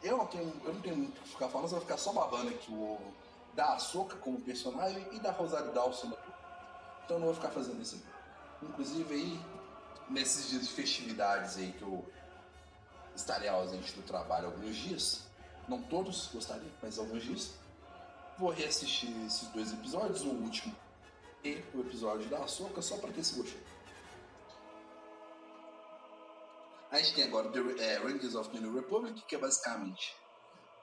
eu 0.03 0.19
não 0.19 0.27
tenho, 0.27 0.61
eu 0.65 0.75
não 0.75 0.81
tenho 0.81 0.97
muito 0.97 1.19
o 1.19 1.23
que 1.23 1.29
ficar 1.29 1.49
falando, 1.49 1.69
só 1.69 1.77
vou 1.77 1.85
ficar 1.85 1.99
só 1.99 2.13
babando 2.13 2.49
aqui 2.49 2.71
o 2.71 2.93
ovo 2.95 3.15
da 3.55 3.79
Soca 3.79 4.17
como 4.17 4.41
personagem 4.41 5.07
e 5.13 5.21
da 5.21 5.31
Rosário 5.31 5.73
Dawson 5.73 6.11
tua. 6.11 6.35
Então 7.05 7.17
eu 7.17 7.21
não 7.21 7.27
vou 7.27 7.35
ficar 7.35 7.51
fazendo 7.51 7.81
isso 7.81 7.97
aí. 7.97 8.69
Inclusive 8.69 9.15
aí, 9.15 9.41
nesses 10.09 10.49
dias 10.49 10.69
de 10.69 10.75
festividades 10.75 11.57
aí 11.57 11.73
que 11.73 11.83
eu 11.83 12.05
estarei 13.15 13.49
ausente 13.49 13.93
do 13.93 14.03
trabalho 14.03 14.47
alguns 14.47 14.77
dias, 14.77 15.23
não 15.69 15.81
todos 15.83 16.29
gostaria, 16.33 16.71
mas 16.83 16.99
alguns 16.99 17.23
dias, 17.23 17.55
vou 18.39 18.51
reassistir 18.51 19.11
esses 19.27 19.49
dois 19.49 19.73
episódios, 19.73 20.23
o 20.23 20.31
último 20.31 20.75
e 21.43 21.63
o 21.75 21.81
episódio 21.81 22.29
da 22.29 22.47
Soca, 22.47 22.83
só 22.83 22.97
pra 22.97 23.13
ter 23.13 23.21
esse 23.21 23.35
gostinho. 23.35 23.63
A 26.91 26.99
gente 26.99 27.15
tem 27.15 27.25
agora 27.25 27.51
The 27.51 27.83
é, 27.83 27.99
Rangers 27.99 28.35
of 28.35 28.51
the 28.51 28.59
New 28.59 28.75
Republic, 28.75 29.23
que 29.23 29.35
é 29.35 29.39
basicamente 29.39 30.17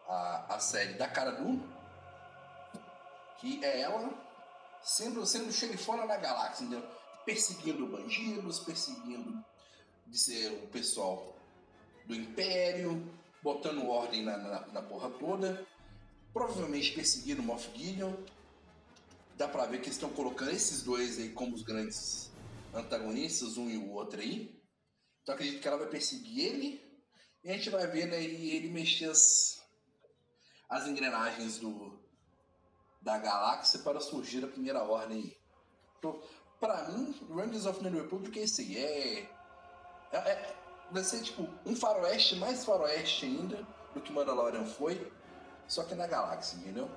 a, 0.07 0.55
a 0.55 0.59
série 0.59 0.93
da 0.93 1.07
Cara 1.07 1.31
Dune, 1.31 1.63
que 3.39 3.63
é 3.63 3.81
ela 3.81 4.09
sendo, 4.83 5.25
sendo 5.25 5.51
xerifona 5.51 6.05
da 6.05 6.17
galáxia, 6.17 6.65
entendeu? 6.65 7.01
perseguindo 7.25 7.87
bandidos, 7.87 8.59
perseguindo 8.59 9.43
de 10.07 10.17
ser 10.17 10.51
o 10.63 10.67
pessoal 10.67 11.35
do 12.11 12.15
Império, 12.15 13.09
botando 13.41 13.87
ordem 13.87 14.21
na, 14.21 14.37
na, 14.37 14.67
na 14.67 14.81
porra 14.81 15.09
toda, 15.11 15.65
provavelmente 16.33 16.91
perseguindo 16.91 17.41
Moff 17.41 17.69
Gideon. 17.73 18.13
Dá 19.37 19.47
pra 19.47 19.65
ver 19.65 19.77
que 19.77 19.85
eles 19.85 19.95
estão 19.95 20.09
colocando 20.09 20.51
esses 20.51 20.83
dois 20.83 21.17
aí 21.17 21.29
como 21.29 21.55
os 21.55 21.63
grandes 21.63 22.29
antagonistas, 22.73 23.57
um 23.57 23.69
e 23.69 23.77
o 23.77 23.91
outro 23.91 24.19
aí. 24.19 24.61
Então 25.23 25.33
acredito 25.33 25.61
que 25.61 25.67
ela 25.67 25.77
vai 25.77 25.87
perseguir 25.87 26.45
ele 26.45 26.81
e 27.43 27.49
a 27.49 27.53
gente 27.53 27.69
vai 27.69 27.87
vendo 27.87 28.13
aí 28.13 28.51
ele 28.51 28.69
mexer 28.69 29.05
as, 29.05 29.63
as 30.69 30.87
engrenagens 30.87 31.59
do, 31.59 31.97
da 33.01 33.17
galáxia 33.17 33.79
para 33.79 34.01
surgir 34.01 34.43
a 34.43 34.49
primeira 34.49 34.83
ordem 34.83 35.17
aí. 35.17 35.37
Então, 35.97 36.21
pra 36.59 36.89
mim, 36.89 37.15
Rangers 37.29 37.65
of 37.65 37.81
the 37.81 37.89
New 37.89 38.03
Republic 38.03 38.37
é 38.37 38.43
isso 38.43 38.59
aí. 38.59 38.77
É, 38.77 39.29
é, 40.11 40.17
é- 40.17 40.60
vai 40.91 41.03
ser 41.03 41.21
tipo 41.21 41.47
um 41.65 41.75
faroeste 41.75 42.35
mais 42.35 42.65
faroeste 42.65 43.25
ainda 43.25 43.65
do 43.93 44.01
que 44.01 44.11
Mandalorian 44.11 44.65
foi, 44.65 45.11
só 45.67 45.83
que 45.83 45.95
na 45.95 46.07
galáxia, 46.07 46.57
entendeu? 46.57 46.89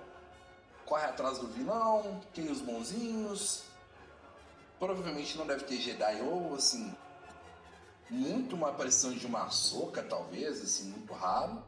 Corre 0.84 1.04
atrás 1.04 1.38
do 1.38 1.46
vilão, 1.48 2.20
tem 2.34 2.50
os 2.50 2.60
bonzinhos. 2.60 3.64
Provavelmente 4.78 5.38
não 5.38 5.46
deve 5.46 5.64
ter 5.64 5.76
Jedi 5.76 6.20
ou 6.20 6.54
assim 6.54 6.94
muito 8.10 8.54
uma 8.54 8.70
aparição 8.70 9.12
de 9.12 9.26
uma 9.26 9.50
soca, 9.50 10.02
talvez, 10.02 10.60
assim, 10.62 10.90
muito 10.90 11.12
raro. 11.12 11.64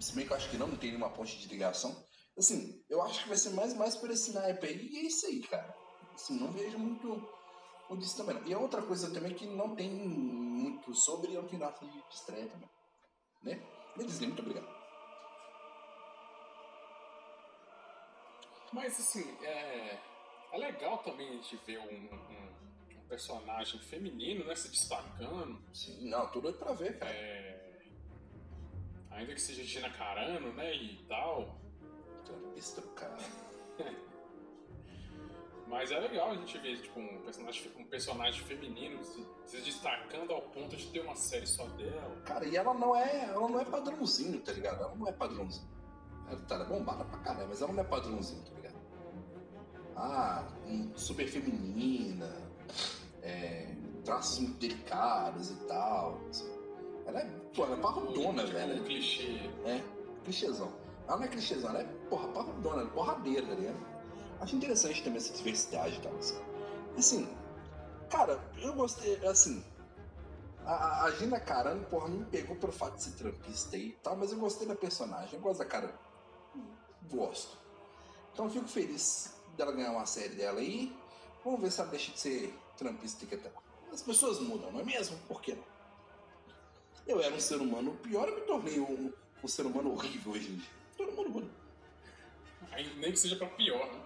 Se 0.00 0.14
bem 0.14 0.26
que 0.26 0.32
eu 0.32 0.36
acho 0.36 0.50
que 0.50 0.56
não, 0.56 0.66
não 0.66 0.76
tem 0.76 0.90
nenhuma 0.90 1.10
ponte 1.10 1.38
de 1.38 1.48
ligação. 1.48 2.04
Assim, 2.36 2.82
eu 2.88 3.02
acho 3.02 3.22
que 3.22 3.28
vai 3.28 3.38
ser 3.38 3.50
mais, 3.50 3.74
mais 3.74 3.96
por 3.96 4.10
esse 4.10 4.32
naipe 4.32 4.66
aí, 4.66 4.88
e 4.90 4.98
é 4.98 5.02
isso 5.02 5.26
aí, 5.26 5.40
cara. 5.42 5.74
Assim, 6.14 6.38
não 6.38 6.50
vejo 6.52 6.78
muito 6.78 7.28
o 7.92 8.16
também. 8.16 8.42
E 8.46 8.54
a 8.54 8.58
outra 8.58 8.82
coisa 8.82 9.12
também 9.12 9.34
que 9.34 9.46
não 9.46 9.74
tem 9.74 9.90
muito 9.90 10.94
sobre 10.94 11.34
é 11.34 11.38
o 11.38 11.46
que 11.46 11.56
data 11.56 11.84
de 11.84 11.98
estreia 12.10 12.48
também. 12.48 12.68
Né? 13.42 13.62
Me 13.96 14.04
Disney, 14.04 14.26
muito 14.26 14.40
obrigado. 14.40 14.82
Mas 18.72 18.98
assim, 18.98 19.36
é, 19.42 19.98
é 20.52 20.58
legal 20.58 20.98
também 20.98 21.28
a 21.28 21.32
gente 21.32 21.56
ver 21.66 21.78
um, 21.78 22.14
um, 22.14 22.98
um 22.98 23.06
personagem 23.06 23.78
feminino 23.80 24.44
né, 24.44 24.54
se 24.54 24.70
destacando. 24.70 25.62
Sim, 25.74 26.08
não, 26.08 26.30
tudo 26.30 26.48
é 26.48 26.52
pra 26.52 26.72
ver, 26.72 26.98
cara. 26.98 27.12
É, 27.12 27.82
ainda 29.10 29.34
que 29.34 29.40
seja 29.40 29.62
Gina 29.62 29.90
Carano, 29.90 30.52
né, 30.54 30.74
e 30.74 31.04
tal. 31.06 31.60
Trampista 32.24 32.80
do 32.80 32.88
cara. 32.90 33.18
Mas 35.72 35.90
é 35.90 35.98
legal 35.98 36.30
a 36.30 36.34
gente 36.34 36.58
ver 36.58 36.82
tipo, 36.82 37.00
um, 37.00 37.18
personagem, 37.22 37.72
um 37.78 37.84
personagem 37.84 38.44
feminino 38.44 39.02
se, 39.02 39.26
se 39.46 39.56
destacando 39.62 40.30
ao 40.30 40.42
ponto 40.42 40.76
de 40.76 40.86
ter 40.88 41.00
uma 41.00 41.16
série 41.16 41.46
só 41.46 41.66
dela. 41.68 42.14
Cara, 42.26 42.44
e 42.44 42.54
ela 42.54 42.74
não 42.74 42.94
é. 42.94 43.24
Ela 43.24 43.48
não 43.48 43.58
é 43.58 43.64
padrãozinho, 43.64 44.38
tá 44.40 44.52
ligado? 44.52 44.82
Ela 44.82 44.94
não 44.94 45.08
é 45.08 45.12
padrãozinho. 45.12 45.66
Ela 46.28 46.38
tá 46.40 46.56
ela 46.56 46.64
é 46.64 46.68
bombada 46.68 47.06
pra 47.06 47.18
caralho, 47.20 47.48
mas 47.48 47.62
ela 47.62 47.72
não 47.72 47.80
é 47.80 47.84
padrãozinho, 47.84 48.42
tá 48.44 48.54
ligado? 48.54 48.76
Ah, 49.96 50.46
super 50.94 51.26
feminina, 51.26 52.36
é, 53.22 53.74
traços 54.04 54.40
muito 54.40 54.58
delicados 54.58 55.52
e 55.52 55.56
tal. 55.66 56.20
Ela 57.06 57.20
é, 57.20 57.24
pô, 57.54 57.64
ela 57.64 57.76
é 57.78 57.80
parrudona, 57.80 58.44
Tipo, 58.44 58.58
velho. 58.58 58.82
Um 58.82 58.84
clichê. 58.84 59.50
É, 59.64 59.82
clichêzão. 60.22 60.70
Ela 61.08 61.16
não 61.16 61.24
é 61.24 61.28
clichêzão, 61.28 61.70
ela 61.70 61.80
é, 61.80 61.84
porra, 62.10 62.28
parrudona, 62.28 62.82
ela 62.82 62.90
é 62.90 62.92
porradeira, 62.92 63.46
tá 63.46 63.54
ligado? 63.54 63.91
Acho 64.42 64.56
interessante 64.56 65.02
também 65.04 65.18
essa 65.18 65.32
diversidade 65.32 65.96
e 65.96 66.00
tal, 66.00 66.12
assim. 66.16 66.36
Assim, 66.98 67.36
cara, 68.10 68.38
eu 68.58 68.74
gostei, 68.74 69.14
assim... 69.26 69.64
A, 70.66 71.04
a- 71.04 71.10
Gina 71.12 71.38
Carano, 71.40 71.84
porra, 71.86 72.08
me 72.08 72.24
pegou 72.24 72.56
pelo 72.56 72.72
fato 72.72 72.96
de 72.96 73.04
ser 73.04 73.12
trampista 73.12 73.76
e 73.76 73.92
tal, 74.02 74.16
mas 74.16 74.32
eu 74.32 74.38
gostei 74.38 74.66
da 74.66 74.74
personagem, 74.74 75.34
eu 75.34 75.40
gosto 75.40 75.58
da 75.60 75.64
cara. 75.64 75.94
Gosto. 77.10 77.56
Então 78.32 78.50
fico 78.50 78.66
feliz 78.68 79.34
dela 79.56 79.72
ganhar 79.72 79.92
uma 79.92 80.06
série 80.06 80.34
dela 80.34 80.58
aí. 80.60 80.96
Vamos 81.44 81.60
ver 81.60 81.70
se 81.70 81.80
ela 81.80 81.90
deixa 81.90 82.12
de 82.12 82.18
ser 82.20 82.54
trampista 82.76 83.24
que 83.26 83.34
até. 83.36 83.50
As 83.92 84.02
pessoas 84.02 84.40
mudam, 84.40 84.70
não 84.72 84.80
é 84.80 84.84
mesmo? 84.84 85.16
Por 85.28 85.40
que 85.40 85.54
não? 85.54 85.64
Eu 87.06 87.20
era 87.20 87.34
um 87.34 87.40
ser 87.40 87.56
humano 87.56 87.94
pior 88.02 88.28
e 88.28 88.34
me 88.34 88.40
tornei 88.42 88.78
um, 88.80 89.12
um 89.42 89.48
ser 89.48 89.66
humano 89.66 89.92
horrível 89.92 90.32
hoje 90.32 90.50
em 90.50 90.56
dia. 90.56 90.70
Todo 90.96 91.12
mundo 91.12 91.30
muda. 91.30 91.50
Nem 92.96 93.10
que 93.12 93.18
seja 93.18 93.36
pra 93.36 93.48
pior, 93.48 93.84
né? 93.92 94.00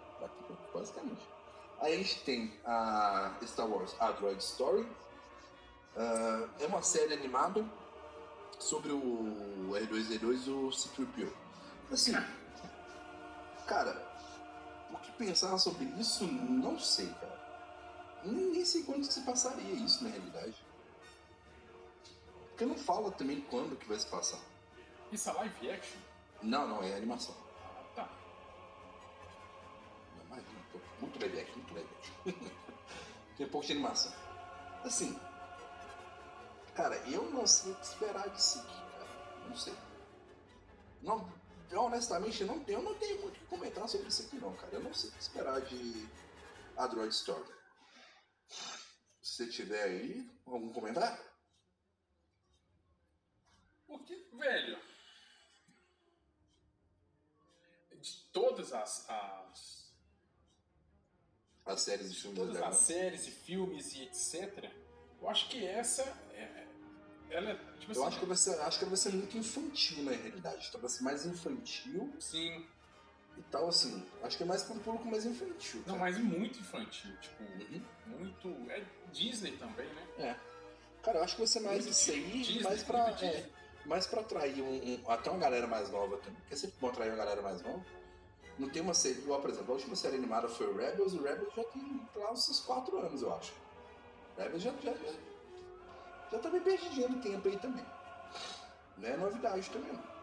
Basicamente. 0.76 1.26
Aí 1.80 1.94
a 1.94 1.96
gente 1.96 2.20
tem 2.20 2.52
a 2.64 3.34
Star 3.46 3.66
Wars 3.66 3.96
A 3.98 4.12
Droid 4.12 4.42
Story. 4.42 4.86
Ah, 5.96 6.48
é 6.60 6.66
uma 6.66 6.82
série 6.82 7.14
animada 7.14 7.64
sobre 8.58 8.92
o 8.92 9.70
R2D2 9.72 10.46
e 10.46 10.50
o 10.50 10.70
C-3PO. 10.70 11.32
Assim, 11.90 12.12
cara, 13.66 14.06
o 14.92 14.98
que 14.98 15.12
pensar 15.12 15.56
sobre 15.58 15.84
isso, 15.98 16.26
não 16.26 16.78
sei, 16.78 17.08
cara. 17.08 17.36
Nem, 18.24 18.50
nem 18.50 18.64
sei 18.64 18.82
quando 18.82 19.06
que 19.06 19.14
se 19.14 19.22
passaria 19.22 19.74
isso 19.74 20.04
na 20.04 20.10
realidade. 20.10 20.56
Porque 22.50 22.66
não 22.66 22.76
fala 22.76 23.10
também 23.12 23.40
quando 23.42 23.78
que 23.78 23.88
vai 23.88 23.98
se 23.98 24.06
passar. 24.06 24.40
Isso 25.12 25.28
é 25.30 25.32
live 25.32 25.70
action? 25.70 26.00
Não, 26.42 26.66
não, 26.68 26.82
é 26.82 26.94
animação. 26.94 27.45
Muito, 31.00 31.24
action, 31.24 31.54
muito 31.56 31.78
action. 31.78 32.14
Tem 33.36 33.46
um 33.46 33.50
pouco 33.50 33.66
de 33.66 33.72
animação. 33.74 34.12
Assim, 34.84 35.18
cara, 36.74 36.96
eu 37.08 37.30
não 37.30 37.46
sei 37.46 37.72
o 37.72 37.76
que 37.76 37.84
esperar 37.86 38.28
disso 38.30 38.58
aqui, 38.60 38.74
cara. 38.92 39.48
Não 39.48 39.56
sei. 39.56 39.74
Não, 41.02 41.32
eu, 41.70 41.82
honestamente, 41.82 42.40
eu 42.40 42.46
não, 42.46 42.62
tenho- 42.64 42.78
eu 42.78 42.82
não 42.82 42.94
tenho 42.94 43.20
muito 43.20 43.36
o 43.36 43.40
que 43.40 43.46
comentar 43.46 43.88
sobre 43.88 44.08
isso 44.08 44.22
aqui, 44.22 44.36
não, 44.36 44.54
cara. 44.56 44.72
Eu 44.74 44.82
não 44.82 44.94
sei 44.94 45.10
o 45.10 45.12
que 45.12 45.20
esperar 45.20 45.60
de 45.60 46.08
A 46.76 46.86
Droid 46.86 47.12
Story. 47.14 47.44
Se 49.20 49.48
tiver 49.50 49.82
aí, 49.82 50.30
algum 50.46 50.72
comentário? 50.72 51.22
Porque, 53.86 54.14
velho. 54.32 54.78
De 58.00 58.30
todas 58.32 58.72
as. 58.72 59.08
as 59.10 59.85
As 61.66 61.80
séries 61.82 62.12
de 62.14 62.20
filmes 62.20 62.38
todas 62.38 62.62
as 62.62 62.76
séries 62.76 63.26
e 63.26 63.30
filmes 63.30 63.92
e 63.94 64.02
etc. 64.04 64.70
Eu 65.20 65.28
acho 65.28 65.48
que 65.48 65.66
essa 65.66 66.02
é. 66.34 66.64
Ela 67.30 67.50
é. 67.50 67.54
Tipo 67.80 67.92
Eu 67.92 68.04
assim, 68.04 68.06
acho 68.06 68.20
que, 68.20 68.26
vai 68.26 68.36
ser, 68.36 68.60
acho 68.60 68.78
que 68.78 68.84
vai 68.84 68.96
ser 68.96 69.12
muito 69.12 69.36
infantil, 69.36 70.04
na 70.04 70.12
realidade. 70.12 70.66
Então 70.68 70.80
vai 70.80 70.90
ser 70.90 71.02
mais 71.02 71.26
infantil 71.26 72.14
Sim. 72.20 72.64
e 73.36 73.42
tal, 73.50 73.68
assim. 73.68 74.00
Acho 74.22 74.36
que 74.36 74.44
é 74.44 74.46
mais 74.46 74.62
para 74.62 74.76
um 74.76 74.78
público 74.78 75.06
mais 75.08 75.24
infantil. 75.26 75.80
Não, 75.86 75.98
cara. 75.98 75.98
mas 75.98 76.18
muito 76.18 76.60
infantil. 76.60 77.10
Tipo, 77.20 77.42
Uhum. 77.42 77.82
muito. 78.06 78.70
É 78.70 78.84
Disney 79.12 79.56
também, 79.56 79.86
né? 79.88 80.06
É. 80.18 80.36
Cara, 81.02 81.18
eu 81.18 81.24
acho 81.24 81.34
que 81.34 81.40
vai 81.40 81.48
ser 81.48 81.60
mais 81.60 81.84
Muito 81.84 81.90
isso 81.94 82.10
aí, 82.12 82.42
Disney, 82.42 82.62
mais 82.62 82.82
pra, 82.84 83.04
muito 83.08 83.24
é, 83.24 83.46
mais 83.84 84.06
pra 84.06 84.20
atrair 84.20 84.60
um, 84.62 84.94
um- 85.04 85.10
até 85.10 85.30
uma 85.30 85.38
galera 85.40 85.66
mais 85.66 85.90
nova 85.90 86.16
também. 86.18 86.34
Porque 86.40 86.54
é 86.54 86.56
sempre 86.56 86.76
bom 86.80 86.88
atrair 86.88 87.10
uma 87.10 87.16
galera 87.16 87.42
mais 87.42 87.60
nova. 87.62 87.84
Não 88.58 88.70
tem 88.70 88.80
uma 88.80 88.94
série, 88.94 89.18
igual, 89.18 89.40
por 89.40 89.50
exemplo, 89.50 89.70
a 89.70 89.74
última 89.74 89.94
série 89.94 90.16
animada 90.16 90.48
foi 90.48 90.66
o 90.66 90.76
Rebels, 90.76 91.12
o 91.12 91.22
Rebels 91.22 91.54
já 91.54 91.64
tem 91.64 92.08
lá 92.14 92.32
uns 92.32 92.44
seus 92.44 92.60
4 92.60 92.98
anos, 92.98 93.20
eu 93.20 93.34
acho. 93.34 93.52
Rebels 94.36 94.62
já, 94.62 94.72
já, 94.82 94.94
já, 94.94 95.12
já 96.32 96.38
tá 96.38 96.50
perdidinho 96.50 97.08
no 97.10 97.20
tempo 97.20 97.46
aí 97.46 97.58
também. 97.58 97.84
Não 98.96 99.08
é 99.08 99.16
novidade 99.16 99.68
também, 99.70 99.92
não. 99.92 100.16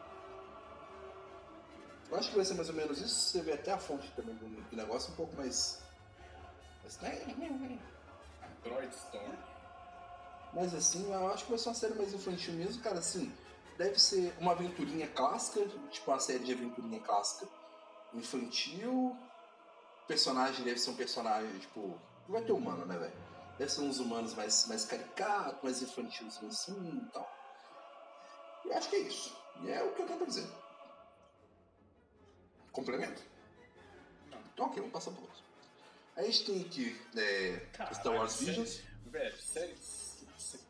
Eu 2.09 2.17
acho 2.17 2.29
que 2.29 2.35
vai 2.35 2.45
ser 2.45 2.55
mais 2.55 2.69
ou 2.69 2.75
menos 2.75 2.99
isso. 2.99 3.15
Você 3.15 3.41
vê 3.41 3.53
até 3.53 3.71
a 3.71 3.77
fonte 3.77 4.11
também 4.11 4.35
do, 4.35 4.45
do 4.47 4.75
negócio 4.75 5.13
um 5.13 5.15
pouco 5.15 5.35
mais. 5.35 5.79
mais 7.01 7.21
Android 8.65 8.95
Storm. 8.95 9.33
Mas 10.53 10.73
assim, 10.73 11.11
eu 11.11 11.27
acho 11.31 11.45
que 11.45 11.51
vai 11.51 11.59
ser 11.59 11.69
uma 11.69 11.75
série 11.75 11.95
mais 11.95 12.13
infantil 12.13 12.53
mesmo, 12.53 12.81
cara, 12.83 12.99
assim, 12.99 13.33
deve 13.77 13.99
ser 13.99 14.35
uma 14.39 14.51
aventurinha 14.51 15.07
clássica, 15.07 15.67
tipo 15.89 16.11
uma 16.11 16.19
série 16.19 16.43
de 16.43 16.53
aventurinha 16.53 16.99
clássica 16.99 17.47
infantil. 18.13 19.17
Personagem 20.07 20.63
deve 20.63 20.79
ser 20.79 20.91
um 20.91 20.95
personagem, 20.95 21.57
tipo. 21.59 21.99
Não 22.27 22.33
vai 22.33 22.43
ter 22.43 22.51
humano, 22.51 22.85
né, 22.85 22.97
velho? 22.97 23.13
Deve 23.57 23.71
ser 23.71 23.81
uns 23.81 23.99
humanos 23.99 24.33
mais, 24.33 24.65
mais 24.67 24.85
caricatos, 24.85 25.61
mais 25.63 25.81
infantis 25.81 26.39
assim 26.43 27.01
e 27.05 27.11
tal. 27.11 27.29
E 28.65 28.73
acho 28.73 28.89
que 28.89 28.95
é 28.95 28.99
isso. 28.99 29.37
E 29.61 29.71
é 29.71 29.83
o 29.83 29.93
que 29.93 30.01
eu 30.01 30.05
tenho 30.07 30.19
pra 30.19 30.27
dizer. 30.27 30.49
Complemento? 32.71 33.21
Então, 34.53 34.65
ok, 34.67 34.77
vamos 34.77 34.93
passar 34.93 35.11
pro 35.11 35.21
outro. 35.21 35.43
Aí 36.15 36.25
a 36.25 36.31
gente 36.31 36.45
tem 36.45 36.61
aqui 36.61 37.01
é, 37.15 37.57
Caralho, 37.73 37.95
Star 37.95 38.13
Wars 38.13 38.39
Visions. 38.39 38.81
Velho, 39.05 39.41
série 39.41 39.75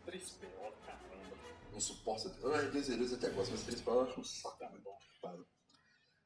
3PO, 0.05 0.73
caramba. 0.85 1.37
Não 1.71 1.79
suporta. 1.79 2.31
Eu 2.41 2.51
R2D2 2.51 3.15
até 3.15 3.29
gosto, 3.29 3.51
mas 3.51 3.63
3 3.63 3.85
eu 3.85 4.01
acho 4.01 4.19
um 4.19 4.23
saco. 4.23 4.57
Tá 4.57 4.69
né? 4.69 4.79
bom. 4.83 4.97
Para. 5.21 5.37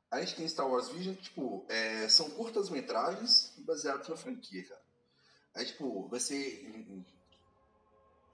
A 0.09 0.19
gente 0.21 0.35
tem 0.35 0.47
Star 0.47 0.67
Wars 0.69 0.89
Vision, 0.89 1.15
tipo, 1.15 1.65
é, 1.67 2.07
são 2.07 2.29
curtas 2.29 2.69
metragens 2.69 3.53
baseadas 3.57 4.07
na 4.07 4.15
franquia, 4.15 4.63
cara. 4.63 4.81
Aí, 5.55 5.65
tipo, 5.65 6.07
vai 6.07 6.19
ser 6.19 7.05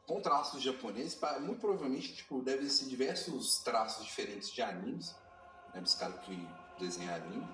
com 0.05 0.21
traços 0.21 0.61
japoneses, 0.61 1.17
muito 1.39 1.61
provavelmente, 1.61 2.13
tipo, 2.13 2.41
devem 2.41 2.69
ser 2.69 2.85
diversos 2.85 3.59
traços 3.63 4.05
diferentes 4.05 4.51
de 4.51 4.61
animes, 4.61 5.15
né, 5.73 5.81
dos 5.81 5.95
caras 5.95 6.19
que 6.25 6.47
desenham 6.79 7.15
anime. 7.15 7.47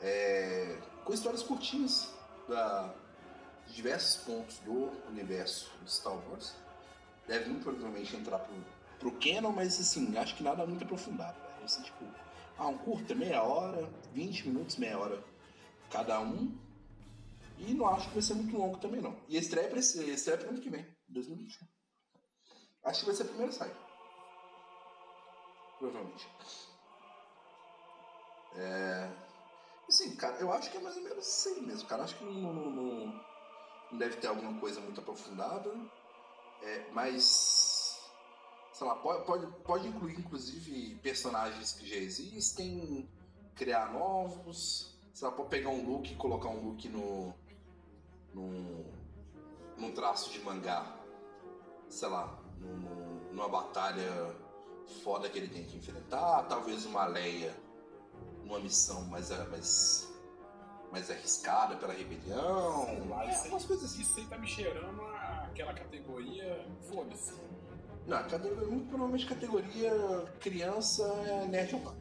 É, 0.00 0.78
com 1.04 1.12
histórias 1.12 1.42
curtinhas 1.42 2.10
da, 2.48 2.94
de 3.66 3.74
diversos 3.74 4.22
pontos 4.22 4.58
do 4.58 4.90
universo 5.08 5.70
de 5.82 5.90
Star 5.90 6.14
Wars. 6.28 6.54
Deve 7.26 7.48
muito 7.48 7.64
provavelmente 7.64 8.14
entrar 8.14 8.38
pro, 8.38 8.54
pro 8.98 9.12
canon, 9.12 9.50
mas 9.50 9.80
assim, 9.80 10.16
acho 10.18 10.36
que 10.36 10.42
nada 10.42 10.66
muito 10.66 10.84
aprofundado. 10.84 11.36
Ser 11.66 11.82
tipo, 11.82 12.04
ah, 12.58 12.68
um 12.68 12.78
curta, 12.78 13.14
meia 13.14 13.42
hora, 13.42 13.82
20 14.12 14.48
minutos, 14.48 14.76
meia 14.76 14.98
hora 14.98 15.22
cada 15.90 16.20
um. 16.20 16.56
E 17.58 17.72
não 17.72 17.86
acho 17.88 18.08
que 18.08 18.14
vai 18.14 18.22
ser 18.22 18.34
muito 18.34 18.56
longo 18.56 18.78
também, 18.78 19.00
não. 19.00 19.16
E 19.28 19.36
estreia 19.36 19.72
esse, 19.78 20.02
estreia 20.10 20.38
pro 20.38 20.48
ano 20.50 20.60
que 20.60 20.68
vem, 20.70 20.84
2021. 21.08 21.66
Acho 22.84 23.00
que 23.00 23.06
vai 23.06 23.14
ser 23.14 23.22
a 23.22 23.26
primeira 23.26 23.52
saída. 23.52 23.76
Provavelmente. 25.78 26.26
É. 28.56 29.10
Assim, 29.88 30.16
cara, 30.16 30.36
eu 30.38 30.52
acho 30.52 30.70
que 30.70 30.76
é 30.76 30.80
mais 30.80 30.96
ou 30.96 31.02
menos 31.02 31.46
aí 31.46 31.60
mesmo, 31.60 31.88
cara. 31.88 32.04
Acho 32.04 32.16
que 32.16 32.24
não, 32.24 32.32
não, 32.32 32.70
não- 32.70 33.24
não 33.92 33.98
deve 33.98 34.16
ter 34.16 34.26
alguma 34.26 34.58
coisa 34.60 34.80
muito 34.80 35.00
aprofundada. 35.00 35.70
É, 36.62 36.90
mas. 36.92 37.63
Sei 38.74 38.84
lá, 38.86 38.96
pode, 38.96 39.24
pode, 39.24 39.46
pode 39.62 39.86
incluir 39.88 40.18
inclusive 40.18 40.96
personagens 40.96 41.72
que 41.72 41.86
já 41.86 41.94
existem, 41.96 43.08
criar 43.54 43.92
novos. 43.92 44.98
Sei 45.12 45.28
lá, 45.28 45.32
pode 45.32 45.48
pegar 45.48 45.70
um 45.70 45.88
look 45.88 46.10
e 46.12 46.16
colocar 46.16 46.48
um 46.48 46.60
look 46.70 46.88
no. 46.88 47.32
num. 48.34 48.84
num 49.78 49.92
traço 49.92 50.30
de 50.32 50.40
mangá. 50.40 50.96
Sei 51.88 52.08
lá, 52.08 52.36
num- 52.58 53.30
numa 53.32 53.48
batalha 53.48 54.34
foda 55.04 55.28
que 55.30 55.38
ele 55.38 55.48
tem 55.48 55.62
que 55.64 55.76
enfrentar. 55.76 56.42
Talvez 56.48 56.84
uma 56.84 57.06
Leia 57.06 57.54
numa 58.42 58.58
missão 58.58 59.02
mais, 59.04 59.30
mais, 59.50 60.12
mais 60.90 61.10
arriscada 61.12 61.76
pela 61.76 61.92
rebelião. 61.92 63.08
Lá, 63.08 63.24
É, 63.24 63.30
isso, 63.30 63.44
aí, 63.44 63.50
coisas 63.50 63.84
assim. 63.84 64.02
isso 64.02 64.18
aí 64.18 64.26
tá 64.26 64.36
me 64.36 64.48
cheirando 64.48 65.00
aquela 65.44 65.72
categoria. 65.72 66.68
Foda-se. 66.92 67.34
Não, 68.06 68.22
categoria, 68.28 68.68
muito 68.68 68.88
provavelmente 68.88 69.26
categoria 69.26 69.92
criança 70.40 71.02
é 71.26 71.46
nerd 71.46 71.74
otaku. 71.76 71.96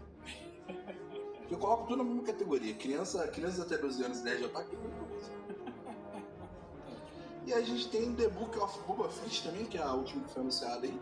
Eu 1.50 1.58
coloco 1.58 1.88
tudo 1.88 1.98
na 1.98 2.04
mesma 2.04 2.24
categoria. 2.24 2.74
Criança, 2.76 3.28
crianças 3.30 3.62
até 3.62 3.78
12 3.78 4.04
anos 4.04 4.22
nerd 4.22 4.44
otaku 4.46 4.76
é 4.76 4.80
mesma 4.80 5.06
coisa. 5.06 5.32
E 7.46 7.54
a 7.54 7.60
gente 7.60 7.90
tem 7.90 8.16
The 8.16 8.30
Book 8.30 8.58
of 8.58 8.80
Boba 8.88 9.10
Fett 9.10 9.44
também, 9.44 9.66
que 9.66 9.78
é 9.78 9.82
a 9.82 9.92
última 9.92 10.24
que 10.24 10.32
foi 10.32 10.42
anunciada 10.42 10.86
aí. 10.86 11.02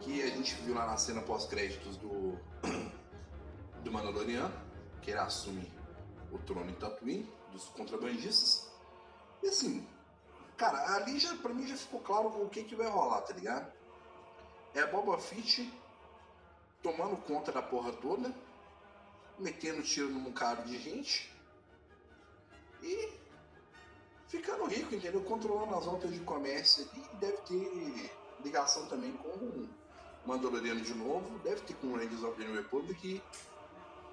Que 0.00 0.20
a 0.20 0.26
gente 0.26 0.52
viu 0.56 0.74
lá 0.74 0.84
na 0.84 0.96
cena 0.96 1.22
pós-créditos 1.22 1.96
do. 1.96 2.36
do 3.84 3.92
Mandaloriano, 3.92 4.52
que 5.00 5.12
ele 5.12 5.20
assume 5.20 5.70
o 6.32 6.38
trono 6.38 6.68
em 6.68 6.74
Tatooine, 6.74 7.32
dos 7.52 7.66
contrabandistas. 7.66 8.68
E 9.44 9.48
assim, 9.48 9.86
Cara, 10.56 10.96
ali 10.96 11.18
já, 11.18 11.34
pra 11.36 11.52
mim 11.52 11.66
já 11.66 11.76
ficou 11.76 12.00
claro 12.00 12.28
o 12.28 12.48
que, 12.48 12.64
que 12.64 12.74
vai 12.74 12.88
rolar, 12.88 13.20
tá 13.22 13.34
ligado? 13.34 13.70
É 14.74 14.80
a 14.80 14.86
Boba 14.86 15.18
Fett 15.18 15.72
tomando 16.82 17.16
conta 17.16 17.52
da 17.52 17.60
porra 17.60 17.92
toda, 17.92 18.34
metendo 19.38 19.82
tiro 19.82 20.08
num 20.08 20.32
cara 20.32 20.62
de 20.62 20.78
gente 20.78 21.30
e 22.82 23.12
ficando 24.28 24.64
rico, 24.64 24.94
entendeu? 24.94 25.22
Controlando 25.24 25.74
as 25.74 25.84
rotas 25.84 26.12
de 26.12 26.20
comércio 26.20 26.88
ali 26.92 27.02
deve 27.20 27.36
ter 27.38 28.16
ligação 28.44 28.86
também 28.86 29.12
com 29.12 29.66
Mandaloriano 30.24 30.80
de 30.80 30.94
novo, 30.94 31.38
deve 31.40 31.60
ter 31.62 31.74
com 31.74 31.88
o 31.88 31.96
Rangers 31.96 32.22
of 32.22 32.36
the 32.36 32.44
New 32.44 32.56
Republic 32.56 33.22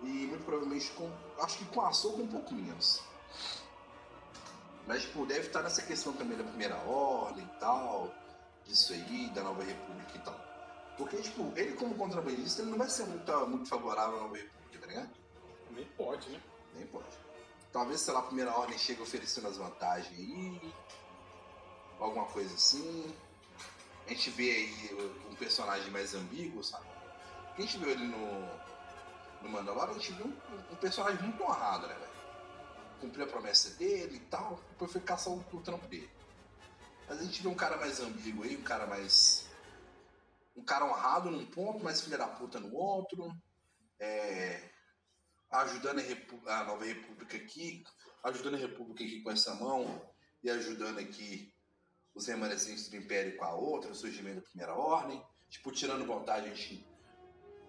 e, 0.03 0.05
muito 0.05 0.43
provavelmente 0.43 0.91
com. 0.91 1.09
Acho 1.39 1.57
que 1.57 1.65
com 1.65 1.81
a 1.81 1.89
Ahsoka 1.89 2.21
um 2.21 2.27
pouco 2.27 2.53
menos. 2.53 3.01
Mas, 4.85 5.03
tipo, 5.03 5.25
deve 5.25 5.47
estar 5.47 5.61
nessa 5.61 5.81
questão 5.81 6.13
também 6.13 6.37
da 6.37 6.43
primeira 6.43 6.75
ordem 6.83 7.43
e 7.43 7.59
tal, 7.59 8.13
disso 8.65 8.93
aí, 8.93 9.29
da 9.29 9.41
Nova 9.41 9.63
República 9.63 10.17
e 10.17 10.19
tal. 10.19 10.39
Porque, 10.97 11.17
tipo, 11.17 11.51
ele 11.55 11.73
como 11.73 11.95
contrabandista, 11.95 12.61
ele 12.61 12.71
não 12.71 12.77
vai 12.77 12.89
ser 12.89 13.05
muito, 13.05 13.47
muito 13.47 13.69
favorável 13.69 14.17
à 14.17 14.21
Nova 14.23 14.35
República, 14.35 14.79
tá 14.79 14.87
ligado? 14.87 15.09
Nem 15.71 15.85
pode, 15.85 16.29
né? 16.29 16.41
Nem 16.75 16.85
pode. 16.87 17.05
Talvez, 17.71 18.01
sei 18.01 18.13
lá, 18.13 18.19
a 18.19 18.23
primeira 18.23 18.55
ordem 18.55 18.77
chegue 18.77 19.01
oferecendo 19.01 19.47
as 19.47 19.57
vantagens 19.57 20.17
aí, 20.17 20.73
alguma 21.99 22.25
coisa 22.25 22.53
assim. 22.53 23.15
A 24.05 24.09
gente 24.09 24.29
vê 24.31 24.51
aí 24.51 25.13
um 25.31 25.35
personagem 25.35 25.89
mais 25.89 26.13
ambíguo, 26.13 26.63
sabe? 26.63 26.85
Porque 27.47 27.61
a 27.63 27.65
gente 27.65 27.77
viu 27.77 27.89
ele 27.89 28.05
no, 28.05 28.49
no 29.41 29.49
Mandalorian, 29.49 29.91
a 29.91 29.93
gente 29.93 30.11
viu 30.13 30.27
um, 30.27 30.73
um 30.73 30.75
personagem 30.75 31.21
muito 31.23 31.41
honrado, 31.41 31.87
né, 31.87 31.95
velho? 31.95 32.12
Cumpriu 33.03 33.25
a 33.25 33.27
promessa 33.27 33.69
dele 33.71 34.15
e 34.15 34.19
tal, 34.21 34.57
depois 34.69 34.89
foi 34.89 35.01
caçar 35.01 35.33
o, 35.33 35.45
o 35.51 35.61
trampo 35.61 35.85
dele. 35.87 36.09
Mas 37.05 37.19
a 37.19 37.23
gente 37.25 37.41
vê 37.43 37.49
um 37.49 37.53
cara 37.53 37.75
mais 37.75 37.99
ambíguo 37.99 38.45
aí, 38.45 38.55
um 38.55 38.63
cara 38.63 38.87
mais. 38.87 39.45
Um 40.55 40.63
cara 40.63 40.85
honrado 40.85 41.29
num 41.29 41.45
ponto, 41.45 41.83
mas 41.83 41.99
filha 41.99 42.17
da 42.17 42.27
puta 42.27 42.61
no 42.61 42.73
outro. 42.73 43.29
É, 43.99 44.69
ajudando 45.51 45.99
a, 46.47 46.59
a 46.59 46.63
Nova 46.63 46.85
República 46.85 47.35
aqui, 47.35 47.83
ajudando 48.23 48.55
a 48.55 48.59
República 48.59 49.03
aqui 49.03 49.21
com 49.21 49.31
essa 49.31 49.53
mão 49.55 50.01
e 50.41 50.49
ajudando 50.49 50.99
aqui 50.99 51.53
os 52.15 52.25
remanescentes 52.27 52.87
do 52.87 52.95
Império 52.95 53.35
com 53.35 53.43
a 53.43 53.53
outra, 53.53 53.91
o 53.91 53.95
surgimento 53.95 54.37
da 54.37 54.47
Primeira 54.47 54.73
Ordem, 54.73 55.21
tipo, 55.49 55.73
tirando 55.73 56.07
vantagem 56.07 56.87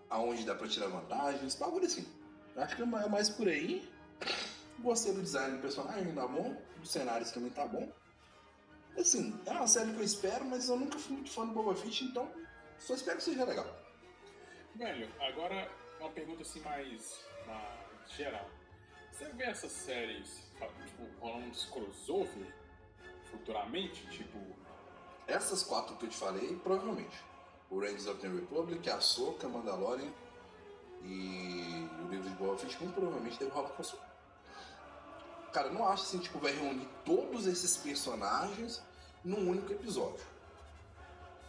aonde 0.09 0.45
dá 0.45 0.55
pra 0.55 0.69
tirar 0.69 0.87
vantagem, 0.87 1.45
esse 1.45 1.59
bagulho 1.59 1.87
assim. 1.87 2.07
Acho 2.55 2.77
que 2.77 2.83
é 2.83 2.87
mais 2.87 3.29
por 3.31 3.49
aí. 3.49 3.93
Gostei 4.85 5.15
do 5.15 5.23
design 5.23 5.57
do 5.57 5.63
personagem, 5.63 6.15
tá 6.15 6.29
bom. 6.29 6.55
Dos 6.77 6.91
cenários 6.91 7.31
também 7.31 7.51
tá 7.51 7.67
bom. 7.67 7.91
Assim, 8.99 9.35
é 9.47 9.51
uma 9.51 9.67
série 9.67 9.91
que 9.91 9.99
eu 9.99 10.05
espero, 10.05 10.45
mas 10.45 10.69
eu 10.69 10.77
nunca 10.77 10.99
fui 10.99 11.17
muito 11.17 11.31
fã 11.31 11.47
do 11.47 11.55
Boba 11.55 11.75
Fett, 11.75 12.05
então 12.05 12.31
só 12.79 12.93
espero 12.93 13.17
que 13.17 13.25
seja 13.25 13.47
legal. 13.47 13.67
Velho, 14.75 15.11
agora 15.23 15.71
uma 15.99 16.11
pergunta 16.11 16.43
assim 16.43 16.61
mais, 16.61 17.25
mais 17.47 18.13
geral. 18.15 18.47
Você 19.11 19.25
vê 19.31 19.45
essas 19.45 19.73
séries, 19.73 20.43
tipo, 20.85 21.09
rolando 21.19 21.47
uns 21.47 21.65
crossover 21.65 22.55
futuramente? 23.31 24.07
Tipo, 24.11 24.39
Essas 25.27 25.63
quatro 25.63 25.97
que 25.97 26.05
eu 26.05 26.11
te 26.11 26.17
falei, 26.17 26.57
provavelmente. 26.57 27.25
O 27.71 27.81
Rangers 27.81 28.07
of 28.07 28.21
the 28.21 28.29
Republic, 28.29 28.91
a 28.91 29.01
Soca, 29.01 29.49
Mandalorian 29.49 30.13
e 31.03 31.89
o 32.05 32.09
livro 32.11 32.29
de 32.29 32.37
Boba 32.37 32.59
Fett, 32.59 32.79
muito 32.83 32.95
provavelmente 32.95 33.39
deve 33.39 33.51
rolar 33.51 33.71
crossover. 33.71 34.14
Cara, 35.55 35.69
eu 35.69 35.73
não 35.73 35.89
acho 35.89 36.03
assim, 36.03 36.19
tipo, 36.19 36.39
vai 36.39 36.53
reunir 36.53 36.87
todos 37.05 37.47
esses 37.47 37.77
personagens 37.77 38.83
num 39.25 39.49
único 39.51 39.73
episódio. 39.73 40.23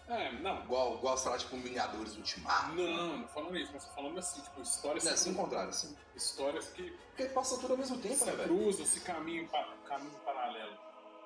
é, 0.08 0.32
não. 0.34 0.62
Igual, 0.64 0.96
igual 0.96 1.18
sei 1.18 1.32
lá, 1.32 1.38
tipo, 1.40 1.58
Vingadores 1.58 2.16
Ultimato. 2.16 2.70
Não, 2.76 3.18
não 3.18 3.28
falando 3.28 3.58
isso, 3.58 3.72
mas 3.74 3.84
falando 3.88 4.18
assim, 4.20 4.42
tipo, 4.42 4.62
histórias, 4.62 5.04
Não 5.04 5.12
é 5.12 5.14
assim 5.16 5.34
contrário, 5.34 5.70
assim. 5.70 5.98
histórias 6.16 6.68
que 6.68 6.92
Porque 7.08 7.26
passa 7.34 7.58
tudo 7.58 7.72
ao 7.74 7.78
mesmo 7.78 7.98
tempo, 7.98 8.16
se 8.16 8.26
né, 8.26 8.32
velho? 8.34 8.48
cruzam, 8.56 8.86
se 8.86 9.00
caminham, 9.00 9.48
pa- 9.48 9.74
caminho 9.88 10.12
paralelo. 10.24 10.78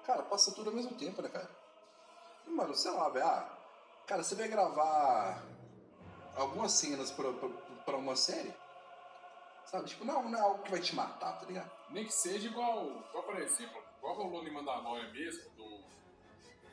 Cara, 0.06 0.24
passa 0.24 0.52
tudo 0.54 0.70
ao 0.70 0.76
mesmo 0.76 0.96
tempo, 0.96 1.22
né, 1.22 1.28
cara? 1.30 1.50
E, 2.48 2.50
mano, 2.50 2.74
sei 2.74 2.92
lá, 2.92 3.10
velho. 3.10 3.26
Ah, 3.26 3.58
cara, 4.08 4.24
você 4.24 4.36
vai 4.36 4.48
gravar 4.48 5.44
algumas 6.38 6.72
cenas 6.72 7.12
pra, 7.12 7.32
pra, 7.34 7.50
pra 7.86 7.98
uma 7.98 8.16
série? 8.16 8.54
Sabe? 9.70 9.88
Tipo, 9.88 10.04
não, 10.06 10.28
não 10.30 10.38
é 10.38 10.42
algo 10.42 10.64
que 10.64 10.72
vai 10.72 10.82
te 10.82 10.96
matar, 10.96 11.40
tá 11.40 11.46
ligado? 11.46 11.72
Nem 11.90 12.06
que 12.06 12.12
seja 12.12 12.48
igual, 12.48 12.86
igual 13.10 13.24
por 13.24 13.40
exemplo, 13.40 13.82
igual 13.98 14.16
rolou 14.16 14.48
em 14.48 14.52
Mandalorian 14.52 15.12
mesmo, 15.12 15.50
do, 15.52 15.64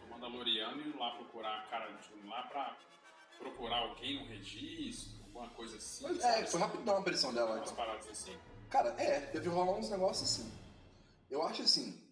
do 0.00 0.06
Mandaloriano 0.08 0.80
indo 0.80 0.98
lá 0.98 1.14
procurar 1.16 1.58
a 1.58 1.66
cara 1.66 1.90
de 1.92 2.14
um 2.14 2.28
lá 2.28 2.42
pra 2.44 2.76
procurar 3.38 3.78
alguém 3.80 4.18
no 4.20 4.26
registro, 4.26 5.22
alguma 5.24 5.48
coisa 5.50 5.76
assim. 5.76 6.04
Mas, 6.04 6.24
é, 6.24 6.46
foi 6.46 6.58
rapidão 6.60 6.96
a 6.96 7.00
aparição 7.00 7.34
dela. 7.34 7.56
Umas 7.56 7.70
Então. 7.70 7.76
paradas 7.76 8.08
assim. 8.08 8.38
Cara, 8.70 8.88
é, 9.00 9.20
deve 9.30 9.48
rolar 9.48 9.72
uns 9.74 9.90
negócios 9.90 10.28
assim. 10.30 10.50
Eu 11.30 11.42
acho 11.42 11.62
assim, 11.62 12.02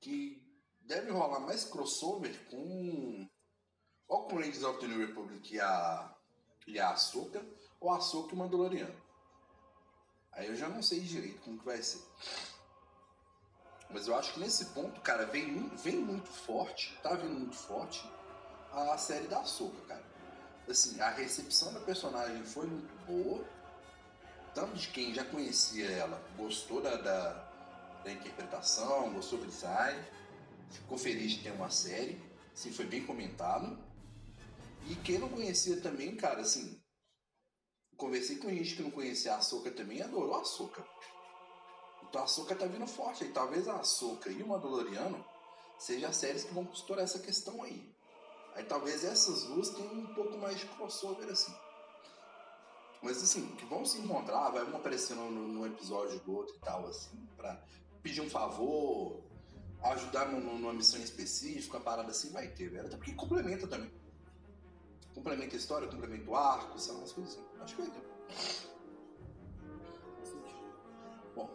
que 0.00 0.42
deve 0.80 1.10
rolar 1.12 1.38
mais 1.40 1.64
crossover 1.64 2.36
com. 2.50 3.28
Ou 4.08 4.26
com 4.26 4.36
Rangers 4.36 4.64
of 4.64 4.80
the 4.80 4.88
New 4.88 5.06
Republic 5.06 5.54
e 5.54 5.60
a. 5.60 6.12
e 6.66 6.80
a 6.80 6.90
Ahsoka, 6.90 7.46
ou 7.78 7.90
a 7.90 7.98
Ahsoka 7.98 8.32
e 8.32 8.34
o 8.34 8.38
Mandaloriano. 8.38 8.99
Aí 10.32 10.46
eu 10.46 10.56
já 10.56 10.68
não 10.68 10.82
sei 10.82 11.00
direito 11.00 11.40
como 11.42 11.58
que 11.58 11.64
vai 11.64 11.82
ser. 11.82 12.00
Mas 13.90 14.06
eu 14.06 14.16
acho 14.16 14.34
que 14.34 14.40
nesse 14.40 14.66
ponto, 14.66 15.00
cara, 15.00 15.26
vem, 15.26 15.68
vem 15.76 15.96
muito 15.96 16.28
forte, 16.28 16.96
tá 17.02 17.14
vindo 17.14 17.34
muito 17.34 17.56
forte 17.56 18.08
a 18.72 18.96
série 18.96 19.26
da 19.26 19.40
Ahsoka, 19.40 19.80
cara. 19.88 20.04
Assim, 20.68 21.00
a 21.00 21.10
recepção 21.10 21.72
da 21.72 21.80
personagem 21.80 22.44
foi 22.44 22.66
muito 22.66 22.94
boa 23.04 23.44
tanto 24.54 24.76
de 24.76 24.88
quem 24.88 25.14
já 25.14 25.24
conhecia 25.24 25.90
ela, 25.90 26.22
gostou 26.36 26.80
da, 26.80 26.96
da, 26.96 27.32
da 28.04 28.12
interpretação, 28.12 29.12
gostou 29.12 29.38
do 29.38 29.46
design, 29.46 30.02
ficou 30.70 30.98
feliz 30.98 31.32
de 31.32 31.42
ter 31.42 31.52
uma 31.52 31.70
série, 31.70 32.20
assim, 32.52 32.72
foi 32.72 32.86
bem 32.86 33.04
comentado. 33.04 33.78
E 34.88 34.94
quem 34.96 35.18
não 35.18 35.28
conhecia 35.28 35.80
também, 35.80 36.16
cara, 36.16 36.40
assim, 36.40 36.80
conversei 38.00 38.36
com 38.36 38.48
gente 38.48 38.74
que 38.74 38.82
não 38.82 38.90
conhecia 38.90 39.34
a 39.34 39.36
Ahsoka 39.36 39.70
também 39.70 40.00
adorou 40.00 40.34
a 40.34 40.40
Ahsoka. 40.40 40.82
Então 42.08 42.22
a 42.22 42.24
Ahsoka 42.24 42.56
tá 42.56 42.64
vindo 42.66 42.86
forte 42.86 43.24
aí. 43.24 43.30
Talvez 43.30 43.68
a 43.68 43.76
Ahsoka 43.76 44.30
e 44.30 44.42
o 44.42 44.48
Mandaloriano 44.48 45.22
sejam 45.78 46.08
as 46.08 46.16
séries 46.16 46.44
que 46.44 46.54
vão 46.54 46.64
costurar 46.64 47.04
essa 47.04 47.18
questão 47.18 47.62
aí. 47.62 47.94
Aí 48.54 48.64
talvez 48.64 49.04
essas 49.04 49.44
duas 49.44 49.68
tenham 49.68 49.92
um 49.92 50.14
pouco 50.14 50.36
mais 50.38 50.58
de 50.58 50.66
crossover 50.66 51.28
assim. 51.28 51.54
Mas 53.02 53.22
assim, 53.22 53.46
que 53.56 53.64
vão 53.66 53.84
se 53.84 53.98
encontrar, 53.98 54.50
vai 54.50 54.64
um 54.64 54.76
aparecendo 54.76 55.22
no 55.22 55.66
episódio 55.66 56.18
do 56.20 56.34
outro 56.34 56.54
e 56.56 56.58
tal, 56.60 56.86
assim, 56.86 57.16
pra 57.36 57.62
pedir 58.02 58.20
um 58.20 58.28
favor, 58.28 59.22
ajudar 59.82 60.26
numa 60.26 60.72
missão 60.72 61.00
específica, 61.00 61.78
uma 61.78 61.84
parada 61.84 62.10
assim, 62.10 62.30
vai 62.30 62.48
ter, 62.48 62.68
velho. 62.68 62.86
Até 62.86 62.96
porque 62.96 63.14
complementa 63.14 63.66
também. 63.66 63.90
Complementa 65.14 65.54
a 65.54 65.58
história, 65.58 65.88
complementa 65.88 66.30
o 66.30 66.36
arco, 66.36 66.78
são 66.78 66.96
umas 66.98 67.12
coisas 67.12 67.34
assim. 67.34 67.44
Acho 67.60 67.76
que 67.76 67.82
vai 67.82 67.90
ter. 67.90 68.10
Bom, 71.34 71.50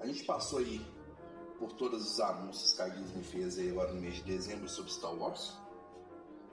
a 0.00 0.06
gente 0.06 0.24
passou 0.24 0.58
aí 0.58 0.80
por 1.58 1.72
todos 1.72 2.12
os 2.12 2.20
anúncios 2.20 2.72
que 2.74 2.82
a 2.82 2.88
Disney 2.88 3.22
fez 3.22 3.58
aí 3.58 3.70
agora 3.70 3.92
no 3.92 4.00
mês 4.00 4.16
de 4.16 4.22
dezembro 4.22 4.68
sobre 4.68 4.90
Star 4.90 5.14
Wars. 5.14 5.56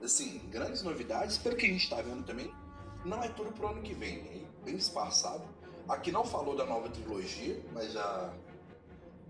Assim, 0.02 0.38
grandes 0.50 0.82
novidades, 0.82 1.38
pelo 1.38 1.56
que 1.56 1.66
a 1.66 1.68
gente 1.68 1.88
tá 1.90 2.00
vendo 2.00 2.24
também, 2.24 2.54
não 3.04 3.22
é 3.22 3.28
tudo 3.28 3.52
pro 3.52 3.68
ano 3.68 3.82
que 3.82 3.94
vem, 3.94 4.20
é 4.20 4.64
bem 4.64 4.76
espaçado. 4.76 5.44
Aqui 5.88 6.12
não 6.12 6.24
falou 6.24 6.54
da 6.54 6.66
nova 6.66 6.88
trilogia, 6.90 7.64
mas 7.72 7.92
já 7.92 8.34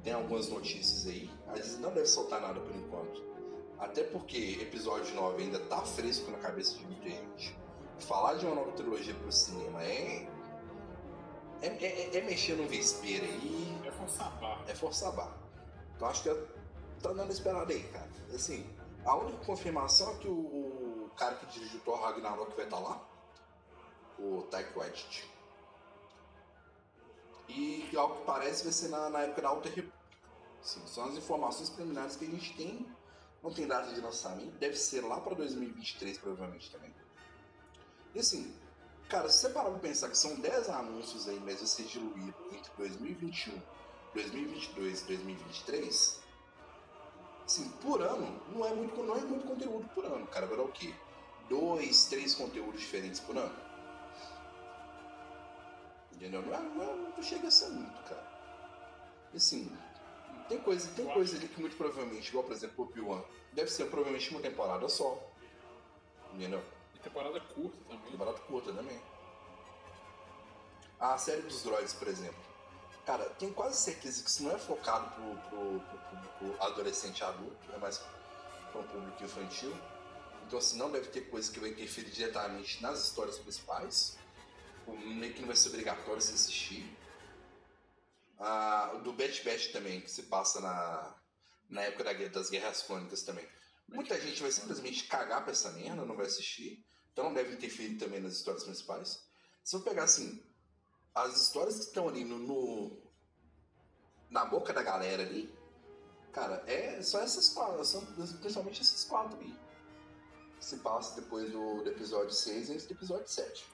tem 0.03 0.13
algumas 0.13 0.49
notícias 0.49 1.07
aí. 1.07 1.31
A 1.49 1.53
Disney 1.55 1.81
não 1.81 1.95
deve 1.95 2.07
soltar 2.07 2.41
nada 2.41 2.61
por 2.61 2.75
enquanto. 2.75 3.23
Até 3.79 4.03
porque 4.05 4.59
episódio 4.61 5.15
9 5.15 5.43
ainda 5.43 5.61
tá 5.61 5.81
fresco 5.83 6.31
na 6.31 6.39
cabeça 6.39 6.77
de 6.77 6.85
muita 6.85 7.09
gente. 7.09 7.57
Falar 8.01 8.35
de 8.35 8.47
uma 8.47 8.57
nova 8.57 8.73
trilogia 8.73 9.15
pro 9.15 9.31
cinema 9.31 9.83
é. 9.83 10.29
É, 11.61 11.67
é, 11.67 12.17
é 12.17 12.21
mexer 12.23 12.57
no 12.57 12.69
vespeiro 12.69 13.25
aí. 13.25 13.81
É 13.85 13.91
forçar 13.91 14.31
barra. 14.41 14.65
É 14.69 14.75
forçar 14.75 15.13
barra. 15.13 15.37
Então 15.95 16.09
acho 16.09 16.23
que 16.23 16.35
tá 17.03 17.13
dando 17.13 17.31
esperado 17.31 17.73
aí, 17.73 17.83
cara. 17.85 18.09
Assim, 18.35 18.69
a 19.05 19.17
única 19.17 19.45
confirmação 19.45 20.13
é 20.13 20.17
que 20.19 20.29
o, 20.29 20.33
o 21.07 21.11
cara 21.17 21.37
que 21.37 21.47
dirigiu 21.47 21.81
Thor 21.81 22.01
Ragnarok 22.01 22.55
vai 22.55 22.65
estar 22.65 22.77
tá 22.77 22.83
lá. 22.83 23.09
O 24.19 24.43
Taika 24.43 24.79
Waititi. 24.79 25.29
E 27.49 27.89
ao 27.97 28.17
que 28.17 28.25
parece 28.25 28.65
vai 28.65 28.73
ser 28.73 28.89
na, 28.89 29.09
na 29.09 29.21
época 29.21 29.43
da 29.43 29.49
Alta 29.49 29.69
República. 29.69 29.97
Sim, 30.61 30.87
são 30.87 31.05
as 31.07 31.15
informações 31.15 31.71
preliminares 31.71 32.17
que 32.17 32.25
a 32.25 32.29
gente 32.29 32.55
tem. 32.57 32.87
Não 33.43 33.53
tem 33.53 33.67
data 33.67 33.93
de 33.93 34.01
lançamento, 34.01 34.51
deve 34.59 34.77
ser 34.77 35.01
lá 35.03 35.21
para 35.21 35.35
2023 35.35 36.19
provavelmente 36.19 36.71
também. 36.71 36.93
E 38.15 38.19
assim, 38.19 38.53
cara, 39.09 39.29
se 39.29 39.39
você 39.39 39.51
parar 39.51 39.71
pra 39.71 39.79
pensar 39.79 40.09
que 40.09 40.19
são 40.19 40.35
10 40.37 40.69
anúncios 40.71 41.29
aí, 41.29 41.39
mas 41.41 41.61
ser 41.61 41.85
diluído 41.85 42.35
entre 42.53 42.71
2021, 42.77 43.61
2022 44.15 45.03
e 45.03 45.05
2023, 45.05 46.21
assim, 47.45 47.69
por 47.81 48.03
ano, 48.03 48.41
não 48.53 48.67
é 48.67 48.75
muito, 48.75 49.03
não 49.03 49.17
é 49.17 49.21
muito 49.21 49.47
conteúdo 49.47 49.89
por 49.95 50.05
ano, 50.05 50.27
cara. 50.27 50.47
Vai 50.47 50.57
dar 50.57 50.65
o 50.65 50.73
quê? 50.73 50.93
Dois, 51.49 52.07
três 52.07 52.35
conteúdos 52.35 52.81
diferentes 52.81 53.21
por 53.21 53.37
ano? 53.37 53.55
Entendeu? 56.13 56.43
Não, 56.43 56.55
é, 56.55 56.61
não, 56.61 56.83
é, 56.83 56.97
não 57.17 57.23
chega 57.23 57.49
a 57.49 57.51
ser 57.51 57.69
muito, 57.69 58.03
cara. 58.03 58.27
E 59.33 59.37
assim, 59.37 59.71
tem 60.49 60.59
coisa, 60.59 60.91
tem 60.95 61.07
coisa 61.07 61.37
ali 61.37 61.49
que 61.49 61.61
muito 61.61 61.77
provavelmente, 61.77 62.29
igual 62.29 62.45
por 62.45 62.53
exemplo 62.53 62.85
o 62.85 62.89
Obi-Wan, 62.89 63.23
deve 63.53 63.71
ser 63.71 63.87
provavelmente 63.87 64.31
uma 64.31 64.41
temporada 64.41 64.89
só. 64.89 65.23
Entendeu? 66.33 66.63
E 66.95 66.99
temporada 66.99 67.41
curta 67.41 67.79
também. 67.89 68.11
Temporada 68.11 68.39
curta 68.41 68.73
também. 68.73 69.01
A 70.99 71.17
série 71.17 71.43
dos 71.43 71.63
droids, 71.63 71.93
por 71.93 72.09
exemplo. 72.09 72.49
Cara, 73.07 73.25
tenho 73.39 73.55
quase 73.55 73.77
certeza 73.77 74.23
que 74.23 74.29
isso 74.29 74.43
não 74.43 74.55
é 74.55 74.59
focado 74.59 75.11
pro, 75.15 75.37
pro, 75.49 75.81
pro 75.81 75.99
público 75.99 76.63
adolescente 76.63 77.25
adulto, 77.25 77.73
é 77.73 77.79
mais 77.79 78.03
para 78.71 78.81
um 78.81 78.85
público 78.85 79.25
infantil. 79.25 79.75
Então, 80.47 80.59
assim, 80.59 80.77
não 80.77 80.91
deve 80.91 81.09
ter 81.09 81.23
coisa 81.23 81.51
que 81.51 81.61
vai 81.61 81.71
interferir 81.71 82.11
diretamente 82.11 82.83
nas 82.83 83.05
histórias 83.05 83.39
principais. 83.39 84.17
Meio 84.87 85.33
que 85.35 85.41
não 85.41 85.47
vai 85.47 85.57
ser 85.57 85.69
obrigatório 85.69 86.21
se 86.21 86.33
assistir. 86.33 86.98
Ah, 88.39 89.01
do 89.03 89.13
Bet 89.13 89.43
Bet 89.43 89.73
também, 89.73 90.01
que 90.01 90.11
se 90.11 90.25
passa 90.25 90.61
na, 90.61 91.15
na 91.69 91.83
época 91.83 92.05
da, 92.05 92.13
das 92.13 92.51
Guerras 92.51 92.83
Clônicas 92.83 93.23
também. 93.23 93.47
Muita 93.89 94.21
gente 94.21 94.43
vai 94.43 94.53
simplesmente 94.53 95.05
cagar 95.05 95.43
pra 95.43 95.53
essa 95.53 95.71
merda, 95.73 96.05
não 96.05 96.17
vai 96.17 96.27
assistir. 96.27 96.85
Então 97.13 97.25
não 97.25 97.35
deve 97.35 97.55
interferir 97.55 97.97
também 97.97 98.21
nas 98.21 98.35
histórias 98.35 98.65
principais. 98.65 99.25
Se 99.65 99.75
eu 99.75 99.81
pegar 99.81 100.05
assim, 100.05 100.43
as 101.15 101.41
histórias 101.41 101.79
que 101.79 101.85
estão 101.87 102.09
ali 102.09 102.25
no, 102.25 102.39
no, 102.39 102.97
na 104.31 104.45
boca 104.45 104.73
da 104.73 104.83
galera 104.83 105.23
ali, 105.23 105.53
cara, 106.33 106.63
é 106.67 107.03
só 107.03 107.21
essas 107.21 107.49
quatro, 107.49 107.85
são 107.85 108.05
principalmente 108.41 108.83
esses 108.83 109.05
quatro. 109.05 109.37
Que 109.39 110.65
se 110.65 110.77
passa 110.79 111.21
depois 111.21 111.51
do, 111.51 111.83
do 111.83 111.91
episódio 111.91 112.33
6 112.33 112.69
e 112.69 112.73
antes 112.73 112.87
do 112.87 112.93
episódio 112.93 113.27
7. 113.27 113.67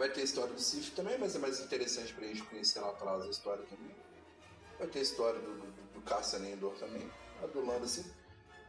Vai 0.00 0.08
ter 0.08 0.22
a 0.22 0.24
história 0.24 0.54
do 0.54 0.58
Sif 0.58 0.92
também, 0.92 1.18
mas 1.18 1.36
é 1.36 1.38
mais 1.38 1.60
interessante 1.60 2.14
pra 2.14 2.26
gente 2.26 2.42
conhecer 2.44 2.80
lá 2.80 2.88
atrás 2.88 3.22
a 3.22 3.28
história 3.28 3.62
também. 3.66 3.94
Vai 4.78 4.88
ter 4.88 5.00
a 5.00 5.02
história 5.02 5.38
do, 5.38 5.52
do, 5.58 5.92
do 5.92 6.00
Cassian 6.00 6.38
Endor 6.48 6.72
também, 6.78 7.06
a 7.42 7.46
do 7.46 7.60
Lando, 7.60 7.84
assim. 7.84 8.10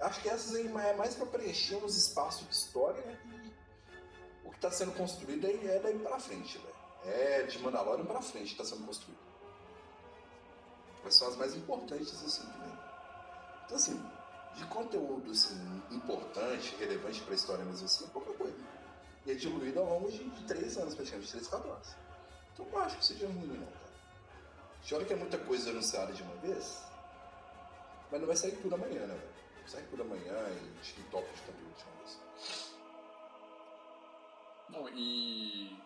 Acho 0.02 0.22
que 0.22 0.28
essas 0.28 0.54
aí 0.54 0.68
é 0.68 0.94
mais 0.94 1.16
pra 1.16 1.26
preencher 1.26 1.78
uns 1.78 1.96
espaços 1.96 2.46
de 2.46 2.54
história, 2.54 3.02
né? 3.06 3.18
E 4.44 4.46
o 4.46 4.52
que 4.52 4.60
tá 4.60 4.70
sendo 4.72 4.92
construído 4.92 5.48
aí 5.48 5.70
é 5.70 5.80
daí 5.80 5.98
pra 6.00 6.20
frente, 6.20 6.58
velho. 6.58 6.76
É 7.06 7.44
de 7.44 7.60
Mandalorian 7.60 8.04
pra 8.04 8.22
frente 8.22 8.52
que 8.52 8.58
tá 8.58 8.66
sendo 8.66 8.86
construído. 8.86 9.22
Mas 11.02 11.16
são 11.16 11.30
as 11.30 11.38
mais 11.38 11.56
importantes, 11.56 12.14
assim, 12.26 12.46
também. 12.46 12.78
Então, 13.64 13.78
assim, 13.78 14.06
de 14.56 14.66
conteúdo, 14.66 15.32
assim, 15.32 15.82
importante, 15.92 16.76
relevante 16.78 17.22
pra 17.22 17.36
história 17.36 17.64
mesmo 17.64 17.86
assim, 17.86 18.04
é 18.04 18.08
pouca 18.10 18.34
e 19.26 19.32
é 19.32 19.36
diluído 19.36 19.80
ao 19.80 19.86
longo 19.86 20.12
de, 20.12 20.18
de 20.18 20.54
anos, 20.80 20.96
praticamente, 20.96 21.32
três, 21.32 21.48
quatro 21.48 21.72
anos. 21.72 21.96
Então 22.54 22.66
não 22.66 22.80
acho 22.80 22.98
que 22.98 23.06
seja 23.06 23.28
ruim, 23.28 23.48
não, 23.48 23.66
cara. 23.66 23.92
Chora 24.88 25.06
que 25.06 25.14
é 25.14 25.16
muita 25.16 25.38
coisa 25.38 25.70
anunciada 25.70 26.12
de 26.12 26.24
uma 26.24 26.36
vez, 26.38 26.84
mas 28.12 28.20
não 28.20 28.28
vai 28.28 28.36
sair 28.36 28.56
tudo 28.58 28.76
amanhã, 28.76 29.06
né, 29.06 29.14
velho? 29.14 29.32
Sai 29.68 29.84
tudo 29.84 30.02
amanhã 30.02 30.34
e 30.50 31.04
top 31.04 31.28
de 31.34 31.42
conteúdo 31.42 31.76
de 31.78 31.84
uma 31.84 31.98
vez. 31.98 32.20
Não, 34.70 34.90
e. 34.90 35.80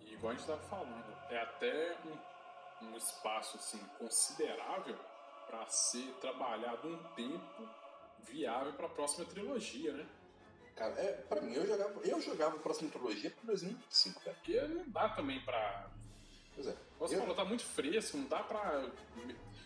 E 0.00 0.12
igual 0.14 0.30
a 0.30 0.34
gente 0.34 0.42
estava 0.42 0.62
falando, 0.68 1.16
é 1.30 1.38
até 1.42 1.96
um, 2.04 2.86
um 2.86 2.96
espaço 2.96 3.56
assim, 3.56 3.78
considerável 3.98 4.98
para 5.46 5.66
ser 5.66 6.14
trabalhado 6.20 6.88
um 6.88 7.02
tempo 7.14 7.68
viável 8.24 8.72
para 8.72 8.86
a 8.86 8.90
próxima 8.90 9.24
trilogia, 9.24 9.92
né? 9.92 10.06
Cara, 10.74 10.92
é, 11.00 11.12
pra 11.12 11.40
mim, 11.40 11.54
eu 11.54 11.66
jogava, 11.66 12.00
eu 12.00 12.20
jogava 12.20 12.56
a 12.56 12.58
próxima 12.58 12.90
trilogia 12.90 13.30
pra 13.30 13.44
2005, 13.44 14.20
cara. 14.20 14.36
Porque 14.36 14.60
não 14.60 14.88
dá 14.88 15.08
também 15.10 15.40
pra. 15.44 15.90
Pois 16.54 16.66
é. 16.66 16.76
Você 16.98 17.14
eu... 17.14 17.20
falou, 17.20 17.34
tá 17.34 17.44
muito 17.44 17.64
fresco, 17.64 18.16
não 18.16 18.28
dá 18.28 18.42
pra. 18.42 18.90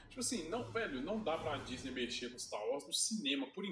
Tipo 0.08 0.20
assim, 0.20 0.48
não, 0.48 0.70
velho, 0.70 1.00
não 1.00 1.22
dá 1.22 1.38
pra 1.38 1.58
Disney 1.58 1.92
mexer 1.92 2.30
com 2.30 2.38
Star 2.38 2.60
Wars 2.68 2.86
no 2.86 2.92
cinema, 2.92 3.46
por 3.48 3.64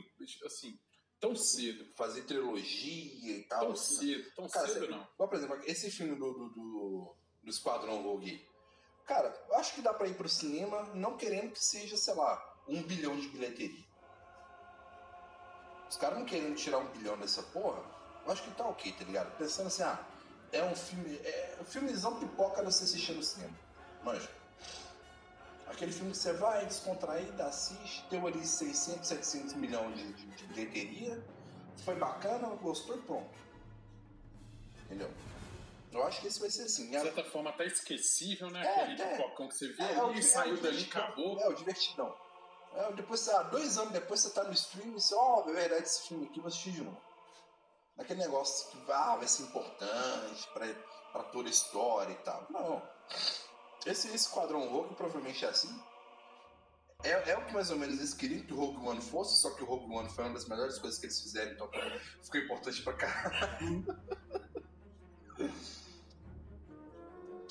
assim, 0.44 0.78
tão 1.20 1.34
cedo. 1.36 1.84
Fazer 1.94 2.22
trilogia 2.22 3.36
e 3.36 3.42
tal. 3.42 3.66
Tão 3.66 3.76
cedo, 3.76 4.30
tão 4.34 4.48
cara, 4.48 4.68
cedo 4.68 4.88
não. 4.88 5.04
Por 5.16 5.34
exemplo, 5.34 5.60
esse 5.66 5.90
filme 5.90 6.14
do, 6.16 6.32
do, 6.32 6.48
do, 6.48 7.16
do 7.42 7.50
Esquadrão 7.50 8.02
Rogue. 8.02 8.46
Cara, 9.04 9.32
eu 9.48 9.56
acho 9.56 9.74
que 9.74 9.82
dá 9.82 9.94
pra 9.94 10.08
ir 10.08 10.14
pro 10.14 10.28
cinema 10.28 10.82
não 10.94 11.16
querendo 11.16 11.52
que 11.52 11.64
seja, 11.64 11.96
sei 11.96 12.14
lá, 12.14 12.62
um 12.66 12.82
bilhão 12.82 13.16
de 13.18 13.28
bilheteria. 13.28 13.85
Os 15.88 15.96
caras 15.96 16.18
não 16.18 16.24
querendo 16.24 16.54
tirar 16.56 16.78
um 16.78 16.86
bilhão 16.88 17.16
dessa 17.18 17.42
porra, 17.42 17.82
eu 18.24 18.32
acho 18.32 18.42
que 18.42 18.50
tá 18.52 18.66
ok, 18.66 18.92
tá 18.92 19.04
ligado? 19.04 19.36
Pensando 19.36 19.68
assim, 19.68 19.82
ah, 19.82 19.98
é 20.52 20.62
um 20.64 20.74
filme. 20.74 21.16
É 21.22 21.58
um 21.60 21.64
filmezão 21.64 22.18
pipoca 22.18 22.62
você 22.62 22.84
assistir 22.84 23.12
no 23.12 23.22
cinema. 23.22 23.54
Manja. 24.02 24.28
Aquele 25.66 25.92
filme 25.92 26.12
que 26.12 26.18
você 26.18 26.32
vai 26.32 26.64
descontrair, 26.64 27.28
assiste, 27.40 28.04
deu 28.08 28.26
ali 28.26 28.46
600, 28.46 29.06
700 29.06 29.54
milhões 29.54 29.98
de, 29.98 30.12
de, 30.12 30.26
de 30.26 30.44
bilheteria, 30.46 31.24
foi 31.84 31.96
bacana, 31.96 32.48
gostou 32.56 32.96
e 32.96 33.02
pronto. 33.02 33.38
Entendeu? 34.84 35.10
Eu 35.92 36.06
acho 36.06 36.20
que 36.20 36.26
esse 36.26 36.38
vai 36.38 36.50
ser 36.50 36.62
assim. 36.62 36.90
De 36.90 37.00
certa 37.00 37.24
forma, 37.24 37.50
até 37.50 37.66
esquecível, 37.66 38.50
né? 38.50 38.64
É, 38.64 38.82
Aquele 38.82 39.02
é. 39.02 39.16
pipocão 39.16 39.48
que 39.48 39.54
você 39.56 39.68
viu 39.68 39.84
É, 39.84 39.98
ali, 39.98 40.22
saiu 40.22 40.56
é 40.56 40.58
o 40.58 40.62
dali, 40.62 40.84
acabou. 40.84 41.40
É, 41.40 41.48
o 41.48 41.54
divertidão. 41.54 42.16
É, 42.76 42.92
depois, 42.92 43.26
ah, 43.28 43.42
dois 43.44 43.78
anos 43.78 43.92
depois 43.92 44.20
você 44.20 44.30
tá 44.30 44.44
no 44.44 44.52
stream 44.52 44.88
e 44.88 44.92
você, 44.92 45.14
ó, 45.14 45.48
é 45.48 45.52
verdade, 45.52 45.82
esse 45.82 46.08
filme 46.08 46.26
aqui 46.26 46.40
vou 46.40 46.48
assistir 46.48 46.72
de 46.72 46.82
novo. 46.82 47.00
Aquele 47.98 48.20
negócio 48.20 48.70
que 48.70 48.92
ah, 48.92 49.16
vai 49.16 49.26
ser 49.26 49.44
importante 49.44 50.48
pra, 50.52 50.66
pra 51.12 51.22
toda 51.24 51.48
a 51.48 51.50
história 51.50 52.12
e 52.12 52.16
tal. 52.16 52.46
Não. 52.50 52.82
Esse 53.86 54.14
Esquadrão 54.14 54.68
Rogue 54.68 54.94
provavelmente 54.94 55.42
é 55.44 55.48
assim. 55.48 55.74
É, 57.02 57.30
é 57.30 57.38
o 57.38 57.46
que 57.46 57.54
mais 57.54 57.70
ou 57.70 57.78
menos 57.78 57.96
eles 57.98 58.12
queriam 58.12 58.44
que 58.44 58.52
o 58.52 58.56
Rogue 58.56 58.86
One 58.86 59.00
fosse, 59.00 59.40
só 59.40 59.54
que 59.54 59.62
o 59.62 59.66
Rogue 59.66 59.94
One 59.94 60.10
foi 60.10 60.24
uma 60.24 60.34
das 60.34 60.46
melhores 60.46 60.78
coisas 60.78 60.98
que 60.98 61.06
eles 61.06 61.20
fizeram, 61.20 61.52
então 61.52 61.70
ficou 62.22 62.40
importante 62.40 62.82
pra 62.82 62.92
caralho. 62.92 63.86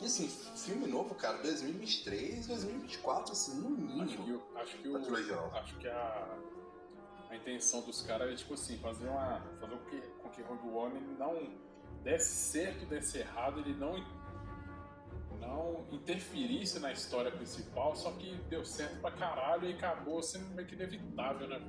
E 0.05 0.07
assim, 0.07 0.27
filme 0.55 0.85
novo, 0.85 1.15
cara, 1.15 1.39
2023, 1.41 2.45
2024, 2.45 3.31
assim, 3.31 3.55
no 3.59 3.73
Acho 4.03 4.05
mínimo. 4.05 4.23
que, 4.23 4.31
o- 4.33 4.57
acho 4.59 4.77
que, 4.77 4.89
Pra 4.89 4.99
trilogia 4.99 5.41
o, 5.41 5.55
acho 5.55 5.75
que 5.77 5.87
a, 5.87 6.37
a 7.31 7.35
intenção 7.35 7.81
dos 7.81 8.03
caras 8.03 8.31
é 8.31 8.35
tipo 8.35 8.53
assim, 8.53 8.77
fazer 8.77 9.07
uma. 9.07 9.41
fazer 9.59 9.75
com 9.75 9.85
que, 9.89 10.01
com 10.01 10.29
que 10.29 10.41
Rogue 10.43 10.69
One 10.69 10.97
ele 10.97 11.15
não 11.17 11.57
desse 12.03 12.35
certo, 12.51 12.85
desse 12.85 13.17
errado, 13.17 13.61
ele 13.61 13.73
não, 13.73 13.95
não 15.41 15.87
interferisse 15.91 16.77
na 16.77 16.91
história 16.91 17.31
principal, 17.31 17.95
só 17.95 18.11
que 18.11 18.35
deu 18.47 18.63
certo 18.63 19.01
pra 19.01 19.09
caralho 19.09 19.67
e 19.67 19.73
acabou 19.73 20.21
sendo 20.21 20.45
meio 20.53 20.67
que 20.67 20.75
inevitável, 20.75 21.47
né? 21.47 21.59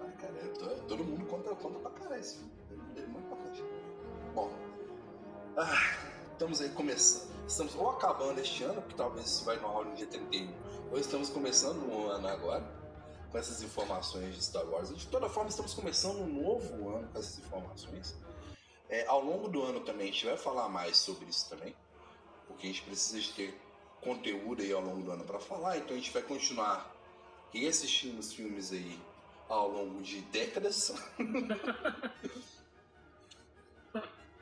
Ai, 0.00 0.12
cara, 0.20 0.34
eu 0.34 0.52
tô- 0.54 0.84
todo 0.86 1.02
mundo 1.04 1.26
conta, 1.26 1.52
conta 1.56 1.80
pra 1.80 1.90
caralho 1.90 2.20
esse 2.20 2.36
filme. 2.38 2.52
Ele 2.94 3.02
é 3.02 3.06
muito 3.08 3.26
importante. 3.26 3.64
Bom, 4.36 4.52
ah, 5.56 6.22
estamos 6.32 6.60
aí 6.60 6.68
começando. 6.70 7.29
Estamos 7.50 7.74
ou 7.74 7.90
acabando 7.90 8.40
este 8.40 8.62
ano, 8.62 8.80
que 8.80 8.94
talvez 8.94 9.26
isso 9.26 9.44
vai 9.44 9.56
no 9.56 9.76
ar 9.76 9.84
no 9.84 9.96
dia 9.96 10.06
31, 10.06 10.54
ou 10.92 10.96
estamos 10.96 11.28
começando 11.30 11.82
um 11.82 12.08
ano 12.08 12.28
agora, 12.28 12.64
com 13.28 13.36
essas 13.36 13.60
informações 13.60 14.36
de 14.36 14.44
Star 14.44 14.64
Wars. 14.66 14.96
De 14.96 15.08
toda 15.08 15.28
forma, 15.28 15.50
estamos 15.50 15.74
começando 15.74 16.20
um 16.20 16.28
novo 16.28 16.90
ano 16.90 17.08
com 17.08 17.18
essas 17.18 17.40
informações. 17.40 18.14
É, 18.88 19.04
ao 19.08 19.24
longo 19.24 19.48
do 19.48 19.64
ano 19.64 19.80
também 19.80 20.10
a 20.10 20.12
gente 20.12 20.26
vai 20.26 20.36
falar 20.36 20.68
mais 20.68 20.96
sobre 20.98 21.26
isso 21.26 21.50
também, 21.50 21.74
porque 22.46 22.68
a 22.68 22.70
gente 22.70 22.82
precisa 22.82 23.20
de 23.20 23.32
ter 23.32 23.60
conteúdo 24.00 24.62
aí 24.62 24.72
ao 24.72 24.80
longo 24.80 25.02
do 25.02 25.10
ano 25.10 25.24
para 25.24 25.40
falar, 25.40 25.76
então 25.76 25.96
a 25.96 25.98
gente 25.98 26.12
vai 26.12 26.22
continuar 26.22 26.88
reassistindo 27.52 28.20
os 28.20 28.32
filmes 28.32 28.70
aí 28.70 28.96
ao 29.48 29.68
longo 29.68 30.00
de 30.02 30.20
décadas. 30.20 30.92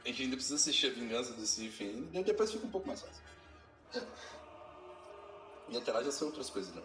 a 0.04 0.08
gente 0.08 0.22
ainda 0.22 0.36
precisa 0.36 0.56
assistir 0.56 0.88
a 0.88 0.90
Vingança 0.90 1.32
do 1.32 1.46
Sif 1.46 1.82
ainda, 1.82 2.22
depois 2.22 2.52
fica 2.52 2.66
um 2.66 2.70
pouco 2.70 2.86
mais 2.86 3.00
fácil. 3.00 3.22
E 5.68 5.76
até 5.76 5.92
lá 5.92 6.02
já 6.02 6.12
são 6.12 6.28
outras 6.28 6.48
coisas, 6.48 6.74
não. 6.74 6.82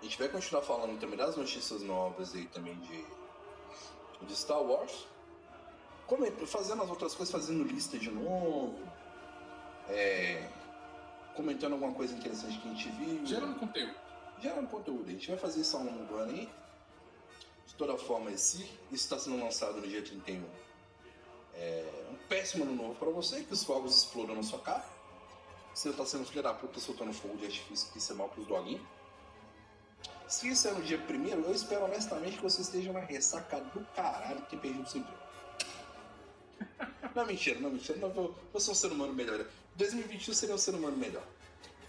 A 0.00 0.04
gente 0.04 0.18
vai 0.18 0.28
continuar 0.28 0.62
falando 0.62 0.98
também 0.98 1.16
das 1.16 1.36
notícias 1.36 1.82
novas 1.82 2.34
aí 2.34 2.46
também 2.46 2.74
de, 2.80 3.04
de 4.26 4.36
Star 4.36 4.62
Wars. 4.62 5.06
Como, 6.06 6.26
fazendo 6.46 6.82
as 6.82 6.88
outras 6.88 7.14
coisas, 7.14 7.30
fazendo 7.30 7.64
lista 7.64 7.98
de 7.98 8.10
novo. 8.10 8.78
É, 9.88 10.48
comentando 11.34 11.72
alguma 11.72 11.92
coisa 11.92 12.14
interessante 12.14 12.58
que 12.58 12.68
a 12.68 12.72
gente 12.72 12.88
viu. 12.90 13.26
Gerando 13.26 13.58
conteúdo. 13.58 13.94
Gerando 14.40 14.68
conteúdo. 14.68 15.08
A 15.08 15.12
gente 15.12 15.28
vai 15.28 15.38
fazer 15.38 15.60
isso 15.60 15.76
ao 15.76 15.84
longo 15.84 16.04
do 16.04 16.14
ano 16.16 16.32
aí. 16.32 16.48
De 17.66 17.74
toda 17.74 17.96
forma, 17.98 18.30
esse, 18.30 18.62
isso 18.62 19.04
está 19.04 19.18
sendo 19.18 19.38
lançado 19.42 19.80
no 19.80 19.86
dia 19.86 20.02
31. 20.02 20.42
É 21.60 22.08
um 22.10 22.16
péssimo 22.26 22.64
ano 22.64 22.74
novo 22.74 22.94
para 22.94 23.10
você, 23.10 23.44
que 23.44 23.52
os 23.52 23.62
fogos 23.62 23.94
explodam 23.98 24.34
na 24.34 24.42
sua 24.42 24.58
cara. 24.60 24.84
Você 25.74 25.92
tá 25.92 26.06
sendo 26.06 26.24
filho 26.24 26.42
da 26.42 26.54
puta 26.54 26.80
soltando 26.80 27.12
fogo 27.12 27.36
de 27.36 27.44
artifício, 27.44 27.92
que 27.92 27.98
isso 27.98 28.12
é 28.12 28.16
mal 28.16 28.30
pros 28.30 28.46
doguinhos. 28.46 28.82
Se 30.26 30.48
isso 30.48 30.68
é 30.68 30.72
no 30.72 30.82
dia 30.82 30.96
primeiro, 30.96 31.42
eu 31.42 31.52
espero 31.52 31.84
honestamente 31.84 32.36
que 32.36 32.42
você 32.42 32.62
esteja 32.62 32.92
na 32.92 33.00
ressaca 33.00 33.60
do 33.60 33.84
caralho 33.94 34.40
que 34.46 34.56
perdido 34.56 34.84
o 34.84 34.88
seu 34.88 35.00
emprego. 35.00 35.20
Não, 37.14 37.26
mentira, 37.26 37.58
não, 37.58 37.70
mentira. 37.70 37.98
Não, 37.98 38.60
ser 38.60 38.70
um 38.70 38.74
ser 38.74 38.92
humano 38.92 39.12
melhor. 39.12 39.44
2021 39.74 40.32
seria 40.32 40.54
um 40.54 40.58
ser 40.58 40.74
humano 40.76 40.96
melhor. 40.96 41.26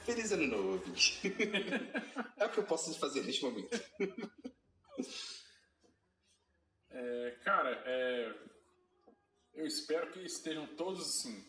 Feliz 0.03 0.31
ano 0.31 0.47
novo, 0.47 0.71
ouvinte. 0.71 1.21
é 2.37 2.45
o 2.45 2.49
que 2.49 2.57
eu 2.57 2.63
posso 2.63 2.97
fazer 2.97 3.21
neste 3.23 3.43
momento. 3.43 3.79
É, 6.93 7.37
cara, 7.45 7.81
é, 7.85 8.33
eu 9.61 9.67
espero 9.67 10.11
que 10.11 10.19
estejam 10.19 10.65
todos 10.75 11.01
assim. 11.01 11.45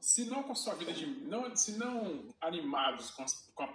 Se 0.00 0.24
não 0.26 0.42
com 0.44 0.54
sua 0.54 0.74
vida 0.74 0.92
de. 0.92 1.04
Não, 1.06 1.54
se 1.56 1.72
não 1.72 2.34
animados 2.40 3.10
com 3.10 3.24
as, 3.24 3.32
com 3.54 3.68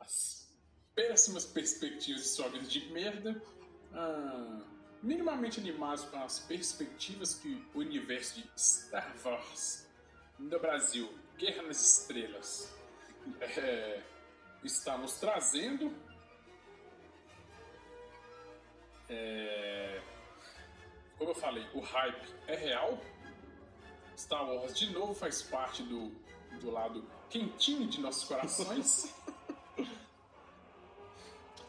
as 0.00 0.52
péssimas 0.94 1.44
perspectivas 1.46 2.22
de 2.22 2.28
sua 2.28 2.48
vida 2.48 2.64
de 2.66 2.92
merda. 2.92 3.40
Ah, 3.92 4.64
minimamente 5.02 5.60
animados 5.60 6.04
com 6.04 6.18
as 6.18 6.40
perspectivas 6.40 7.34
que 7.34 7.64
o 7.74 7.78
universo 7.78 8.40
de 8.40 8.50
Star 8.60 9.14
Wars 9.24 9.86
no 10.38 10.58
Brasil, 10.58 11.08
Guerra 11.38 11.62
nas 11.62 11.80
Estrelas, 11.80 12.74
é, 13.40 14.02
está 14.64 14.98
nos 14.98 15.20
trazendo. 15.20 15.94
É, 19.08 20.02
como 21.18 21.30
eu 21.30 21.34
falei, 21.34 21.66
o 21.74 21.80
hype 21.80 22.34
é 22.46 22.56
real. 22.56 22.98
Star 24.16 24.44
Wars 24.48 24.76
de 24.78 24.92
novo 24.92 25.14
faz 25.14 25.42
parte 25.42 25.82
do, 25.82 26.10
do 26.60 26.70
lado 26.70 27.04
quentinho 27.28 27.86
de 27.86 28.00
nossos 28.00 28.24
corações. 28.24 29.14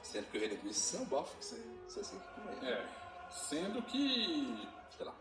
Sendo 0.02 0.28
que 0.32 0.38
o 0.38 0.57
Cristo 0.60 0.95
é 0.95 0.99
um 1.02 1.06
bafo 1.06 1.38
que 1.38 1.45
você, 1.45 1.61
você 1.86 1.99
assim 1.99 2.19
que 2.19 2.65
é. 2.65 2.72
é. 2.72 2.88
Sendo 3.30 3.82
que. 3.82 4.68
Sei 4.95 5.06
lá. 5.06 5.14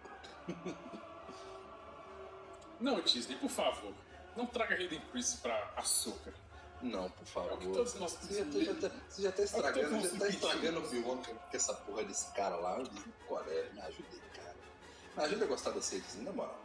Não, 2.79 3.01
Disney, 3.01 3.37
por 3.37 3.51
favor. 3.51 3.93
Não 4.37 4.47
traga 4.47 4.77
Hayden 4.77 5.01
Christie 5.11 5.41
pra 5.41 5.73
açúcar. 5.77 6.35
Não, 6.83 7.11
por 7.11 7.27
favor. 7.27 7.53
É 7.53 7.73
todos 7.73 7.95
nós 7.95 8.13
você, 8.13 8.65
já 8.65 8.75
tá, 8.75 8.95
você 9.09 9.23
já 9.23 9.33
tá 9.33 9.43
estragando, 9.43 10.01
já 10.01 10.19
tá 10.19 10.29
estragando 10.29 10.81
o 10.81 10.87
vilão 10.87 11.23
com 11.23 11.57
essa 11.57 11.75
porra 11.75 12.05
desse 12.05 12.31
cara 12.33 12.57
lá. 12.57 12.83
Qual 13.27 13.43
é? 13.45 13.71
Me 13.71 13.81
ajuda 13.81 14.09
aí, 14.13 14.31
cara. 14.35 14.57
Me 15.17 15.25
ajuda 15.25 15.45
a 15.45 15.49
gostar 15.49 15.71
da 15.71 15.81
series, 15.81 16.23
na 16.23 16.33
moral. 16.33 16.59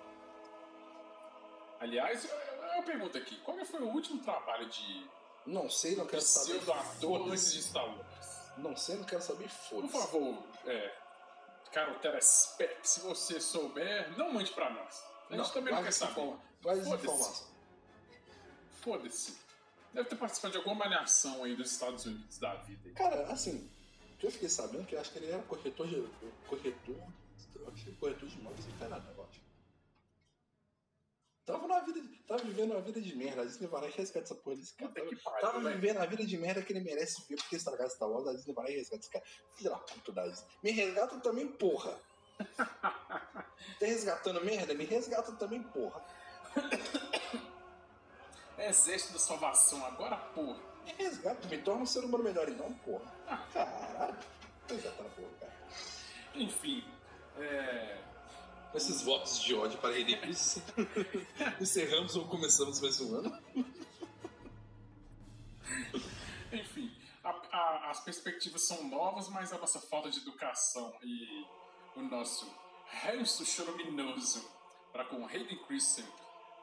Aliás, 1.80 2.28
eu 2.76 2.84
pergunto 2.84 3.18
aqui: 3.18 3.38
qual 3.38 3.58
foi 3.66 3.82
o 3.82 3.88
último 3.88 4.22
trabalho 4.22 4.68
de. 4.70 5.10
Não 5.46 5.70
sei, 5.70 5.96
não 5.96 6.06
quero 6.06 6.22
saber. 6.22 6.62
Seu 6.62 6.74
ator 6.74 7.30
antes 7.30 7.54
de 7.54 7.64
Star 7.64 7.86
Wars? 7.86 8.42
Não 8.58 8.76
sei, 8.76 8.98
não 8.98 9.04
quero 9.06 9.22
saber, 9.22 9.50
foda-se. 9.50 9.92
Por 9.92 10.02
favor, 10.02 10.44
é, 10.66 10.94
caro 11.72 11.98
telespec, 12.00 12.88
se 12.88 13.00
você 13.00 13.40
souber, 13.40 14.16
não 14.18 14.32
mande 14.34 14.52
pra 14.52 14.70
nós. 14.70 15.04
A 15.30 15.36
gente 15.36 15.46
não, 15.46 15.54
também 15.54 15.74
não 15.74 15.84
quer 15.84 15.94
saber. 15.94 16.36
Faz 16.62 16.86
informação. 16.86 17.48
Foda-se. 18.82 19.38
Deve 19.94 20.08
ter 20.08 20.16
participado 20.16 20.54
de 20.54 20.58
alguma 20.58 20.76
malhação 20.76 21.44
aí 21.44 21.56
dos 21.56 21.72
Estados 21.72 22.06
Unidos 22.06 22.38
da 22.38 22.56
vida. 22.56 22.92
Cara, 22.92 23.28
assim, 23.32 23.70
que 24.18 24.26
eu 24.26 24.32
fiquei 24.32 24.50
sabendo 24.50 24.86
que 24.86 24.96
eu 24.96 25.02
acho 25.02 25.12
que 25.12 25.20
ele 25.20 25.32
era 25.32 25.42
corretor 25.44 25.88
de. 25.88 26.08
corretor. 26.48 26.96
Eu 27.56 27.68
acho 27.68 27.86
que 27.86 27.92
corretor 27.94 28.30
de 28.30 28.38
imóveis 28.38 28.66
tem 28.66 28.90
nada, 28.90 29.14
eu 29.16 29.24
acho. 29.24 29.42
Tava, 31.44 31.68
na 31.68 31.80
vida, 31.82 32.00
tava 32.28 32.44
vivendo 32.44 32.72
uma 32.72 32.82
vida 32.82 33.02
de 33.02 33.16
merda. 33.16 33.42
A 33.42 33.46
Disney 33.46 33.68
vai 33.68 33.82
lá 33.82 33.88
e 33.88 33.92
resgata 33.92 34.26
essa 34.26 34.36
porra 34.36 34.56
desse 34.56 34.76
cara. 34.76 34.92
Tava, 34.94 35.42
tava 35.42 35.70
vivendo 35.72 35.98
a 35.98 36.06
vida 36.06 36.26
de 36.26 36.38
merda 36.38 36.62
que 36.62 36.72
ele 36.72 36.82
merece 36.82 37.28
ver 37.28 37.36
porque 37.36 37.56
estragar 37.56 37.90
Star 37.90 38.10
Wars. 38.10 38.28
A 38.28 38.34
Disney 38.34 38.54
vai 38.54 38.66
lá 38.66 38.72
e 38.72 38.76
resgata 38.76 39.02
esse 39.02 39.10
cara. 39.10 39.26
Filha 39.58 39.72
da 39.72 39.78
puta 39.78 40.12
da 40.14 40.28
Disney. 40.28 40.48
Me 40.64 40.72
resgata 40.72 41.20
também, 41.20 41.48
porra. 41.48 42.00
tá 42.40 43.86
resgatando 43.86 44.46
merda? 44.46 44.74
Me 44.74 44.86
resgata 44.86 45.32
também, 45.34 45.62
porra. 45.64 46.06
Exército 48.70 49.14
da 49.14 49.20
salvação 49.20 49.86
agora, 49.86 50.18
porra. 50.18 50.60
Me 50.86 50.92
resgata, 50.94 51.48
me 51.48 51.58
torna 51.60 51.84
um 51.84 51.86
ser 51.86 52.04
humano 52.04 52.24
melhor 52.24 52.50
então, 52.50 52.72
porra. 52.86 53.14
Ah. 53.28 53.46
Caralho. 53.54 54.18
Na 54.70 54.92
porra, 55.10 55.30
cara. 55.40 55.54
Enfim, 56.36 56.84
é 57.38 58.02
com 58.72 58.78
esses 58.78 59.02
votos 59.02 59.42
de 59.42 59.54
ódio 59.54 59.78
para 59.80 59.94
Renemis, 59.94 60.62
encerramos 61.60 62.16
ou 62.16 62.26
começamos 62.26 62.80
mais 62.80 63.02
um 63.02 63.16
ano. 63.16 63.38
Enfim, 66.54 66.90
a, 67.22 67.30
a, 67.30 67.90
as 67.90 68.00
perspectivas 68.00 68.66
são 68.66 68.88
novas, 68.88 69.28
mas 69.28 69.52
a 69.52 69.58
nossa 69.58 69.80
falta 69.80 70.10
de 70.10 70.20
educação 70.20 70.96
e 71.04 71.46
o 71.98 72.02
nosso 72.02 72.50
ranço 73.04 73.46
chorominoso 73.46 74.50
para 74.94 75.04
com 75.06 75.26
Hayden 75.26 75.58
Christensen, 75.66 76.10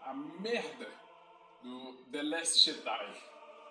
a 0.02 0.14
merda 0.14 0.90
do 1.62 1.92
The 2.10 2.22
Last 2.22 2.58
Jedi 2.58 3.22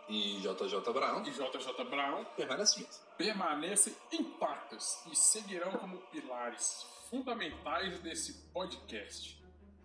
e 0.10 0.38
JJ 0.40 0.94
Brown 0.94 1.22
e 1.24 1.32
JJ 1.32 1.84
Brown 1.90 2.26
permanecem 2.36 2.88
permanecem 3.18 3.96
intactas 4.12 5.04
e 5.12 5.16
seguirão 5.16 5.72
como 5.74 5.98
pilares 6.12 6.86
fundamentais 7.10 8.00
desse 8.00 8.34
podcast. 8.54 9.42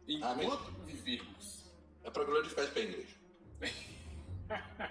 Enquanto 0.06 0.68
Amém. 0.68 0.84
vivermos. 0.84 1.62
É 2.04 2.10
para 2.10 2.24
glorificar 2.24 2.66
de 2.66 2.72
pé 2.72 2.80
igreja. 2.80 3.16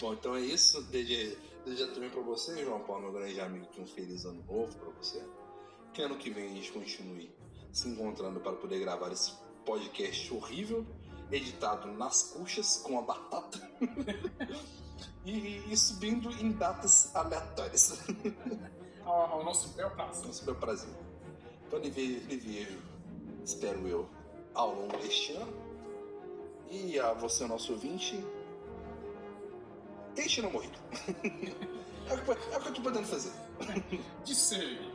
Bom, 0.00 0.14
então 0.14 0.34
é 0.34 0.40
isso. 0.40 0.82
Desde, 0.84 1.36
desde 1.64 1.86
também 1.88 2.10
para 2.10 2.22
você, 2.22 2.64
João 2.64 2.80
Paulo, 2.80 3.02
meu 3.02 3.12
grande 3.12 3.40
amigo, 3.40 3.68
um 3.78 3.86
feliz 3.86 4.24
ano 4.24 4.42
novo 4.44 4.76
para 4.78 4.90
você. 4.90 5.22
Que 5.92 6.02
ano 6.02 6.16
que 6.16 6.30
vem 6.30 6.46
a 6.46 6.54
gente 6.54 6.72
continue 6.72 7.30
se 7.70 7.88
encontrando 7.88 8.40
para 8.40 8.52
poder 8.52 8.80
gravar 8.80 9.12
esse 9.12 9.32
podcast 9.64 10.32
horrível, 10.32 10.86
editado 11.32 11.90
nas 11.92 12.34
coxas 12.34 12.76
com 12.76 12.98
a 12.98 13.02
batata 13.02 13.70
e, 15.24 15.72
e, 15.72 15.76
subindo 15.76 16.30
em 16.30 16.52
datas 16.52 17.14
aleatórias. 17.16 17.98
ao, 19.04 19.32
ao 19.32 19.44
nosso 19.44 19.68
bel 19.70 19.90
prazer. 19.90 20.26
Nosso 20.26 20.44
bel 20.44 20.54
prazer. 20.56 20.94
Então 21.66 21.78
lhe 21.78 21.90
vejo, 21.90 22.78
espero 23.44 23.88
eu, 23.88 24.08
ao 24.54 24.74
longo 24.74 24.96
deste 24.98 25.32
ano. 25.32 25.72
E 26.70 26.98
a 26.98 27.12
você, 27.12 27.46
nosso 27.46 27.72
ouvinte, 27.72 28.22
deixe 30.14 30.40
não 30.42 30.50
morrer. 30.50 30.70
é, 32.08 32.14
o 32.14 32.22
que, 32.22 32.30
é 32.30 32.34
o 32.34 32.36
que 32.36 32.54
eu 32.54 32.68
estou 32.68 32.84
podendo 32.84 33.06
fazer. 33.06 33.32
De 34.24 34.34
ser 34.34 34.91